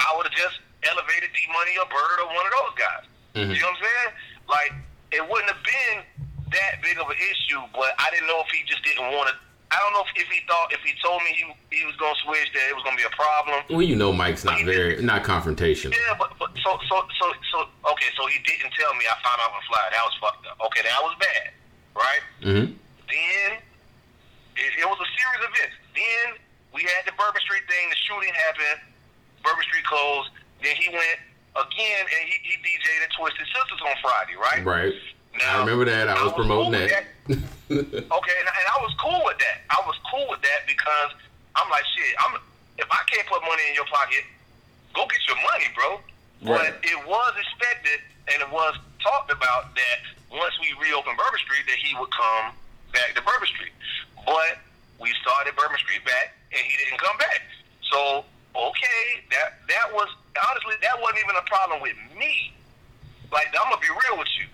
I 0.00 0.12
would 0.16 0.26
have 0.26 0.36
just 0.36 0.58
elevated 0.84 1.30
D 1.32 1.38
Money 1.52 1.74
or 1.80 1.86
Bird 1.88 2.16
or 2.22 2.28
one 2.34 2.44
of 2.46 2.52
those 2.54 2.74
guys. 2.76 3.04
Mhm. 3.34 3.54
You 3.54 3.60
know 3.62 3.72
what 3.72 3.78
I'm 3.78 3.84
saying? 3.84 4.10
Like 4.48 4.72
it 5.12 5.22
wouldn't 5.24 5.50
have 5.50 5.62
been 5.64 5.96
that 6.52 6.82
big 6.82 6.98
of 7.00 7.08
an 7.08 7.16
issue, 7.18 7.60
but 7.74 7.94
I 7.98 8.10
didn't 8.12 8.28
know 8.28 8.42
if 8.44 8.50
he 8.52 8.62
just 8.68 8.82
didn't 8.84 9.10
want 9.10 9.30
to. 9.30 9.34
I 9.72 9.80
don't 9.82 9.90
know 9.96 10.04
if, 10.06 10.12
if 10.14 10.28
he 10.30 10.38
thought 10.46 10.70
if 10.70 10.78
he 10.86 10.92
told 11.02 11.18
me 11.26 11.34
he 11.34 11.42
he 11.74 11.82
was 11.86 11.96
gonna 11.96 12.14
switch 12.22 12.46
that 12.54 12.68
it 12.70 12.74
was 12.76 12.84
gonna 12.84 13.00
be 13.00 13.02
a 13.08 13.16
problem. 13.16 13.64
Well, 13.70 13.82
you 13.82 13.96
know, 13.96 14.12
Mike's 14.12 14.44
not 14.44 14.62
very 14.62 15.02
not 15.02 15.24
confrontational. 15.24 15.96
Yeah, 15.96 16.14
but, 16.18 16.30
but 16.38 16.50
so 16.62 16.78
so 16.86 17.02
so 17.18 17.32
so 17.50 17.58
okay, 17.90 18.10
so 18.14 18.26
he 18.28 18.38
didn't 18.46 18.70
tell 18.78 18.94
me 18.94 19.02
I 19.08 19.16
found 19.24 19.40
out 19.42 19.50
on 19.50 19.58
the 19.58 19.66
fly. 19.66 19.82
That 19.90 20.04
was 20.04 20.14
fucked 20.20 20.46
up. 20.46 20.60
Okay, 20.70 20.82
that 20.86 21.00
was 21.02 21.14
bad, 21.18 21.46
right? 21.96 22.22
Mm-hmm. 22.44 22.72
Then 23.10 23.48
it, 24.56 24.70
it 24.78 24.86
was 24.86 24.98
a 24.98 25.10
series 25.14 25.40
of 25.42 25.50
events. 25.54 25.76
Then 25.94 26.26
we 26.74 26.82
had 26.82 27.06
the 27.06 27.14
Bourbon 27.14 27.40
Street 27.42 27.66
thing. 27.66 27.90
The 27.90 27.98
shooting 28.06 28.34
happened. 28.34 28.80
Bourbon 29.42 29.64
Street 29.66 29.86
closed. 29.86 30.30
Then 30.62 30.74
he 30.76 30.90
went 30.90 31.18
again 31.54 32.02
and 32.06 32.22
he, 32.26 32.36
he 32.42 32.54
DJ'd 32.62 33.02
at 33.06 33.12
Twisted 33.14 33.46
Sisters 33.50 33.80
on 33.82 33.94
Friday, 34.02 34.34
right? 34.38 34.62
Right. 34.64 34.94
Now, 35.38 35.58
I 35.58 35.66
remember 35.66 35.84
that. 35.86 36.08
I 36.08 36.18
was 36.22 36.32
promoting 36.34 36.70
cool 36.70 36.78
with 36.78 36.90
that. 36.90 37.04
Okay, 37.64 38.36
and, 38.38 38.46
and 38.46 38.66
I 38.70 38.78
was 38.84 38.92
cool 39.00 39.24
with 39.24 39.40
that. 39.40 39.64
I 39.72 39.80
was 39.88 39.96
cool 40.12 40.28
with 40.28 40.44
that 40.44 40.68
because 40.68 41.16
I'm 41.56 41.66
like, 41.72 41.82
shit. 41.96 42.12
I'm 42.20 42.38
if 42.76 42.86
I 42.90 43.02
can't 43.08 43.26
put 43.26 43.40
money 43.42 43.64
in 43.70 43.74
your 43.74 43.86
pocket, 43.86 44.26
go 44.92 45.06
get 45.06 45.22
your 45.26 45.38
money, 45.40 45.68
bro. 45.74 45.88
Right. 46.44 46.74
But 46.74 46.84
it 46.84 46.98
was 47.06 47.32
expected 47.40 48.04
and 48.28 48.42
it 48.42 48.50
was 48.50 48.76
talked 49.00 49.32
about 49.32 49.74
that 49.74 49.98
once 50.30 50.54
we 50.60 50.74
reopened 50.80 51.16
Bourbon 51.16 51.40
Street, 51.40 51.64
that 51.66 51.78
he 51.78 51.94
would 51.96 52.10
come 52.10 52.52
back 52.92 53.14
to 53.14 53.22
Bourbon 53.22 53.48
Street. 53.48 53.72
But 54.24 54.60
we 55.00 55.12
started 55.22 55.54
Bourbon 55.56 55.78
Street 55.78 56.04
back, 56.04 56.34
and 56.52 56.60
he 56.60 56.74
didn't 56.76 57.00
come 57.00 57.16
back. 57.18 57.40
So 57.92 58.24
okay, 58.56 59.02
that 59.30 59.60
that 59.68 59.86
was 59.92 60.08
honestly 60.34 60.74
that 60.82 60.96
wasn't 61.00 61.24
even 61.24 61.36
a 61.36 61.46
problem 61.46 61.80
with 61.80 61.96
me. 62.16 62.52
Like 63.32 63.48
I'm 63.52 63.70
gonna 63.70 63.80
be 63.80 63.92
real 63.92 64.18
with 64.18 64.32
you 64.40 64.48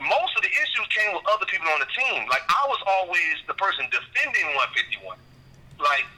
most 0.00 0.32
of 0.32 0.40
the 0.40 0.48
issues 0.48 0.86
came 0.88 1.12
with 1.12 1.20
other 1.28 1.44
people 1.44 1.68
on 1.68 1.76
the 1.76 1.90
team. 1.92 2.24
Like 2.32 2.40
I 2.48 2.64
was 2.72 2.80
always 2.88 3.36
the 3.44 3.52
person 3.60 3.84
defending 3.92 4.48
151. 4.56 5.20
Like 5.76 6.08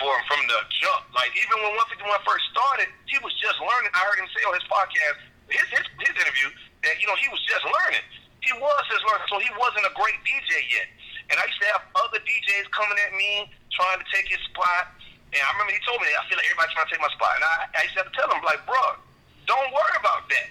for 0.00 0.12
from 0.28 0.40
the 0.48 0.58
jump. 0.80 1.04
Like 1.12 1.32
even 1.36 1.60
when 1.60 1.76
151 1.76 2.08
first 2.24 2.44
started, 2.52 2.88
he 3.08 3.20
was 3.20 3.32
just 3.36 3.60
learning. 3.60 3.92
I 3.92 4.00
heard 4.08 4.18
him 4.20 4.28
say 4.32 4.42
on 4.48 4.56
his 4.56 4.64
podcast, 4.68 5.16
his 5.52 5.66
his, 5.68 5.84
his 6.00 6.14
interview, 6.16 6.48
that 6.88 6.96
you 7.00 7.06
know 7.08 7.16
he 7.20 7.28
was 7.28 7.40
just 7.44 7.64
learning. 7.68 8.04
He 8.40 8.52
was 8.56 8.82
just 8.88 9.04
learning, 9.04 9.28
so 9.28 9.36
he 9.38 9.52
wasn't 9.60 9.84
a 9.86 9.94
great 9.94 10.18
DJ 10.24 10.64
yet. 10.72 10.88
And 11.32 11.40
I 11.40 11.48
used 11.48 11.60
to 11.64 11.68
have 11.72 11.82
other 11.96 12.20
DJs 12.20 12.68
coming 12.76 12.98
at 13.08 13.16
me 13.16 13.48
trying 13.72 13.96
to 13.96 14.06
take 14.12 14.28
his 14.28 14.40
spot. 14.52 14.92
And 15.32 15.40
I 15.40 15.48
remember 15.56 15.72
he 15.72 15.80
told 15.88 15.96
me, 16.04 16.12
I 16.12 16.20
feel 16.28 16.36
like 16.36 16.44
everybody 16.44 16.68
trying 16.76 16.88
to 16.88 16.92
take 16.92 17.00
my 17.00 17.12
spot. 17.16 17.40
And 17.40 17.44
I, 17.48 17.54
I 17.72 17.80
used 17.88 17.96
to 17.96 18.04
have 18.04 18.10
to 18.12 18.16
tell 18.20 18.28
him, 18.28 18.44
like, 18.44 18.60
bro, 18.68 19.00
don't 19.48 19.72
worry 19.72 19.96
about 19.96 20.28
that. 20.28 20.48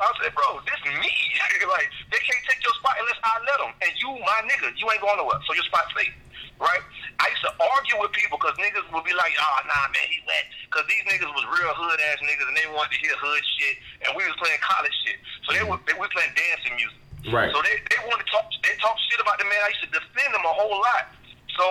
I 0.00 0.08
said, 0.18 0.32
bro, 0.32 0.58
this 0.64 0.80
me. 0.88 1.12
like, 1.68 1.92
they 2.08 2.20
can't 2.24 2.42
take 2.48 2.64
your 2.64 2.72
spot 2.80 2.96
unless 2.96 3.20
I 3.20 3.44
let 3.44 3.58
them. 3.60 3.72
And 3.84 3.92
you, 4.00 4.08
my 4.24 4.40
nigga, 4.48 4.72
you 4.80 4.88
ain't 4.88 5.04
going 5.04 5.20
nowhere. 5.20 5.38
So 5.44 5.52
your 5.52 5.68
spot's 5.68 5.92
safe. 5.92 6.16
Right? 6.56 6.82
I 7.18 7.26
used 7.26 7.42
to 7.42 7.52
argue 7.58 7.98
with 7.98 8.14
people 8.14 8.38
because 8.38 8.54
niggas 8.54 8.86
would 8.88 9.02
be 9.04 9.14
like, 9.14 9.34
oh, 9.34 9.58
nah, 9.66 9.90
man, 9.90 10.06
he 10.08 10.22
wet. 10.24 10.46
Because 10.70 10.86
these 10.86 11.02
niggas 11.10 11.28
was 11.28 11.44
real 11.52 11.74
hood 11.74 11.98
ass 12.08 12.22
niggas 12.22 12.46
and 12.48 12.56
they 12.56 12.66
wanted 12.72 12.94
to 12.96 13.00
hear 13.02 13.14
hood 13.18 13.42
shit. 13.58 13.76
And 14.06 14.14
we 14.14 14.24
was 14.24 14.34
playing 14.38 14.62
college 14.62 14.94
shit. 15.04 15.18
So 15.44 15.52
they 15.52 15.66
mm-hmm. 15.66 15.76
were, 15.76 15.82
they 15.84 15.96
were 15.98 16.08
playing 16.08 16.32
dancing 16.32 16.78
music. 16.78 17.02
Right. 17.30 17.50
So 17.54 17.62
they, 17.62 17.78
they 17.90 18.00
wanted 18.06 18.26
to 18.26 18.30
talk, 18.30 18.46
talk 18.82 18.98
shit 19.08 19.22
about 19.22 19.38
the 19.38 19.46
man. 19.46 19.62
I 19.62 19.70
used 19.70 19.86
to 19.86 19.92
defend 19.94 20.34
him 20.34 20.44
a 20.44 20.52
whole 20.52 20.76
lot. 20.82 21.14
So 21.56 21.66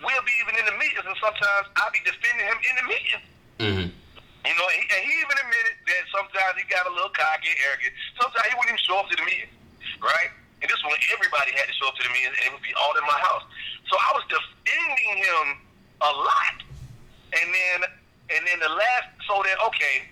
we'll 0.00 0.26
be 0.26 0.34
even 0.42 0.56
in 0.56 0.64
the 0.66 0.76
meetings 0.80 1.04
and 1.04 1.16
sometimes 1.20 1.68
I'll 1.76 1.92
be 1.92 2.02
defending 2.02 2.46
him 2.48 2.58
in 2.58 2.74
the 2.80 2.86
meeting. 2.88 3.22
Mm-hmm. 3.60 3.88
You 4.46 4.54
know, 4.54 4.66
and 4.70 4.78
he, 4.78 4.84
and 4.86 5.02
he 5.02 5.12
even 5.26 5.36
admitted 5.42 5.76
that 5.90 6.02
sometimes 6.14 6.54
he 6.54 6.64
got 6.70 6.86
a 6.86 6.92
little 6.94 7.10
cocky, 7.10 7.50
arrogant. 7.66 7.92
Sometimes 8.14 8.46
he 8.46 8.54
wouldn't 8.54 8.78
even 8.78 8.84
show 8.86 8.96
up 9.02 9.10
to 9.10 9.16
the 9.18 9.26
meeting, 9.26 9.50
right? 9.98 10.30
And 10.62 10.70
this 10.70 10.78
is 10.78 10.84
when 10.86 10.96
everybody 11.10 11.50
had 11.52 11.66
to 11.66 11.74
show 11.74 11.90
up 11.90 11.98
to 11.98 12.04
the 12.06 12.12
meeting, 12.14 12.30
and 12.30 12.42
it 12.46 12.50
would 12.54 12.62
be 12.62 12.70
all 12.78 12.94
in 12.94 13.04
my 13.10 13.18
house. 13.26 13.42
So 13.90 13.98
I 13.98 14.10
was 14.14 14.24
defending 14.30 15.18
him 15.18 15.44
a 15.98 16.12
lot, 16.14 16.56
and 17.34 17.46
then 17.50 17.78
and 18.30 18.40
then 18.46 18.58
the 18.62 18.70
last, 18.70 19.18
so 19.26 19.42
then 19.42 19.58
okay, 19.66 20.06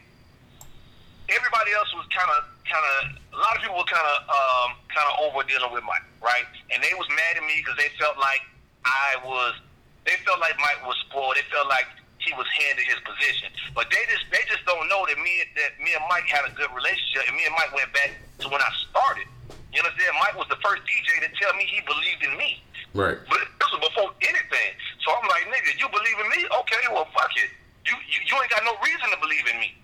everybody 1.31 1.71
else 1.79 1.91
was 1.95 2.07
kind 2.11 2.31
of 2.35 2.53
kind 2.65 2.85
of 2.85 2.97
a 3.35 3.39
lot 3.39 3.57
of 3.57 3.61
people 3.61 3.77
were 3.77 3.89
kind 3.89 4.05
of 4.05 4.16
um, 4.31 4.69
kind 4.89 5.07
of 5.11 5.15
over 5.27 5.45
dealing 5.45 5.73
with 5.74 5.85
Mike, 5.85 6.07
right? 6.23 6.47
And 6.73 6.81
they 6.81 6.95
was 6.97 7.07
mad 7.12 7.36
at 7.36 7.45
me 7.45 7.61
because 7.61 7.77
they 7.77 7.91
felt 8.01 8.16
like 8.16 8.41
I 8.85 9.20
was, 9.24 9.59
they 10.07 10.16
felt 10.24 10.41
like 10.41 10.57
Mike 10.61 10.81
was 10.85 10.97
spoiled. 11.09 11.36
They 11.36 11.47
felt 11.53 11.69
like 11.69 11.89
he 12.24 12.32
was 12.36 12.49
handed 12.57 12.89
his 12.89 13.01
position. 13.05 13.53
But 13.77 13.93
they 13.93 14.01
just 14.09 14.24
they 14.32 14.41
just 14.49 14.65
don't 14.65 14.89
know 14.89 15.05
that 15.09 15.19
me 15.20 15.45
that 15.61 15.77
me 15.82 15.93
and 15.93 16.05
Mike 16.09 16.28
had 16.31 16.49
a 16.49 16.53
good 16.57 16.73
relationship, 16.73 17.28
and 17.28 17.36
me 17.36 17.45
and 17.45 17.55
Mike 17.59 17.73
went 17.77 17.93
back 17.93 18.16
to 18.41 18.49
when 18.49 18.61
I 18.61 18.70
started. 18.89 19.28
You 19.74 19.82
understand? 19.82 20.15
Mike 20.23 20.39
was 20.39 20.49
the 20.49 20.61
first 20.62 20.86
DJ 20.86 21.27
to 21.27 21.31
tell 21.35 21.53
me 21.59 21.66
he 21.66 21.82
believed 21.82 22.23
in 22.23 22.39
me. 22.39 22.62
Right. 22.95 23.19
But 23.27 23.43
this 23.59 23.69
was 23.74 23.82
before 23.91 24.15
anything. 24.23 24.70
So 25.03 25.11
I'm 25.11 25.27
like, 25.27 25.51
nigga, 25.51 25.74
you 25.74 25.91
believe 25.91 26.15
in 26.23 26.28
me? 26.31 26.47
Okay, 26.62 26.82
well, 26.95 27.11
fuck 27.11 27.35
it. 27.35 27.51
You 27.85 27.95
you, 28.07 28.23
you 28.23 28.35
ain't 28.39 28.49
got 28.55 28.62
no 28.62 28.78
reason 28.81 29.11
to 29.11 29.19
believe 29.19 29.45
in 29.51 29.59
me. 29.61 29.74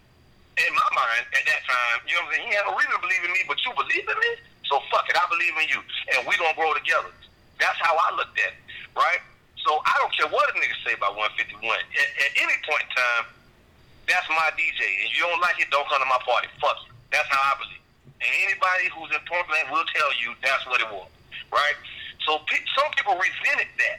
In 0.59 0.73
my 0.75 0.89
mind, 0.93 1.25
at 1.31 1.45
that 1.47 1.63
time, 1.65 1.97
you 2.05 2.19
know 2.19 2.27
what 2.27 2.35
I'm 2.35 2.43
saying? 2.43 2.49
He 2.49 2.53
had 2.55 2.65
no 2.67 2.75
reason 2.75 2.93
to 2.93 3.03
believe 3.03 3.23
in 3.25 3.33
me, 3.33 3.43
but 3.47 3.57
you 3.65 3.71
believe 3.73 4.05
in 4.05 4.19
me? 4.19 4.33
So 4.67 4.83
fuck 4.91 5.07
it, 5.11 5.17
I 5.19 5.27
believe 5.31 5.55
in 5.57 5.67
you. 5.71 5.81
And 6.15 6.27
we 6.27 6.37
gonna 6.37 6.55
grow 6.55 6.75
together. 6.75 7.11
That's 7.59 7.79
how 7.81 7.95
I 7.97 8.15
looked 8.15 8.39
at 8.39 8.55
it, 8.55 8.61
right? 8.95 9.23
So 9.67 9.83
I 9.85 9.95
don't 10.01 10.13
care 10.17 10.29
what 10.29 10.47
a 10.51 10.55
nigga 10.57 10.77
say 10.85 10.95
about 10.97 11.17
151. 11.17 11.59
At, 11.63 12.09
at 12.23 12.33
any 12.39 12.57
point 12.65 12.85
in 12.87 12.93
time, 12.97 13.25
that's 14.09 14.27
my 14.31 14.51
DJ. 14.57 14.83
If 15.07 15.15
you 15.15 15.27
don't 15.27 15.41
like 15.41 15.61
it, 15.61 15.69
don't 15.71 15.87
come 15.87 16.01
to 16.01 16.09
my 16.09 16.21
party. 16.25 16.49
Fuck 16.59 16.77
you. 16.89 16.93
That's 17.13 17.29
how 17.29 17.41
I 17.41 17.55
believe. 17.61 17.83
And 18.21 18.31
anybody 18.47 18.91
who's 18.93 19.11
in 19.13 19.23
Point 19.27 19.47
Blank 19.49 19.71
will 19.71 19.87
tell 19.91 20.11
you 20.21 20.35
that's 20.43 20.65
what 20.67 20.81
it 20.81 20.89
was, 20.91 21.09
right? 21.53 21.77
So 22.27 22.43
pe- 22.47 22.67
some 22.77 22.91
people 22.93 23.17
resented 23.17 23.71
that, 23.81 23.99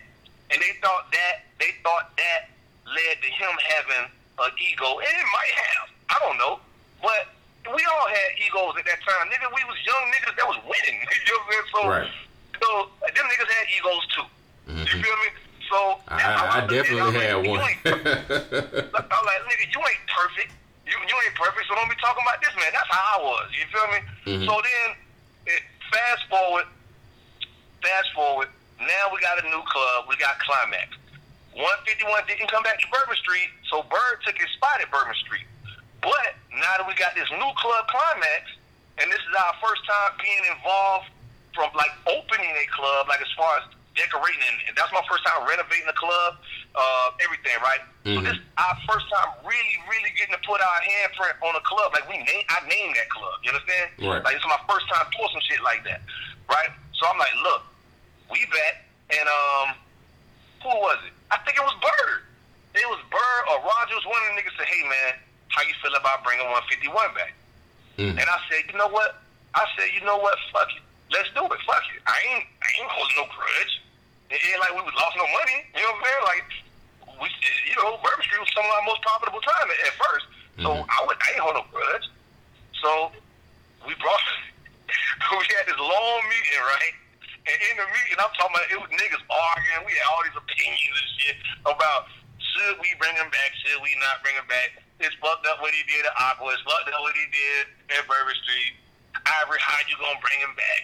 and 0.54 0.62
they 0.62 0.78
thought 0.80 1.10
that 1.12 1.48
they 1.60 1.74
thought 1.82 2.14
that 2.18 2.54
led 2.86 3.16
to 3.22 3.30
him 3.30 3.54
having 3.66 4.06
an 4.12 4.52
ego, 4.62 5.00
and 5.00 5.14
it 5.14 5.30
might 5.32 5.56
have. 5.58 5.91
I 6.12 6.18
don't 6.28 6.38
know, 6.38 6.60
but 7.02 7.32
we 7.72 7.82
all 7.88 8.08
had 8.12 8.30
egos 8.44 8.76
at 8.78 8.86
that 8.86 9.00
time. 9.02 9.32
Nigga, 9.32 9.48
we 9.56 9.64
was 9.64 9.80
young 9.88 10.04
niggas 10.12 10.36
that 10.36 10.48
was 10.48 10.60
winning. 10.68 11.00
you 11.08 11.32
know 11.32 11.40
what 11.40 11.48
I'm 11.48 11.52
saying? 11.56 11.68
So, 11.72 11.80
Right. 11.88 12.12
so 12.60 12.70
them 13.16 13.26
niggas 13.32 13.48
had 13.50 13.66
egos 13.72 14.04
too. 14.12 14.28
You 14.72 14.96
feel 15.04 15.18
me? 15.24 15.30
So 15.72 15.78
I, 16.12 16.20
I 16.20 16.68
looked 16.68 16.76
at 16.76 16.84
it. 16.84 16.84
definitely 16.84 17.00
I'm 17.00 17.16
like, 17.16 17.32
had 17.32 17.46
you 17.48 17.52
one. 17.56 17.64
I'm 19.08 19.24
like, 19.24 19.42
nigga, 19.48 19.66
you 19.72 19.80
ain't 19.80 20.06
perfect. 20.12 20.52
You 20.84 20.96
you 21.00 21.16
ain't 21.24 21.36
perfect, 21.40 21.64
so 21.72 21.76
don't 21.80 21.88
be 21.88 21.96
talking 22.04 22.24
about 22.28 22.44
this, 22.44 22.52
man. 22.60 22.68
That's 22.76 22.92
how 22.92 23.16
I 23.16 23.20
was. 23.24 23.48
You 23.56 23.64
feel 23.72 23.88
me? 23.88 24.00
Mhm. 24.28 24.46
So 24.52 24.54
then, 24.60 24.88
it, 25.48 25.64
fast 25.88 26.28
forward, 26.28 26.68
fast 27.82 28.10
forward. 28.14 28.50
Now 28.80 29.04
we 29.14 29.22
got 29.22 29.40
a 29.40 29.46
new 29.48 29.64
club. 29.64 30.06
We 30.10 30.18
got 30.18 30.40
Climax. 30.44 30.98
151 31.56 32.24
didn't 32.28 32.50
come 32.52 32.64
back 32.64 32.80
to 32.80 32.88
Bourbon 32.92 33.16
Street, 33.16 33.50
so 33.70 33.84
Bird 33.84 34.20
took 34.26 34.38
his 34.40 34.50
spot 34.56 34.80
at 34.82 34.90
Bourbon 34.92 35.16
Street. 35.24 35.46
But 36.02 36.34
now 36.54 36.74
that 36.82 36.86
we 36.88 36.94
got 36.98 37.14
this 37.16 37.30
new 37.32 37.52
club 37.62 37.82
Climax, 37.88 38.50
and 38.98 39.10
this 39.10 39.22
is 39.22 39.34
our 39.38 39.54
first 39.62 39.86
time 39.86 40.18
being 40.22 40.44
involved 40.50 41.08
from 41.54 41.70
like 41.78 41.92
opening 42.10 42.52
a 42.52 42.66
club, 42.74 43.08
like 43.08 43.22
as 43.22 43.32
far 43.38 43.62
as 43.62 43.66
decorating, 43.94 44.42
and, 44.68 44.74
that's 44.78 44.92
my 44.96 45.04
first 45.06 45.22
time 45.28 45.44
renovating 45.46 45.86
the 45.86 45.94
club, 46.00 46.40
uh, 46.74 47.08
everything, 47.22 47.54
right? 47.62 47.84
So 48.08 48.18
Mhm. 48.18 48.24
this 48.24 48.40
our 48.58 48.76
first 48.88 49.06
time 49.12 49.30
really, 49.46 49.76
really 49.92 50.10
getting 50.18 50.34
to 50.34 50.42
put 50.48 50.62
our 50.62 50.80
handprint 50.82 51.36
on 51.44 51.56
a 51.56 51.62
club. 51.62 51.94
Like 51.94 52.08
we 52.10 52.18
name, 52.18 52.46
I 52.50 52.66
named 52.66 52.96
that 52.96 53.10
club. 53.10 53.36
You 53.44 53.52
understand? 53.52 53.92
Right. 54.00 54.24
Like 54.24 54.36
it's 54.36 54.46
my 54.46 54.60
first 54.68 54.88
time 54.90 55.06
doing 55.12 55.30
some 55.32 55.42
shit 55.42 55.62
like 55.62 55.84
that, 55.84 56.02
right? 56.50 56.72
So 56.98 57.06
I'm 57.08 57.18
like, 57.20 57.36
look, 57.44 57.64
we 58.32 58.46
back, 58.48 58.86
and 59.12 59.28
um, 59.28 59.76
who 60.64 60.70
was 60.70 60.98
it? 61.06 61.14
I 61.30 61.38
think 61.44 61.58
it 61.58 61.64
was 61.64 61.76
Bird. 61.84 62.24
It 62.74 62.88
was 62.88 63.00
Bird 63.12 63.42
or 63.52 63.60
Rogers. 63.60 64.06
One 64.06 64.18
of 64.24 64.36
the 64.36 64.42
niggas 64.42 64.56
said, 64.58 64.68
"Hey 64.68 64.88
man, 64.88 65.14
how 65.52 65.62
you 65.64 65.74
feel 65.84 65.96
about 65.96 66.24
bringing 66.24 66.46
151 66.50 67.14
back?" 67.14 67.34
Mhm. 67.98 68.18
And 68.20 68.28
I 68.28 68.40
said, 68.50 68.64
"You 68.72 68.78
know 68.78 68.88
what?" 68.88 69.22
I 69.56 69.68
said, 69.78 69.92
"You 69.94 70.02
know 70.02 70.18
what? 70.18 70.38
Fuck 70.52 70.70
it. 70.76 70.82
Let's 71.12 71.30
do 71.36 71.44
it. 71.44 71.60
Fuck 71.68 71.84
it. 71.94 72.02
I 72.08 72.16
ain't, 72.32 72.46
I 72.64 72.68
ain't 72.80 72.90
holding 72.92 73.18
no 73.18 73.26
grudge. 73.36 73.74
It 74.32 74.40
ain't 74.48 74.60
like 74.64 74.72
we 74.72 74.80
lost 74.96 75.16
no 75.20 75.28
money. 75.28 75.68
You 75.76 75.82
know 75.84 75.92
what 75.92 76.00
I'm 76.00 76.04
saying? 76.08 76.24
Like, 76.24 76.46
we, 77.20 77.28
you 77.68 77.76
know, 77.76 78.00
Bourbon 78.00 78.24
Street 78.24 78.40
was 78.40 78.48
some 78.56 78.64
of 78.64 78.72
our 78.72 78.82
most 78.88 79.02
profitable 79.04 79.42
time 79.44 79.68
at, 79.70 79.80
at 79.92 79.94
first. 80.00 80.26
So 80.64 80.70
Mhm. 80.72 80.88
I 80.88 80.98
would, 81.06 81.18
I 81.20 81.28
ain't 81.36 81.40
holding 81.44 81.64
no 81.64 81.68
grudge. 81.68 82.08
So 82.80 83.12
we 83.86 83.94
brought, 84.00 84.24
we 85.36 85.46
had 85.52 85.68
this 85.68 85.78
long 85.78 86.22
meeting, 86.32 86.64
right? 86.64 86.96
And 87.44 87.58
in 87.60 87.76
the 87.76 87.88
meeting, 87.92 88.16
I'm 88.16 88.32
talking 88.40 88.56
about 88.56 88.72
it 88.72 88.80
was 88.80 88.90
niggas 88.96 89.24
arguing. 89.28 89.84
We 89.86 89.92
had 90.00 90.08
all 90.08 90.24
these 90.24 90.38
opinions 90.40 90.96
and 90.96 91.10
shit 91.20 91.36
about 91.68 92.08
should 92.40 92.80
we 92.80 92.94
bring 93.04 93.16
him 93.20 93.28
back, 93.30 93.52
should 93.66 93.82
we 93.84 93.92
not 94.00 94.24
bring 94.24 94.36
him 94.40 94.48
back. 94.48 94.80
It's 95.02 95.16
fucked 95.18 95.46
up 95.50 95.62
what 95.62 95.74
he 95.74 95.82
did 95.90 96.06
at 96.06 96.14
Aqua. 96.20 96.54
It's 96.54 96.62
fucked 96.62 96.90
up 96.94 97.02
what 97.02 97.16
he 97.18 97.26
did 97.34 97.66
at 97.98 98.06
Bourbon 98.08 98.38
Street. 98.46 98.74
Ivory, 99.42 99.60
how 99.62 99.78
you 99.90 99.98
gonna 99.98 100.22
bring 100.22 100.40
him 100.40 100.54
back? 100.56 100.84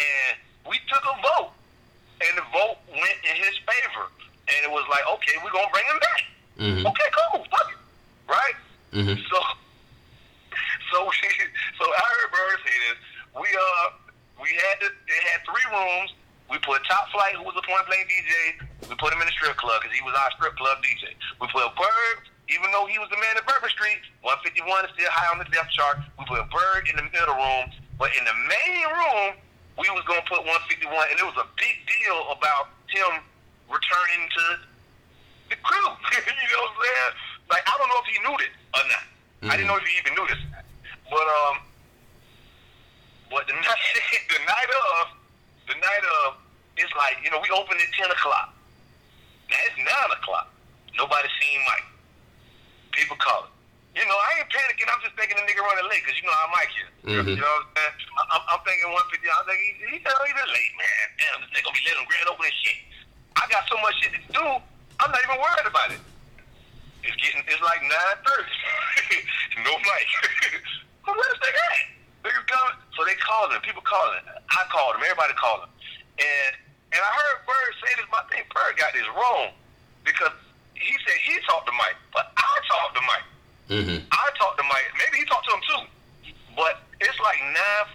And 0.00 0.32
we 0.68 0.76
took 0.88 1.04
a 1.04 1.14
vote, 1.20 1.52
and 2.24 2.32
the 2.40 2.44
vote 2.52 2.80
went 2.88 3.18
in 3.24 3.36
his 3.36 3.56
favor. 3.64 4.08
And 4.50 4.58
it 4.66 4.70
was 4.72 4.84
like, 4.90 5.04
okay, 5.20 5.36
we're 5.44 5.52
gonna 5.54 5.70
bring 5.72 5.86
him 5.86 6.00
back. 6.00 6.22
Mhm. 6.58 6.82
Okay, 6.88 7.08
cool, 7.14 7.44
fuck 7.52 7.68
it, 7.72 7.80
right? 8.28 8.56
Mhm. 8.92 9.16
So, 9.30 9.38
so 10.92 10.96
we, 11.08 11.14
so 11.78 11.84
I 11.84 12.04
heard 12.16 12.30
Bird 12.32 12.58
say 12.66 12.76
this. 12.90 12.98
We 13.36 13.48
uh, 13.48 13.86
we 14.42 14.50
had 14.56 14.76
they 14.82 15.20
had 15.30 15.40
three 15.46 15.66
rooms. 15.70 16.12
We 16.50 16.58
put 16.66 16.82
Top 16.90 17.08
Flight, 17.14 17.36
who 17.38 17.44
was 17.46 17.54
a 17.54 17.62
point 17.62 17.86
blank 17.86 18.10
DJ. 18.10 18.90
We 18.90 18.96
put 18.96 19.12
him 19.14 19.20
in 19.22 19.26
the 19.30 19.36
strip 19.38 19.54
club 19.56 19.80
because 19.82 19.94
he 19.94 20.02
was 20.02 20.14
our 20.18 20.30
strip 20.34 20.56
club 20.58 20.82
DJ. 20.82 21.14
We 21.40 21.46
put 21.46 21.62
Bird, 21.78 22.26
even 22.50 22.66
though 22.74 22.84
he 22.90 22.98
was 22.98 23.06
the 23.14 23.20
man 23.22 23.38
at 23.38 23.46
Bourbon 23.46 23.70
Street, 23.70 24.02
151 24.26 24.66
is 24.84 24.90
still 24.98 25.10
high 25.14 25.30
on 25.30 25.38
the 25.38 25.46
depth 25.54 25.70
chart. 25.70 26.02
We 26.18 26.26
put 26.26 26.42
Bird 26.50 26.90
in 26.90 26.98
the 26.98 27.06
middle 27.06 27.38
room, 27.38 27.70
but 27.94 28.10
in 28.18 28.26
the 28.26 28.36
main 28.50 28.86
room, 28.90 29.38
we 29.78 29.86
was 29.94 30.02
gonna 30.10 30.26
put 30.26 30.42
151, 30.42 30.90
and 30.90 31.16
it 31.16 31.26
was 31.26 31.38
a 31.38 31.46
big 31.54 31.78
deal 31.86 32.18
about 32.34 32.74
him 32.90 33.22
returning 33.70 34.26
to 34.26 34.44
the 35.54 35.56
crew. 35.62 35.90
you 36.10 36.50
know 36.50 36.66
what 36.66 36.74
I'm 36.74 36.82
saying? 36.82 37.14
Like 37.54 37.64
I 37.66 37.74
don't 37.78 37.90
know 37.90 38.02
if 38.02 38.08
he 38.10 38.18
knew 38.18 38.36
this 38.42 38.54
or 38.74 38.84
not. 38.90 39.04
I 39.46 39.54
didn't 39.56 39.70
know 39.70 39.78
if 39.78 39.86
he 39.86 39.94
even 40.02 40.12
knew 40.18 40.26
this. 40.26 40.42
But 41.06 41.26
um, 41.26 41.54
but 43.30 43.46
the 43.46 43.54
night 43.62 44.22
the 44.26 44.42
night 44.42 44.70
of 44.70 45.06
the 45.70 45.76
night 45.78 46.04
of 46.26 46.42
it's 46.76 46.92
like 46.98 47.18
you 47.22 47.30
know 47.30 47.38
we 47.38 47.50
opened 47.54 47.78
at 47.78 47.90
ten 47.94 48.10
o'clock. 48.10 48.54
Now 49.50 49.58
it's 49.70 49.78
nine 49.78 50.10
o'clock. 50.18 50.50
Nobody 50.98 51.30
seen 51.38 51.62
Mike. 51.66 51.89
People 52.92 53.16
calling. 53.18 53.50
You 53.94 54.06
know, 54.06 54.14
I 54.14 54.38
ain't 54.38 54.50
panicking. 54.50 54.86
I'm 54.86 55.02
just 55.02 55.18
thinking 55.18 55.34
the 55.34 55.44
nigga 55.50 55.62
running 55.66 55.88
late 55.90 56.02
because 56.06 56.14
you 56.14 56.24
know 56.26 56.36
how 56.38 56.48
Mike 56.54 56.70
is. 56.78 56.90
Mhm. 57.10 57.34
You 57.34 57.42
know 57.42 57.54
what 57.58 57.74
I'm 57.74 57.90
saying? 57.90 57.94
I'm, 58.30 58.42
I'm 58.54 58.60
thinking 58.62 58.86
150. 58.86 59.26
I'm 59.26 59.44
thinking, 59.50 59.70
you 59.82 59.98
know, 59.98 60.18
he's 60.30 60.38
late, 60.46 60.74
man. 60.78 61.04
Damn, 61.18 61.36
this 61.42 61.50
nigga 61.50 61.64
gonna 61.66 61.74
be 61.74 61.84
late 61.90 61.98
on 61.98 62.06
grand 62.06 62.28
opening 62.30 62.54
shit. 62.62 62.78
I 63.34 63.42
got 63.50 63.66
so 63.66 63.74
much 63.82 63.94
shit 63.98 64.14
to 64.14 64.22
do. 64.30 64.44
I'm 65.02 65.10
not 65.10 65.20
even 65.26 65.38
worried 65.42 65.66
about 65.66 65.90
it. 65.90 66.02
It's 67.02 67.16
getting, 67.18 67.42
it's 67.50 67.62
like 67.64 67.82
9:30. 67.82 69.64
no 69.66 69.72
Mike. 69.74 70.10
well, 71.06 71.16
where's 71.18 71.38
the 71.40 71.50
nigga 71.50 71.62
at? 71.74 71.86
Niggas 72.30 72.46
coming. 72.46 72.76
So 72.94 73.00
they 73.08 73.16
calling 73.18 73.56
him. 73.58 73.62
People 73.66 73.82
calling 73.82 74.22
him. 74.22 74.38
I 74.54 74.62
called 74.70 74.94
him. 74.96 75.02
Everybody 75.02 75.34
called 75.34 75.66
him. 75.66 75.72
And 76.20 76.52
and 76.94 77.00
I 77.00 77.10
heard 77.10 77.36
Bird 77.42 77.72
say 77.82 77.90
this, 77.98 78.06
but 78.12 78.22
I 78.22 78.38
think 78.38 78.46
Bird 78.54 78.76
got 78.78 78.92
this 78.94 79.06
wrong 79.18 79.50
because 80.04 80.34
he 80.80 80.96
said 81.06 81.16
he 81.22 81.36
talked 81.46 81.66
to 81.66 81.72
Mike, 81.76 81.96
but 82.12 82.32
I 82.36 82.48
talked 82.68 82.94
to 82.96 83.02
Mike. 83.04 83.26
Mhm. 83.70 84.02
I 84.10 84.26
talked 84.36 84.58
to 84.58 84.64
Mike. 84.64 84.88
Maybe 84.98 85.18
he 85.18 85.24
talked 85.26 85.46
to 85.48 85.54
him 85.54 85.62
too. 85.68 85.82
But 86.56 86.82
it's 87.00 87.18
like 87.20 87.38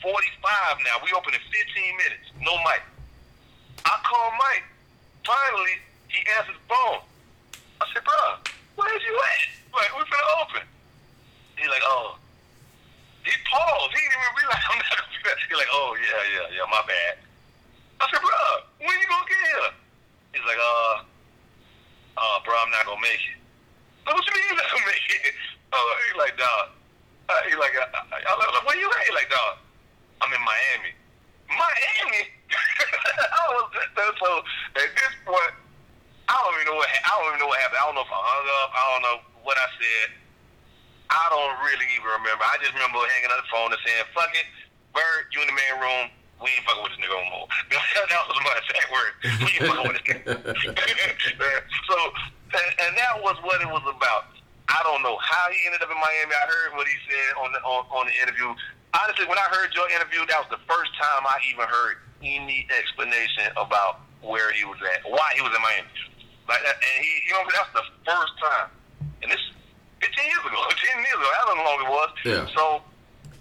9:45 0.01 0.79
now. 0.85 1.01
We 1.03 1.11
open 1.11 1.33
in 1.33 1.41
15 1.51 1.97
minutes. 1.97 2.31
No 2.39 2.55
Mike. 2.63 2.83
I 3.83 3.97
called 4.05 4.33
Mike. 4.39 4.63
Finally, 5.25 5.81
he 6.07 6.19
answered 6.37 6.55
the 6.55 6.65
phone. 6.73 7.01
I 7.81 7.85
said, 7.93 8.03
bro, 8.05 8.37
where's 8.75 9.03
you 9.03 9.13
at? 9.19 9.49
Like, 9.73 9.91
we 9.97 10.01
finna 10.05 10.41
open. 10.41 10.63
He's 11.57 11.67
like, 11.67 11.83
oh. 11.83 12.17
He 13.25 13.33
paused. 13.49 13.91
He 13.91 13.99
didn't 13.99 14.21
even 14.21 14.35
realize 14.37 14.63
I'm 14.69 14.77
not 14.77 14.89
gonna 14.95 15.11
be 15.11 15.23
back. 15.27 15.37
He's 15.43 15.57
like, 15.57 15.67
oh, 15.71 15.97
yeah, 15.99 16.23
yeah, 16.33 16.55
yeah, 16.55 16.65
my 16.71 16.81
bad. 16.87 17.17
I 17.99 18.09
said, 18.09 18.21
bro, 18.21 18.39
when 18.79 18.95
you 18.99 19.07
gonna 19.07 19.27
get 19.27 19.41
here? 19.43 19.71
He's 20.33 20.45
like, 20.45 20.57
uh, 20.61 21.03
uh, 22.17 22.37
bro, 22.43 22.55
I'm 22.55 22.71
not 22.71 22.85
gonna 22.85 23.01
make 23.01 23.21
it. 23.21 23.39
What 24.05 24.21
you 24.21 24.33
mean 24.37 24.45
you're 24.53 24.59
not 24.61 24.69
gonna 24.69 24.85
make 24.85 25.07
it? 25.09 25.33
Oh, 25.73 25.85
he's 26.05 26.17
like, 26.19 26.37
dog. 26.37 26.65
Uh, 27.25 27.41
he's 27.49 27.57
like, 27.57 27.73
uh, 27.73 27.89
uh, 27.89 28.05
I'm 28.05 28.37
like, 28.37 28.65
where 28.69 28.77
you 28.77 28.85
at? 28.85 29.03
He's 29.09 29.17
like, 29.17 29.31
dog, 29.33 29.57
I'm 30.21 30.29
in 30.29 30.43
Miami. 30.45 30.93
Miami? 31.49 32.23
I 33.39 33.43
was, 33.49 33.65
so 34.21 34.29
at 34.77 34.89
this 34.93 35.13
point, 35.25 35.53
I 36.29 36.35
don't 36.37 36.53
even 36.57 36.73
know 36.73 36.77
what 36.77 36.89
I 36.89 37.11
don't 37.17 37.27
even 37.33 37.39
know 37.41 37.49
what 37.49 37.59
happened. 37.61 37.81
I 37.81 37.85
don't 37.85 37.97
know 37.97 38.05
if 38.05 38.13
I 38.13 38.21
hung 38.21 38.47
up. 38.61 38.69
I 38.73 38.83
don't 38.93 39.03
know 39.05 39.17
what 39.45 39.57
I 39.57 39.67
said. 39.77 40.07
I 41.09 41.25
don't 41.29 41.55
really 41.61 41.85
even 41.93 42.09
remember. 42.17 42.41
I 42.41 42.57
just 42.61 42.73
remember 42.73 42.97
hanging 43.13 43.29
up 43.29 43.45
the 43.45 43.49
phone 43.53 43.69
and 43.69 43.81
saying, 43.85 44.09
"Fuck 44.17 44.33
it, 44.33 44.47
Bird, 44.93 45.29
you 45.33 45.41
in 45.45 45.49
the 45.49 45.57
main 45.57 45.75
room. 45.77 46.05
We 46.41 46.51
ain't 46.51 46.63
fucking 46.67 46.83
with 46.83 46.91
this 46.95 47.01
nigga 47.01 47.15
no 47.15 47.23
more." 47.31 47.47
that 47.71 48.21
was 48.27 48.37
my 48.43 48.55
exact 48.59 48.87
word. 48.91 49.11
We 49.23 49.49
ain't 49.55 49.65
fucking 49.71 49.87
with 49.87 49.97
this 49.99 50.05
nigga. 50.11 51.55
so, 51.89 51.97
and, 52.55 52.69
and 52.87 52.91
that 52.97 53.19
was 53.23 53.35
what 53.43 53.61
it 53.61 53.69
was 53.71 53.83
about. 53.87 54.31
I 54.67 54.81
don't 54.83 55.03
know 55.05 55.15
how 55.21 55.45
he 55.53 55.57
ended 55.65 55.81
up 55.81 55.89
in 55.93 55.99
Miami. 56.01 56.33
I 56.33 56.45
heard 56.49 56.75
what 56.75 56.87
he 56.87 56.97
said 57.07 57.29
on 57.39 57.51
the 57.53 57.59
on, 57.63 57.85
on 57.93 58.03
the 58.09 58.15
interview. 58.21 58.49
Honestly, 58.95 59.27
when 59.27 59.37
I 59.37 59.47
heard 59.51 59.75
your 59.75 59.87
interview, 59.91 60.23
that 60.27 60.39
was 60.39 60.49
the 60.49 60.61
first 60.67 60.91
time 60.95 61.23
I 61.27 61.37
even 61.51 61.67
heard 61.67 61.99
any 62.23 62.65
explanation 62.71 63.51
about 63.59 64.01
where 64.23 64.51
he 64.53 64.63
was 64.65 64.79
at, 64.95 65.03
why 65.05 65.35
he 65.35 65.41
was 65.43 65.51
in 65.53 65.61
Miami. 65.61 65.87
Like 66.47 66.63
that, 66.63 66.75
and 66.81 66.97
he, 67.03 67.11
you 67.27 67.33
know, 67.33 67.43
that's 67.51 67.69
the 67.73 67.85
first 68.07 68.33
time, 68.39 68.69
and 69.21 69.29
this 69.31 69.41
15 70.01 70.25
years 70.25 70.45
ago, 70.47 70.57
10 70.93 70.97
years 71.03 71.13
ago, 71.19 71.29
how 71.37 71.55
long 71.55 71.79
it 71.85 71.89
was. 71.89 72.09
Yeah. 72.23 72.47
So 72.55 72.81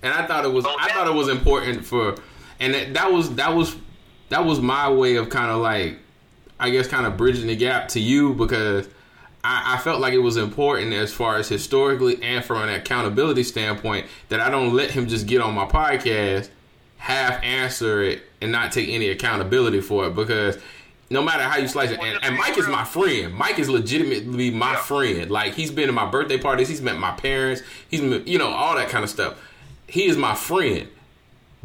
and 0.02 0.12
I 0.12 0.26
thought 0.26 0.44
it 0.44 0.52
was 0.52 0.64
So 0.64 0.70
I 0.76 0.88
that- 0.88 0.90
thought 0.96 1.06
it 1.06 1.14
was 1.14 1.28
important 1.28 1.84
for 1.86 2.16
and 2.60 2.74
that, 2.74 2.94
that 2.94 3.12
was 3.12 3.34
that 3.36 3.54
was 3.54 3.76
that 4.30 4.44
was 4.44 4.60
my 4.60 4.90
way 4.90 5.16
of 5.16 5.28
kind 5.30 5.50
of 5.50 5.60
like 5.60 5.98
I 6.58 6.70
guess 6.70 6.86
kind 6.86 7.06
of 7.06 7.16
bridging 7.16 7.46
the 7.46 7.56
gap 7.56 7.88
to 7.88 8.00
you 8.00 8.34
because 8.34 8.88
I, 9.42 9.74
I 9.74 9.78
felt 9.78 10.00
like 10.00 10.14
it 10.14 10.18
was 10.18 10.36
important 10.36 10.92
as 10.92 11.12
far 11.12 11.36
as 11.36 11.48
historically 11.48 12.22
and 12.22 12.44
from 12.44 12.62
an 12.62 12.70
accountability 12.70 13.42
standpoint 13.42 14.06
that 14.28 14.40
I 14.40 14.50
don't 14.50 14.72
let 14.74 14.90
him 14.90 15.08
just 15.08 15.26
get 15.26 15.40
on 15.40 15.54
my 15.54 15.66
podcast 15.66 16.48
half 16.96 17.42
answer 17.42 18.02
it 18.02 18.22
and 18.40 18.50
not 18.50 18.72
take 18.72 18.88
any 18.88 19.10
accountability 19.10 19.80
for 19.80 20.06
it 20.06 20.14
because 20.14 20.56
no 21.10 21.22
matter 21.22 21.42
how 21.42 21.58
you 21.58 21.68
slice 21.68 21.90
it 21.90 22.00
and, 22.00 22.18
and 22.24 22.36
Mike 22.38 22.56
is 22.56 22.66
my 22.66 22.82
friend. 22.82 23.34
Mike 23.34 23.58
is 23.58 23.68
legitimately 23.68 24.50
my 24.50 24.72
Yeah. 24.72 24.76
friend. 24.78 25.30
Like 25.30 25.52
he's 25.54 25.70
been 25.70 25.88
to 25.88 25.92
my 25.92 26.06
birthday 26.10 26.38
parties 26.38 26.68
he's 26.68 26.80
met 26.80 26.96
my 26.98 27.10
parents 27.12 27.62
he's 27.90 28.00
met, 28.00 28.26
you 28.26 28.38
know 28.38 28.48
all 28.48 28.74
that 28.76 28.88
kind 28.88 29.04
of 29.04 29.10
stuff. 29.10 29.38
He 29.86 30.06
is 30.06 30.16
my 30.16 30.34
friend 30.34 30.88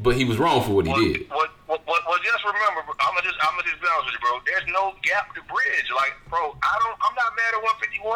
but 0.01 0.15
he 0.15 0.23
was 0.25 0.37
wrong 0.37 0.63
for 0.63 0.71
what 0.71 0.85
he 0.85 0.91
Well, 0.93 1.01
did 1.01 1.29
What, 1.29 1.49
what, 1.67 1.81
what, 1.85 2.01
well, 2.07 2.17
just 2.23 2.43
remember, 2.45 2.81
I'm 2.99 3.13
gonna 3.13 3.21
just, 3.21 3.35
I'm 3.41 3.51
gonna 3.57 3.63
just 3.69 3.81
be 3.81 3.87
honest 3.91 4.05
with 4.05 4.15
you, 4.15 4.21
bro. 4.23 4.39
There's 4.45 4.67
no 4.73 4.93
gap 5.03 5.33
to 5.35 5.41
bridge. 5.43 5.87
Like, 5.95 6.13
bro, 6.29 6.55
I 6.63 6.73
don't, 6.83 6.97
I'm 7.03 7.15
not 7.15 7.35
mad 7.35 7.53
at 7.57 7.63
151. 7.63 8.11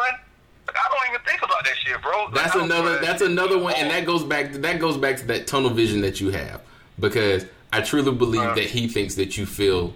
Like, 0.66 0.76
I 0.76 0.88
don't 0.88 1.14
even 1.14 1.26
think 1.26 1.42
about 1.42 1.62
that 1.64 1.76
shit, 1.76 2.00
bro. 2.00 2.24
Like, 2.24 2.34
That's 2.34 2.56
I 2.56 2.64
another. 2.64 2.98
That's 3.00 3.22
another 3.22 3.58
one, 3.58 3.74
and 3.76 3.90
that 3.90 4.06
goes 4.06 4.24
back. 4.24 4.52
That 4.52 4.80
goes 4.80 4.96
back 4.96 5.18
to 5.18 5.26
that 5.26 5.46
tunnel 5.46 5.70
vision 5.70 6.00
that 6.00 6.20
you 6.20 6.30
have, 6.30 6.62
because 6.98 7.44
I 7.72 7.82
truly 7.82 8.12
believe 8.12 8.40
Uh. 8.40 8.54
that 8.54 8.64
he 8.64 8.88
thinks 8.88 9.14
that 9.16 9.36
you 9.36 9.44
feel 9.44 9.94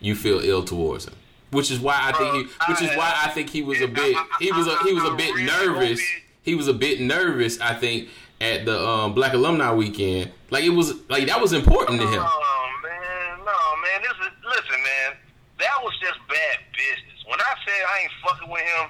you 0.00 0.14
feel 0.14 0.40
ill 0.40 0.62
towards 0.62 1.06
him, 1.06 1.14
which 1.52 1.70
is 1.70 1.80
why 1.80 1.96
I 1.98 2.12
think 2.12 2.34
he. 2.34 2.42
Which 2.70 2.82
is 2.82 2.94
why 2.98 3.14
I 3.24 3.30
think 3.30 3.48
he 3.48 3.62
was 3.62 3.80
a 3.80 3.88
bit. 3.88 4.14
He 4.40 4.52
was 4.52 4.66
a 4.66 4.76
he 4.84 4.92
was 4.92 5.04
a 5.04 5.12
bit 5.14 5.34
nervous. 5.36 6.02
He 6.42 6.54
was 6.54 6.68
a 6.68 6.74
bit 6.74 7.00
nervous. 7.00 7.58
I 7.60 7.72
think 7.74 8.08
at 8.40 8.64
the 8.64 8.72
um, 8.72 9.12
Black 9.12 9.34
Alumni 9.34 9.72
Weekend, 9.72 10.32
like 10.50 10.64
it 10.64 10.72
was 10.72 10.96
like 11.08 11.28
that 11.28 11.40
was 11.40 11.52
important 11.52 12.00
to 12.00 12.06
him. 12.08 12.24
Oh 12.24 12.66
man, 12.82 13.44
no 13.44 13.58
man. 13.84 13.98
This 14.00 14.16
is 14.24 14.32
listen, 14.44 14.80
man. 14.80 15.20
That 15.60 15.76
was 15.84 15.92
just 16.00 16.16
bad 16.24 16.56
business. 16.72 17.20
When 17.28 17.36
I 17.36 17.52
said 17.68 17.80
I 17.84 17.94
ain't 18.08 18.14
fucking 18.24 18.48
with 18.48 18.64
him, 18.64 18.84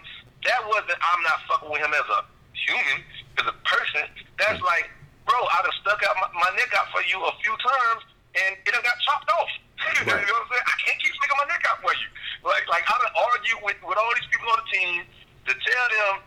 that 0.47 0.61
wasn't. 0.71 0.99
I'm 1.03 1.23
not 1.27 1.39
fucking 1.51 1.71
with 1.71 1.83
him 1.83 1.91
as 1.91 2.07
a 2.15 2.21
human, 2.55 2.99
as 3.43 3.47
a 3.51 3.57
person. 3.67 4.07
That's 4.39 4.63
like, 4.63 4.87
bro, 5.27 5.35
I 5.35 5.67
done 5.67 5.75
stuck 5.83 5.99
out 6.07 6.15
my, 6.23 6.31
my 6.47 6.51
neck 6.55 6.71
out 6.79 6.87
for 6.95 7.03
you 7.03 7.19
a 7.19 7.35
few 7.43 7.55
times, 7.59 8.07
and 8.39 8.55
it 8.55 8.71
done 8.71 8.87
got 8.87 8.97
chopped 9.03 9.31
off. 9.35 9.51
you 9.99 10.07
know 10.07 10.15
what 10.15 10.47
I'm 10.47 10.49
saying? 10.55 10.67
I 10.69 10.77
can't 10.87 10.99
keep 11.03 11.11
sticking 11.19 11.39
my 11.43 11.49
neck 11.51 11.67
out 11.67 11.83
for 11.83 11.91
you. 11.99 12.09
Like, 12.47 12.65
like 12.71 12.87
I 12.87 12.95
done 13.03 13.15
argued 13.19 13.61
with 13.67 13.79
with 13.83 13.99
all 13.99 14.13
these 14.15 14.31
people 14.31 14.47
on 14.47 14.63
the 14.63 14.69
team 14.71 15.03
to 15.51 15.53
tell 15.59 15.87
them 15.91 16.23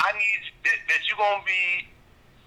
I 0.00 0.10
need 0.16 0.40
that, 0.64 0.78
that 0.88 1.00
you're 1.06 1.20
gonna 1.20 1.44
be 1.44 1.92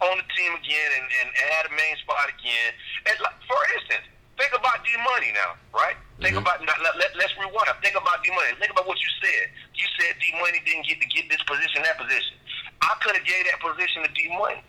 on 0.02 0.14
the 0.18 0.28
team 0.38 0.52
again 0.54 0.90
and, 1.02 1.06
and, 1.22 1.28
and 1.34 1.46
have 1.58 1.66
a 1.70 1.76
main 1.76 1.96
spot 2.02 2.30
again. 2.30 2.70
And 3.10 3.16
like, 3.22 3.38
for 3.50 3.58
instance, 3.78 4.06
think 4.38 4.54
about 4.54 4.86
D 4.86 4.94
Money 5.02 5.34
now, 5.34 5.58
right? 5.74 5.98
Think 6.22 6.38
about 6.38 6.62
let, 6.62 6.78
let, 6.98 7.10
let's 7.18 7.34
rewind. 7.38 7.70
Think 7.82 7.98
about 7.98 8.22
D 8.26 8.30
Money. 8.34 8.54
Think 8.62 8.74
about 8.74 8.86
what 8.86 8.98
you 9.02 9.10
said. 9.22 9.50
You 9.74 9.86
said 9.98 10.18
D 10.22 10.34
Money 10.38 10.62
didn't 10.66 10.86
get 10.86 11.02
to 11.02 11.08
get 11.10 11.30
this 11.30 11.42
position, 11.46 11.82
that 11.86 11.98
position. 11.98 12.38
I 12.82 12.94
could 13.02 13.18
have 13.18 13.26
gave 13.26 13.46
that 13.50 13.58
position 13.62 14.06
to 14.06 14.10
D 14.14 14.30
Money. 14.38 14.62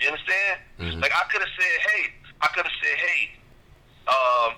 You 0.00 0.08
understand? 0.12 0.60
Like 1.00 1.12
I 1.12 1.24
could 1.28 1.40
have 1.44 1.54
said, 1.56 1.74
hey, 1.88 2.02
I 2.40 2.48
could 2.52 2.64
have 2.66 2.78
said, 2.82 2.96
hey, 2.98 3.20
um, 4.08 4.50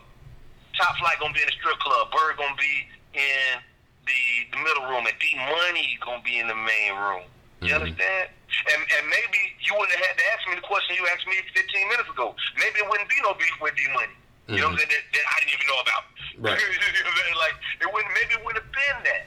Top 0.78 0.96
Flight 0.98 1.18
gonna 1.18 1.34
be 1.34 1.42
in 1.42 1.50
the 1.50 1.56
strip 1.58 1.78
club. 1.82 2.10
Bird 2.10 2.38
gonna 2.38 2.58
be 2.58 2.76
in 3.14 3.58
the 4.06 4.22
the 4.54 4.58
middle 4.62 4.86
room, 4.90 5.06
and 5.06 5.14
D 5.18 5.34
Money 5.34 5.98
gonna 6.02 6.22
be 6.22 6.38
in 6.38 6.46
the 6.46 6.54
main 6.54 6.94
room. 6.94 7.26
You 7.66 7.74
understand? 7.74 8.26
And 8.72 8.80
and 8.80 9.04
maybe 9.10 9.40
you 9.62 9.74
wouldn't 9.74 9.92
have 9.94 10.06
had 10.06 10.16
to 10.16 10.26
ask 10.34 10.42
me 10.48 10.54
the 10.56 10.66
question 10.66 10.94
you 10.96 11.06
asked 11.10 11.26
me 11.26 11.38
15 11.52 11.92
minutes 11.92 12.10
ago. 12.10 12.34
Maybe 12.56 12.80
it 12.80 12.86
wouldn't 12.88 13.10
be 13.10 13.18
no 13.22 13.34
beef 13.34 13.52
with 13.60 13.74
D 13.74 13.84
Money. 13.92 14.14
You 14.46 14.62
know 14.62 14.70
what 14.70 14.78
I'm 14.78 14.86
saying? 14.86 14.94
That, 14.94 15.02
that 15.10 15.24
I 15.26 15.34
didn't 15.42 15.54
even 15.58 15.66
know 15.66 15.80
about. 15.82 16.02
Right. 16.38 16.60
You 16.62 17.02
know 17.02 17.10
what 17.10 17.18
I'm 17.18 17.18
saying? 17.18 17.38
like 17.42 17.56
it 17.82 17.88
wouldn't 17.90 18.12
maybe 18.14 18.32
it 18.38 18.42
would 18.46 18.56
have 18.56 18.70
been 18.70 18.98
that. 19.10 19.26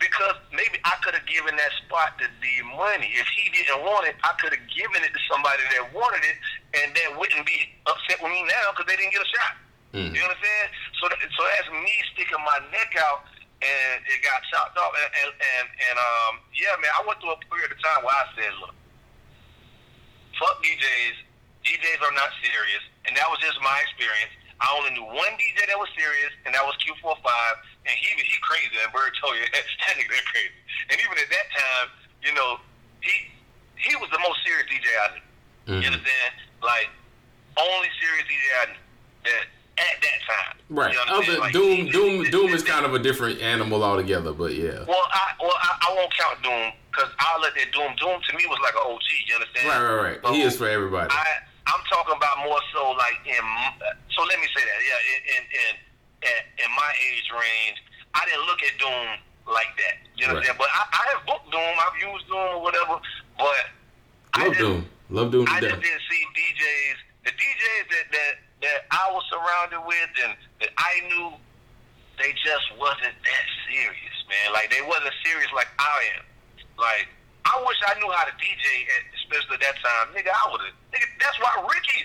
Because 0.00 0.40
maybe 0.48 0.80
I 0.88 0.96
could 1.04 1.12
have 1.12 1.28
given 1.28 1.52
that 1.60 1.72
spot 1.84 2.16
to 2.22 2.26
D 2.40 2.46
Money. 2.72 3.12
If 3.20 3.28
he 3.36 3.52
didn't 3.52 3.84
want 3.84 4.08
it, 4.08 4.16
I 4.24 4.32
could 4.40 4.56
have 4.56 4.66
given 4.72 5.04
it 5.04 5.12
to 5.12 5.20
somebody 5.28 5.60
that 5.76 5.92
wanted 5.92 6.24
it, 6.24 6.40
and 6.72 6.88
that 6.96 7.20
wouldn't 7.20 7.44
be 7.44 7.68
upset 7.84 8.16
with 8.24 8.32
me 8.32 8.40
now 8.48 8.72
because 8.72 8.88
they 8.88 8.96
didn't 8.96 9.12
get 9.12 9.20
a 9.20 9.28
shot. 9.28 9.54
Mm. 9.92 10.14
You 10.14 10.22
know 10.22 10.30
what 10.30 10.38
I'm 10.38 10.44
saying? 10.46 10.68
So, 11.02 11.02
that, 11.10 11.18
so 11.20 11.40
that's 11.44 11.68
me 11.74 11.94
sticking 12.14 12.40
my 12.40 12.58
neck 12.70 12.94
out, 12.96 13.26
and 13.60 13.96
it 14.08 14.20
got 14.24 14.40
chopped 14.52 14.76
off. 14.80 14.92
And 14.96 15.10
and 15.24 15.30
and, 15.36 15.66
and 15.90 15.96
um, 16.00 16.32
yeah, 16.56 16.72
man, 16.80 16.90
I 16.96 17.04
went 17.06 17.20
through 17.20 17.36
a 17.36 17.40
period 17.48 17.70
of 17.72 17.78
time 17.84 18.00
where 18.04 18.16
I 18.16 18.26
said, 18.36 18.52
look, 18.60 18.74
fuck 20.38 20.56
DJs. 20.64 21.16
DJs 21.60 22.00
are 22.00 22.16
not 22.16 22.32
serious, 22.40 22.80
and 23.04 23.12
that 23.20 23.28
was 23.28 23.36
just 23.44 23.60
my 23.60 23.76
experience. 23.84 24.32
I 24.64 24.68
only 24.76 24.92
knew 24.96 25.04
one 25.08 25.32
DJ 25.36 25.64
that 25.68 25.76
was 25.76 25.88
serious, 25.96 26.32
and 26.44 26.52
that 26.56 26.64
was 26.64 26.72
Q45, 26.80 27.20
and 27.84 27.94
he 27.96 28.08
he 28.16 28.36
crazy. 28.40 28.76
And 28.80 28.88
Bird 28.92 29.12
told 29.20 29.36
you 29.36 29.44
that 29.52 29.92
nigga 29.96 30.08
crazy. 30.32 30.56
And 30.88 30.96
even 31.00 31.16
at 31.20 31.28
that 31.28 31.46
time, 31.52 31.86
you 32.24 32.32
know, 32.32 32.60
he 33.04 33.28
he 33.76 33.92
was 33.96 34.08
the 34.12 34.20
most 34.24 34.40
serious 34.44 34.68
DJ 34.72 34.88
I 34.88 35.06
knew. 35.12 35.24
You 35.68 35.80
Mhm. 35.84 35.86
understand? 36.00 36.32
Like 36.64 36.88
only 37.60 37.88
serious 38.00 38.24
DJ 38.24 38.44
I 38.60 38.64
knew 38.72 38.80
that 39.28 39.44
at 39.80 39.96
that 40.04 40.18
time. 40.28 40.56
Right. 40.68 40.92
You 40.94 41.00
Other, 41.00 41.12
understand? 41.14 41.40
Like, 41.40 41.52
Doom, 41.52 41.76
he- 41.86 41.90
Doom, 41.90 42.24
he- 42.24 42.30
Doom 42.30 42.52
is 42.52 42.62
kind 42.62 42.84
of 42.84 42.94
a 42.94 42.98
different 43.00 43.40
animal 43.40 43.82
altogether. 43.82 44.32
But 44.32 44.54
yeah. 44.54 44.84
Well, 44.86 45.08
I 45.10 45.32
well 45.40 45.56
I, 45.56 45.88
I 45.88 45.94
won't 45.96 46.12
count 46.14 46.42
Doom 46.42 46.72
because 46.92 47.10
I'll 47.18 47.40
let 47.40 47.54
that 47.56 47.72
Doom. 47.72 47.96
Doom 47.96 48.20
to 48.20 48.30
me 48.36 48.44
was 48.46 48.60
like 48.62 48.74
an 48.76 48.84
OG. 48.86 49.08
You 49.26 49.34
understand? 49.34 49.68
Right, 49.68 49.82
right, 49.82 50.24
right. 50.24 50.34
He 50.34 50.42
is 50.42 50.56
for 50.56 50.68
everybody. 50.68 51.08
I 51.10 51.26
I'm 51.66 51.82
talking 51.90 52.14
about 52.16 52.44
more 52.44 52.60
so 52.74 52.92
like 52.92 53.18
in. 53.24 53.44
So 54.14 54.22
let 54.28 54.38
me 54.38 54.46
say 54.54 54.62
that. 54.62 54.78
Yeah, 54.84 55.10
in 55.10 55.20
in 55.34 55.42
in, 55.48 55.72
in, 56.28 56.40
in 56.66 56.70
my 56.76 56.90
age 57.10 57.26
range, 57.32 57.78
I 58.14 58.24
didn't 58.26 58.46
look 58.46 58.60
at 58.62 58.74
Doom 58.78 59.08
like 59.48 59.72
that. 59.80 59.96
You 60.16 60.28
know 60.28 60.34
what 60.34 60.44
I'm 60.44 60.54
saying? 60.54 60.58
But 60.60 60.68
I, 60.74 60.82
I 60.92 61.04
have 61.16 61.26
booked 61.26 61.50
Doom. 61.50 61.74
I've 61.80 61.98
used 61.98 62.28
Doom 62.28 62.60
or 62.60 62.62
whatever. 62.62 63.00
But 63.38 63.64
I 64.34 64.44
Love 64.44 64.54
just, 64.54 64.60
Doom. 64.60 64.86
Love 65.10 65.30
Doom 65.32 65.46
to 65.46 65.52
I 65.52 65.60
just 65.60 65.80
didn't 65.80 66.04
see 66.06 66.22
DJs, 66.36 66.96
the 67.24 67.32
DJs 67.34 67.84
that, 67.90 68.06
that 68.12 68.32
that 68.62 68.84
I 68.92 69.08
was 69.12 69.24
surrounded 69.32 69.80
with 69.84 70.10
and 70.24 70.32
that 70.60 70.72
I 70.76 70.92
knew, 71.08 71.32
they 72.20 72.36
just 72.44 72.68
wasn't 72.76 73.16
that 73.16 73.46
serious, 73.68 74.16
man. 74.28 74.52
Like 74.52 74.68
they 74.68 74.84
wasn't 74.84 75.16
serious 75.24 75.48
like 75.56 75.68
I 75.80 76.20
am. 76.20 76.24
Like 76.76 77.08
I 77.48 77.56
wish 77.64 77.80
I 77.88 77.96
knew 77.96 78.10
how 78.12 78.28
to 78.28 78.34
DJ, 78.36 78.84
at, 78.84 79.02
especially 79.24 79.56
at 79.56 79.64
that 79.64 79.76
time, 79.80 80.12
nigga. 80.12 80.28
I 80.28 80.44
would 80.52 80.60
have. 80.60 80.76
Nigga, 80.92 81.08
that's 81.16 81.38
why 81.40 81.50
Ricky. 81.64 82.04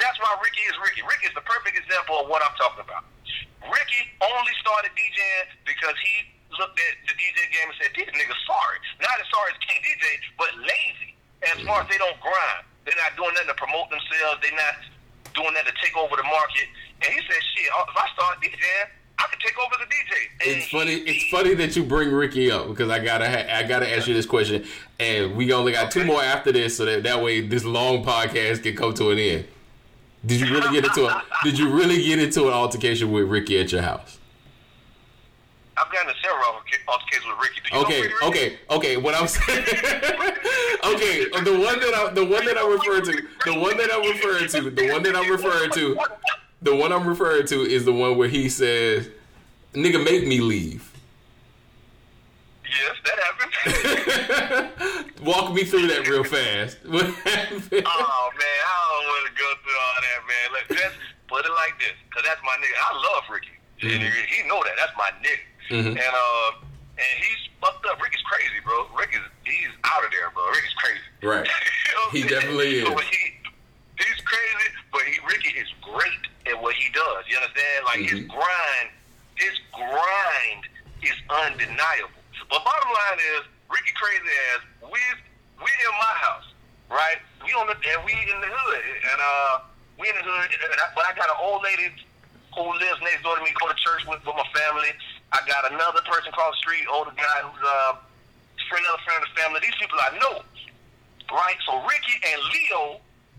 That's 0.00 0.18
why 0.20 0.32
Ricky 0.40 0.64
is 0.66 0.76
Ricky. 0.80 1.00
Ricky 1.04 1.28
is 1.28 1.36
the 1.36 1.44
perfect 1.44 1.76
example 1.76 2.24
of 2.24 2.26
what 2.28 2.40
I'm 2.44 2.52
talking 2.56 2.84
about. 2.84 3.04
Ricky 3.64 4.02
only 4.24 4.54
started 4.60 4.92
DJing 4.96 5.46
because 5.68 5.96
he 6.00 6.14
looked 6.56 6.80
at 6.80 6.94
the 7.06 7.14
DJ 7.16 7.38
game 7.52 7.68
and 7.68 7.76
said, 7.76 7.92
"These 7.92 8.12
niggas 8.12 8.40
sorry. 8.48 8.78
Not 9.04 9.20
as 9.20 9.28
sorry 9.28 9.52
as 9.52 9.58
can't 9.62 9.84
DJ, 9.84 10.04
but 10.40 10.50
lazy. 10.58 11.12
As 11.44 11.60
far 11.64 11.80
as 11.84 11.88
they 11.88 11.96
don't 11.96 12.20
grind, 12.20 12.64
they're 12.84 12.98
not 13.00 13.16
doing 13.16 13.32
nothing 13.36 13.52
to 13.52 13.58
promote 13.60 13.88
themselves. 13.88 14.40
They're 14.44 14.56
not 14.56 14.76
doing 15.34 15.54
that 15.54 15.66
to 15.66 15.72
take 15.82 15.96
over 15.96 16.16
the 16.16 16.22
market." 16.24 16.66
And 17.02 17.12
he 17.12 17.20
said, 17.20 17.42
"Shit, 17.54 17.66
if 17.66 17.96
I 17.96 18.08
start 18.14 18.40
DJing, 18.42 18.88
I 19.18 19.24
could 19.24 19.40
take 19.40 19.58
over 19.58 19.74
the 19.78 19.86
DJ." 19.86 20.48
And 20.48 20.56
It's 20.58 20.68
funny. 20.70 20.92
he- 21.04 21.10
It's 21.10 21.30
funny 21.30 21.54
that 21.54 21.76
you 21.76 21.82
bring 21.84 22.10
Ricky 22.10 22.50
up 22.50 22.68
because 22.68 22.90
I 22.90 22.98
gotta. 22.98 23.28
Ha- 23.28 23.54
I 23.58 23.62
gotta 23.64 23.88
ask 23.94 24.06
you 24.06 24.14
this 24.14 24.26
question, 24.26 24.66
and 24.98 25.36
we 25.36 25.52
only 25.52 25.72
got 25.72 25.90
two 25.90 26.04
more 26.04 26.22
after 26.22 26.52
this, 26.52 26.76
so 26.76 26.84
that 26.84 27.02
that 27.04 27.22
way 27.22 27.40
this 27.40 27.64
long 27.64 28.04
podcast 28.04 28.62
can 28.62 28.76
come 28.76 28.94
to 28.94 29.10
an 29.10 29.18
end. 29.18 29.46
Did 30.24 30.40
you 30.40 30.52
really 30.54 30.70
get 30.74 30.84
into 30.84 31.06
a? 31.06 31.22
Did 31.44 31.58
you 31.58 31.70
really 31.70 32.02
get 32.04 32.18
into 32.18 32.46
an 32.48 32.52
altercation 32.54 33.10
with 33.10 33.24
Ricky 33.24 33.58
at 33.58 33.72
your 33.72 33.82
house? 33.82 34.18
I've 35.80 35.92
gotten 35.92 36.10
in 36.10 36.16
several 36.22 36.44
alterca- 36.44 36.84
altercations 36.88 37.26
with 37.26 37.38
Ricky. 37.40 37.60
Do 37.60 37.68
you 37.68 37.82
know 37.82 37.86
Okay, 37.86 38.10
okay, 38.26 38.58
okay. 38.70 38.96
What 38.96 39.14
I'm 39.14 39.26
saying, 39.28 39.58
okay, 40.84 41.24
the 41.44 41.56
one 41.64 41.80
that 41.80 41.94
I, 41.94 42.10
the 42.12 42.24
one 42.24 42.44
that 42.44 42.58
I'm 42.58 42.70
referring 42.70 43.04
to, 43.04 43.12
the 43.46 43.58
one 43.58 43.76
that 43.78 43.90
I'm 43.92 44.02
referring 44.02 44.48
to, 44.48 44.70
the 44.70 44.92
one 44.92 45.02
that 45.04 45.16
I'm 45.16 45.30
referring 45.30 45.70
to, 45.72 45.98
the 46.62 46.74
one 46.74 46.92
I'm 46.92 47.06
referring 47.06 47.46
to 47.46 47.62
is 47.62 47.84
the 47.84 47.92
one 47.92 48.18
where 48.18 48.28
he 48.28 48.48
says, 48.48 49.08
"Nigga, 49.72 50.04
make 50.04 50.26
me 50.26 50.40
leave." 50.40 50.86
Yes, 52.70 52.96
that 53.04 53.18
happened. 53.18 55.10
Walk 55.26 55.52
me 55.54 55.64
through 55.64 55.88
that 55.88 56.06
real 56.06 56.24
fast. 56.24 56.78
What 56.86 57.06
happened? 57.06 57.62
Oh 57.72 58.30
man, 58.30 58.58
I 58.62 58.76
don't 58.90 59.06
want 59.10 59.24
to 59.26 59.34
go 59.34 59.48
through 59.64 59.78
all 59.80 59.98
that, 60.04 60.20
man. 60.28 60.46
Let's 60.52 60.82
just 60.82 60.96
put 61.26 61.44
it 61.44 61.50
like 61.50 61.78
this, 61.78 61.96
cause 62.14 62.22
that's 62.26 62.40
my 62.44 62.54
nigga. 62.60 62.76
I 62.78 62.94
love 62.94 63.24
Ricky. 63.30 63.48
Mm-hmm. 63.82 64.04
he, 64.04 64.42
he 64.42 64.48
know 64.48 64.62
that. 64.62 64.74
That's 64.76 64.92
my 64.96 65.10
nigga. 65.24 65.49
Mhm. 65.70 65.94
And 65.94 65.98
uh, 65.98 66.50
and 66.98 67.14
he's 67.22 67.42
fucked 67.62 67.86
up. 67.86 68.02
Ricky's 68.02 68.22
crazy, 68.26 68.58
bro. 68.64 68.86
Ricky's 68.98 69.22
he's 69.44 69.70
out 69.84 70.04
of 70.04 70.10
there, 70.10 70.28
bro. 70.34 70.44
Ricky's 70.50 70.74
crazy. 70.74 71.06
Right. 71.22 71.48
You 71.90 71.96
know 71.98 72.06
He 72.14 72.22
definitely 72.22 72.70
is. 72.78 72.86
But 72.86 73.02
he, 73.02 73.34
he's 73.98 74.20
crazy, 74.22 74.68
but 74.94 75.02
he 75.10 75.18
Ricky 75.26 75.58
is 75.58 75.66
great 75.82 76.22
at 76.46 76.54
what 76.62 76.74
he 76.78 76.86
does. 76.94 77.26
You 77.26 77.34
understand? 77.42 77.78
Like 77.82 77.98
his 78.06 78.20
Mhm. 78.22 78.28
grind, 78.30 78.88
his 79.34 79.58
grind 79.74 80.62
is 81.02 81.18
undeniable. 81.26 82.14
But 82.46 82.62
bottom 82.62 82.90
line 82.94 83.18
is, 83.34 83.42
Ricky 83.66 83.90
crazy 83.98 84.22
as 84.54 84.60
we 84.86 85.02
we 85.58 85.66
in 85.82 85.94
my 85.98 86.14
house, 86.22 86.46
right? 86.94 87.18
We 87.42 87.50
on 87.58 87.66
the 87.66 87.74
and 87.74 87.98
we 88.06 88.14
in 88.14 88.38
the 88.38 88.46
hood, 88.54 88.82
and 89.10 89.18
uh, 89.18 89.66
we 89.98 90.06
in 90.10 90.14
the 90.14 90.22
hood. 90.22 90.46
And 90.46 90.78
I, 90.78 90.86
but 90.94 91.10
I 91.10 91.12
got 91.18 91.26
an 91.26 91.42
old 91.42 91.62
lady 91.66 91.90
who 92.54 92.70
lives 92.78 93.02
next 93.02 93.22
door 93.26 93.34
to 93.34 93.42
me, 93.42 93.50
go 93.58 93.66
to 93.66 93.74
church 93.82 94.06
with, 94.06 94.22
with 94.22 94.36
my 94.38 94.46
family. 94.54 94.94
I 95.32 95.38
got 95.46 95.70
another 95.70 96.02
person 96.10 96.28
across 96.34 96.54
the 96.58 96.62
street, 96.66 96.84
older 96.90 97.14
guy 97.14 97.38
who's 97.46 97.62
uh, 97.62 97.96
friend 98.68 98.84
of 98.90 98.98
the 98.98 99.02
friend 99.06 99.18
of 99.22 99.28
the 99.30 99.34
family. 99.40 99.58
These 99.62 99.78
people 99.78 99.98
I 99.98 100.10
know, 100.18 100.42
right? 101.30 101.58
So 101.66 101.78
Ricky 101.86 102.16
and 102.22 102.38
Leo, 102.50 102.82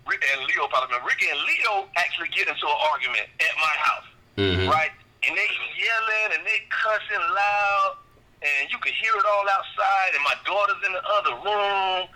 Rick 0.08 0.24
and 0.36 0.48
Leo 0.48 0.68
probably, 0.72 0.98
Ricky 1.04 1.28
and 1.32 1.40
Leo 1.44 1.88
actually 2.00 2.32
get 2.32 2.48
into 2.48 2.64
an 2.66 2.80
argument 2.92 3.28
at 3.40 3.54
my 3.60 3.76
house 3.80 4.08
Mhm. 4.40 4.72
right? 4.72 4.92
And 5.28 5.38
they 5.38 5.50
yelling 5.78 6.30
and 6.40 6.42
they 6.48 6.64
cussing 6.72 7.20
loud, 7.36 7.98
and 8.42 8.72
you 8.72 8.78
can 8.80 8.94
hear 8.94 9.14
it 9.16 9.26
all 9.28 9.46
outside. 9.50 10.16
And 10.16 10.24
my 10.24 10.34
daughter's 10.48 10.82
in 10.88 10.94
the 10.94 11.04
other 11.20 11.36
room, 11.44 12.08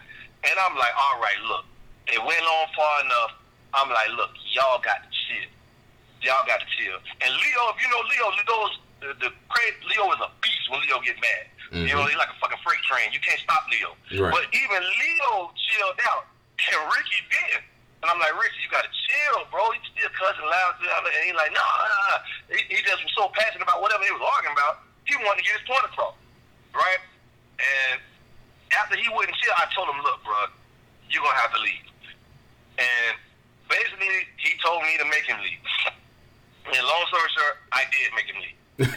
and 0.44 0.56
I'm 0.60 0.76
like, 0.80 0.96
all 0.98 1.20
right, 1.20 1.40
look, 1.46 1.66
it 2.08 2.18
went 2.24 2.42
on 2.42 2.66
far 2.76 3.02
enough. 3.04 3.32
I'm 3.76 3.90
like, 3.92 4.10
look, 4.16 4.32
y'all 4.56 4.80
got 4.80 5.04
to 5.04 5.10
chill. 5.12 5.50
Y'all 6.24 6.46
got 6.48 6.60
to 6.62 6.66
chill. 6.80 6.98
And 7.22 7.30
Leo, 7.36 7.62
if 7.76 7.78
you 7.84 7.88
know 7.92 8.02
Leo, 8.10 8.32
Leo's 8.32 8.80
the, 9.06 9.14
the 9.22 9.30
Leo 9.30 10.10
is 10.14 10.22
a 10.22 10.30
beast 10.42 10.66
when 10.70 10.82
Leo 10.82 10.98
get 11.06 11.18
mad. 11.22 11.46
You 11.74 11.92
know, 11.92 12.06
mm-hmm. 12.06 12.14
he's 12.14 12.22
like 12.22 12.32
a 12.32 12.38
fucking 12.42 12.62
freight 12.62 12.82
train. 12.86 13.10
You 13.12 13.22
can't 13.22 13.42
stop 13.42 13.66
Leo. 13.70 13.98
Right. 14.22 14.32
But 14.32 14.48
even 14.54 14.80
Leo 14.80 15.50
chilled 15.54 15.98
out, 16.10 16.30
and 16.72 16.82
Ricky 16.90 17.22
did. 17.30 17.62
And 18.06 18.14
I'm 18.14 18.22
like, 18.22 18.38
Ricky, 18.38 18.62
you 18.62 18.70
gotta 18.70 18.90
chill, 18.90 19.50
bro. 19.50 19.66
He's 19.74 19.82
still 19.90 20.14
cussing 20.14 20.46
loud. 20.46 20.78
And 20.78 21.26
he's 21.26 21.34
like, 21.34 21.50
no, 21.54 21.62
nah, 21.62 22.14
nah. 22.14 22.18
He, 22.54 22.62
he 22.70 22.80
just 22.86 23.02
was 23.02 23.14
so 23.18 23.34
passionate 23.34 23.66
about 23.66 23.82
whatever 23.82 24.06
he 24.06 24.14
was 24.14 24.22
arguing 24.22 24.54
about. 24.54 24.86
He 25.10 25.18
wanted 25.26 25.42
to 25.42 25.46
get 25.46 25.58
his 25.58 25.66
point 25.66 25.86
across, 25.90 26.18
right? 26.74 27.02
And 27.58 27.98
after 28.78 28.94
he 28.98 29.10
wouldn't 29.10 29.34
chill, 29.42 29.54
I 29.58 29.66
told 29.74 29.90
him, 29.90 30.02
look, 30.06 30.22
bro, 30.22 30.54
you're 31.10 31.26
gonna 31.26 31.44
have 31.44 31.54
to 31.58 31.62
leave. 31.62 31.86
And 32.78 33.14
basically, 33.70 34.30
he 34.38 34.54
told 34.62 34.86
me 34.86 34.98
to 35.02 35.06
make 35.10 35.26
him 35.26 35.42
leave. 35.42 35.62
And 36.66 36.82
long 36.82 37.06
story 37.14 37.30
short, 37.38 37.62
I 37.78 37.86
did 37.94 38.10
make 38.18 38.26
him 38.26 38.42
leave. 38.42 38.58
That, 38.78 38.92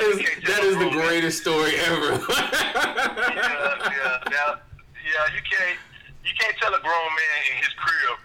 is 0.00 0.16
that 0.48 0.62
is 0.64 0.76
the 0.80 0.88
greatest 0.96 1.42
story 1.44 1.76
ever. 1.76 2.16
yeah, 2.16 3.20
yeah, 3.84 4.32
now, 4.32 4.56
yeah. 4.96 5.24
You 5.36 5.44
can't, 5.44 5.76
you 6.24 6.32
can't 6.40 6.56
tell 6.56 6.72
a 6.72 6.80
grown 6.80 7.10
man 7.12 7.38
in 7.52 7.56
his 7.60 7.72
crib 7.76 8.16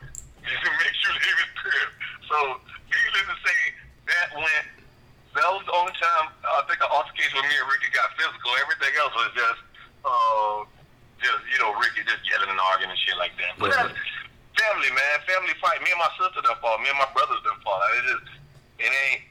to 0.47 0.69
make 0.79 0.95
you 1.03 1.11
leave 1.19 1.39
his 1.43 1.51
crib. 1.59 1.89
So, 2.31 2.63
needless 2.87 3.27
to 3.27 3.35
say, 3.43 3.59
that 4.07 4.31
went. 4.39 4.71
That 5.35 5.51
was 5.51 5.67
the 5.67 5.75
only 5.75 5.91
time 5.99 6.31
I 6.47 6.63
think 6.63 6.79
the 6.79 6.87
altercation 6.87 7.35
with 7.35 7.51
me 7.51 7.59
and 7.59 7.67
Ricky 7.67 7.91
got 7.91 8.07
physical. 8.15 8.55
Everything 8.55 8.95
else 9.03 9.11
was 9.19 9.35
just, 9.35 9.61
uh, 10.07 10.63
just 11.19 11.43
you 11.51 11.59
know, 11.59 11.75
Ricky 11.75 12.07
just 12.07 12.23
yelling 12.23 12.47
and 12.47 12.61
arguing 12.71 12.95
and 12.95 13.01
shit 13.03 13.19
like 13.19 13.35
that. 13.35 13.59
But 13.59 13.75
that's 13.75 13.91
family, 14.57 14.89
man. 14.91 15.15
Family 15.27 15.53
fight. 15.61 15.79
Me 15.83 15.91
and 15.91 15.99
my 16.01 16.11
sister 16.19 16.41
done 16.41 16.57
fought. 16.61 16.79
Me 16.81 16.89
and 16.89 16.99
my 16.99 17.09
brothers 17.13 17.39
done 17.43 17.59
fought. 17.63 17.79
Like, 17.83 17.95
it 17.99 18.05
just, 18.11 18.27
it 18.79 18.91
ain't. 18.91 19.21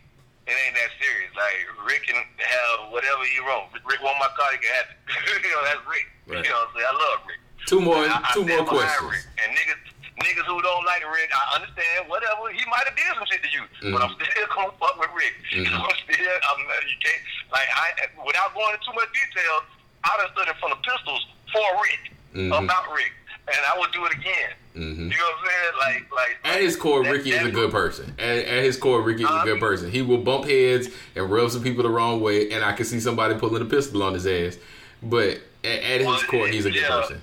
It 0.44 0.52
ain't 0.52 0.76
that 0.76 0.92
serious. 1.00 1.32
Like 1.32 1.56
Rick 1.88 2.04
can 2.04 2.20
have 2.20 2.92
whatever 2.92 3.24
he 3.24 3.40
wrote. 3.48 3.72
Rick 3.88 4.04
want 4.04 4.20
my 4.20 4.28
car, 4.36 4.52
he 4.52 4.60
can 4.60 4.68
have 4.76 4.88
it. 4.92 5.00
you 5.40 5.48
know, 5.56 5.64
that's 5.64 5.80
Rick. 5.88 6.04
Right. 6.28 6.44
You 6.44 6.52
know, 6.52 6.68
what 6.68 6.68
I'm 6.68 6.72
saying? 6.76 6.90
I 6.92 6.96
love 7.00 7.18
Rick. 7.24 7.40
two 7.64 7.80
more, 7.80 7.96
I, 8.04 8.20
I 8.20 8.28
two 8.36 8.44
more 8.44 8.60
questions. 8.68 9.08
Rick. 9.08 9.24
And 9.40 9.56
niggas, 9.56 9.80
niggas 10.20 10.44
who 10.44 10.60
don't 10.60 10.84
like 10.84 11.00
Rick, 11.08 11.32
I 11.32 11.56
understand. 11.56 12.12
Whatever, 12.12 12.52
he 12.52 12.60
might 12.68 12.84
have 12.84 12.92
did 12.92 13.08
some 13.16 13.24
shit 13.24 13.40
to 13.40 13.48
you, 13.56 13.64
but 13.88 14.04
I'm 14.04 14.12
still 14.20 14.28
gonna 14.52 14.76
fuck 14.76 15.00
with 15.00 15.08
Rick. 15.16 15.32
Mhm. 15.64 15.80
I'm 15.80 15.96
still, 16.04 16.36
I'm, 16.52 16.60
you 16.92 16.98
can't 17.00 17.22
like 17.48 17.68
I 17.72 18.04
without 18.20 18.52
going 18.52 18.76
into 18.76 18.84
too 18.84 18.92
much 19.00 19.08
detail. 19.16 19.64
I 20.04 20.12
done 20.20 20.28
stood 20.36 20.52
in 20.52 20.56
front 20.60 20.76
of 20.76 20.84
pistols 20.84 21.24
for 21.56 21.64
Rick 21.80 22.02
Mhm. 22.36 22.52
about 22.52 22.84
Rick. 22.92 23.16
And 23.48 23.56
I 23.72 23.78
would 23.78 23.92
do 23.92 24.04
it 24.06 24.12
again. 24.12 24.50
Mhm. 24.74 24.98
You 25.12 25.16
know 25.16 25.24
what 25.24 25.38
I'm 25.38 25.46
saying? 25.46 25.72
Like, 25.78 26.12
like 26.12 26.36
At 26.44 26.60
his 26.60 26.76
core, 26.76 27.04
that- 27.04 27.12
Ricky 27.12 27.30
is 27.32 27.46
a 27.46 27.50
good 27.50 27.70
person. 27.70 28.14
At, 28.18 28.38
at 28.38 28.64
his 28.64 28.76
core, 28.76 29.02
Ricky 29.02 29.22
is 29.22 29.30
a 29.30 29.42
good 29.44 29.60
person. 29.60 29.90
He 29.90 30.02
will 30.02 30.18
bump 30.18 30.46
heads 30.46 30.88
and 31.14 31.30
rub 31.30 31.50
some 31.50 31.62
people 31.62 31.82
the 31.82 31.90
wrong 31.90 32.20
way, 32.20 32.50
and 32.50 32.64
I 32.64 32.72
can 32.72 32.84
see 32.84 32.98
somebody 33.00 33.34
pulling 33.34 33.62
a 33.62 33.66
pistol 33.66 34.02
on 34.02 34.14
his 34.14 34.26
ass. 34.26 34.56
But 35.02 35.40
at, 35.62 35.78
at 35.82 35.98
his 36.00 36.06
Well, 36.06 36.20
core, 36.22 36.48
he's 36.48 36.64
a 36.66 36.70
good 36.70 36.82
yeah. 36.82 36.88
person. 36.88 37.22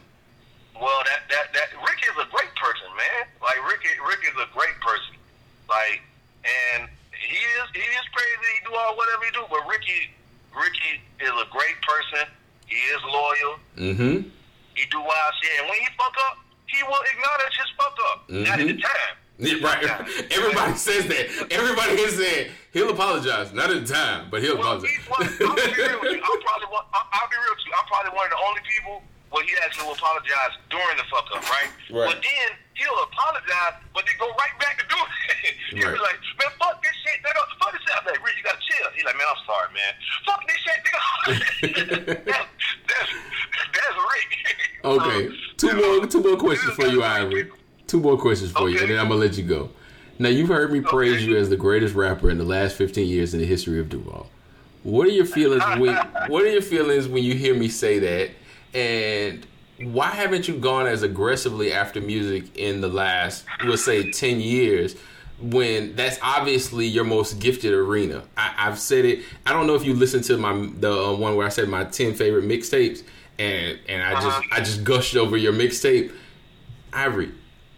Well, 0.80 1.03
that 1.06 1.22
that 1.30 1.53
that 1.53 1.69
Rick 1.81 1.99
is 2.03 2.15
a 2.18 2.27
great 2.31 2.53
person, 2.56 2.88
man. 2.98 3.27
Like 3.41 3.57
Rick, 3.68 3.81
Rick 4.07 4.19
is 4.23 4.35
a 4.41 4.48
great 4.56 4.80
person. 4.80 5.15
Like, 5.69 6.02
and 6.45 6.89
he 7.11 7.35
is 7.38 7.65
he 7.73 7.81
is 7.81 8.06
crazy. 8.14 8.49
He 8.60 8.65
do 8.69 8.76
all 8.76 8.95
whatever 8.98 9.26
he 9.26 9.31
do, 9.31 9.43
but 9.49 9.61
Ricky, 9.68 10.10
Ricky 10.56 11.02
is 11.19 11.30
a 11.30 11.45
great 11.52 11.77
person. 11.81 12.27
He 12.68 12.77
is 12.77 13.02
loyal. 13.03 13.60
Mm-hmm. 13.77 14.30
He 14.81 14.89
do 14.89 14.97
wild 14.97 15.33
shit, 15.37 15.61
and 15.61 15.69
when 15.69 15.77
he 15.77 15.85
fuck 15.93 16.15
up, 16.25 16.41
he 16.65 16.81
will 16.81 17.05
acknowledge 17.05 17.53
his 17.53 17.69
fuck 17.77 17.95
up. 18.09 18.17
Not 18.33 18.57
at 18.57 18.65
the 18.65 18.73
mm-hmm. 18.73 18.81
time. 18.81 19.15
Yeah, 19.41 19.57
right. 19.65 19.81
Everybody 20.29 20.77
says 20.77 21.09
that. 21.09 21.49
Everybody 21.49 21.97
is 21.97 22.13
saying 22.13 22.53
he'll 22.77 22.93
apologize. 22.93 23.49
Not 23.49 23.73
at 23.73 23.81
the 23.81 23.89
time, 23.89 24.29
but 24.29 24.37
he'll 24.45 24.53
Well, 24.53 24.77
apologize. 24.77 24.93
he, 24.93 25.01
well, 25.09 25.49
I'll 25.49 25.57
be 25.57 25.81
real 25.81 25.97
with 25.97 26.13
you. 26.13 26.21
I'm 26.21 26.41
probably 26.45 26.69
one, 26.69 26.85
I'll, 26.93 27.09
I'll 27.09 27.25
be 27.25 27.41
real 27.41 27.57
with 27.57 27.65
you. 27.65 27.73
I'm 27.73 27.87
probably 27.89 28.13
one 28.13 28.29
of 28.29 28.37
the 28.37 28.41
only 28.45 28.61
people 28.69 29.01
where 29.33 29.41
he 29.41 29.57
actually 29.65 29.89
will 29.89 29.97
apologize 29.97 30.53
during 30.69 30.93
the 30.93 31.09
fuck 31.09 31.25
up, 31.33 31.41
right? 31.41 31.73
Right. 31.89 32.13
But 32.13 32.21
then 32.21 32.49
he'll 32.76 32.99
apologize, 33.03 33.81
but 33.93 34.03
then 34.06 34.15
go 34.19 34.27
right 34.38 34.56
back 34.60 34.80
to 34.80 34.85
doing 34.88 35.02
it. 35.45 35.56
He'll 35.72 35.88
Right. 35.88 35.93
be 35.95 35.99
like, 36.02 36.19
man, 36.39 36.52
fuck 36.60 36.81
this 36.84 36.91
shit. 37.03 37.22
Nigga. 37.23 37.41
Fuck 37.60 37.72
this 37.72 37.81
shit. 37.81 37.95
I'm 37.98 38.06
like, 38.06 38.26
Rick, 38.26 38.35
you 38.38 38.43
gotta 38.43 38.60
chill. 38.60 38.88
He's 38.93 39.06
like, 39.06 39.15
man, 39.15 39.27
I'm 39.30 39.41
sorry, 39.45 39.69
man. 39.73 39.93
Fuck 40.26 40.41
this 40.48 40.57
shit, 40.57 40.80
nigga. 40.84 42.26
that's, 42.26 42.26
that's, 42.88 43.11
that's 43.73 43.98
Rick. 43.98 44.30
Okay, 44.84 45.27
Um, 45.27 45.38
two 45.57 45.73
more 45.98 46.06
two 46.07 46.22
more 46.23 46.38
questions 46.38 46.73
for 46.73 46.88
you, 46.88 47.03
Ivory. 47.03 47.49
Two 47.88 47.99
more 48.02 48.18
questions 48.18 48.52
for 48.52 48.69
you, 48.69 48.80
and 48.80 48.89
then 48.89 48.99
I'm 48.99 49.07
gonna 49.10 49.19
let 49.22 49.38
you 49.38 49.43
go. 49.43 49.69
Now 50.19 50.30
you've 50.30 50.49
heard 50.49 50.72
me 50.72 50.81
praise 50.81 51.15
Okay. 51.15 51.26
you 51.26 51.38
as 51.38 51.49
the 51.49 51.56
greatest 51.57 51.95
rapper 51.95 52.30
in 52.30 52.38
the 52.38 52.43
last 52.43 52.76
15 52.76 53.07
years 53.07 53.34
in 53.34 53.39
the 53.39 53.45
history 53.45 53.80
of 53.80 53.89
Duval. 53.89 54.30
What 54.84 55.07
are 55.07 55.11
your 55.11 55.26
feelings 55.26 55.64
when 55.80 55.95
What 56.27 56.43
are 56.43 56.49
your 56.52 56.61
feelings 56.61 57.07
when 57.07 57.23
you 57.23 57.34
hear 57.35 57.53
me 57.56 57.69
say 57.69 57.99
that? 57.99 58.31
And 58.77 59.45
why 59.83 60.09
haven't 60.09 60.47
you 60.47 60.55
gone 60.57 60.87
as 60.87 61.03
aggressively 61.03 61.71
after 61.73 61.99
music 62.01 62.55
in 62.57 62.81
the 62.81 62.87
last, 62.87 63.45
let's 63.63 63.83
say, 63.83 64.11
10 64.11 64.39
years? 64.39 64.95
When 65.41 65.95
that's 65.95 66.19
obviously 66.21 66.85
your 66.85 67.03
most 67.03 67.39
gifted 67.39 67.73
arena. 67.73 68.23
I, 68.37 68.53
I've 68.59 68.77
said 68.77 69.05
it. 69.05 69.23
I 69.45 69.53
don't 69.53 69.65
know 69.65 69.73
if 69.73 69.83
you 69.83 69.95
listened 69.95 70.23
to 70.25 70.37
my 70.37 70.69
the 70.79 70.91
uh, 70.93 71.15
one 71.15 71.35
where 71.35 71.47
I 71.47 71.49
said 71.49 71.67
my 71.67 71.83
10 71.83 72.13
favorite 72.13 72.45
mixtapes, 72.45 73.01
and 73.39 73.79
and 73.89 74.03
I 74.03 74.13
just 74.21 74.27
Uh-huh. 74.27 74.41
I 74.51 74.59
just 74.59 74.83
gushed 74.83 75.15
over 75.15 75.35
your 75.37 75.51
mixtape. 75.53 76.11
Ivory, 76.93 77.31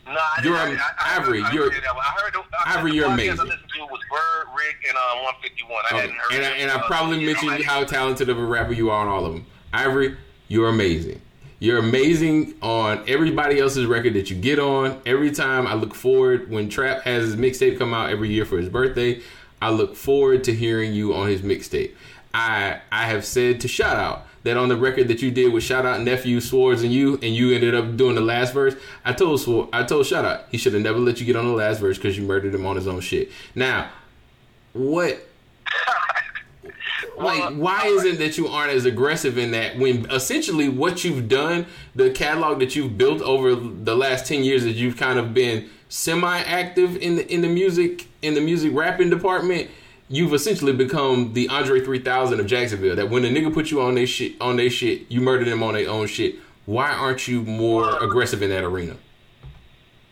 No, 0.06 0.12
I 0.16 0.42
You're 0.44 0.58
didn't. 0.58 0.80
I, 0.82 0.90
I, 1.00 1.16
Ivory, 1.18 1.42
I, 1.42 1.48
I, 1.48 1.52
you're- 1.54 1.70
heard. 1.74 1.84
I 1.86 2.22
heard. 2.22 2.36
I, 2.66 2.78
Ivory, 2.80 2.92
you're 2.96 3.06
amazing. 3.06 3.40
I 3.40 3.44
listened 3.44 3.62
to 3.78 3.82
was 3.86 4.02
Bird, 4.12 4.54
Rick, 4.58 4.76
and 4.90 4.98
uh, 4.98 5.24
151. 5.24 5.84
I 5.90 5.96
hadn't 6.02 6.16
heard. 6.18 6.34
and 6.34 6.46
I, 6.46 6.50
and 6.58 6.70
I 6.72 6.76
Uh, 6.84 6.88
probably 6.88 7.26
mentioned 7.26 7.64
how 7.64 7.86
talented 7.86 8.28
of 8.28 8.38
a 8.40 8.44
rapper 8.44 8.74
you 8.74 8.90
are 8.90 9.00
on 9.00 9.08
all 9.08 9.26
of 9.26 9.34
them. 9.34 9.46
Ivory, 9.72 10.18
you're 10.50 10.68
amazing. 10.68 11.22
You're 11.64 11.78
amazing 11.78 12.56
on 12.62 13.06
everybody 13.08 13.58
else's 13.58 13.86
record 13.86 14.16
that 14.16 14.30
you 14.30 14.36
get 14.36 14.60
on. 14.60 15.02
Every 15.06 15.32
time 15.32 15.66
I 15.66 15.76
look 15.76 15.96
forward 15.96 16.50
when 16.50 16.68
Trap 16.68 17.04
has 17.04 17.24
his 17.24 17.36
mixtape 17.38 17.78
come 17.78 17.94
out 17.94 18.10
every 18.10 18.28
year 18.28 18.44
for 18.44 18.58
his 18.58 18.68
birthday, 18.68 19.22
I 19.62 19.70
look 19.70 19.96
forward 19.96 20.44
to 20.44 20.54
hearing 20.54 20.92
you 20.92 21.16
on 21.16 21.30
his 21.30 21.42
mixtape. 21.42 21.94
I 22.34 22.82
I 22.92 23.06
have 23.06 23.24
said 23.24 23.62
to 23.62 23.70
Shout 23.70 23.96
Out 23.96 24.28
that 24.44 24.58
on 24.58 24.68
the 24.68 24.76
record 24.76 25.08
that 25.08 25.22
you 25.22 25.32
did 25.32 25.54
with 25.54 25.64
Shout 25.64 25.86
Out 25.86 26.02
Nephew 26.02 26.42
Swords 26.42 26.84
and 26.84 26.92
you, 26.92 27.14
and 27.24 27.34
you 27.34 27.54
ended 27.54 27.74
up 27.74 27.96
doing 27.96 28.16
the 28.16 28.22
last 28.22 28.54
verse. 28.54 28.76
I 29.06 29.14
told 29.14 29.40
Swor- 29.40 29.70
I 29.72 29.84
told 29.84 30.06
Shout 30.06 30.26
Out 30.26 30.44
he 30.50 30.58
should 30.58 30.74
have 30.74 30.84
never 30.84 31.00
let 31.00 31.22
you 31.22 31.26
get 31.26 31.38
on 31.38 31.48
the 31.48 31.54
last 31.54 31.80
verse 31.80 31.98
because 31.98 32.18
you 32.18 32.26
murdered 32.26 32.54
him 32.54 32.66
on 32.66 32.76
his 32.76 32.90
own 32.90 33.00
shit. 33.00 33.32
Now, 33.56 33.90
what 34.74 35.26
like 37.18 37.54
why 37.56 37.84
is 37.86 38.04
it 38.04 38.18
that 38.20 38.38
you 38.38 38.48
aren't 38.48 38.72
as 38.72 38.86
aggressive 38.86 39.38
in 39.38 39.52
that 39.52 39.78
when 39.78 40.10
essentially 40.12 40.70
what 40.70 41.04
you've 41.04 41.28
done 41.28 41.66
the 41.96 42.10
catalog 42.10 42.60
that 42.60 42.76
you've 42.76 42.98
built 42.98 43.22
over 43.22 43.56
the 43.56 43.96
last 43.96 44.26
10 44.26 44.44
years 44.44 44.64
that 44.64 44.74
you've 44.74 44.98
kind 44.98 45.20
of 45.20 45.34
been 45.34 45.70
semi-active 45.90 46.96
in 46.98 47.16
the 47.18 47.34
in 47.34 47.42
the 47.42 47.48
music 47.48 48.08
in 48.22 48.34
the 48.34 48.42
music 48.42 48.72
rapping 48.74 49.10
department 49.10 49.70
you've 50.10 50.34
essentially 50.34 50.74
become 50.74 51.34
the 51.34 51.50
Andre 51.50 51.80
3000 51.80 52.40
of 52.40 52.46
Jacksonville. 52.46 52.96
That 52.96 53.10
when 53.10 53.26
a 53.26 53.30
nigga 53.30 53.54
put 53.54 53.72
you 53.72 53.82
on 53.82 53.96
their 53.96 54.08
shit 54.08 54.40
on 54.42 54.58
their 54.58 54.70
shit 54.70 55.10
you 55.12 55.22
murder 55.22 55.46
them 55.46 55.64
on 55.64 55.74
their 55.74 55.90
own 55.90 56.08
shit. 56.08 56.36
Why 56.66 56.92
aren't 56.92 57.28
you 57.28 57.42
more 57.44 58.02
aggressive 58.02 58.42
in 58.42 58.50
that 58.52 58.64
arena? 58.64 58.96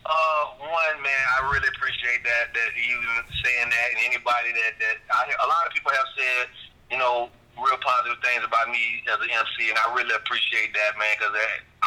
Uh, 0.05 0.43
one 0.59 1.01
man, 1.01 1.23
I 1.39 1.49
really 1.49 1.67
appreciate 1.69 2.23
that 2.23 2.51
that 2.51 2.71
you 2.75 2.99
saying 3.43 3.69
that, 3.69 3.87
and 3.95 3.99
anybody 4.05 4.51
that 4.51 4.73
that 4.79 4.97
I, 5.11 5.31
a 5.31 5.47
lot 5.47 5.65
of 5.65 5.73
people 5.73 5.91
have 5.91 6.11
said, 6.17 6.47
you 6.91 6.99
know, 6.99 7.31
real 7.55 7.79
positive 7.79 8.19
things 8.19 8.43
about 8.43 8.67
me 8.67 8.99
as 9.07 9.17
an 9.23 9.31
MC, 9.31 9.71
and 9.71 9.79
I 9.79 9.95
really 9.95 10.11
appreciate 10.11 10.75
that, 10.75 10.99
man, 10.99 11.15
because 11.15 11.33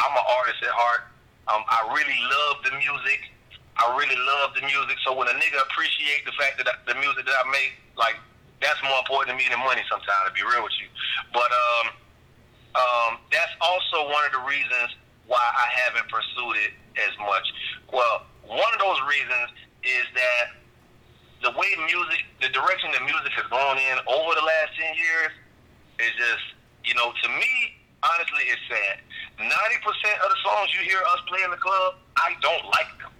I'm 0.01 0.13
an 0.17 0.25
artist 0.41 0.59
at 0.65 0.73
heart. 0.73 1.05
Um, 1.45 1.61
I 1.69 1.85
really 1.93 2.17
love 2.25 2.65
the 2.65 2.73
music. 2.73 3.29
I 3.77 3.93
really 3.93 4.17
love 4.17 4.57
the 4.57 4.65
music. 4.65 4.97
So 5.05 5.13
when 5.13 5.29
a 5.29 5.35
nigga 5.37 5.61
appreciate 5.61 6.25
the 6.25 6.33
fact 6.33 6.57
that 6.57 6.65
I, 6.65 6.75
the 6.89 6.97
music 6.97 7.29
that 7.29 7.37
I 7.37 7.45
make, 7.53 7.77
like 7.93 8.17
that's 8.63 8.81
more 8.81 8.97
important 9.05 9.35
to 9.35 9.37
me 9.37 9.45
than 9.45 9.61
money. 9.61 9.85
Sometimes, 9.85 10.25
to 10.25 10.33
be 10.33 10.41
real 10.41 10.65
with 10.65 10.73
you, 10.81 10.89
but 11.29 11.51
um, 11.53 11.85
um, 12.73 13.11
that's 13.29 13.53
also 13.61 14.09
one 14.09 14.25
of 14.25 14.33
the 14.33 14.43
reasons 14.49 14.97
why 15.29 15.43
I 15.43 15.67
haven't 15.85 16.09
pursued 16.09 16.57
it 16.65 16.73
as 16.97 17.13
much. 17.21 17.45
Well, 17.93 18.25
one 18.47 18.71
of 18.73 18.79
those 18.81 18.97
reasons 19.05 19.53
is 19.85 20.05
that 20.17 20.64
the 21.43 21.51
way 21.51 21.67
music, 21.85 22.25
the 22.41 22.49
direction 22.49 22.91
that 22.91 23.03
music 23.03 23.31
has 23.35 23.45
gone 23.51 23.77
in 23.77 23.95
over 24.07 24.31
the 24.35 24.45
last 24.45 24.71
10 24.79 24.95
years 24.95 25.31
is 25.99 26.11
just, 26.17 26.45
you 26.83 26.93
know, 26.95 27.11
to 27.11 27.27
me, 27.29 27.53
honestly, 28.03 28.43
it's 28.49 28.61
sad. 28.69 28.99
90% 29.39 29.49
of 30.23 30.29
the 30.31 30.39
songs 30.43 30.73
you 30.73 30.81
hear 30.87 31.01
us 31.11 31.19
play 31.27 31.43
in 31.43 31.51
the 31.51 31.59
club, 31.59 31.95
I 32.17 32.35
don't 32.41 32.65
like 32.71 32.91
them. 32.99 33.11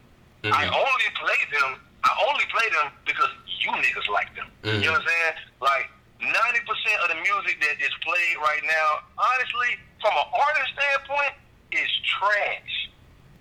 I 0.53 0.69
only 0.69 1.09
play 1.17 1.41
them, 1.59 1.81
I 2.03 2.11
only 2.29 2.45
play 2.53 2.69
them 2.69 2.93
because 3.05 3.29
you 3.59 3.71
niggas 3.71 4.07
like 4.09 4.29
them. 4.35 4.51
Mhm. 4.61 4.79
You 4.79 4.85
know 4.85 4.91
what 4.93 5.01
I'm 5.01 5.07
saying? 5.07 5.33
Like, 5.59 5.89
90% 6.21 7.01
of 7.01 7.09
the 7.09 7.15
music 7.15 7.59
that 7.61 7.81
is 7.81 7.93
played 8.01 8.37
right 8.37 8.63
now, 8.63 9.03
honestly, 9.17 9.79
from 10.01 10.13
an 10.13 10.27
artist 10.33 10.71
standpoint, 10.77 11.33
is 11.71 11.89
trash. 12.05 12.89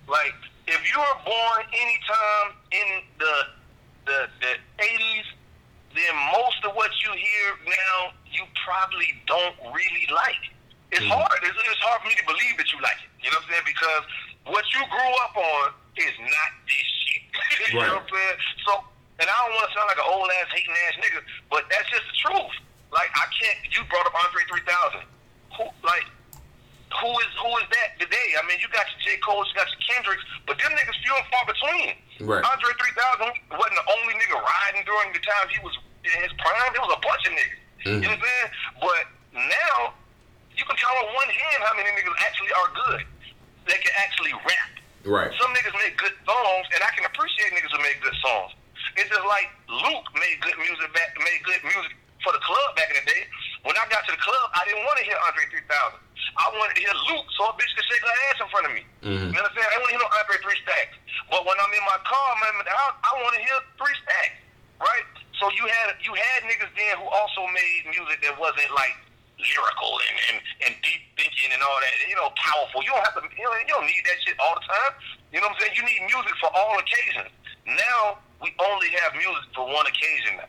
Like, 0.07 0.33
if 0.67 0.81
you 0.91 0.99
were 0.99 1.17
born 1.23 1.65
anytime 1.71 2.57
in 2.71 3.03
the 3.19 3.47
the 4.05 4.29
the 4.41 4.51
eighties, 4.83 5.27
then 5.93 6.13
most 6.33 6.59
of 6.65 6.75
what 6.75 6.91
you 7.03 7.11
hear 7.13 7.47
now 7.65 8.13
you 8.29 8.43
probably 8.67 9.09
don't 9.27 9.55
really 9.71 10.07
like. 10.11 10.51
It's 10.91 11.01
mm-hmm. 11.01 11.11
hard. 11.11 11.39
It's, 11.43 11.55
it's 11.55 11.83
hard 11.83 12.03
for 12.03 12.07
me 12.11 12.15
to 12.19 12.27
believe 12.27 12.55
that 12.59 12.69
you 12.71 12.79
like 12.83 12.99
it. 13.01 13.09
You 13.23 13.31
know 13.31 13.41
what 13.41 13.49
I'm 13.49 13.63
saying? 13.63 13.67
Because 13.67 14.03
what 14.51 14.65
you 14.75 14.81
grew 14.91 15.13
up 15.25 15.35
on 15.35 15.65
is 15.97 16.13
not 16.19 16.51
this 16.69 16.87
shit. 17.03 17.23
you 17.73 17.79
Right. 17.79 17.89
know 17.89 17.99
what 17.99 18.05
I'm 18.05 18.11
saying? 18.11 18.37
So, 18.67 18.71
and 19.17 19.25
I 19.25 19.33
don't 19.33 19.53
want 19.55 19.65
to 19.65 19.73
sound 19.73 19.87
like 19.89 20.01
an 20.03 20.07
old 20.11 20.29
ass 20.43 20.49
hating 20.53 20.75
ass 20.85 20.95
nigga, 21.01 21.19
but 21.49 21.65
that's 21.71 21.87
just 21.89 22.05
the 22.11 22.17
truth. 22.21 22.55
Like 22.93 23.09
I 23.15 23.25
can't. 23.33 23.59
You 23.71 23.83
brought 23.89 24.05
up 24.05 24.15
Andre 24.15 24.43
3000. 24.51 25.03
Who 25.57 25.63
like? 25.83 26.07
Who 27.01 27.11
is 27.11 27.31
who 27.41 27.51
is 27.59 27.67
that 27.75 27.99
today? 27.99 28.29
I 28.39 28.43
mean, 28.47 28.59
you 28.63 28.71
got 28.71 28.87
your 28.95 29.01
J. 29.03 29.19
Cole, 29.19 29.43
you 29.43 29.51
got 29.57 29.67
your 29.67 29.83
Kendricks, 29.83 30.23
but 30.47 30.55
them 30.59 30.71
niggas 30.71 30.95
few 31.03 31.11
and 31.11 31.27
far 31.27 31.43
between. 31.43 31.95
Right. 32.19 32.43
Andre 32.43 32.71
3000 32.71 33.27
wasn't 33.51 33.75
the 33.75 33.87
only 33.99 34.13
nigga 34.15 34.39
riding 34.39 34.83
during 34.87 35.11
the 35.11 35.19
time 35.19 35.45
he 35.51 35.59
was 35.59 35.75
in 36.07 36.15
his 36.23 36.31
prime. 36.39 36.71
There 36.71 36.81
was 36.81 36.95
a 36.95 37.01
bunch 37.03 37.23
of 37.27 37.33
niggas. 37.35 37.61
Mhm. 37.83 38.01
You 38.01 38.07
know 38.07 38.15
what 38.15 38.19
I'm 38.19 38.23
saying? 38.23 38.49
But 38.79 39.03
now, 39.35 39.75
you 40.55 40.63
can 40.63 40.75
count 40.79 40.95
on 41.03 41.13
one 41.13 41.29
hand 41.29 41.59
how 41.63 41.73
many 41.75 41.89
niggas 41.91 42.15
actually 42.23 42.51
are 42.53 42.69
good. 42.87 43.01
They 43.67 43.77
can 43.77 43.91
actually 43.97 44.33
rap. 44.33 44.69
right 45.05 45.31
Some 45.37 45.53
niggas 45.53 45.75
make 45.77 45.97
good 45.97 46.15
songs, 46.25 46.65
and 46.73 46.81
I 46.81 46.89
can 46.95 47.05
appreciate 47.05 47.51
niggas 47.53 47.71
who 47.71 47.81
make 47.83 48.01
good 48.01 48.15
songs. 48.23 48.53
It's 48.95 49.09
just 49.09 49.25
like 49.25 49.51
Luke 49.67 50.07
made 50.15 50.39
good 50.41 50.57
music 50.57 50.93
back, 50.93 51.13
made 51.19 51.43
good 51.43 51.63
music 51.63 51.93
for 52.25 52.33
the 52.33 52.41
club 52.41 52.73
back 52.73 52.89
in 52.89 52.97
the 52.97 53.05
day. 53.05 53.23
When 53.61 53.77
I 53.77 53.85
got 53.93 54.01
to 54.09 54.11
the 54.11 54.21
club, 54.21 54.45
I 54.57 54.65
didn't 54.65 54.81
want 54.89 54.97
to 54.97 55.05
hear 55.05 55.17
Andre 55.29 55.45
3000. 55.53 56.01
I 56.35 56.45
wanted 56.57 56.75
to 56.75 56.81
hear 56.83 56.95
Luke, 57.13 57.29
so 57.37 57.47
a 57.47 57.53
bitch 57.55 57.69
could 57.77 57.85
shake 57.87 58.01
her 58.01 58.15
ass 58.33 58.37
in 58.41 58.49
front 58.49 58.65
of 58.67 58.73
me. 58.73 58.83
Mhm. 59.05 59.29
You 59.31 59.37
understand? 59.39 59.45
I'm 59.45 59.53
saying? 59.55 59.71
I 59.71 59.77
want 59.79 59.89
to 59.89 59.95
hear 59.95 60.03
no 60.03 60.11
Andre 60.11 60.35
three 60.41 60.59
stacks. 60.65 60.95
But 61.31 61.41
when 61.45 61.55
I'm 61.61 61.71
in 61.71 61.85
my 61.85 61.99
car, 62.03 62.25
I'm 62.35 62.41
I 62.65 63.11
want 63.21 63.33
to 63.37 63.41
hear 63.45 63.57
three 63.77 63.95
stacks, 64.03 64.37
right? 64.81 65.05
So 65.39 65.47
you 65.53 65.63
had 65.69 65.95
you 66.01 66.13
had 66.13 66.43
niggas 66.49 66.73
then 66.75 66.93
who 66.99 67.07
also 67.07 67.47
made 67.53 67.87
music 67.93 68.19
that 68.25 68.35
wasn't 68.35 68.69
like 68.75 68.97
lyrical 69.39 69.99
and, 69.99 70.15
and, 70.31 70.37
and 70.67 70.71
deep 70.81 71.01
thinking 71.19 71.51
and 71.51 71.59
all 71.61 71.77
that, 71.83 71.91
you 72.07 72.15
know, 72.15 72.31
powerful. 72.39 72.79
You 72.83 72.91
don't 72.95 73.03
have 73.03 73.19
to, 73.19 73.23
you, 73.35 73.43
know, 73.43 73.51
you 73.59 73.67
don't 73.67 73.83
need 73.85 73.99
that 74.07 74.15
shit 74.23 74.39
all 74.39 74.55
the 74.55 74.63
time. 74.63 74.95
You 75.35 75.43
know 75.43 75.51
what 75.51 75.59
I'm 75.59 75.67
saying? 75.67 75.75
You 75.75 75.83
need 75.83 76.01
music 76.07 76.31
for 76.39 76.47
all 76.55 76.79
occasions. 76.79 77.31
Now 77.67 78.19
we 78.39 78.55
only 78.63 78.89
have 79.03 79.11
music 79.15 79.43
for 79.55 79.67
one 79.67 79.85
occasion. 79.87 80.39
Now. 80.39 80.47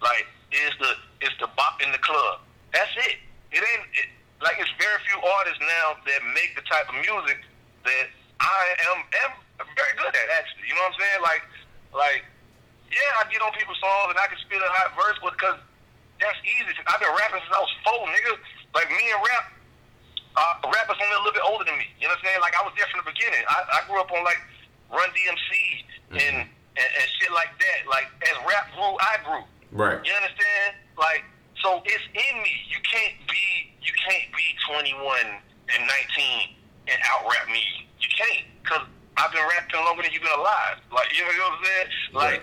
Like 0.00 0.26
it's 0.52 0.76
the 0.78 0.92
it's 1.24 1.36
the 1.40 1.48
bop 1.56 1.80
in 1.80 1.90
the 1.90 2.02
club. 2.04 2.44
That's 2.72 2.92
it. 3.08 3.18
It 3.52 3.60
ain't 3.64 3.84
it, 3.96 4.08
like 4.44 4.60
it's 4.60 4.72
very 4.76 4.98
few 5.08 5.18
artists 5.20 5.60
now 5.60 5.96
that 6.04 6.20
make 6.36 6.52
the 6.54 6.64
type 6.68 6.88
of 6.88 6.96
music 7.00 7.40
that 7.84 8.06
I 8.40 8.62
am 8.92 8.98
am 9.24 9.32
very 9.76 9.94
good 9.96 10.12
at 10.12 10.28
actually. 10.36 10.68
You 10.68 10.74
know 10.76 10.88
what 10.90 10.98
I'm 10.98 11.00
saying? 11.00 11.20
Like, 11.22 11.42
like, 11.94 12.22
yeah, 12.90 13.20
I 13.20 13.28
get 13.30 13.40
on 13.40 13.54
people's 13.54 13.78
songs 13.78 14.12
and 14.12 14.18
I 14.18 14.26
can 14.26 14.38
spit 14.42 14.58
a 14.58 14.68
hot 14.68 14.92
verse, 14.98 15.18
but 15.22 15.38
because 15.38 15.58
that's 16.18 16.40
easy. 16.42 16.74
I've 16.86 17.00
been 17.02 17.12
rapping 17.14 17.42
since 17.42 17.54
I 17.54 17.62
was 17.62 17.74
four, 17.86 18.02
nigga. 18.10 18.34
Like 18.74 18.88
me 18.88 19.04
and 19.12 19.20
rap, 19.20 19.44
uh, 20.38 20.54
rappers 20.64 20.96
only 20.96 21.16
a 21.16 21.22
little 21.22 21.36
bit 21.36 21.46
older 21.46 21.66
than 21.66 21.76
me. 21.76 21.86
You 22.00 22.08
know 22.08 22.16
what 22.16 22.24
I'm 22.24 22.34
saying? 22.34 22.40
Like 22.42 22.56
I 22.56 22.62
was 22.64 22.72
there 22.74 22.88
from 22.90 23.04
the 23.04 23.08
beginning. 23.10 23.42
I, 23.46 23.58
I 23.68 23.78
grew 23.86 24.00
up 24.00 24.10
on 24.10 24.22
like 24.24 24.40
Run 24.92 25.08
DMC 25.12 25.50
and, 26.20 26.44
and 26.44 26.88
and 26.92 27.06
shit 27.20 27.32
like 27.32 27.52
that. 27.56 27.80
Like 27.88 28.08
as 28.28 28.36
rap 28.44 28.68
grew, 28.76 28.92
I 29.00 29.14
grew. 29.24 29.44
Right. 29.72 29.98
You 30.04 30.12
understand? 30.12 30.76
Like, 31.00 31.24
so 31.64 31.80
it's 31.84 32.06
in 32.12 32.34
me. 32.44 32.52
You 32.68 32.76
can't 32.84 33.16
be, 33.26 33.72
you 33.80 33.92
can't 34.04 34.28
be 34.36 34.46
21 34.68 35.00
and 35.72 35.80
19 35.80 36.92
and 36.92 36.98
out 37.08 37.24
rap 37.24 37.48
me. 37.48 37.64
You 37.96 38.08
can't, 38.12 38.44
cause 38.68 38.84
I've 39.16 39.32
been 39.32 39.44
rapping 39.48 39.80
longer 39.80 40.04
than 40.04 40.12
you've 40.12 40.22
been 40.24 40.36
alive. 40.36 40.76
Like, 40.92 41.08
you 41.16 41.24
know 41.24 41.32
what 41.32 41.56
I'm 41.56 41.64
saying? 41.64 41.88
Like, 42.12 42.40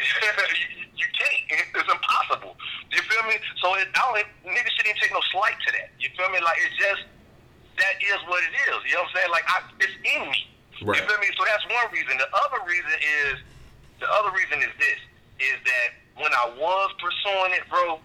you, 0.00 0.08
you 1.04 1.08
can't. 1.12 1.68
It's 1.76 1.90
impossible. 1.92 2.56
You 2.92 3.00
feel 3.04 3.24
me? 3.28 3.36
So 3.60 3.76
it, 3.76 3.88
I 3.92 4.00
don't, 4.00 4.24
niggas 4.48 4.72
shouldn't 4.72 4.96
even 4.96 5.00
take 5.04 5.12
no 5.12 5.20
slight 5.36 5.60
to 5.66 5.70
that. 5.76 5.92
You 6.00 6.08
feel 6.16 6.32
me? 6.32 6.40
Like, 6.40 6.56
it's 6.64 6.76
just 6.80 7.04
that 7.76 7.96
is 8.00 8.20
what 8.28 8.40
it 8.44 8.54
is. 8.68 8.78
You 8.88 8.96
know 8.96 9.04
what 9.04 9.12
I'm 9.12 9.16
saying? 9.20 9.30
Like, 9.32 9.46
I, 9.48 9.56
it's 9.80 9.96
in 10.00 10.22
me. 10.28 10.40
Right. 10.84 10.96
You 10.96 11.04
feel 11.04 11.20
me? 11.20 11.28
So 11.36 11.44
that's 11.44 11.64
one 11.68 11.88
reason. 11.92 12.16
The 12.16 12.30
other 12.48 12.60
reason 12.64 12.96
is, 13.24 13.34
the 14.00 14.08
other 14.08 14.32
reason 14.32 14.64
is 14.64 14.72
this, 14.80 15.00
is 15.40 15.56
that 15.64 15.88
when 16.20 16.32
I 16.36 16.46
was 16.54 16.88
pursuing 17.00 17.56
it, 17.56 17.64
bro, 17.68 17.98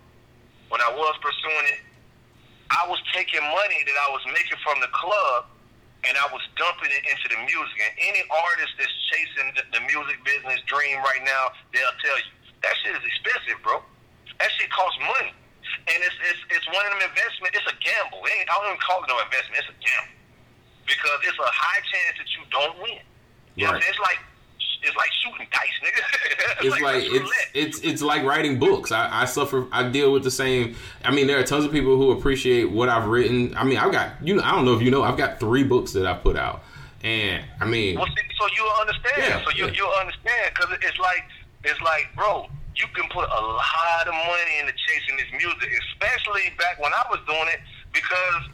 when 0.72 0.82
I 0.82 0.92
was 0.96 1.16
pursuing 1.20 1.66
it, 1.76 1.84
I 2.72 2.88
was 2.90 2.98
taking 3.14 3.44
money 3.44 3.80
that 3.86 3.98
I 4.08 4.10
was 4.10 4.24
making 4.34 4.58
from 4.66 4.82
the 4.82 4.90
club 4.90 5.46
and 6.08 6.14
I 6.18 6.28
was 6.30 6.42
dumping 6.58 6.90
it 6.90 7.04
into 7.06 7.28
the 7.30 7.40
music. 7.46 7.78
And 7.82 7.94
any 8.10 8.22
artist 8.30 8.74
that's 8.78 8.94
chasing 9.12 9.48
the, 9.58 9.82
music 9.86 10.18
business 10.26 10.62
dream 10.66 11.02
right 11.02 11.24
now, 11.26 11.54
they'll 11.74 11.98
tell 12.02 12.18
you 12.18 12.32
that 12.62 12.74
shit 12.82 12.94
is 12.98 13.06
expensive, 13.06 13.62
bro. 13.62 13.82
That 14.42 14.50
shit 14.58 14.68
costs 14.74 15.00
money, 15.00 15.32
and 15.88 15.98
it's 16.04 16.18
it's 16.28 16.44
it's 16.52 16.68
one 16.68 16.84
of 16.84 16.92
them 16.92 17.08
investment. 17.08 17.56
It's 17.56 17.70
a 17.72 17.78
gamble. 17.80 18.20
It 18.28 18.44
I 18.52 18.60
don't 18.60 18.76
even 18.76 18.84
call 18.84 19.00
it 19.00 19.08
no 19.08 19.16
investment. 19.24 19.64
It's 19.64 19.72
a 19.72 19.80
gamble 19.80 20.16
because 20.84 21.20
it's 21.24 21.40
a 21.40 21.48
high 21.48 21.80
chance 21.88 22.20
that 22.20 22.30
you 22.36 22.44
don't 22.52 22.76
win. 22.84 23.00
You 23.56 23.64
know 23.64 23.80
what 23.80 23.80
I'm 23.80 23.88
saying? 23.88 23.96
It's 23.96 24.04
like 24.04 24.20
it's 24.86 24.95
like 24.95 25.12
shooting 25.24 25.48
dice, 25.52 25.70
nigga. 25.84 26.62
it's 26.62 26.82
like 26.82 27.03
it's 27.06 27.32
it's 27.53 27.80
it's 27.80 28.02
like 28.02 28.24
writing 28.24 28.60
books. 28.60 28.91
I, 28.91 29.22
I 29.22 29.26
suffer. 29.26 29.68
I 29.72 29.90
deal 29.90 30.12
with 30.12 30.24
the 30.24 30.32
same. 30.32 30.76
I 31.03 31.12
mean, 31.12 31.28
there 31.28 31.40
are 31.40 31.44
tons 31.44 31.66
of 31.66 31.72
people 31.72 31.98
who 31.98 32.12
appreciate 32.12 32.66
what 32.72 32.90
I've 32.90 33.07
written. 33.07 33.56
I 33.57 33.64
mean, 33.64 33.78
I've 33.78 33.91
got 33.91 34.12
you 34.22 34.36
know. 34.36 34.44
I 34.44 34.52
don't 34.52 34.66
know 34.66 34.74
if 34.74 34.82
you 34.82 34.91
know. 34.91 35.03
I've 35.03 35.18
got 35.18 35.40
three 35.40 35.64
books 35.64 35.94
that 35.94 36.06
I 36.06 36.14
put 36.14 36.36
out, 36.36 36.64
and 37.03 37.44
I 37.60 37.66
mean, 37.66 37.95
Well, 37.95 38.07
see, 38.07 38.24
so 38.40 38.48
you'll 38.56 38.82
understand. 38.82 39.18
Yeah, 39.18 39.44
so 39.44 39.52
you, 39.52 39.66
yeah. 39.66 39.74
you'll 39.76 39.99
understand 39.99 40.53
because 40.53 40.78
it's 40.82 40.99
like 40.99 41.24
it's 41.64 41.82
like, 41.82 42.10
bro, 42.16 42.48
you 42.76 42.86
can 42.94 43.10
put 43.10 43.28
a 43.30 43.41
lot 43.41 44.07
of 44.07 44.14
money 44.14 44.60
into 44.60 44.74
chasing 44.74 45.18
this 45.18 45.32
music, 45.32 45.72
especially 45.91 46.53
back 46.57 46.80
when 46.80 46.94
I 46.94 47.03
was 47.10 47.20
doing 47.28 47.48
it 47.49 47.60
because 47.94 48.49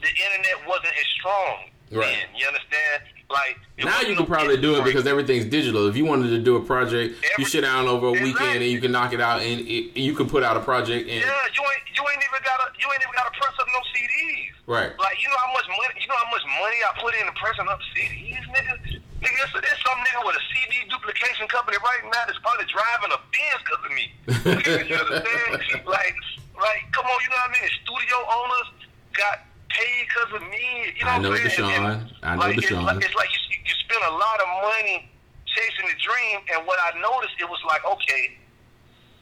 the 0.00 0.08
internet 0.08 0.66
wasn't 0.66 0.94
as 0.94 1.06
strong. 1.18 1.56
Right. 1.90 2.14
Then, 2.14 2.40
you 2.40 2.46
understand? 2.46 3.02
Like 3.28 3.58
now 3.82 4.00
you 4.02 4.14
can 4.14 4.26
probably 4.26 4.56
do 4.56 4.78
it 4.78 4.84
because 4.84 5.06
everything's 5.06 5.44
digital. 5.46 5.88
If 5.88 5.96
you 5.96 6.04
wanted 6.04 6.30
to 6.30 6.38
do 6.38 6.56
a 6.56 6.62
project, 6.62 7.18
you 7.38 7.44
sit 7.44 7.62
down 7.62 7.88
over 7.88 8.08
a 8.08 8.12
weekend 8.12 8.62
and 8.62 8.70
you 8.70 8.80
can 8.80 8.92
knock 8.92 9.12
it 9.12 9.20
out, 9.20 9.42
and 9.42 9.60
it, 9.66 9.98
you 9.98 10.14
can 10.14 10.28
put 10.28 10.42
out 10.42 10.56
a 10.56 10.60
project. 10.60 11.10
And 11.10 11.20
Yeah, 11.20 11.26
you 11.26 11.62
ain't 11.66 11.86
you 11.90 12.02
ain't 12.06 12.22
even 12.22 12.40
gotta 12.46 12.70
you 12.78 12.86
ain't 12.86 13.02
even 13.02 13.14
gotta 13.14 13.34
press 13.34 13.54
up 13.58 13.66
no 13.66 13.82
CDs. 13.90 14.54
Right. 14.66 14.92
Like 14.98 15.18
you 15.18 15.28
know 15.28 15.40
how 15.42 15.52
much 15.52 15.66
money 15.66 15.98
you 15.98 16.06
know 16.06 16.18
how 16.22 16.30
much 16.30 16.46
money 16.46 16.78
I 16.86 16.90
put 17.02 17.14
into 17.18 17.34
pressing 17.34 17.66
up 17.66 17.80
CDs, 17.94 18.46
nigga. 18.54 19.02
Nigga, 19.16 19.32
there's, 19.42 19.64
there's 19.64 19.82
some 19.82 19.98
nigga 20.04 20.22
with 20.22 20.36
a 20.36 20.44
CD 20.52 20.86
duplication 20.86 21.48
company 21.48 21.78
right 21.82 22.04
now 22.04 22.22
that's 22.28 22.38
probably 22.44 22.68
driving 22.68 23.10
a 23.10 23.20
Benz 23.32 23.60
because 23.64 23.82
of 23.82 23.92
me. 23.96 24.06
you 24.86 24.94
understand? 24.94 25.82
Like, 25.88 26.14
like, 26.52 26.84
come 26.92 27.08
on, 27.08 27.16
you 27.24 27.30
know 27.32 27.40
what 27.42 27.50
I 27.50 27.58
mean? 27.58 27.70
Studio 27.80 28.18
owners 28.28 28.68
got 29.16 29.45
paid 29.70 30.06
because 30.08 30.40
of 30.40 30.42
me. 30.48 30.92
You 30.96 31.04
know 31.04 31.10
I 31.10 31.14
what 31.18 31.22
know 31.22 31.32
I'm 31.32 31.50
saying? 31.50 31.50
Deshaun. 31.50 31.92
And- 32.02 32.12
I 32.22 32.34
know 32.36 32.40
like, 32.46 32.58
it's 32.58 32.66
Deshaun. 32.66 32.82
like- 32.84 33.04
It's 33.04 33.14
like 33.14 33.30
you, 33.32 33.58
you 33.64 33.74
spend 33.86 34.02
a 34.04 34.14
lot 34.14 34.38
of 34.40 34.48
money 34.62 35.10
chasing 35.46 35.86
the 35.88 35.96
dream, 36.00 36.40
and 36.54 36.66
what 36.66 36.78
I 36.82 36.98
noticed, 37.00 37.34
it 37.40 37.48
was 37.48 37.60
like, 37.66 37.84
okay, 37.84 38.36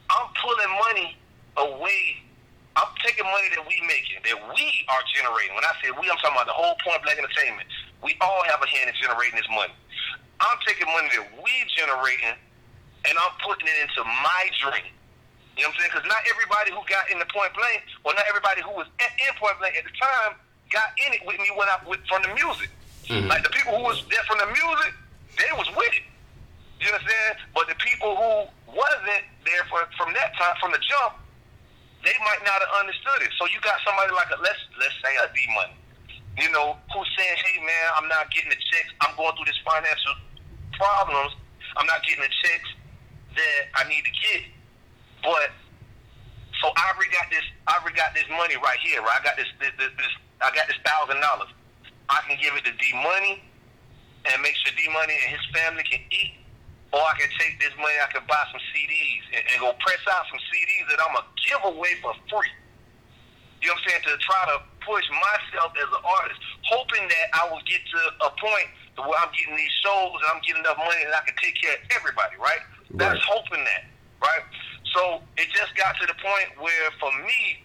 I'm 0.09 0.27
pulling 0.41 0.71
money 0.87 1.17
away. 1.57 2.21
I'm 2.75 2.91
taking 3.07 3.23
money 3.23 3.47
that 3.55 3.63
we 3.63 3.79
making, 3.87 4.19
that 4.27 4.35
we 4.51 4.65
are 4.91 5.03
generating. 5.15 5.55
When 5.55 5.63
I 5.63 5.71
say 5.79 5.91
we, 5.95 6.11
I'm 6.11 6.19
talking 6.19 6.35
about 6.35 6.47
the 6.51 6.57
whole 6.59 6.75
Point 6.83 6.99
Blank 7.07 7.19
Entertainment. 7.23 7.67
We 8.03 8.17
all 8.19 8.43
have 8.51 8.59
a 8.59 8.67
hand 8.67 8.91
in 8.91 8.95
generating 8.99 9.39
this 9.39 9.47
money. 9.47 9.71
I'm 10.43 10.59
taking 10.67 10.83
money 10.91 11.07
that 11.15 11.23
we 11.39 11.53
generating, 11.71 12.35
and 13.07 13.15
I'm 13.15 13.33
putting 13.39 13.63
it 13.71 13.77
into 13.87 14.03
my 14.03 14.43
dream. 14.59 14.91
You 15.55 15.63
know 15.63 15.71
what 15.71 15.79
I'm 15.79 15.87
saying? 15.87 15.91
Because 15.95 16.07
not 16.11 16.21
everybody 16.27 16.69
who 16.75 16.83
got 16.91 17.07
in 17.07 17.17
the 17.19 17.29
Point 17.31 17.55
Blank, 17.55 17.87
or 18.03 18.11
not 18.11 18.27
everybody 18.27 18.59
who 18.59 18.75
was 18.75 18.91
at, 18.99 19.11
in 19.15 19.31
Point 19.39 19.55
Blank 19.63 19.79
at 19.79 19.87
the 19.87 19.95
time, 19.95 20.35
got 20.67 20.91
in 20.99 21.15
it 21.15 21.23
with 21.23 21.39
me 21.39 21.47
when 21.55 21.71
I 21.71 21.79
with, 21.87 22.03
from 22.11 22.27
the 22.27 22.31
music. 22.35 22.67
Mm-hmm. 23.07 23.31
Like 23.31 23.47
the 23.47 23.53
people 23.55 23.71
who 23.71 23.83
was 23.87 24.03
there 24.11 24.23
from 24.27 24.43
the 24.43 24.51
music, 24.51 24.91
they 25.39 25.47
was 25.55 25.69
with 25.79 25.95
it. 25.95 26.03
You 26.83 26.91
understand? 26.91 27.39
But 27.55 27.71
the 27.71 27.79
people 27.79 28.19
who 28.19 28.51
wasn't 28.67 29.23
there 29.47 29.63
for, 29.71 29.79
from 29.95 30.11
that 30.11 30.35
time, 30.35 30.59
from 30.59 30.75
the 30.75 30.81
jump, 30.83 31.23
they 32.03 32.13
might 32.19 32.43
not 32.43 32.59
have 32.59 32.73
understood 32.83 33.23
it. 33.23 33.31
So 33.39 33.47
you 33.47 33.63
got 33.63 33.79
somebody 33.87 34.11
like 34.11 34.29
a 34.35 34.37
let's 34.43 34.59
let's 34.75 34.93
say 34.99 35.15
a 35.23 35.31
D 35.31 35.39
money, 35.55 35.77
you 36.35 36.51
know, 36.51 36.75
who's 36.91 37.09
saying, 37.15 37.35
"Hey 37.39 37.63
man, 37.63 37.87
I'm 37.95 38.11
not 38.11 38.27
getting 38.29 38.51
the 38.51 38.59
checks. 38.59 38.91
I'm 39.01 39.15
going 39.15 39.33
through 39.39 39.47
this 39.47 39.57
financial 39.63 40.19
problems. 40.75 41.31
I'm 41.79 41.87
not 41.87 42.03
getting 42.03 42.27
the 42.27 42.33
checks 42.43 42.69
that 43.39 43.61
I 43.79 43.87
need 43.87 44.03
to 44.03 44.13
get." 44.13 44.54
But 45.25 45.49
so 46.61 46.69
I 46.77 46.93
already 46.93 47.11
got 47.11 47.27
this. 47.33 47.43
I 47.67 47.81
already 47.81 47.97
got 47.97 48.13
this 48.13 48.29
money 48.29 48.55
right 48.61 48.79
here. 48.85 49.01
Right? 49.01 49.17
I 49.17 49.23
got 49.25 49.35
this. 49.35 49.49
This. 49.59 49.73
this, 49.81 49.91
this 49.97 50.11
I 50.45 50.53
got 50.53 50.69
this 50.69 50.77
thousand 50.85 51.19
dollars. 51.19 51.49
I 52.07 52.21
can 52.29 52.37
give 52.37 52.53
it 52.53 52.63
to 52.69 52.73
D 52.77 52.93
Money 53.01 53.41
and 54.29 54.37
make 54.45 54.53
sure 54.61 54.71
D 54.77 54.85
Money 54.93 55.17
and 55.25 55.33
his 55.33 55.45
family 55.51 55.83
can 55.83 56.01
eat. 56.13 56.45
Or 56.93 57.03
I 57.03 57.11
can 57.19 57.27
take 57.35 57.59
this 57.59 57.75
money, 57.75 57.91
I 57.99 58.07
can 58.07 58.23
buy 58.23 58.39
some 58.55 58.61
CDs 58.71 59.23
and, 59.35 59.43
and 59.51 59.55
go 59.59 59.75
press 59.83 59.99
out 60.15 60.31
some 60.31 60.39
CDs 60.47 60.87
that 60.87 61.03
I'm 61.03 61.11
going 61.11 61.27
to 61.27 61.33
give 61.43 61.59
away 61.67 61.91
for 61.99 62.15
free. 62.31 62.47
You 63.59 63.67
know 63.67 63.75
what 63.75 63.83
I'm 63.91 63.99
saying? 63.99 64.15
To 64.15 64.15
try 64.23 64.41
to 64.55 64.57
push 64.79 65.03
myself 65.11 65.75
as 65.75 65.89
an 65.91 66.03
artist, 66.07 66.39
hoping 66.71 67.03
that 67.09 67.27
I 67.35 67.51
will 67.51 67.59
get 67.67 67.83
to 67.83 67.99
a 68.23 68.31
point 68.39 68.69
where 68.95 69.17
I'm 69.19 69.27
getting 69.35 69.59
these 69.59 69.75
shows 69.83 70.15
and 70.23 70.27
I'm 70.31 70.39
getting 70.47 70.63
enough 70.63 70.79
money 70.79 71.03
that 71.03 71.19
I 71.19 71.23
can 71.27 71.35
take 71.41 71.59
care 71.59 71.75
of 71.75 71.83
everybody, 71.99 72.39
right? 72.39 72.63
That's 72.95 73.19
hoping 73.27 73.59
that, 73.59 73.91
right? 74.23 74.45
So 74.95 75.19
it 75.35 75.51
just 75.51 75.75
got 75.75 75.99
to 75.99 76.07
the 76.07 76.15
point 76.23 76.55
where 76.55 76.87
for 77.03 77.11
me, 77.27 77.59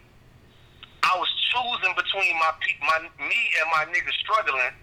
I 1.07 1.15
was 1.15 1.31
choosing 1.55 1.94
between 1.94 2.35
my 2.43 2.51
my 2.82 2.98
me 3.23 3.40
and 3.62 3.66
my 3.70 3.86
niggas 3.89 4.19
struggling 4.19 4.74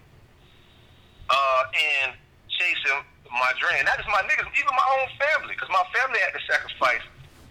uh, 1.28 1.64
and 1.76 2.16
chasing 2.48 3.04
my 3.28 3.52
dream. 3.60 3.84
That 3.84 4.00
is 4.00 4.08
my 4.08 4.24
niggas, 4.24 4.48
even 4.56 4.72
my 4.72 4.90
own 4.96 5.12
family, 5.20 5.60
because 5.60 5.70
my 5.70 5.84
family 5.92 6.24
had 6.24 6.32
to 6.34 6.44
sacrifice 6.48 7.04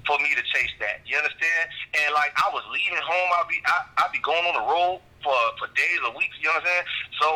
for 0.09 0.16
me 0.24 0.32
to 0.32 0.43
chase 0.56 0.73
that. 0.81 1.05
You 1.05 1.20
understand? 1.20 1.64
And 2.01 2.16
like 2.16 2.32
I 2.40 2.48
was 2.51 2.64
leaving 2.73 2.98
home, 3.05 3.28
I'd 3.36 3.52
be 3.52 3.60
I, 3.68 3.77
I'd 4.01 4.12
be 4.16 4.23
going 4.24 4.48
on 4.48 4.56
the 4.56 4.66
road 4.66 5.05
for 5.20 5.36
for 5.60 5.68
days 5.77 6.01
or 6.09 6.16
weeks. 6.16 6.40
You 6.40 6.48
know 6.48 6.56
what 6.56 6.64
I'm 6.64 6.73
saying? 6.73 6.89
So 7.20 7.28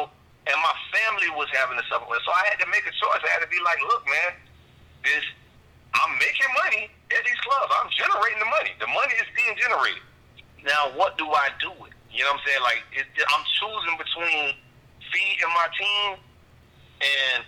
and 0.49 0.57
my 0.65 0.75
family 0.97 1.29
was 1.37 1.53
having 1.53 1.77
to 1.77 1.85
suffer. 1.93 2.09
So 2.09 2.31
I 2.33 2.43
had 2.49 2.59
to 2.65 2.69
make 2.73 2.89
a 2.89 2.95
choice. 2.97 3.21
I 3.21 3.31
had 3.37 3.45
to 3.45 3.53
be 3.53 3.61
like, 3.61 3.85
look, 3.85 4.03
man, 4.09 4.33
this 5.05 5.25
I'm 5.95 6.13
making 6.19 6.51
money 6.65 6.91
at 7.11 7.23
these 7.27 7.41
clubs. 7.43 7.71
I'm 7.83 7.91
generating 7.91 8.39
the 8.39 8.51
money. 8.51 8.73
The 8.79 8.87
money 8.91 9.15
is 9.19 9.27
being 9.35 9.55
generated. 9.59 10.03
Now, 10.63 10.93
what 10.95 11.19
do 11.19 11.27
I 11.27 11.51
do 11.59 11.71
with 11.81 11.91
it? 11.91 11.99
You 12.13 12.25
know 12.27 12.33
what 12.35 12.43
I'm 12.43 12.47
saying? 12.47 12.63
Like, 12.63 12.83
it- 12.93 13.11
I'm 13.31 13.45
choosing 13.59 13.97
between 13.99 14.55
feeding 15.11 15.53
my 15.55 15.67
team 15.75 16.09
and 17.01 17.45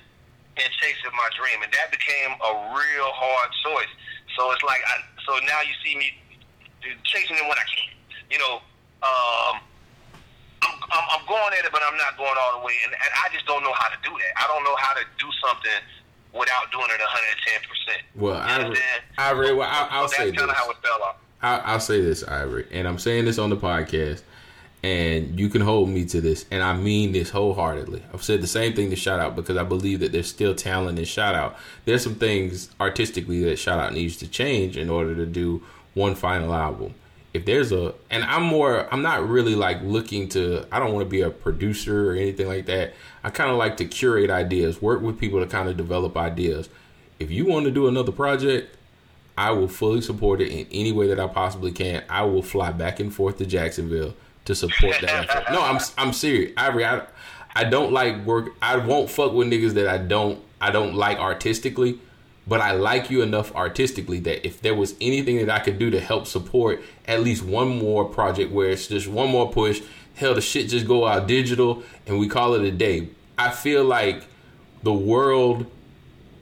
and 0.52 0.69
chasing 0.85 1.09
my 1.16 1.28
dream, 1.32 1.64
and 1.64 1.73
that 1.73 1.89
became 1.89 2.36
a 2.36 2.52
real 2.77 3.09
hard 3.16 3.48
choice. 3.64 3.89
So 4.36 4.52
it's 4.52 4.60
like, 4.62 4.85
I, 4.85 5.01
so 5.24 5.32
now 5.48 5.64
you 5.64 5.73
see 5.81 5.97
me 5.97 6.12
chasing 7.09 7.40
it 7.40 7.47
when 7.48 7.56
I 7.56 7.64
can. 7.73 7.89
You 8.28 8.36
know, 8.36 8.55
um, 9.01 9.55
I'm, 10.60 10.77
I'm, 10.93 11.06
I'm 11.16 11.24
going 11.24 11.56
at 11.56 11.64
it, 11.64 11.73
but 11.73 11.81
I'm 11.81 11.97
not 11.97 12.20
going 12.20 12.36
all 12.36 12.60
the 12.60 12.64
way, 12.69 12.77
and, 12.85 12.93
and 12.93 13.10
I 13.24 13.32
just 13.32 13.48
don't 13.48 13.64
know 13.64 13.73
how 13.73 13.89
to 13.89 13.97
do 14.05 14.12
that. 14.12 14.32
I 14.36 14.47
don't 14.47 14.60
know 14.60 14.77
how 14.77 14.93
to 14.93 15.05
do 15.16 15.28
something 15.40 15.78
without 16.33 16.71
doing 16.73 16.87
it 16.91 17.01
110 17.01 17.61
percent. 17.69 18.03
Well, 18.15 18.37
Ivory, 18.37 18.79
Ivory 19.19 19.55
well, 19.55 19.69
I, 19.71 19.89
I'll 19.91 20.09
so 20.09 20.17
say 20.17 20.25
that's 20.27 20.39
kind 20.39 20.51
this. 20.51 20.57
of 20.59 20.65
how 20.65 20.71
it 20.71 20.77
fell 20.83 21.03
off. 21.03 21.17
I, 21.43 21.57
I'll 21.73 21.81
say 21.81 22.01
this, 22.01 22.23
Ivory, 22.27 22.67
and 22.71 22.87
I'm 22.87 22.99
saying 22.99 23.25
this 23.25 23.39
on 23.39 23.51
the 23.51 23.57
podcast, 23.57 24.23
and 24.85 25.39
you 25.39 25.49
can 25.49 25.61
hold 25.63 25.89
me 25.89 26.05
to 26.07 26.21
this, 26.21 26.45
and 26.51 26.63
I 26.63 26.77
mean 26.77 27.13
this 27.13 27.31
wholeheartedly. 27.31 28.03
I've 28.15 28.23
said 28.23 28.43
the 28.43 28.47
same 28.47 28.75
thing 28.75 28.91
to 28.91 28.97
Shout 28.97 29.21
Out 29.21 29.35
because 29.37 29.57
I 29.57 29.65
believe 29.65 30.01
that 30.01 30.13
there's 30.13 30.29
still 30.29 30.55
talent 30.55 30.99
in 30.99 31.05
Shout 31.05 31.35
Out. 31.35 31.57
There's 31.85 32.03
some 32.03 32.15
things 32.15 32.71
artistically 32.81 33.43
that 33.45 33.59
Shout 33.59 33.79
Out 33.79 33.93
needs 33.93 34.17
to 34.19 34.29
change 34.29 34.77
in 34.77 34.89
order 34.91 35.15
to 35.17 35.27
do 35.27 35.63
one 35.95 36.15
final 36.15 36.55
album. 36.55 36.95
If 37.35 37.45
there's 37.47 37.73
a 37.73 37.95
and 38.11 38.25
I'm 38.25 38.43
more 38.43 38.93
I'm 38.93 39.03
not 39.03 39.27
really 39.27 39.55
like 39.55 39.83
looking 39.83 40.29
to 40.31 40.67
I 40.71 40.79
don't 40.79 40.93
want 40.93 41.07
to 41.07 41.11
be 41.11 41.23
a 41.23 41.31
producer 41.31 42.11
or 42.11 42.15
anything 42.15 42.47
like 42.47 42.67
that. 42.67 42.95
I 43.25 43.31
kind 43.31 43.51
of 43.51 43.57
like 43.57 43.77
to 43.79 43.85
curate 43.85 44.31
ideas, 44.31 44.83
work 44.83 45.01
with 45.01 45.19
people 45.19 45.41
to 45.41 45.47
kind 45.47 45.69
of 45.69 45.77
develop 45.77 46.17
ideas. 46.17 46.69
If 47.19 47.31
you 47.31 47.47
want 47.47 47.65
to 47.67 47.71
do 47.71 47.89
another 47.89 48.13
project, 48.13 48.77
I 49.39 49.53
will 49.53 49.69
fully 49.69 50.01
support 50.01 50.41
it 50.41 50.51
in 50.51 50.67
any 50.71 50.93
way 50.93 51.07
that 51.09 51.19
I 51.19 51.27
possibly 51.27 51.73
can. 51.73 52.03
I 52.09 52.23
will 52.25 52.43
fly 52.43 52.73
back 52.73 53.01
and 53.01 53.15
forth 53.15 53.39
to 53.39 53.47
Jacksonville 53.47 54.15
to 54.45 54.55
support 54.55 54.97
that 55.01 55.31
effort. 55.31 55.53
No, 55.53 55.63
I'm 55.63 55.81
I'm 55.97 56.13
serious. 56.13 56.53
Ivory, 56.57 56.85
I 56.85 57.07
I 57.55 57.65
don't 57.65 57.93
like 57.93 58.25
work. 58.25 58.51
I 58.61 58.77
won't 58.77 59.09
fuck 59.09 59.33
with 59.33 59.49
niggas 59.49 59.73
that 59.75 59.89
I 59.89 59.99
don't 59.99 60.43
I 60.61 60.71
don't 60.71 60.95
like 60.95 61.19
artistically 61.19 61.99
but 62.47 62.60
I 62.60 62.73
like 62.73 63.10
you 63.10 63.23
enough 63.23 63.55
artistically 63.55 64.19
that 64.20 64.47
if 64.47 64.60
there 64.60 64.74
was 64.74 64.94
anything 65.01 65.36
that 65.39 65.51
I 65.51 65.60
could 65.60 65.78
do 65.78 65.90
to 65.90 66.01
help 66.01 66.27
support 66.27 66.82
at 67.06 67.20
least 67.20 67.44
one 67.44 67.78
more 67.78 68.05
project 68.05 68.51
where 68.52 68.70
it's 68.70 68.89
just 68.89 69.06
one 69.06 69.31
more 69.31 69.51
push, 69.51 69.81
hell, 70.14 70.35
the 70.35 70.40
shit 70.40 70.69
just 70.69 70.86
go 70.86 71.06
out 71.06 71.27
digital 71.27 71.82
and 72.06 72.19
we 72.19 72.28
call 72.28 72.55
it 72.55 72.62
a 72.62 72.70
day. 72.70 73.09
I 73.39 73.51
feel 73.51 73.85
like 73.85 74.27
the 74.82 74.93
world, 74.93 75.66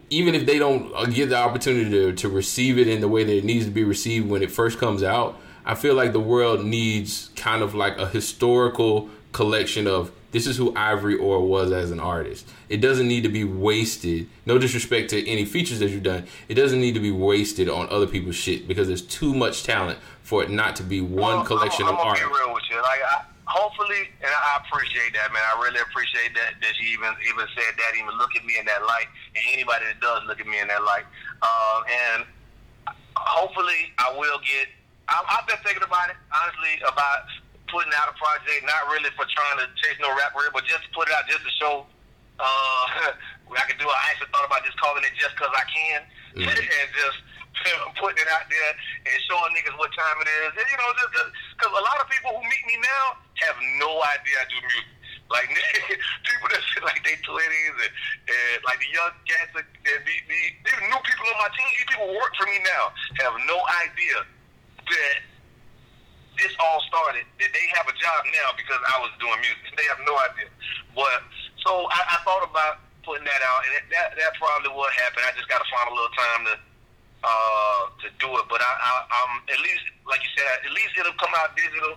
even 0.08 0.34
if 0.34 0.46
they 0.46 0.58
don't 0.58 0.92
uh, 0.94 1.04
get 1.04 1.28
the 1.28 1.36
opportunity 1.36 1.90
to, 1.90 2.12
to 2.14 2.28
receive 2.28 2.78
it 2.78 2.88
in 2.88 3.00
the 3.00 3.08
way 3.08 3.24
that 3.24 3.36
it 3.36 3.44
needs 3.44 3.66
to 3.66 3.70
be 3.70 3.84
received 3.84 4.28
when 4.28 4.42
it 4.42 4.50
first 4.50 4.78
comes 4.78 5.02
out, 5.02 5.38
I 5.64 5.74
feel 5.74 5.94
like 5.94 6.12
the 6.12 6.20
world 6.20 6.64
needs 6.64 7.30
kind 7.36 7.62
of 7.62 7.74
like 7.74 7.98
a 7.98 8.08
historical 8.08 9.10
collection 9.32 9.86
of 9.86 10.10
this 10.32 10.46
is 10.46 10.56
who 10.56 10.74
Ivory 10.76 11.16
Orr 11.16 11.40
was 11.40 11.72
as 11.72 11.90
an 11.90 11.98
artist. 12.00 12.46
It 12.68 12.78
doesn't 12.78 13.08
need 13.08 13.22
to 13.24 13.28
be 13.28 13.44
wasted. 13.44 14.28
No 14.46 14.58
disrespect 14.58 15.10
to 15.10 15.28
any 15.28 15.44
features 15.44 15.80
that 15.80 15.90
you've 15.90 16.02
done. 16.04 16.26
It 16.48 16.54
doesn't 16.54 16.80
need 16.80 16.94
to 16.94 17.00
be 17.00 17.10
wasted 17.10 17.68
on 17.68 17.88
other 17.90 18.06
people's 18.06 18.36
shit 18.36 18.68
because 18.68 18.86
there's 18.86 19.02
too 19.02 19.34
much 19.34 19.64
talent 19.64 19.98
for 20.22 20.42
it 20.42 20.50
not 20.50 20.76
to 20.76 20.82
be 20.84 21.00
one 21.00 21.36
Well, 21.36 21.44
collection 21.44 21.86
I'm, 21.86 21.94
of 21.94 22.00
I'm 22.00 22.06
art. 22.08 22.18
gonna 22.18 22.28
be 22.28 22.34
real 22.40 22.54
with 22.54 22.62
you. 22.70 22.76
Like, 22.80 23.00
I, 23.02 23.24
hopefully, 23.46 24.08
and 24.22 24.30
I 24.30 24.60
appreciate 24.64 25.12
that, 25.14 25.32
man. 25.32 25.42
I 25.42 25.60
really 25.62 25.80
appreciate 25.80 26.32
that 26.34 26.54
that 26.60 26.78
you 26.78 26.88
even 26.94 27.10
even 27.26 27.46
said 27.56 27.74
that, 27.76 27.98
even 27.98 28.16
look 28.16 28.30
at 28.36 28.44
me 28.44 28.54
in 28.58 28.64
that 28.66 28.86
light, 28.86 29.06
and 29.34 29.44
anybody 29.52 29.86
that 29.86 30.00
does 30.00 30.22
look 30.28 30.38
at 30.40 30.46
me 30.46 30.60
in 30.60 30.68
that 30.68 30.84
light. 30.84 31.04
Um, 31.42 31.82
and 31.90 32.24
hopefully, 33.16 33.90
I 33.98 34.14
will 34.16 34.38
get. 34.46 34.68
I, 35.08 35.24
I've 35.38 35.46
been 35.48 35.58
thinking 35.64 35.82
about 35.82 36.10
it 36.10 36.16
honestly 36.30 36.78
about 36.86 37.26
putting 37.70 37.94
out 37.96 38.10
a 38.10 38.16
project, 38.18 38.66
not 38.66 38.90
really 38.90 39.10
for 39.14 39.24
trying 39.30 39.62
to 39.62 39.66
chase 39.80 39.98
no 40.02 40.10
rap 40.14 40.34
career, 40.34 40.50
but 40.52 40.66
just 40.66 40.84
to 40.86 40.90
put 40.92 41.08
it 41.08 41.14
out 41.14 41.24
just 41.30 41.42
to 41.46 41.52
show. 41.58 41.74
Uh, 42.38 43.14
I 43.50 43.66
can 43.66 43.78
do. 43.82 43.86
I 43.86 44.14
actually 44.14 44.30
thought 44.30 44.46
about 44.46 44.62
just 44.62 44.78
calling 44.78 45.02
it 45.02 45.10
just 45.18 45.34
because 45.34 45.50
I 45.50 45.66
can, 45.66 46.00
Mm. 46.30 46.46
and 46.46 46.88
just 46.94 47.18
putting 47.98 48.22
it 48.22 48.30
out 48.30 48.46
there 48.46 48.72
and 49.02 49.18
showing 49.26 49.50
niggas 49.50 49.74
what 49.74 49.90
time 49.98 50.18
it 50.22 50.28
is. 50.30 50.54
And, 50.54 50.66
you 50.70 50.78
know, 50.78 50.90
just 50.94 51.10
because 51.58 51.72
a 51.74 51.82
lot 51.82 51.98
of 51.98 52.06
people 52.06 52.30
who 52.38 52.42
meet 52.46 52.64
me 52.70 52.78
now 52.78 53.18
have 53.46 53.58
no 53.82 53.90
idea 54.14 54.34
I 54.38 54.46
do 54.46 54.58
music. 54.62 54.94
Like 55.30 55.46
people 56.26 56.48
that 56.50 56.62
feel 56.74 56.82
like 56.82 57.02
they 57.06 57.14
twenties 57.22 57.76
and, 57.78 57.94
and 58.34 58.58
like 58.66 58.82
the 58.82 58.90
young 58.90 59.14
cats 59.30 59.54
that 59.54 59.62
that 59.62 60.02
be, 60.02 60.14
be 60.26 60.38
even 60.66 60.90
new 60.90 61.02
people 61.06 61.26
on 61.30 61.38
my 61.38 61.50
team, 61.54 61.70
these 61.78 61.86
people 61.86 62.10
who 62.10 62.18
work 62.18 62.34
for 62.34 62.50
me 62.50 62.58
now 62.66 62.90
have 63.22 63.38
no 63.46 63.58
idea 63.78 64.26
that 64.90 65.16
this 66.40 66.56
all 66.56 66.80
started. 66.88 67.28
That 67.36 67.52
they 67.52 67.66
have 67.76 67.86
a 67.86 67.94
job 67.94 68.20
now 68.32 68.56
because 68.56 68.80
I 68.88 68.96
was 69.04 69.12
doing 69.20 69.36
music. 69.44 69.76
They 69.76 69.86
have 69.92 70.00
no 70.08 70.16
idea. 70.16 70.48
But 70.96 71.20
so 71.60 71.86
I, 71.92 72.00
I 72.00 72.16
thought 72.24 72.44
about 72.48 72.80
putting 73.04 73.28
that 73.28 73.42
out, 73.44 73.60
and 73.68 73.72
that 73.92 74.16
that 74.16 74.32
probably 74.40 74.72
will 74.72 74.88
happen. 74.96 75.20
I 75.22 75.32
just 75.36 75.48
got 75.52 75.60
to 75.60 75.68
find 75.68 75.86
a 75.92 75.94
little 75.94 76.14
time 76.16 76.40
to 76.48 76.54
uh 77.20 77.80
to 78.00 78.06
do 78.16 78.28
it. 78.40 78.46
But 78.48 78.64
I, 78.64 78.72
I 78.72 78.92
I'm 79.04 79.32
at 79.52 79.60
least 79.60 79.84
like 80.08 80.24
you 80.24 80.32
said, 80.34 80.64
at 80.64 80.72
least 80.72 80.96
it'll 80.96 81.16
come 81.20 81.32
out 81.36 81.52
digital, 81.54 81.94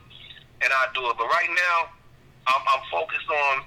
and 0.60 0.70
I'll 0.70 0.92
do 0.92 1.08
it. 1.08 1.16
But 1.16 1.32
right 1.32 1.50
now, 1.50 1.78
I'm, 2.52 2.62
I'm 2.68 2.84
focused 2.92 3.32
on. 3.32 3.66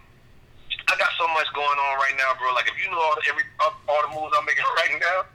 I 0.87 0.95
got 0.95 1.11
so 1.19 1.27
much 1.35 1.51
going 1.51 1.79
on 1.83 1.93
right 1.99 2.15
now, 2.15 2.31
bro. 2.39 2.55
Like 2.55 2.71
if 2.71 2.79
you 2.79 2.87
know 2.93 3.01
all 3.01 3.17
the, 3.19 3.27
every 3.27 3.43
all 3.59 4.03
the 4.07 4.13
moves 4.15 4.31
I'm 4.39 4.47
making 4.47 4.63
right 4.87 4.95
now, 5.03 5.27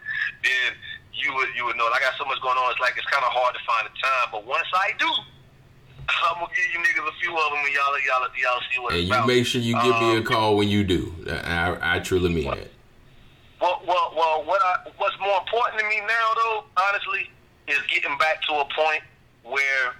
then 0.45 0.69
you 1.13 1.33
would 1.35 1.49
you 1.55 1.65
would 1.65 1.77
know. 1.77 1.87
I 1.87 1.99
got 1.99 2.13
so 2.17 2.25
much 2.25 2.39
going 2.41 2.57
on. 2.57 2.71
It's 2.71 2.79
like 2.79 2.93
it's 2.97 3.07
kind 3.07 3.23
of 3.23 3.31
hard 3.31 3.53
to 3.55 3.61
find 3.67 3.83
the 3.87 3.93
time. 3.99 4.27
But 4.31 4.45
once 4.45 4.67
I 4.73 4.91
do, 4.97 5.07
I'm 6.09 6.35
gonna 6.41 6.51
give 6.55 6.67
you 6.73 6.79
niggas 6.79 7.07
a 7.07 7.15
few 7.21 7.33
of 7.35 7.47
them, 7.51 7.61
and 7.65 7.73
y'all 7.73 7.95
y'all 8.07 8.27
y'all 8.39 8.61
see 8.71 8.79
what 8.79 8.93
And 8.93 9.03
you 9.03 9.13
about. 9.13 9.27
make 9.27 9.45
sure 9.45 9.61
you 9.61 9.75
give 9.81 9.95
me 9.99 10.15
a 10.15 10.21
Um, 10.21 10.25
call 10.25 10.57
when 10.57 10.67
you 10.69 10.83
do. 10.83 11.13
I, 11.29 11.97
I 11.97 11.99
truly 11.99 12.29
mean 12.33 12.45
that. 12.49 12.71
Well, 13.59 13.81
well, 13.85 14.13
well. 14.15 14.43
What 14.45 14.61
I, 14.61 14.89
what's 14.97 15.15
more 15.21 15.37
important 15.41 15.79
to 15.81 15.85
me 15.87 16.01
now, 16.01 16.27
though, 16.35 16.63
honestly, 16.89 17.29
is 17.67 17.77
getting 17.93 18.17
back 18.17 18.41
to 18.49 18.53
a 18.57 18.65
point 18.73 19.03
where 19.43 19.93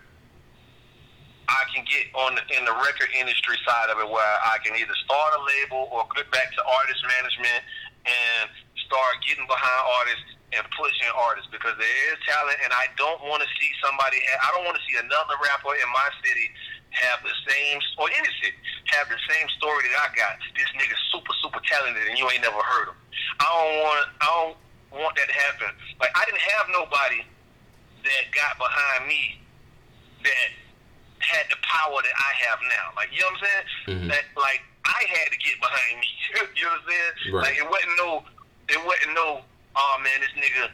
I 1.51 1.61
can 1.75 1.83
get 1.85 2.07
on 2.15 2.35
the, 2.39 2.43
in 2.57 2.63
the 2.65 2.71
record 2.73 3.11
industry 3.13 3.57
side 3.67 3.89
of 3.91 3.99
it, 3.99 4.07
where 4.09 4.33
I 4.47 4.57
can 4.63 4.73
either 4.79 4.95
start 5.05 5.29
a 5.37 5.41
label 5.43 5.89
or 5.91 6.07
get 6.15 6.31
back 6.31 6.49
to 6.55 6.61
artist 6.63 7.03
management 7.19 7.61
and 8.07 8.49
start 8.87 9.19
getting 9.27 9.45
behind 9.45 9.81
artists 9.99 10.31
and 10.51 10.63
pushing 10.75 11.07
artists 11.15 11.47
because 11.51 11.75
there 11.79 11.97
is 12.11 12.19
talent, 12.27 12.59
and 12.63 12.71
I 12.75 12.91
don't 12.99 13.23
want 13.23 13.39
to 13.43 13.49
see 13.55 13.71
somebody. 13.79 14.19
I 14.19 14.51
don't 14.51 14.67
want 14.67 14.75
to 14.75 14.83
see 14.83 14.99
another 14.99 15.35
rapper 15.39 15.71
in 15.75 15.89
my 15.95 16.09
city 16.23 16.51
have 16.91 17.23
the 17.23 17.31
same 17.47 17.79
or 17.95 18.11
any 18.11 18.27
city 18.43 18.57
have 18.91 19.07
the 19.07 19.19
same 19.31 19.47
story 19.55 19.87
that 19.87 19.95
I 20.03 20.09
got. 20.11 20.35
This 20.59 20.67
nigga 20.75 20.91
super 21.15 21.31
super 21.39 21.61
talented, 21.63 22.03
and 22.11 22.19
you 22.19 22.27
ain't 22.27 22.43
never 22.43 22.59
heard 22.59 22.91
him. 22.91 22.97
I 23.39 23.47
don't 23.47 23.75
want. 23.79 24.05
I 24.19 24.27
don't 24.27 24.55
want 24.99 25.13
that 25.15 25.27
to 25.31 25.37
happen. 25.39 25.71
Like 26.03 26.11
I 26.19 26.27
didn't 26.27 26.43
have 26.43 26.67
nobody 26.75 27.23
that 28.03 28.23
got 28.35 28.59
behind 28.59 29.07
me 29.07 29.39
that 30.27 30.49
had 31.23 31.45
the 31.47 31.55
power 31.63 31.95
that 31.95 32.15
I 32.17 32.31
have 32.49 32.59
now. 32.67 32.85
Like 32.99 33.07
you 33.15 33.23
know 33.23 33.31
what 33.31 33.39
I'm 33.39 33.47
saying? 33.47 33.65
Mhm. 33.87 34.07
That 34.11 34.25
like 34.35 34.59
I 34.83 34.99
had 35.15 35.31
to 35.31 35.37
get 35.39 35.55
behind 35.63 35.95
me. 36.03 36.09
you 36.59 36.65
know 36.67 36.75
what 36.75 36.81
I'm 36.83 36.89
saying? 36.91 37.13
Right. 37.31 37.43
Like 37.47 37.57
it 37.61 37.67
wasn't 37.71 37.95
no 37.95 38.09
it 38.67 38.81
wasn't 38.83 39.13
no 39.15 39.47
oh 39.75 39.95
man, 40.03 40.17
this 40.21 40.33
nigga 40.37 40.69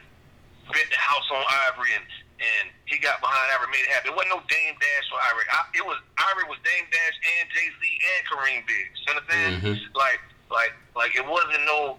bet 0.72 0.86
the 0.90 1.00
house 1.00 1.26
on 1.32 1.44
Ivory 1.70 1.94
and 1.96 2.04
and 2.38 2.70
he 2.86 3.02
got 3.02 3.18
behind 3.18 3.50
Ivory 3.50 3.74
made 3.74 3.82
it 3.82 3.90
happen. 3.90 4.14
It 4.14 4.16
wasn't 4.16 4.30
no 4.38 4.42
Dame 4.46 4.78
Dash 4.78 5.06
for 5.10 5.18
Ivory. 5.26 5.46
I, 5.50 5.58
it 5.74 5.82
was 5.82 5.98
Ivory 6.30 6.46
was 6.46 6.60
Dame 6.62 6.86
Dash 6.86 7.16
and 7.18 7.44
Jay 7.50 7.66
Z 7.66 7.80
and 7.82 8.20
Kareem 8.30 8.62
Biggs. 8.62 8.96
You 9.02 9.08
understand? 9.10 9.50
Mhm. 9.58 9.74
Like 9.98 10.22
like 10.50 10.72
like 10.94 11.12
it 11.18 11.26
wasn't 11.26 11.66
no 11.66 11.98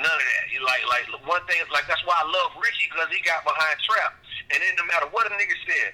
none 0.00 0.16
of 0.16 0.26
that. 0.32 0.44
You 0.48 0.64
like 0.64 0.80
like 0.88 1.04
one 1.28 1.44
thing 1.44 1.60
is 1.60 1.68
like 1.68 1.84
that's 1.88 2.00
why 2.08 2.16
I 2.16 2.24
love 2.24 2.56
Ricky 2.56 2.88
because 2.88 3.12
he 3.12 3.20
got 3.20 3.44
behind 3.44 3.76
trap. 3.84 4.16
And 4.48 4.58
then 4.64 4.72
no 4.80 4.84
matter 4.88 5.10
what 5.12 5.26
a 5.28 5.32
nigga 5.36 5.56
said, 5.68 5.92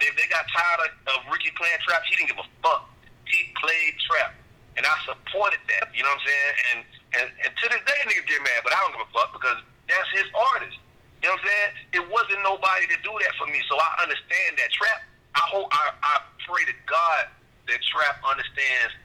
if 0.00 0.12
they 0.16 0.26
got 0.32 0.48
tired 0.50 0.90
of, 0.90 0.90
of 1.14 1.18
Ricky 1.30 1.52
playing 1.54 1.78
trap, 1.86 2.02
he 2.08 2.16
didn't 2.18 2.34
give 2.34 2.40
a 2.42 2.48
fuck. 2.64 2.88
He 3.30 3.52
played 3.62 3.94
trap, 4.10 4.34
and 4.74 4.82
I 4.82 4.94
supported 5.06 5.60
that. 5.70 5.92
You 5.94 6.02
know 6.02 6.10
what 6.10 6.18
I'm 6.18 6.26
saying? 6.26 6.52
And 6.72 6.78
and, 7.14 7.26
and 7.46 7.50
to 7.54 7.64
this 7.70 7.82
day, 7.86 7.98
niggas 8.10 8.26
get 8.26 8.42
mad, 8.42 8.66
but 8.66 8.74
I 8.74 8.78
don't 8.82 8.98
give 8.98 9.06
a 9.06 9.12
fuck 9.14 9.30
because 9.38 9.60
that's 9.90 10.10
his 10.14 10.28
artist. 10.54 10.78
You 11.20 11.28
know 11.28 11.36
what 11.36 11.44
I'm 11.44 11.50
saying? 11.50 11.70
It 12.00 12.04
wasn't 12.08 12.40
nobody 12.46 12.88
to 12.88 12.98
do 13.04 13.12
that 13.12 13.32
for 13.36 13.44
me, 13.50 13.60
so 13.68 13.76
I 13.76 14.08
understand 14.08 14.56
that 14.56 14.70
trap. 14.72 15.04
I 15.36 15.44
hope 15.50 15.68
I, 15.68 15.92
I 16.00 16.14
pray 16.48 16.64
to 16.64 16.76
God 16.88 17.28
that 17.68 17.80
trap 17.84 18.18
understands 18.24 18.96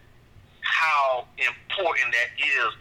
how 0.65 1.27
important 1.37 2.09
that 2.15 2.33
is 2.39 2.71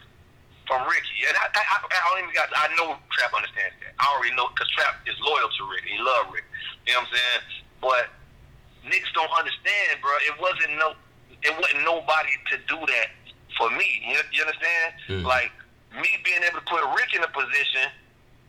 from 0.67 0.81
Ricky. 0.89 1.25
And 1.29 1.37
I, 1.37 1.45
I, 1.53 1.77
I, 1.85 1.99
don't 2.09 2.25
even 2.25 2.33
got. 2.33 2.49
I 2.53 2.69
know 2.75 2.97
Trap 3.13 3.31
understands 3.33 3.77
that. 3.85 3.93
I 4.01 4.05
already 4.13 4.33
know 4.33 4.49
because 4.51 4.69
Trap 4.73 5.05
is 5.05 5.15
loyal 5.21 5.49
to 5.49 5.61
Ricky. 5.69 5.93
He 5.93 5.99
love 6.01 6.33
Rick. 6.33 6.45
You 6.85 6.93
know 6.93 7.05
what 7.05 7.09
I'm 7.09 7.13
saying? 7.13 7.41
But 7.81 8.05
niggas 8.89 9.13
don't 9.13 9.31
understand, 9.31 10.01
bro. 10.01 10.13
It 10.25 10.35
wasn't 10.41 10.73
no. 10.81 10.97
It 11.45 11.53
wasn't 11.53 11.85
nobody 11.85 12.33
to 12.49 12.55
do 12.65 12.79
that 12.81 13.13
for 13.57 13.69
me. 13.77 14.01
You, 14.01 14.17
you 14.33 14.41
understand? 14.41 14.89
Mm. 15.09 15.23
Like 15.23 15.53
me 15.99 16.09
being 16.23 16.43
able 16.43 16.59
to 16.59 16.67
put 16.67 16.83
Rick 16.95 17.15
in 17.15 17.23
a 17.23 17.31
position 17.31 17.91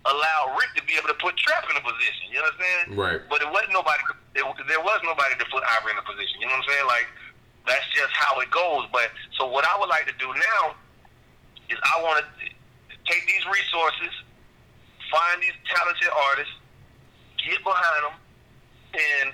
allowed 0.06 0.54
Rick 0.54 0.70
to 0.78 0.82
be 0.86 0.94
able 0.94 1.10
to 1.10 1.18
put 1.18 1.34
Trap 1.36 1.66
in 1.70 1.76
a 1.76 1.84
position. 1.84 2.30
You 2.30 2.38
understand? 2.38 2.84
Right. 2.94 3.20
But 3.26 3.42
it 3.42 3.50
wasn't 3.50 3.74
nobody. 3.74 4.02
There, 4.34 4.46
there 4.70 4.82
was 4.82 5.00
nobody 5.02 5.34
to 5.38 5.46
put 5.50 5.62
Ivory 5.66 5.94
in 5.94 5.98
a 5.98 6.06
position. 6.06 6.38
You 6.38 6.46
know 6.46 6.58
what 6.58 6.66
I'm 6.66 6.70
saying? 6.70 6.86
Like 6.86 7.08
that's 7.66 7.86
just 7.90 8.12
how 8.14 8.38
it 8.40 8.50
goes. 8.50 8.86
But 8.94 9.10
so 9.38 9.50
what 9.50 9.66
I 9.66 9.74
would 9.78 9.90
like 9.90 10.06
to 10.06 10.16
do 10.18 10.30
now 10.30 10.78
is 11.68 11.78
I 11.82 12.02
want 12.02 12.22
to 12.22 12.26
take 13.10 13.22
these 13.26 13.42
resources, 13.50 14.12
find 15.10 15.42
these 15.42 15.56
talented 15.66 16.10
artists, 16.30 16.54
get 17.42 17.58
behind 17.66 18.00
them, 18.06 18.16
and 18.94 19.28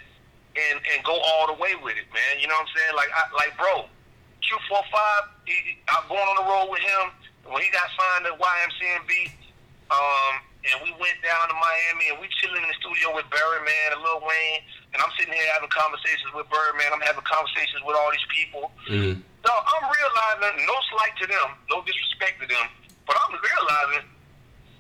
and 0.57 0.77
and 0.81 0.99
go 1.05 1.17
all 1.21 1.53
the 1.53 1.59
way 1.61 1.77
with 1.85 1.97
it, 2.01 2.09
man. 2.13 2.41
You 2.41 2.49
know 2.49 2.57
what 2.57 2.69
I'm 2.69 2.73
saying? 2.73 2.95
Like 2.97 3.13
I, 3.13 3.23
like 3.37 3.53
bro, 3.61 3.89
Q45, 4.41 4.97
he, 5.45 5.77
I'm 5.93 6.09
going 6.09 6.25
on 6.25 6.37
the 6.41 6.49
road 6.49 6.69
with 6.73 6.81
him 6.81 7.13
when 7.47 7.61
he 7.63 7.69
got 7.75 7.89
signed 7.95 8.25
to 8.31 8.35
YMCMB. 8.39 9.13
Um, 9.93 10.35
and 10.63 10.79
we 10.87 10.95
went 10.97 11.19
down 11.27 11.51
to 11.51 11.57
Miami 11.59 12.15
and 12.15 12.17
we 12.23 12.31
chilling 12.39 12.63
in 12.63 12.71
the 12.71 12.79
studio 12.79 13.11
with 13.19 13.27
Birdman 13.29 13.89
and 13.93 14.01
Lil 14.01 14.23
Wayne, 14.23 14.63
and 14.95 15.03
I'm 15.03 15.11
sitting 15.19 15.35
here 15.35 15.43
having 15.53 15.69
conversations 15.75 16.31
with 16.33 16.47
Birdman. 16.49 16.87
I'm 16.95 17.03
having 17.03 17.27
conversations 17.27 17.83
with 17.83 17.99
all 17.99 18.09
these 18.15 18.29
people. 18.31 18.71
Mhm. 18.87 19.19
So 19.43 19.51
I'm 19.51 19.85
realizing, 19.91 20.63
no 20.65 20.77
slight 20.95 21.15
to 21.19 21.27
them, 21.27 21.49
no 21.67 21.83
disrespect 21.83 22.39
to 22.41 22.47
them, 22.47 22.67
but 23.11 23.19
I'm 23.27 23.35
realizing 23.43 24.07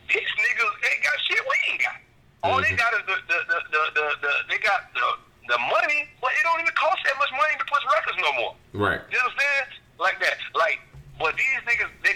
these 0.06 0.30
niggas 0.39 0.74
ain't 0.86 1.02
got 1.02 1.16
shit 1.26 1.43
we 1.43 1.56
ain't 1.74 1.80
got. 1.82 1.98
All 2.47 2.62
they 2.62 2.70
Mhm. 2.72 2.78
got 2.78 2.94
is 2.94 3.05
the 3.10 3.16
the, 3.26 3.39
the, 3.51 3.59
the, 3.74 3.82
the, 3.98 4.06
the 4.22 4.32
they 4.55 4.59
got 4.62 4.86
the 4.94 5.18
the 5.51 5.59
money, 5.66 6.09
well, 6.22 6.30
it 6.30 6.43
don't 6.47 6.60
even 6.62 6.72
cost 6.78 7.02
that 7.05 7.18
much 7.18 7.32
money 7.34 7.59
to 7.59 7.64
push 7.66 7.82
records 7.90 8.18
no 8.22 8.32
more. 8.39 8.55
Right. 8.72 9.01
You 9.10 9.18
understand? 9.18 9.66
Like 9.98 10.20
that. 10.22 10.39
Like, 10.55 10.78
but 11.18 11.34
these 11.36 11.59
niggas, 11.66 11.90
they, 12.06 12.14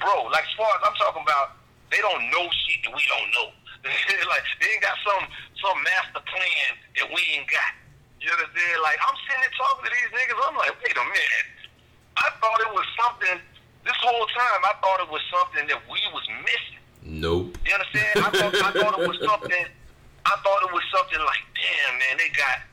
bro, 0.00 0.28
like 0.32 0.44
as 0.44 0.54
far 0.56 0.68
as 0.76 0.82
I'm 0.84 0.96
talking 0.98 1.22
about, 1.24 1.56
they 1.90 2.00
don't 2.02 2.22
know 2.34 2.44
shit 2.66 2.82
that 2.84 2.92
we 2.94 3.02
don't 3.06 3.30
know. 3.36 3.48
like 3.86 4.44
they 4.58 4.68
ain't 4.74 4.82
got 4.82 4.98
some 5.06 5.24
some 5.62 5.76
master 5.86 6.22
plan 6.26 6.68
that 6.98 7.06
we 7.12 7.20
ain't 7.38 7.46
got. 7.46 7.72
You 8.18 8.32
understand? 8.34 8.76
Like 8.82 8.98
I'm 9.04 9.14
sitting 9.28 9.42
there 9.46 9.54
talking 9.56 9.84
to 9.86 9.90
these 9.94 10.10
niggas, 10.16 10.38
I'm 10.42 10.56
like, 10.58 10.74
wait 10.82 10.96
a 10.96 11.04
minute. 11.06 11.46
I 12.18 12.28
thought 12.42 12.58
it 12.64 12.72
was 12.74 12.86
something. 12.98 13.38
This 13.86 13.94
whole 14.02 14.26
time, 14.34 14.60
I 14.66 14.74
thought 14.82 14.98
it 15.06 15.10
was 15.14 15.22
something 15.30 15.62
that 15.70 15.78
we 15.86 16.00
was 16.10 16.26
missing. 16.42 16.82
Nope. 17.06 17.54
You 17.62 17.70
understand? 17.78 18.18
I 18.18 18.30
thought 18.34 18.54
I 18.58 18.72
thought 18.74 18.98
it 18.98 19.06
was 19.06 19.20
something. 19.22 19.64
I 20.26 20.34
thought 20.42 20.60
it 20.66 20.72
was 20.74 20.82
something 20.90 21.22
like, 21.22 21.42
damn 21.54 21.94
man, 22.02 22.18
they 22.18 22.34
got 22.34 22.66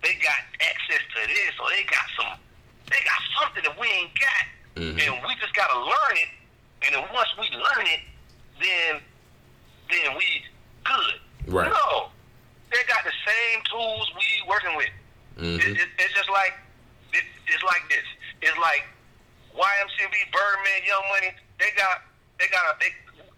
they 0.00 0.16
got 0.24 0.40
access 0.64 1.04
to 1.04 1.20
this, 1.28 1.52
or 1.60 1.68
they 1.68 1.84
got 1.84 2.08
some, 2.16 2.36
they 2.88 3.00
got 3.04 3.20
something 3.36 3.60
that 3.68 3.76
we 3.76 3.88
ain't 3.88 4.12
got, 4.16 4.44
Mhm. 4.80 4.96
and 5.00 5.12
we 5.20 5.32
just 5.36 5.52
gotta 5.52 5.76
learn 5.76 6.14
it. 6.16 6.28
And 6.86 6.94
then 6.94 7.04
once 7.12 7.28
we 7.38 7.48
learn 7.56 7.86
it, 7.86 8.00
then 8.60 9.00
then 9.90 10.16
we 10.16 10.24
good. 10.84 11.16
Right. 11.52 11.68
No, 11.70 12.08
they 12.70 12.80
got 12.88 13.04
the 13.04 13.12
same 13.24 13.62
tools 13.70 14.10
we 14.16 14.48
working 14.48 14.76
with. 14.76 14.92
Mhm. 15.38 15.58
It, 15.60 15.76
it, 15.80 15.88
it's 15.98 16.14
just 16.14 16.30
like 16.30 16.54
it, 17.12 17.24
it's 17.46 17.62
like 17.62 17.82
this. 17.88 18.04
It's 18.42 18.58
like 18.58 18.84
YMCB, 19.54 20.14
Birdman, 20.32 20.80
Young 20.86 21.04
Money. 21.12 21.32
They 21.58 21.70
got 21.76 22.02
they 22.38 22.46
got 22.48 22.64
a 22.68 22.78
they. 22.80 22.90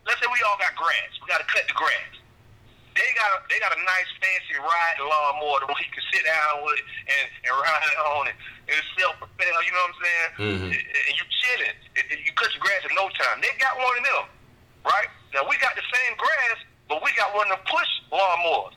Let's 0.06 0.20
say 0.20 0.26
we 0.32 0.38
all 0.46 0.56
got 0.58 0.74
grass. 0.76 1.10
We 1.20 1.26
got 1.28 1.38
to 1.42 1.48
cut 1.50 1.66
the 1.66 1.74
grass. 1.74 2.14
They 2.96 3.08
got 3.14 3.28
a, 3.36 3.38
they 3.52 3.60
got 3.60 3.76
a 3.76 3.80
nice 3.84 4.08
fancy 4.18 4.56
ride 4.56 4.96
lawnmower 5.04 5.60
that 5.62 5.70
we 5.76 5.84
can 5.92 6.00
sit 6.10 6.24
down 6.24 6.64
with 6.64 6.80
and, 6.80 7.26
and 7.44 7.52
ride 7.60 7.96
on 8.16 8.24
it 8.32 8.36
and 8.72 8.80
self 8.96 9.20
propel. 9.20 9.60
You 9.62 9.72
know 9.76 9.84
what 9.84 9.92
I'm 9.92 10.00
saying? 10.00 10.30
Mhm. 10.40 10.68
And 10.72 10.80
and 10.80 11.12
you 11.14 11.24
chilling. 11.44 11.76
And- 12.00 12.06
and 12.10 12.18
You 12.24 12.32
cut 12.34 12.48
your 12.56 12.64
grass 12.64 12.82
in 12.88 12.92
no 12.96 13.08
time. 13.20 13.38
They 13.44 13.52
got 13.60 13.76
one 13.76 13.96
of 14.00 14.04
them, 14.04 14.24
right? 14.88 15.08
Now 15.36 15.44
we 15.48 15.56
got 15.60 15.76
the 15.76 15.84
same 15.92 16.16
grass, 16.16 16.58
but 16.88 17.04
we 17.04 17.12
got 17.20 17.32
one 17.36 17.46
of 17.52 17.60
them 17.60 17.64
push 17.68 17.88
lawnmowers. 18.12 18.74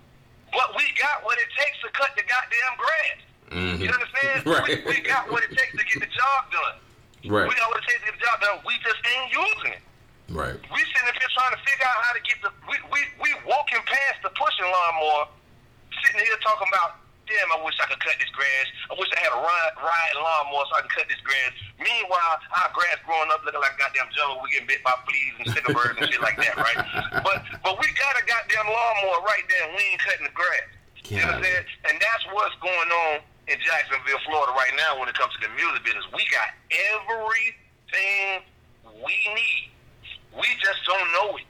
But 0.51 0.75
we 0.75 0.83
got 0.99 1.23
what 1.23 1.37
it 1.39 1.47
takes 1.55 1.79
to 1.83 1.89
cut 1.95 2.11
the 2.19 2.23
goddamn 2.27 2.75
grass. 2.75 3.19
Mhm. 3.55 3.79
You 3.79 3.89
understand? 3.91 4.43
Right. 4.45 4.83
We, 4.85 4.93
we 4.93 5.01
got 5.01 5.29
what 5.31 5.43
it 5.43 5.51
takes 5.55 5.71
to 5.77 5.83
get 5.87 5.99
the 6.03 6.11
job 6.11 6.41
done. 6.51 6.75
Right. 7.31 7.47
We 7.47 7.55
got 7.55 7.69
what 7.71 7.79
it 7.83 7.87
takes 7.87 7.99
to 8.03 8.05
get 8.11 8.15
the 8.19 8.25
job 8.25 8.37
done. 8.41 8.57
We 8.65 8.75
just 8.83 8.99
ain't 9.07 9.31
using 9.31 9.71
it. 9.73 9.83
Right. 10.29 10.55
We 10.55 10.79
sitting 10.93 11.09
up 11.09 11.17
here 11.17 11.31
trying 11.33 11.53
to 11.57 11.61
figure 11.65 11.85
out 11.89 11.99
how 12.05 12.13
to 12.13 12.21
get 12.21 12.37
the. 12.45 12.49
We 12.69 12.77
we 12.93 13.01
we 13.17 13.29
walking 13.49 13.81
past 13.85 14.21
the 14.21 14.29
pushing 14.37 14.69
lawnmower, 14.69 15.29
sitting 16.05 16.21
here 16.21 16.37
talking 16.45 16.69
about. 16.69 17.01
Damn, 17.29 17.45
I 17.53 17.61
wish 17.61 17.77
I 17.77 17.85
could 17.85 18.01
cut 18.01 18.17
this 18.17 18.33
grass. 18.33 18.65
I 18.89 18.97
wish 18.97 19.05
I 19.13 19.21
had 19.21 19.29
a 19.29 19.37
ride, 19.37 19.73
ride 19.77 20.15
lawnmower 20.17 20.65
so 20.65 20.73
I 20.73 20.81
can 20.81 20.89
cut 20.89 21.05
this 21.05 21.21
grass. 21.21 21.53
Meanwhile, 21.77 22.41
our 22.57 22.73
grass 22.73 22.97
growing 23.05 23.29
up 23.29 23.45
looking 23.45 23.61
like 23.61 23.77
goddamn 23.77 24.09
jungle. 24.17 24.41
We 24.41 24.49
getting 24.49 24.65
bit 24.65 24.81
by 24.81 24.97
fleas 25.05 25.37
and 25.37 25.45
sticker 25.53 25.69
birds 25.77 25.93
and 26.01 26.09
shit 26.09 26.25
like 26.25 26.41
that, 26.41 26.57
right? 26.57 26.81
But 27.21 27.45
but 27.61 27.77
we 27.77 27.85
got 28.01 28.17
a 28.17 28.25
goddamn 28.25 28.65
lawnmower 28.65 29.21
right 29.29 29.45
there, 29.45 29.61
and 29.69 29.77
we 29.77 29.81
ain't 29.93 30.01
cutting 30.01 30.25
the 30.25 30.33
grass. 30.33 30.73
You 31.05 31.21
know 31.21 31.37
what 31.37 31.37
I'm 31.37 31.45
saying? 31.45 31.65
And 31.85 31.95
that's 32.01 32.23
what's 32.33 32.57
going 32.65 32.89
on 32.89 33.21
in 33.45 33.57
Jacksonville, 33.61 34.21
Florida 34.25 34.53
right 34.53 34.73
now 34.77 34.97
when 34.97 35.09
it 35.09 35.13
comes 35.13 35.33
to 35.37 35.41
the 35.45 35.53
music 35.53 35.85
business. 35.85 36.05
We 36.13 36.25
got 36.33 36.49
everything 36.73 38.45
we 39.05 39.13
need. 39.37 39.69
We 40.35 40.47
just 40.61 40.81
don't 40.85 41.09
know 41.11 41.37
it. 41.37 41.47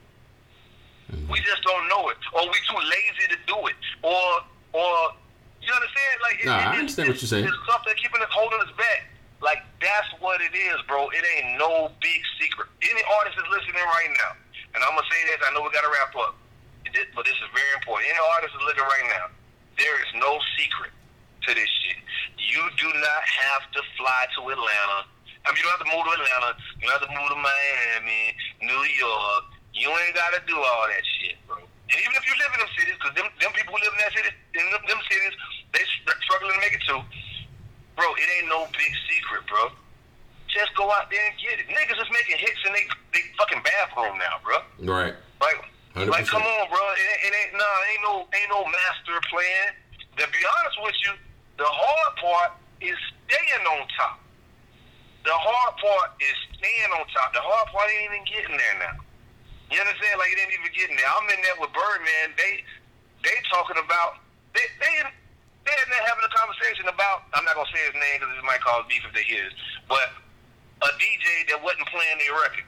We 1.10 1.18
mm-hmm. 1.18 1.34
just 1.42 1.64
don't 1.64 1.86
know 1.90 2.10
it. 2.10 2.18
Or 2.34 2.46
we 2.46 2.58
too 2.70 2.78
lazy 2.78 3.26
to 3.34 3.40
do 3.50 3.58
it. 3.68 3.78
Or 4.04 4.46
or 4.74 4.94
you 5.60 5.72
understand? 5.74 6.16
Like 6.22 6.38
it, 6.40 6.46
Nah, 6.46 6.58
I 6.58 6.76
it- 6.76 6.80
understand 6.86 7.10
what 7.10 7.20
you're 7.22 7.30
saying. 7.30 7.46
It's 7.46 7.66
something 7.68 7.94
keeping 7.98 8.22
us 8.22 8.32
holding 8.32 8.62
us 8.62 8.74
back. 8.78 9.10
Like 9.42 9.64
that's 9.80 10.12
what 10.20 10.44
it 10.44 10.52
is, 10.52 10.78
bro. 10.88 11.08
It 11.16 11.24
ain't 11.24 11.58
no 11.58 11.92
big 12.04 12.22
secret. 12.40 12.68
Any 12.84 13.04
artist 13.20 13.40
is 13.40 13.48
listening 13.48 13.80
right 13.80 14.12
now, 14.20 14.36
and 14.76 14.84
I'm 14.84 14.92
gonna 14.96 15.08
say 15.08 15.22
this. 15.32 15.40
I 15.48 15.56
know 15.56 15.64
we 15.64 15.72
gotta 15.72 15.92
wrap 15.96 16.12
up, 16.20 16.36
but 17.16 17.24
this 17.24 17.38
is 17.40 17.50
very 17.56 17.72
important. 17.80 18.12
Any 18.12 18.20
artist 18.36 18.52
is 18.52 18.64
looking 18.68 18.84
right 18.84 19.08
now. 19.16 19.32
There 19.80 19.96
is 20.04 20.12
no 20.20 20.44
secret 20.60 20.92
to 21.48 21.56
this 21.56 21.72
shit. 21.88 22.04
You 22.36 22.68
do 22.76 22.90
not 23.00 23.24
have 23.48 23.64
to 23.80 23.82
fly 23.96 24.28
to 24.36 24.40
Atlanta. 24.52 25.08
I 25.48 25.56
mean, 25.56 25.64
you 25.64 25.72
don't 25.72 25.80
have 25.80 25.88
to 25.88 25.92
move 25.96 26.04
to 26.04 26.14
Atlanta. 26.20 26.52
You 26.84 26.92
don't 26.92 27.00
have 27.00 27.08
to 27.08 27.16
move 27.16 27.30
to 27.32 27.40
Miami, 27.40 28.36
New 28.62 28.84
York. 29.00 29.44
You 29.74 29.90
ain't 29.90 30.16
got 30.16 30.34
to 30.36 30.42
do 30.48 30.58
all 30.58 30.86
that 30.92 31.04
shit, 31.20 31.38
bro. 31.48 31.58
And 31.62 31.98
even 31.98 32.14
if 32.14 32.24
you 32.28 32.36
live 32.38 32.52
in 32.54 32.60
them 32.62 32.74
cities, 32.78 32.96
because 33.00 33.16
them, 33.16 33.28
them 33.40 33.52
people 33.56 33.74
who 33.74 33.80
live 33.82 33.94
in 33.96 34.02
that 34.04 34.14
city, 34.14 34.30
in 34.60 34.66
them, 34.74 34.84
them 34.86 35.02
cities, 35.10 35.34
they 35.74 35.84
str- 36.02 36.20
struggling 36.28 36.54
to 36.58 36.62
make 36.62 36.76
it 36.76 36.84
too. 36.86 37.02
Bro, 37.96 38.08
it 38.20 38.28
ain't 38.40 38.50
no 38.52 38.68
big 38.76 38.92
secret, 39.10 39.44
bro. 39.50 39.72
Just 40.52 40.74
go 40.76 40.90
out 40.92 41.10
there 41.14 41.22
and 41.22 41.36
get 41.38 41.62
it. 41.62 41.68
Niggas 41.70 41.98
is 42.02 42.10
making 42.12 42.38
hits 42.42 42.60
in 42.66 42.74
they, 42.74 42.86
they 43.14 43.22
fucking 43.38 43.62
bathroom 43.62 44.18
now, 44.18 44.42
bro. 44.44 44.58
Right. 44.82 45.14
Like, 45.42 45.60
100%. 45.96 46.10
like, 46.10 46.26
come 46.28 46.42
on, 46.44 46.64
bro. 46.70 46.82
It, 46.98 47.06
ain't- 47.06 47.24
it 47.30 47.34
ain't 47.38 47.54
no, 47.58 47.70
ain't 47.94 48.04
no, 48.04 48.14
ain't 48.34 48.50
no 48.54 48.62
master 48.66 49.18
plan. 49.30 49.66
To 50.20 50.24
be 50.30 50.42
honest 50.42 50.78
with 50.84 50.98
you, 51.06 51.14
the 51.58 51.68
hard 51.70 52.12
part 52.18 52.52
is 52.82 52.98
staying 53.30 53.64
on 53.66 53.88
top. 53.98 54.20
The 55.28 55.36
hard 55.36 55.74
part 55.78 56.10
is 56.24 56.36
staying 56.56 56.92
on 56.96 57.04
top. 57.12 57.36
The 57.36 57.44
hard 57.44 57.68
part 57.76 57.88
ain't 57.92 58.08
even 58.12 58.24
getting 58.26 58.56
there 58.56 58.76
now. 58.80 58.96
You 59.70 59.78
understand? 59.84 60.16
Like 60.18 60.32
it 60.34 60.40
ain't 60.42 60.56
even 60.56 60.72
getting 60.74 60.96
there. 60.98 61.10
I'm 61.14 61.28
in 61.30 61.40
there 61.46 61.58
with 61.62 61.70
Birdman. 61.76 62.34
They, 62.40 62.64
they 63.22 63.36
talking 63.52 63.78
about 63.78 64.24
they, 64.58 64.66
they, 64.82 64.94
they 65.68 65.76
in 65.76 65.88
there 65.94 66.06
having 66.10 66.26
a 66.26 66.34
conversation 66.34 66.90
about. 66.90 67.30
I'm 67.38 67.46
not 67.46 67.54
gonna 67.54 67.70
say 67.70 67.84
his 67.86 67.94
name 68.00 68.18
because 68.24 68.34
it 68.34 68.46
might 68.48 68.64
cause 68.66 68.88
beef 68.90 69.04
if 69.06 69.14
they 69.14 69.28
hear 69.28 69.44
this, 69.46 69.54
but 69.86 70.10
a 70.82 70.90
DJ 70.98 71.46
that 71.54 71.60
wasn't 71.62 71.86
playing 71.92 72.18
their 72.24 72.34
record. 72.40 72.66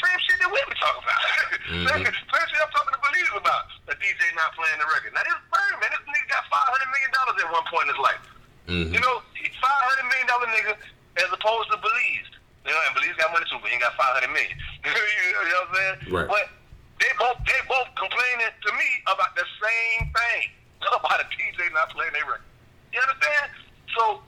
Same 0.00 0.20
shit 0.24 0.38
that 0.40 0.48
we 0.48 0.56
been 0.64 0.80
talking 0.80 1.04
about. 1.04 1.20
Mhm. 1.68 2.08
Same 2.32 2.46
shit 2.48 2.60
I'm 2.64 2.72
talking 2.72 2.94
to 2.96 3.00
believers 3.04 3.36
about. 3.36 3.68
A 3.92 3.94
DJ 4.00 4.22
not 4.38 4.54
playing 4.56 4.80
the 4.80 4.88
record. 4.88 5.12
Now 5.12 5.26
this 5.28 5.36
Birdman, 5.52 5.90
this 5.92 6.00
nigga 6.08 6.26
got 6.32 6.46
five 6.48 6.70
hundred 6.72 6.88
million 6.94 7.10
dollars 7.12 7.36
at 7.44 7.48
one 7.52 7.66
point 7.68 7.84
in 7.84 7.90
his 7.92 8.00
life. 8.00 8.22
Mhm. 8.72 8.88
You 8.96 9.00
know, 9.04 9.20
he's 9.36 9.52
five 9.60 9.82
hundred 9.92 10.08
million 10.08 10.28
dollar 10.30 10.48
nigga 10.48 10.72
as 11.18 11.28
opposed 11.32 11.70
to 11.72 11.78
Belize. 11.80 12.30
You 12.66 12.70
know, 12.76 12.82
and 12.86 12.94
Belize 12.94 13.16
got 13.16 13.32
money 13.32 13.46
too, 13.48 13.58
but 13.58 13.72
he 13.72 13.74
ain't 13.74 13.82
got 13.82 13.96
five 13.96 14.14
hundred 14.20 14.30
million. 14.36 14.54
you 14.84 14.90
know 14.90 15.64
what 15.64 15.68
I'm 15.68 15.74
saying? 15.74 15.96
Right. 16.12 16.28
But 16.28 16.46
they 17.00 17.10
both 17.16 17.38
they 17.48 17.60
both 17.66 17.88
complaining 17.96 18.52
to 18.52 18.70
me 18.76 18.88
about 19.08 19.32
the 19.34 19.46
same 19.58 20.12
thing 20.12 20.42
about 21.00 21.24
a 21.24 21.26
DJ 21.32 21.72
not 21.72 21.88
playing 21.90 22.12
their 22.12 22.28
record. 22.28 22.46
You 22.92 23.00
understand? 23.00 23.48
So 23.96 24.20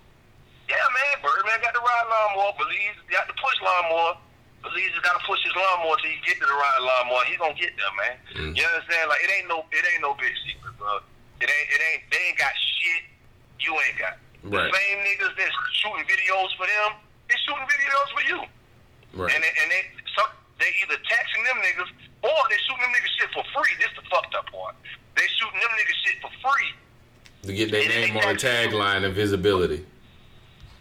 yeah, 0.73 0.81
man, 0.89 1.15
Birdman 1.21 1.61
got 1.61 1.77
to 1.77 1.83
ride 1.85 2.07
lawnmower. 2.09 2.57
Belize 2.57 2.97
got 3.13 3.29
to 3.29 3.37
push 3.37 3.59
lawnmower. 3.61 4.17
Belize 4.65 4.95
just 4.95 5.05
got 5.05 5.19
to 5.19 5.25
push 5.27 5.43
his 5.45 5.53
lawnmower 5.53 6.01
till 6.01 6.09
he 6.09 6.17
get 6.25 6.41
to 6.41 6.47
the 6.49 6.57
ride 6.57 6.81
lawnmower. 6.81 7.29
He 7.29 7.37
gonna 7.37 7.59
get 7.59 7.77
there, 7.77 7.93
man. 7.99 8.17
Mm. 8.33 8.53
You 8.57 8.65
understand? 8.65 9.13
Like 9.13 9.21
it 9.21 9.31
ain't 9.37 9.49
no, 9.53 9.69
it 9.69 9.85
ain't 9.85 10.01
no 10.01 10.17
big 10.17 10.33
secret, 10.49 10.73
bro. 10.81 11.05
It 11.45 11.51
ain't, 11.51 11.69
it 11.75 11.81
ain't. 11.83 12.03
They 12.09 12.23
ain't 12.31 12.41
got 12.41 12.55
shit. 12.57 13.03
You 13.61 13.75
ain't 13.75 13.99
got. 13.99 14.17
Right. 14.43 14.67
The 14.67 14.75
same 14.75 14.99
niggas 15.07 15.35
that's 15.39 15.57
shooting 15.79 16.05
videos 16.07 16.51
for 16.59 16.67
them, 16.67 16.99
they 17.31 17.39
shooting 17.47 17.67
videos 17.67 18.09
for 18.11 18.23
you. 18.27 18.39
Right. 19.15 19.31
And 19.31 19.41
they, 19.43 19.53
and 19.55 19.69
they, 19.71 19.83
some, 20.19 20.31
they 20.59 20.71
either 20.83 20.99
taxing 21.07 21.43
them 21.47 21.59
niggas 21.63 21.91
or 22.27 22.41
they 22.51 22.59
shooting 22.67 22.83
them 22.83 22.93
niggas 22.95 23.13
shit 23.19 23.31
for 23.31 23.45
free. 23.55 23.73
This 23.79 23.93
the 23.95 24.03
fucked 24.11 24.35
up 24.35 24.51
part. 24.51 24.75
They 25.15 25.27
shooting 25.39 25.61
them 25.63 25.73
niggas 25.79 25.99
shit 26.03 26.17
for 26.19 26.33
free. 26.43 26.71
to 27.47 27.53
get 27.55 27.71
their 27.71 27.87
name 27.87 28.17
on 28.19 28.35
a 28.35 28.39
tagline 28.39 29.05
and 29.07 29.15
visibility. 29.15 29.87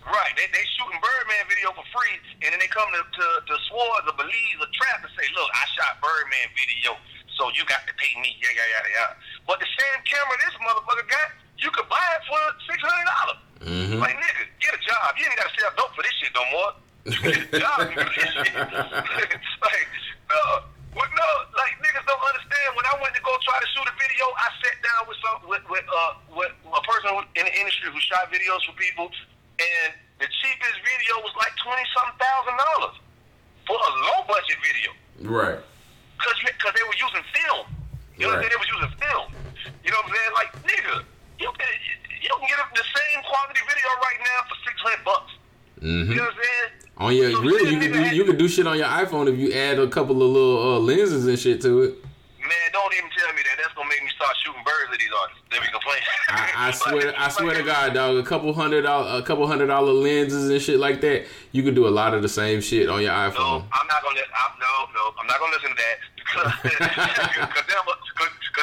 Right. 0.01 0.33
They 0.33 0.49
they 0.49 0.65
shooting 0.73 0.97
Birdman 0.97 1.45
video 1.45 1.69
for 1.77 1.85
free, 1.93 2.17
and 2.41 2.49
then 2.49 2.57
they 2.57 2.71
come 2.73 2.89
to 2.89 3.01
to, 3.05 3.25
to 3.45 3.53
Swords 3.69 4.09
or 4.09 4.17
Belize 4.17 4.57
or 4.57 4.69
Trap 4.73 5.05
and 5.05 5.13
say, 5.13 5.29
"Look, 5.37 5.49
I 5.53 5.63
shot 5.77 6.01
Birdman 6.01 6.49
video, 6.57 6.97
so 7.37 7.53
you 7.53 7.61
got 7.69 7.85
to 7.85 7.93
pay 8.01 8.09
me." 8.17 8.33
Yeah, 8.41 8.49
yeah, 8.49 8.65
yeah, 8.65 8.97
yeah. 8.97 9.09
But 9.45 9.61
the 9.61 9.69
same 9.69 9.99
camera 10.09 10.35
this 10.41 10.57
motherfucker 10.57 11.05
got, 11.05 11.29
you 11.61 11.69
could 11.71 11.87
buy 11.89 12.03
it 12.17 12.23
for 12.27 12.41
six 12.67 12.77
hundred 12.81 13.07
dollars. 13.07 13.39
Mm-hmm. 13.61 13.99
Like 14.01 14.17
nigga, 14.17 14.43
get 14.59 14.73
a 14.73 14.81
job. 14.81 15.13
You 15.17 15.25
ain't 15.29 15.37
got 15.37 15.47
to 15.49 15.53
sell 15.57 15.71
dope 15.77 15.93
for 15.93 16.01
this 16.03 16.15
shit 16.17 16.33
no 16.33 16.43
more. 16.49 16.69
You 17.05 17.17
get 17.25 17.53
a 17.53 17.59
job 17.61 17.77
you 17.93 17.97
this 18.01 18.33
shit. 18.33 18.53
like 19.65 19.87
no, 20.29 20.41
what 20.97 21.09
no, 21.13 21.27
like 21.55 21.73
niggas 21.81 22.05
don't 22.09 22.25
understand. 22.25 22.67
When 22.73 22.85
I 22.89 22.97
went 23.01 23.13
to 23.13 23.21
go 23.21 23.33
try 23.45 23.57
to 23.61 23.67
shoot 23.73 23.85
a 23.85 23.95
video, 23.95 24.25
I 24.37 24.47
sat 24.65 24.77
down 24.81 25.01
with 25.05 25.17
some 25.21 25.37
with 25.45 25.63
with 25.69 25.85
uh 25.85 26.17
with 26.33 26.53
a 26.73 26.81
person 26.81 27.13
in 27.37 27.43
the 27.45 27.53
industry 27.53 27.93
who 27.93 28.01
shot 28.01 28.33
videos 28.33 28.65
for 28.65 28.73
people, 28.77 29.09
and 29.61 29.89
the 30.17 30.27
cheapest 30.41 30.77
video 30.81 31.21
was 31.21 31.33
like 31.37 31.53
twenty 31.61 31.85
something 31.93 32.17
thousand 32.17 32.57
dollars 32.57 32.97
for 33.69 33.77
a 33.77 33.91
low 34.09 34.25
budget 34.25 34.57
video 34.65 34.89
Right. 35.21 35.61
because 36.17 36.37
because 36.41 36.73
they 36.73 36.81
were 36.89 36.97
using 36.97 37.21
film. 37.37 37.65
You 38.17 38.25
know 38.25 38.33
what 38.33 38.41
I'm 38.41 38.49
saying? 38.49 38.53
They 38.53 38.61
was 38.61 38.71
using 38.73 38.93
film. 38.97 39.25
You 39.85 39.89
know 39.93 40.01
what 40.01 40.09
I'm 40.09 40.15
saying? 40.17 40.33
Like 40.33 40.51
nigga, 40.65 40.95
you 41.41 41.51
can 41.57 41.71
you 42.21 42.29
can 42.29 42.47
get 42.47 42.59
up 42.61 42.69
the 42.71 42.85
same 42.85 43.19
quality 43.25 43.61
video 43.65 43.89
right 44.05 44.19
now 44.21 44.39
for 44.47 44.55
six 44.63 44.75
hundred 44.79 45.03
bucks. 45.03 45.31
Mm-hmm. 45.81 46.11
You 46.11 46.17
know 46.17 46.29
what 46.29 46.33
I'm 46.33 46.41
saying? 46.45 46.69
On 47.01 47.15
your 47.15 47.31
So 47.31 47.41
really, 47.41 47.73
you 47.73 47.79
can 47.81 47.91
do 47.91 48.15
you 48.15 48.23
can 48.25 48.37
do 48.37 48.47
shit 48.47 48.67
on 48.67 48.77
your 48.77 48.87
iPhone 48.87 49.25
if 49.27 49.37
you 49.39 49.51
add 49.53 49.79
a 49.79 49.87
couple 49.87 50.21
of 50.21 50.29
little 50.29 50.75
uh, 50.75 50.79
lenses 50.79 51.25
and 51.25 51.37
shit 51.37 51.61
to 51.61 51.81
it. 51.81 51.97
Man, 52.39 52.67
don't 52.71 52.93
even 52.93 53.09
tell 53.17 53.33
me 53.33 53.41
that. 53.41 53.57
That's 53.57 53.73
gonna 53.73 53.89
make 53.89 54.03
me 54.03 54.11
start 54.15 54.37
shooting 54.45 54.61
birds 54.63 54.93
at 54.93 54.99
these 54.99 55.09
artists. 55.09 55.40
Them 55.51 55.61
can't 55.61 55.65
be 55.65 55.71
complaining. 55.71 56.03
I, 56.29 56.67
I 56.67 56.71
swear, 56.71 57.13
I 57.17 57.29
swear 57.29 57.55
to 57.55 57.63
God, 57.63 57.93
dog. 57.93 58.17
A 58.17 58.23
couple 58.23 58.53
hundred 58.53 58.83
dollar, 58.83 59.19
a 59.19 59.23
couple 59.23 59.45
hundred 59.47 59.67
dollar 59.67 59.91
lenses 59.91 60.49
and 60.49 60.61
shit 60.61 60.79
like 60.79 61.01
that. 61.01 61.25
You 61.51 61.63
can 61.63 61.73
do 61.73 61.87
a 61.87 61.89
lot 61.89 62.13
of 62.13 62.21
the 62.21 62.29
same 62.29 62.61
shit 62.61 62.89
on 62.89 63.01
your 63.01 63.11
No, 63.11 63.17
iPhone. 63.29 63.63
I'm 63.73 63.87
not 63.87 64.01
gonna. 64.03 64.21
I'm, 64.21 64.59
no, 64.59 64.93
no, 64.93 65.13
I'm 65.19 65.27
not 65.27 65.39
gonna 65.39 65.53
listen 65.53 65.69
to 65.69 65.75
that 65.75 65.97
because 66.31 66.53
cause 66.53 67.65
then 67.67 67.77
I'm 67.77 67.85
gonna 67.85 67.97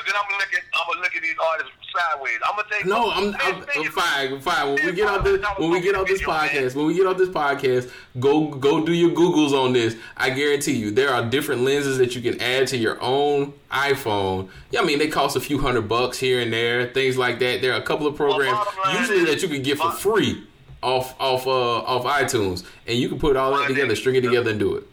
then 0.09 0.15
I'm 0.16 0.39
look 0.39 0.55
at 0.55 0.62
I'm 0.74 0.86
gonna 0.89 1.01
look 1.02 1.15
at 1.16 1.23
these 1.23 1.35
artists 1.52 1.73
sideways. 1.94 2.39
I'm 2.47 2.56
gonna 2.56 2.69
take 2.70 2.86
No, 2.86 3.10
I'm, 3.10 3.35
I'm, 3.40 3.62
I'm 3.77 3.90
fine. 3.90 4.32
it. 4.32 4.43
Fine. 4.43 4.74
When 4.74 4.86
we 4.86 4.93
get 4.93 5.09
on 5.09 5.15
about 5.20 5.24
this, 5.24 5.47
when 5.59 5.70
we 5.70 5.81
get 5.81 5.94
on 5.94 6.05
this 6.06 6.23
podcast, 6.23 6.74
when 6.74 6.86
we 6.86 6.94
get 6.94 7.06
on 7.06 7.16
this 7.16 7.28
podcast, 7.28 7.90
go 8.19 8.48
go 8.48 8.85
do 8.85 8.93
your 8.93 9.10
googles 9.10 9.52
on 9.52 9.73
this. 9.73 9.97
I 10.16 10.31
guarantee 10.31 10.73
you, 10.77 10.90
there 10.90 11.10
are 11.10 11.24
different 11.24 11.62
lenses 11.62 11.98
that 11.98 12.15
you 12.15 12.23
can 12.23 12.40
add 12.40 12.69
to 12.69 12.77
your 12.77 13.01
own 13.02 13.52
iPhone. 13.70 14.48
Yeah, 14.70 14.81
I 14.81 14.85
mean 14.85 14.98
they 14.98 15.09
cost 15.09 15.36
a 15.36 15.40
few 15.40 15.59
hundred 15.59 15.89
bucks 15.89 16.19
here 16.19 16.40
and 16.40 16.52
there, 16.52 16.78
things 16.87 17.17
like 17.17 17.39
that. 17.41 17.61
There 17.61 17.73
are 17.73 17.81
a 17.81 17.83
couple 17.83 18.07
of 18.07 18.17
programs 18.17 18.59
usually 18.93 19.25
that 19.27 19.43
you 19.43 19.49
can 19.49 19.63
get 19.63 19.79
for 19.79 19.91
free 19.93 20.47
off 20.83 21.15
off 21.19 21.47
uh 21.47 21.83
off 21.83 22.05
iTunes, 22.05 22.65
and 22.87 22.99
you 22.99 23.09
can 23.09 23.19
put 23.19 23.37
all 23.37 23.57
that 23.57 23.69
together, 23.69 23.97
string 23.97 24.17
it 24.17 24.23
together, 24.23 24.51
and 24.51 24.59
do 24.61 24.77
it. 24.77 24.87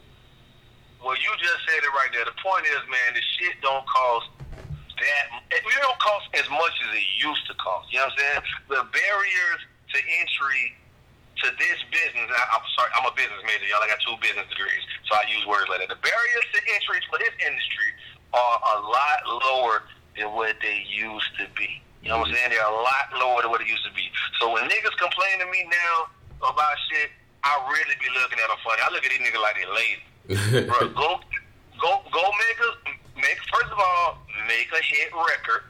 Well, 1.02 1.14
you 1.14 1.30
just 1.38 1.62
said 1.68 1.78
it 1.78 1.92
right 1.94 2.10
there. 2.12 2.24
The 2.24 2.34
point 2.42 2.66
is, 2.66 2.82
man, 2.90 3.14
the 3.14 3.22
shit 3.38 3.54
don't 3.62 3.86
cost 3.86 4.26
that. 4.42 5.24
It 5.54 5.62
don't 5.62 6.00
cost 6.00 6.26
as 6.34 6.48
much 6.50 6.74
as 6.88 6.90
it 6.98 7.06
used 7.22 7.46
to 7.46 7.54
cost. 7.54 7.92
You 7.92 8.02
know 8.02 8.10
what 8.10 8.18
I'm 8.18 8.42
saying? 8.42 8.42
The 8.68 8.82
barriers 8.90 9.60
to 9.94 9.98
entry 10.18 10.74
to 11.44 11.46
this 11.60 11.78
business. 11.92 12.26
I, 12.26 12.42
I'm 12.58 12.66
sorry, 12.74 12.90
I'm 12.96 13.06
a 13.06 13.14
business 13.14 13.38
major, 13.46 13.70
y'all. 13.70 13.84
I 13.84 13.88
got 13.92 14.02
two 14.02 14.16
business 14.18 14.48
degrees, 14.50 14.82
so 15.06 15.14
I 15.14 15.22
use 15.30 15.44
words 15.46 15.68
like 15.70 15.84
that. 15.84 15.92
The 15.92 16.00
barriers 16.02 16.46
to 16.56 16.60
entry 16.74 16.98
for 17.06 17.22
this 17.22 17.34
industry 17.38 17.90
are 18.34 18.56
a 18.58 18.76
lot 18.82 19.18
lower 19.30 19.86
than 20.16 20.32
what 20.32 20.56
they 20.60 20.84
used 20.88 21.32
to 21.38 21.46
be. 21.56 21.80
You 22.02 22.14
know 22.14 22.22
what 22.22 22.28
I'm 22.30 22.34
saying? 22.34 22.50
They're 22.50 22.62
a 22.62 22.80
lot 22.86 23.06
lower 23.18 23.42
than 23.42 23.50
what 23.50 23.60
it 23.60 23.68
used 23.68 23.84
to 23.84 23.92
be. 23.92 24.06
So 24.40 24.52
when 24.52 24.64
niggas 24.70 24.96
complain 24.96 25.42
to 25.42 25.46
me 25.50 25.66
now 25.66 26.06
about 26.38 26.76
shit, 26.90 27.10
I 27.42 27.54
really 27.66 27.94
be 27.98 28.10
looking 28.14 28.38
at 28.38 28.46
them 28.46 28.60
funny. 28.62 28.82
I 28.82 28.90
look 28.90 29.02
at 29.02 29.10
these 29.10 29.22
niggas 29.22 29.42
like 29.42 29.56
they 29.58 29.68
lazy. 29.70 30.66
Bro, 30.70 30.94
go, 30.98 31.22
go, 31.78 31.90
go 32.10 32.24
make 32.42 32.58
a 32.62 32.70
make. 33.18 33.38
First 33.50 33.70
of 33.70 33.78
all, 33.78 34.18
make 34.50 34.70
a 34.74 34.82
hit 34.82 35.14
record, 35.14 35.66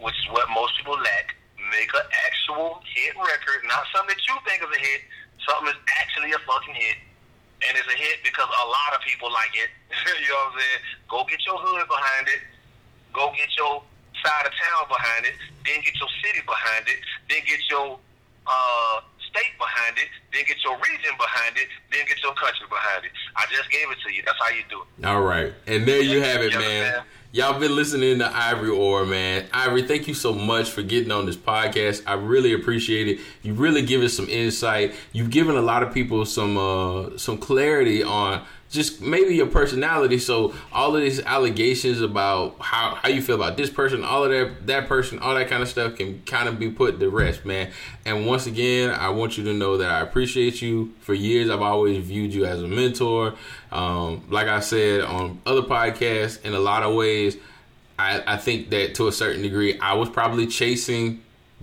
which 0.00 0.16
is 0.16 0.26
what 0.32 0.48
most 0.52 0.76
people 0.80 0.96
lack. 0.96 1.36
Make 1.72 1.92
an 1.92 2.08
actual 2.28 2.80
hit 2.88 3.12
record, 3.16 3.64
not 3.68 3.84
something 3.92 4.16
that 4.16 4.22
you 4.24 4.36
think 4.48 4.64
is 4.64 4.72
a 4.72 4.80
hit. 4.80 5.00
Something 5.44 5.72
that's 5.72 5.84
actually 6.00 6.32
a 6.36 6.40
fucking 6.44 6.76
hit, 6.76 7.00
and 7.64 7.72
it's 7.72 7.88
a 7.88 7.96
hit 7.96 8.20
because 8.20 8.48
a 8.48 8.66
lot 8.68 8.92
of 8.92 9.00
people 9.00 9.32
like 9.32 9.52
it. 9.56 9.72
you 10.20 10.28
know 10.28 10.52
what 10.52 10.52
I'm 10.52 10.60
saying? 10.60 10.80
Go 11.08 11.18
get 11.24 11.40
your 11.48 11.56
hood 11.56 11.88
behind 11.88 12.28
it. 12.28 12.40
Go 13.12 13.32
get 13.36 13.48
your 13.56 13.82
side 14.24 14.46
of 14.46 14.52
town 14.52 14.88
behind 14.88 15.26
it. 15.26 15.34
Then 15.64 15.80
get 15.82 15.94
your 15.98 16.08
city 16.22 16.40
behind 16.46 16.86
it. 16.88 16.98
Then 17.28 17.40
get 17.46 17.60
your 17.70 17.98
uh, 18.46 19.00
state 19.30 19.54
behind 19.58 19.98
it. 19.98 20.08
Then 20.32 20.44
get 20.46 20.56
your 20.64 20.76
region 20.76 21.14
behind 21.18 21.56
it. 21.56 21.68
Then 21.92 22.06
get 22.06 22.22
your 22.22 22.34
country 22.34 22.66
behind 22.68 23.04
it. 23.04 23.12
I 23.36 23.46
just 23.50 23.70
gave 23.70 23.90
it 23.90 23.98
to 24.06 24.12
you. 24.12 24.22
That's 24.24 24.38
how 24.38 24.50
you 24.50 24.62
do 24.68 24.82
it. 24.82 25.06
All 25.06 25.22
right, 25.22 25.52
and 25.66 25.86
there 25.86 26.02
you 26.02 26.22
have 26.22 26.42
it, 26.42 26.54
man. 26.54 27.02
Y'all 27.32 27.60
been 27.60 27.76
listening 27.76 28.18
to 28.18 28.26
Ivory 28.26 28.70
Orr, 28.70 29.06
man. 29.06 29.46
Ivory, 29.52 29.84
thank 29.84 30.08
you 30.08 30.14
so 30.14 30.32
much 30.32 30.68
for 30.68 30.82
getting 30.82 31.12
on 31.12 31.26
this 31.26 31.36
podcast. 31.36 32.02
I 32.04 32.14
really 32.14 32.52
appreciate 32.52 33.06
it. 33.06 33.20
You 33.42 33.54
really 33.54 33.82
give 33.82 34.02
us 34.02 34.14
some 34.14 34.28
insight. 34.28 34.94
You've 35.12 35.30
given 35.30 35.54
a 35.54 35.62
lot 35.62 35.84
of 35.84 35.94
people 35.94 36.26
some 36.26 36.58
uh, 36.58 37.16
some 37.18 37.38
clarity 37.38 38.02
on 38.02 38.44
just 38.70 39.00
maybe 39.00 39.34
your 39.34 39.48
personality. 39.48 40.18
So 40.18 40.54
all 40.72 40.94
of 40.94 41.02
these 41.02 41.20
allegations 41.20 42.00
about 42.00 42.56
how, 42.60 42.94
how 42.94 43.08
you 43.08 43.20
feel 43.20 43.34
about 43.34 43.56
this 43.56 43.68
person, 43.68 44.04
all 44.04 44.24
of 44.24 44.30
that 44.30 44.66
that 44.68 44.88
person, 44.88 45.18
all 45.18 45.34
that 45.34 45.48
kind 45.48 45.62
of 45.62 45.68
stuff 45.68 45.96
can 45.96 46.22
kind 46.24 46.48
of 46.48 46.58
be 46.58 46.70
put 46.70 47.00
to 47.00 47.10
rest, 47.10 47.44
man. 47.44 47.72
And 48.04 48.26
once 48.26 48.46
again, 48.46 48.90
I 48.90 49.10
want 49.10 49.36
you 49.36 49.44
to 49.44 49.52
know 49.52 49.76
that 49.78 49.90
I 49.90 50.00
appreciate 50.00 50.62
you. 50.62 50.94
For 51.00 51.14
years, 51.14 51.50
I've 51.50 51.62
always 51.62 52.04
viewed 52.04 52.32
you 52.32 52.44
as 52.46 52.62
a 52.62 52.68
mentor. 52.68 53.34
Um, 53.72 54.24
like 54.30 54.46
I 54.46 54.60
said 54.60 55.02
on 55.02 55.40
other 55.44 55.62
podcasts, 55.62 56.42
in 56.44 56.54
a 56.54 56.60
lot 56.60 56.84
of 56.84 56.94
ways, 56.94 57.36
I, 57.98 58.22
I 58.26 58.36
think 58.36 58.70
that 58.70 58.94
to 58.96 59.08
a 59.08 59.12
certain 59.12 59.42
degree, 59.42 59.78
I 59.80 59.94
was 59.94 60.08
probably 60.08 60.46
chasing 60.46 61.22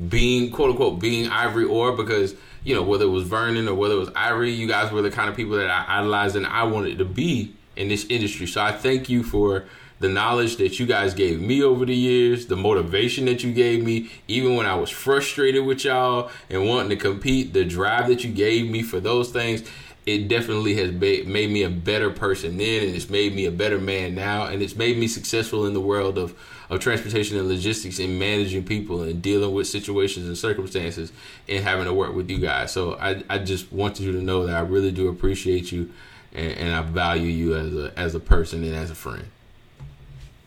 being 0.09 0.51
quote 0.51 0.71
unquote 0.71 0.99
being 0.99 1.29
Ivory 1.29 1.65
Orr 1.65 1.93
because 1.93 2.35
you 2.67 2.75
know 2.75 2.83
whether 2.83 3.05
it 3.05 3.09
was 3.09 3.23
Vernon 3.23 3.69
or 3.69 3.75
whether 3.75 3.95
it 3.95 3.99
was 3.99 4.11
Ivory, 4.13 4.51
you 4.51 4.67
guys 4.67 4.91
were 4.91 5.01
the 5.01 5.09
kind 5.09 5.29
of 5.29 5.37
people 5.37 5.55
that 5.55 5.69
I 5.69 5.99
idolized 5.99 6.35
and 6.35 6.45
I 6.45 6.63
wanted 6.63 6.97
to 6.97 7.05
be 7.05 7.55
in 7.77 7.87
this 7.87 8.05
industry. 8.09 8.45
So 8.45 8.61
I 8.61 8.73
thank 8.73 9.07
you 9.07 9.23
for 9.23 9.63
the 9.99 10.09
knowledge 10.09 10.57
that 10.57 10.77
you 10.77 10.85
guys 10.85 11.13
gave 11.13 11.39
me 11.39 11.63
over 11.63 11.85
the 11.85 11.95
years, 11.95 12.47
the 12.47 12.57
motivation 12.57 13.23
that 13.25 13.41
you 13.41 13.53
gave 13.53 13.85
me, 13.85 14.11
even 14.27 14.57
when 14.57 14.65
I 14.65 14.75
was 14.75 14.89
frustrated 14.89 15.65
with 15.65 15.85
y'all 15.85 16.29
and 16.49 16.67
wanting 16.67 16.89
to 16.89 16.97
compete, 16.97 17.53
the 17.53 17.63
drive 17.63 18.09
that 18.09 18.25
you 18.25 18.33
gave 18.33 18.69
me 18.69 18.83
for 18.83 18.99
those 18.99 19.31
things. 19.31 19.63
It 20.05 20.27
definitely 20.27 20.75
has 20.75 20.91
made 20.91 21.49
me 21.49 21.63
a 21.63 21.69
better 21.69 22.09
person 22.09 22.57
then, 22.57 22.83
and 22.83 22.95
it's 22.95 23.09
made 23.09 23.33
me 23.33 23.45
a 23.45 23.51
better 23.51 23.79
man 23.79 24.13
now, 24.13 24.45
and 24.45 24.61
it's 24.61 24.75
made 24.75 24.97
me 24.97 25.07
successful 25.07 25.65
in 25.65 25.73
the 25.73 25.81
world 25.81 26.17
of 26.17 26.37
of 26.69 26.79
transportation 26.79 27.37
and 27.37 27.47
logistics 27.47 27.99
and 27.99 28.19
managing 28.19 28.63
people 28.63 29.03
and 29.03 29.21
dealing 29.21 29.53
with 29.53 29.67
situations 29.67 30.27
and 30.27 30.37
circumstances 30.37 31.11
and 31.47 31.63
having 31.63 31.85
to 31.85 31.93
work 31.93 32.13
with 32.13 32.29
you 32.29 32.39
guys. 32.39 32.71
So 32.71 32.95
I, 32.95 33.23
I 33.29 33.37
just 33.39 33.71
wanted 33.71 34.03
you 34.03 34.11
to 34.13 34.21
know 34.21 34.45
that 34.45 34.55
I 34.55 34.59
really 34.59 34.91
do 34.91 35.07
appreciate 35.07 35.71
you 35.71 35.91
and, 36.33 36.51
and 36.57 36.75
I 36.75 36.81
value 36.81 37.29
you 37.29 37.55
as 37.55 37.73
a 37.73 37.93
as 37.97 38.15
a 38.15 38.19
person 38.19 38.63
and 38.63 38.75
as 38.75 38.91
a 38.91 38.95
friend. 38.95 39.25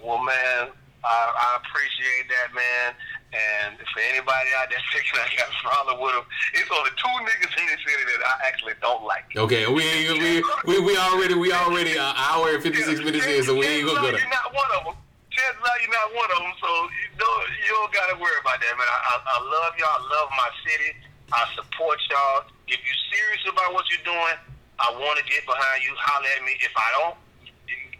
Well, 0.03 0.23
man, 0.23 0.69
I, 1.05 1.33
I 1.35 1.59
appreciate 1.63 2.29
that, 2.29 2.55
man. 2.55 2.95
And 3.33 3.79
for 3.95 4.01
anybody 4.01 4.49
out 4.59 4.69
there 4.71 4.79
thinking 4.93 5.21
I 5.21 5.29
got 5.37 5.49
a 5.49 5.69
problem 5.69 6.03
with 6.03 6.13
them, 6.15 6.25
it's 6.55 6.71
only 6.71 6.91
two 6.97 7.15
niggas 7.25 7.61
in 7.61 7.67
this 7.67 7.81
city 7.87 8.05
that 8.05 8.27
I 8.27 8.49
actually 8.49 8.75
don't 8.81 9.05
like. 9.05 9.25
Okay, 9.37 9.67
we 9.67 9.85
we 10.19 10.43
we, 10.67 10.81
we 10.81 10.97
already 10.97 11.35
we 11.35 11.53
already 11.53 11.93
an 11.93 12.15
hour 12.17 12.55
and 12.55 12.63
fifty 12.63 12.83
six 12.83 13.01
minutes 13.01 13.27
in, 13.27 13.43
so 13.45 13.55
we 13.55 13.67
ain't 13.67 13.87
gonna 13.87 14.01
go 14.01 14.11
Chances 14.11 14.13
are 14.13 14.13
there. 14.13 14.21
You're 14.21 14.31
not 14.31 14.55
one 14.55 14.71
of 14.79 14.85
them. 14.85 14.95
Chances 15.31 15.63
are 15.63 15.79
you're 15.79 15.95
not 15.95 16.11
one 16.11 16.31
of 16.35 16.41
them, 16.43 16.55
so 16.59 16.71
you 16.91 17.09
don't 17.15 17.47
you 17.63 17.71
don't 17.71 17.93
gotta 17.95 18.17
worry 18.19 18.35
about 18.43 18.59
that, 18.59 18.75
man. 18.75 18.87
I, 18.87 18.99
I, 18.99 19.15
I 19.23 19.39
love 19.47 19.73
y'all. 19.79 19.95
I 19.95 20.03
love 20.03 20.29
my 20.35 20.51
city. 20.67 20.91
I 21.31 21.47
support 21.55 22.03
y'all. 22.11 22.51
If 22.67 22.83
you're 22.83 23.03
serious 23.15 23.43
about 23.47 23.71
what 23.71 23.87
you're 23.95 24.03
doing, 24.03 24.37
I 24.83 24.91
want 24.99 25.23
to 25.23 25.25
get 25.31 25.47
behind 25.47 25.87
you. 25.87 25.95
Holler 25.95 26.27
at 26.35 26.43
me. 26.43 26.59
If 26.59 26.75
I 26.75 26.89
don't, 26.99 27.17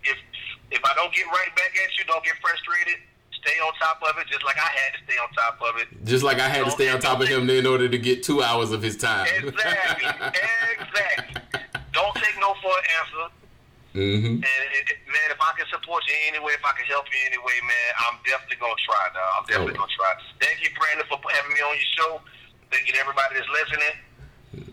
if 0.03 0.19
if 0.75 0.83
I 0.83 0.93
don't 0.99 1.15
get 1.15 1.27
right 1.31 1.55
back 1.55 1.71
at 1.71 1.91
you, 1.99 2.05
don't 2.11 2.25
get 2.25 2.35
frustrated. 2.43 2.99
Stay 3.31 3.57
on 3.63 3.73
top 3.79 4.03
of 4.03 4.19
it, 4.19 4.27
just 4.27 4.45
like 4.45 4.59
I 4.59 4.69
had 4.69 4.91
to 4.99 5.01
stay 5.07 5.19
on 5.23 5.31
top 5.33 5.59
of 5.63 5.81
it. 5.81 5.89
Just 6.05 6.25
like 6.25 6.39
I 6.39 6.49
had 6.49 6.65
to 6.67 6.71
stay 6.71 6.91
on 6.91 7.01
top 7.01 7.21
of 7.21 7.29
him 7.29 7.49
in 7.49 7.67
order 7.67 7.89
to 7.89 7.99
get 7.99 8.23
two 8.23 8.43
hours 8.43 8.71
of 8.71 8.83
his 8.83 8.97
time. 8.97 9.27
Exactly. 9.39 10.07
exactly. 10.77 11.63
Don't 11.93 12.15
take 12.17 12.37
no 12.39 12.55
for 12.61 12.75
an 12.75 12.85
answer. 13.01 13.35
Hmm 13.93 14.39
And 14.41 14.45
it, 14.45 14.85
it- 14.91 15.03
man, 15.11 15.29
if 15.35 15.41
I 15.43 15.51
can 15.59 15.67
support 15.73 16.03
you 16.07 16.15
in 16.29 16.35
any 16.37 16.41
way, 16.45 16.53
if 16.55 16.65
I 16.65 16.73
can 16.79 16.87
help 16.87 17.07
you 17.11 17.19
in 17.27 17.35
any 17.35 17.41
way, 17.43 17.59
man, 17.67 17.91
I'm 18.07 18.17
definitely 18.23 18.63
gonna 18.63 18.79
try, 18.87 19.03
dog. 19.11 19.31
I'm 19.39 19.45
definitely 19.51 19.75
Oh. 19.75 19.83
gonna 19.83 19.97
try. 19.99 20.11
Thank 20.41 20.63
you, 20.63 20.71
Brandon, 20.79 21.07
for 21.11 21.19
having 21.31 21.53
me 21.53 21.61
on 21.61 21.75
your 21.75 21.91
show. 21.99 22.11
Thank 22.71 22.87
you 22.87 22.95
to 22.95 23.01
everybody 23.01 23.35
that's 23.35 23.51
listening. 23.51 23.95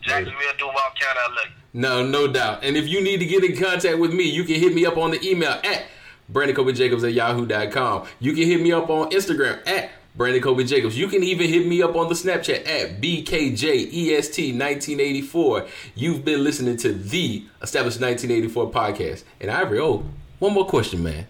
Jacksonville, 0.02 0.54
Duval 0.58 0.74
County, 1.00 1.20
I 1.20 1.28
love 1.30 1.46
you. 1.46 1.52
No, 1.74 2.06
no 2.06 2.28
doubt. 2.28 2.64
And 2.64 2.78
if 2.78 2.88
you 2.88 3.02
need 3.02 3.20
to 3.20 3.26
get 3.26 3.44
in 3.44 3.58
contact 3.58 3.98
with 4.00 4.14
me, 4.14 4.24
you 4.24 4.44
can 4.44 4.56
hit 4.56 4.74
me 4.74 4.86
up 4.86 4.98
on 4.98 5.12
the 5.12 5.22
email 5.28 5.52
at 5.64 5.86
Brandon 6.30 6.74
Jacobs 6.76 7.04
at 7.04 7.14
yahoo.com. 7.14 8.08
You 8.20 8.34
can 8.34 8.44
hit 8.48 8.62
me 8.62 8.72
up 8.72 8.90
on 8.90 9.12
Instagram 9.12 9.66
at 9.68 9.90
Brandon 10.18 10.42
Kolby 10.42 10.68
Jacobs. 10.68 10.98
You 10.98 11.08
can 11.08 11.24
even 11.24 11.48
hit 11.48 11.68
me 11.68 11.84
up 11.84 11.96
on 11.96 12.10
the 12.10 12.16
Snapchat 12.16 12.68
at 12.68 13.00
BKJEST1984. 13.00 15.68
You've 15.94 16.26
been 16.26 16.44
listening 16.44 16.76
to 16.78 16.92
the 16.92 17.46
Established 17.62 18.02
1984 18.02 18.72
podcast. 18.72 19.24
And 19.40 19.52
Ivory, 19.52 19.80
oh, 19.80 20.04
one 20.40 20.54
more 20.54 20.66
question, 20.66 21.04
man. 21.04 21.28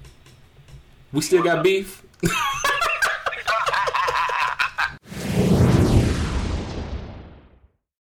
We 1.11 1.19
still 1.19 1.43
got 1.43 1.65
beef? 1.65 2.01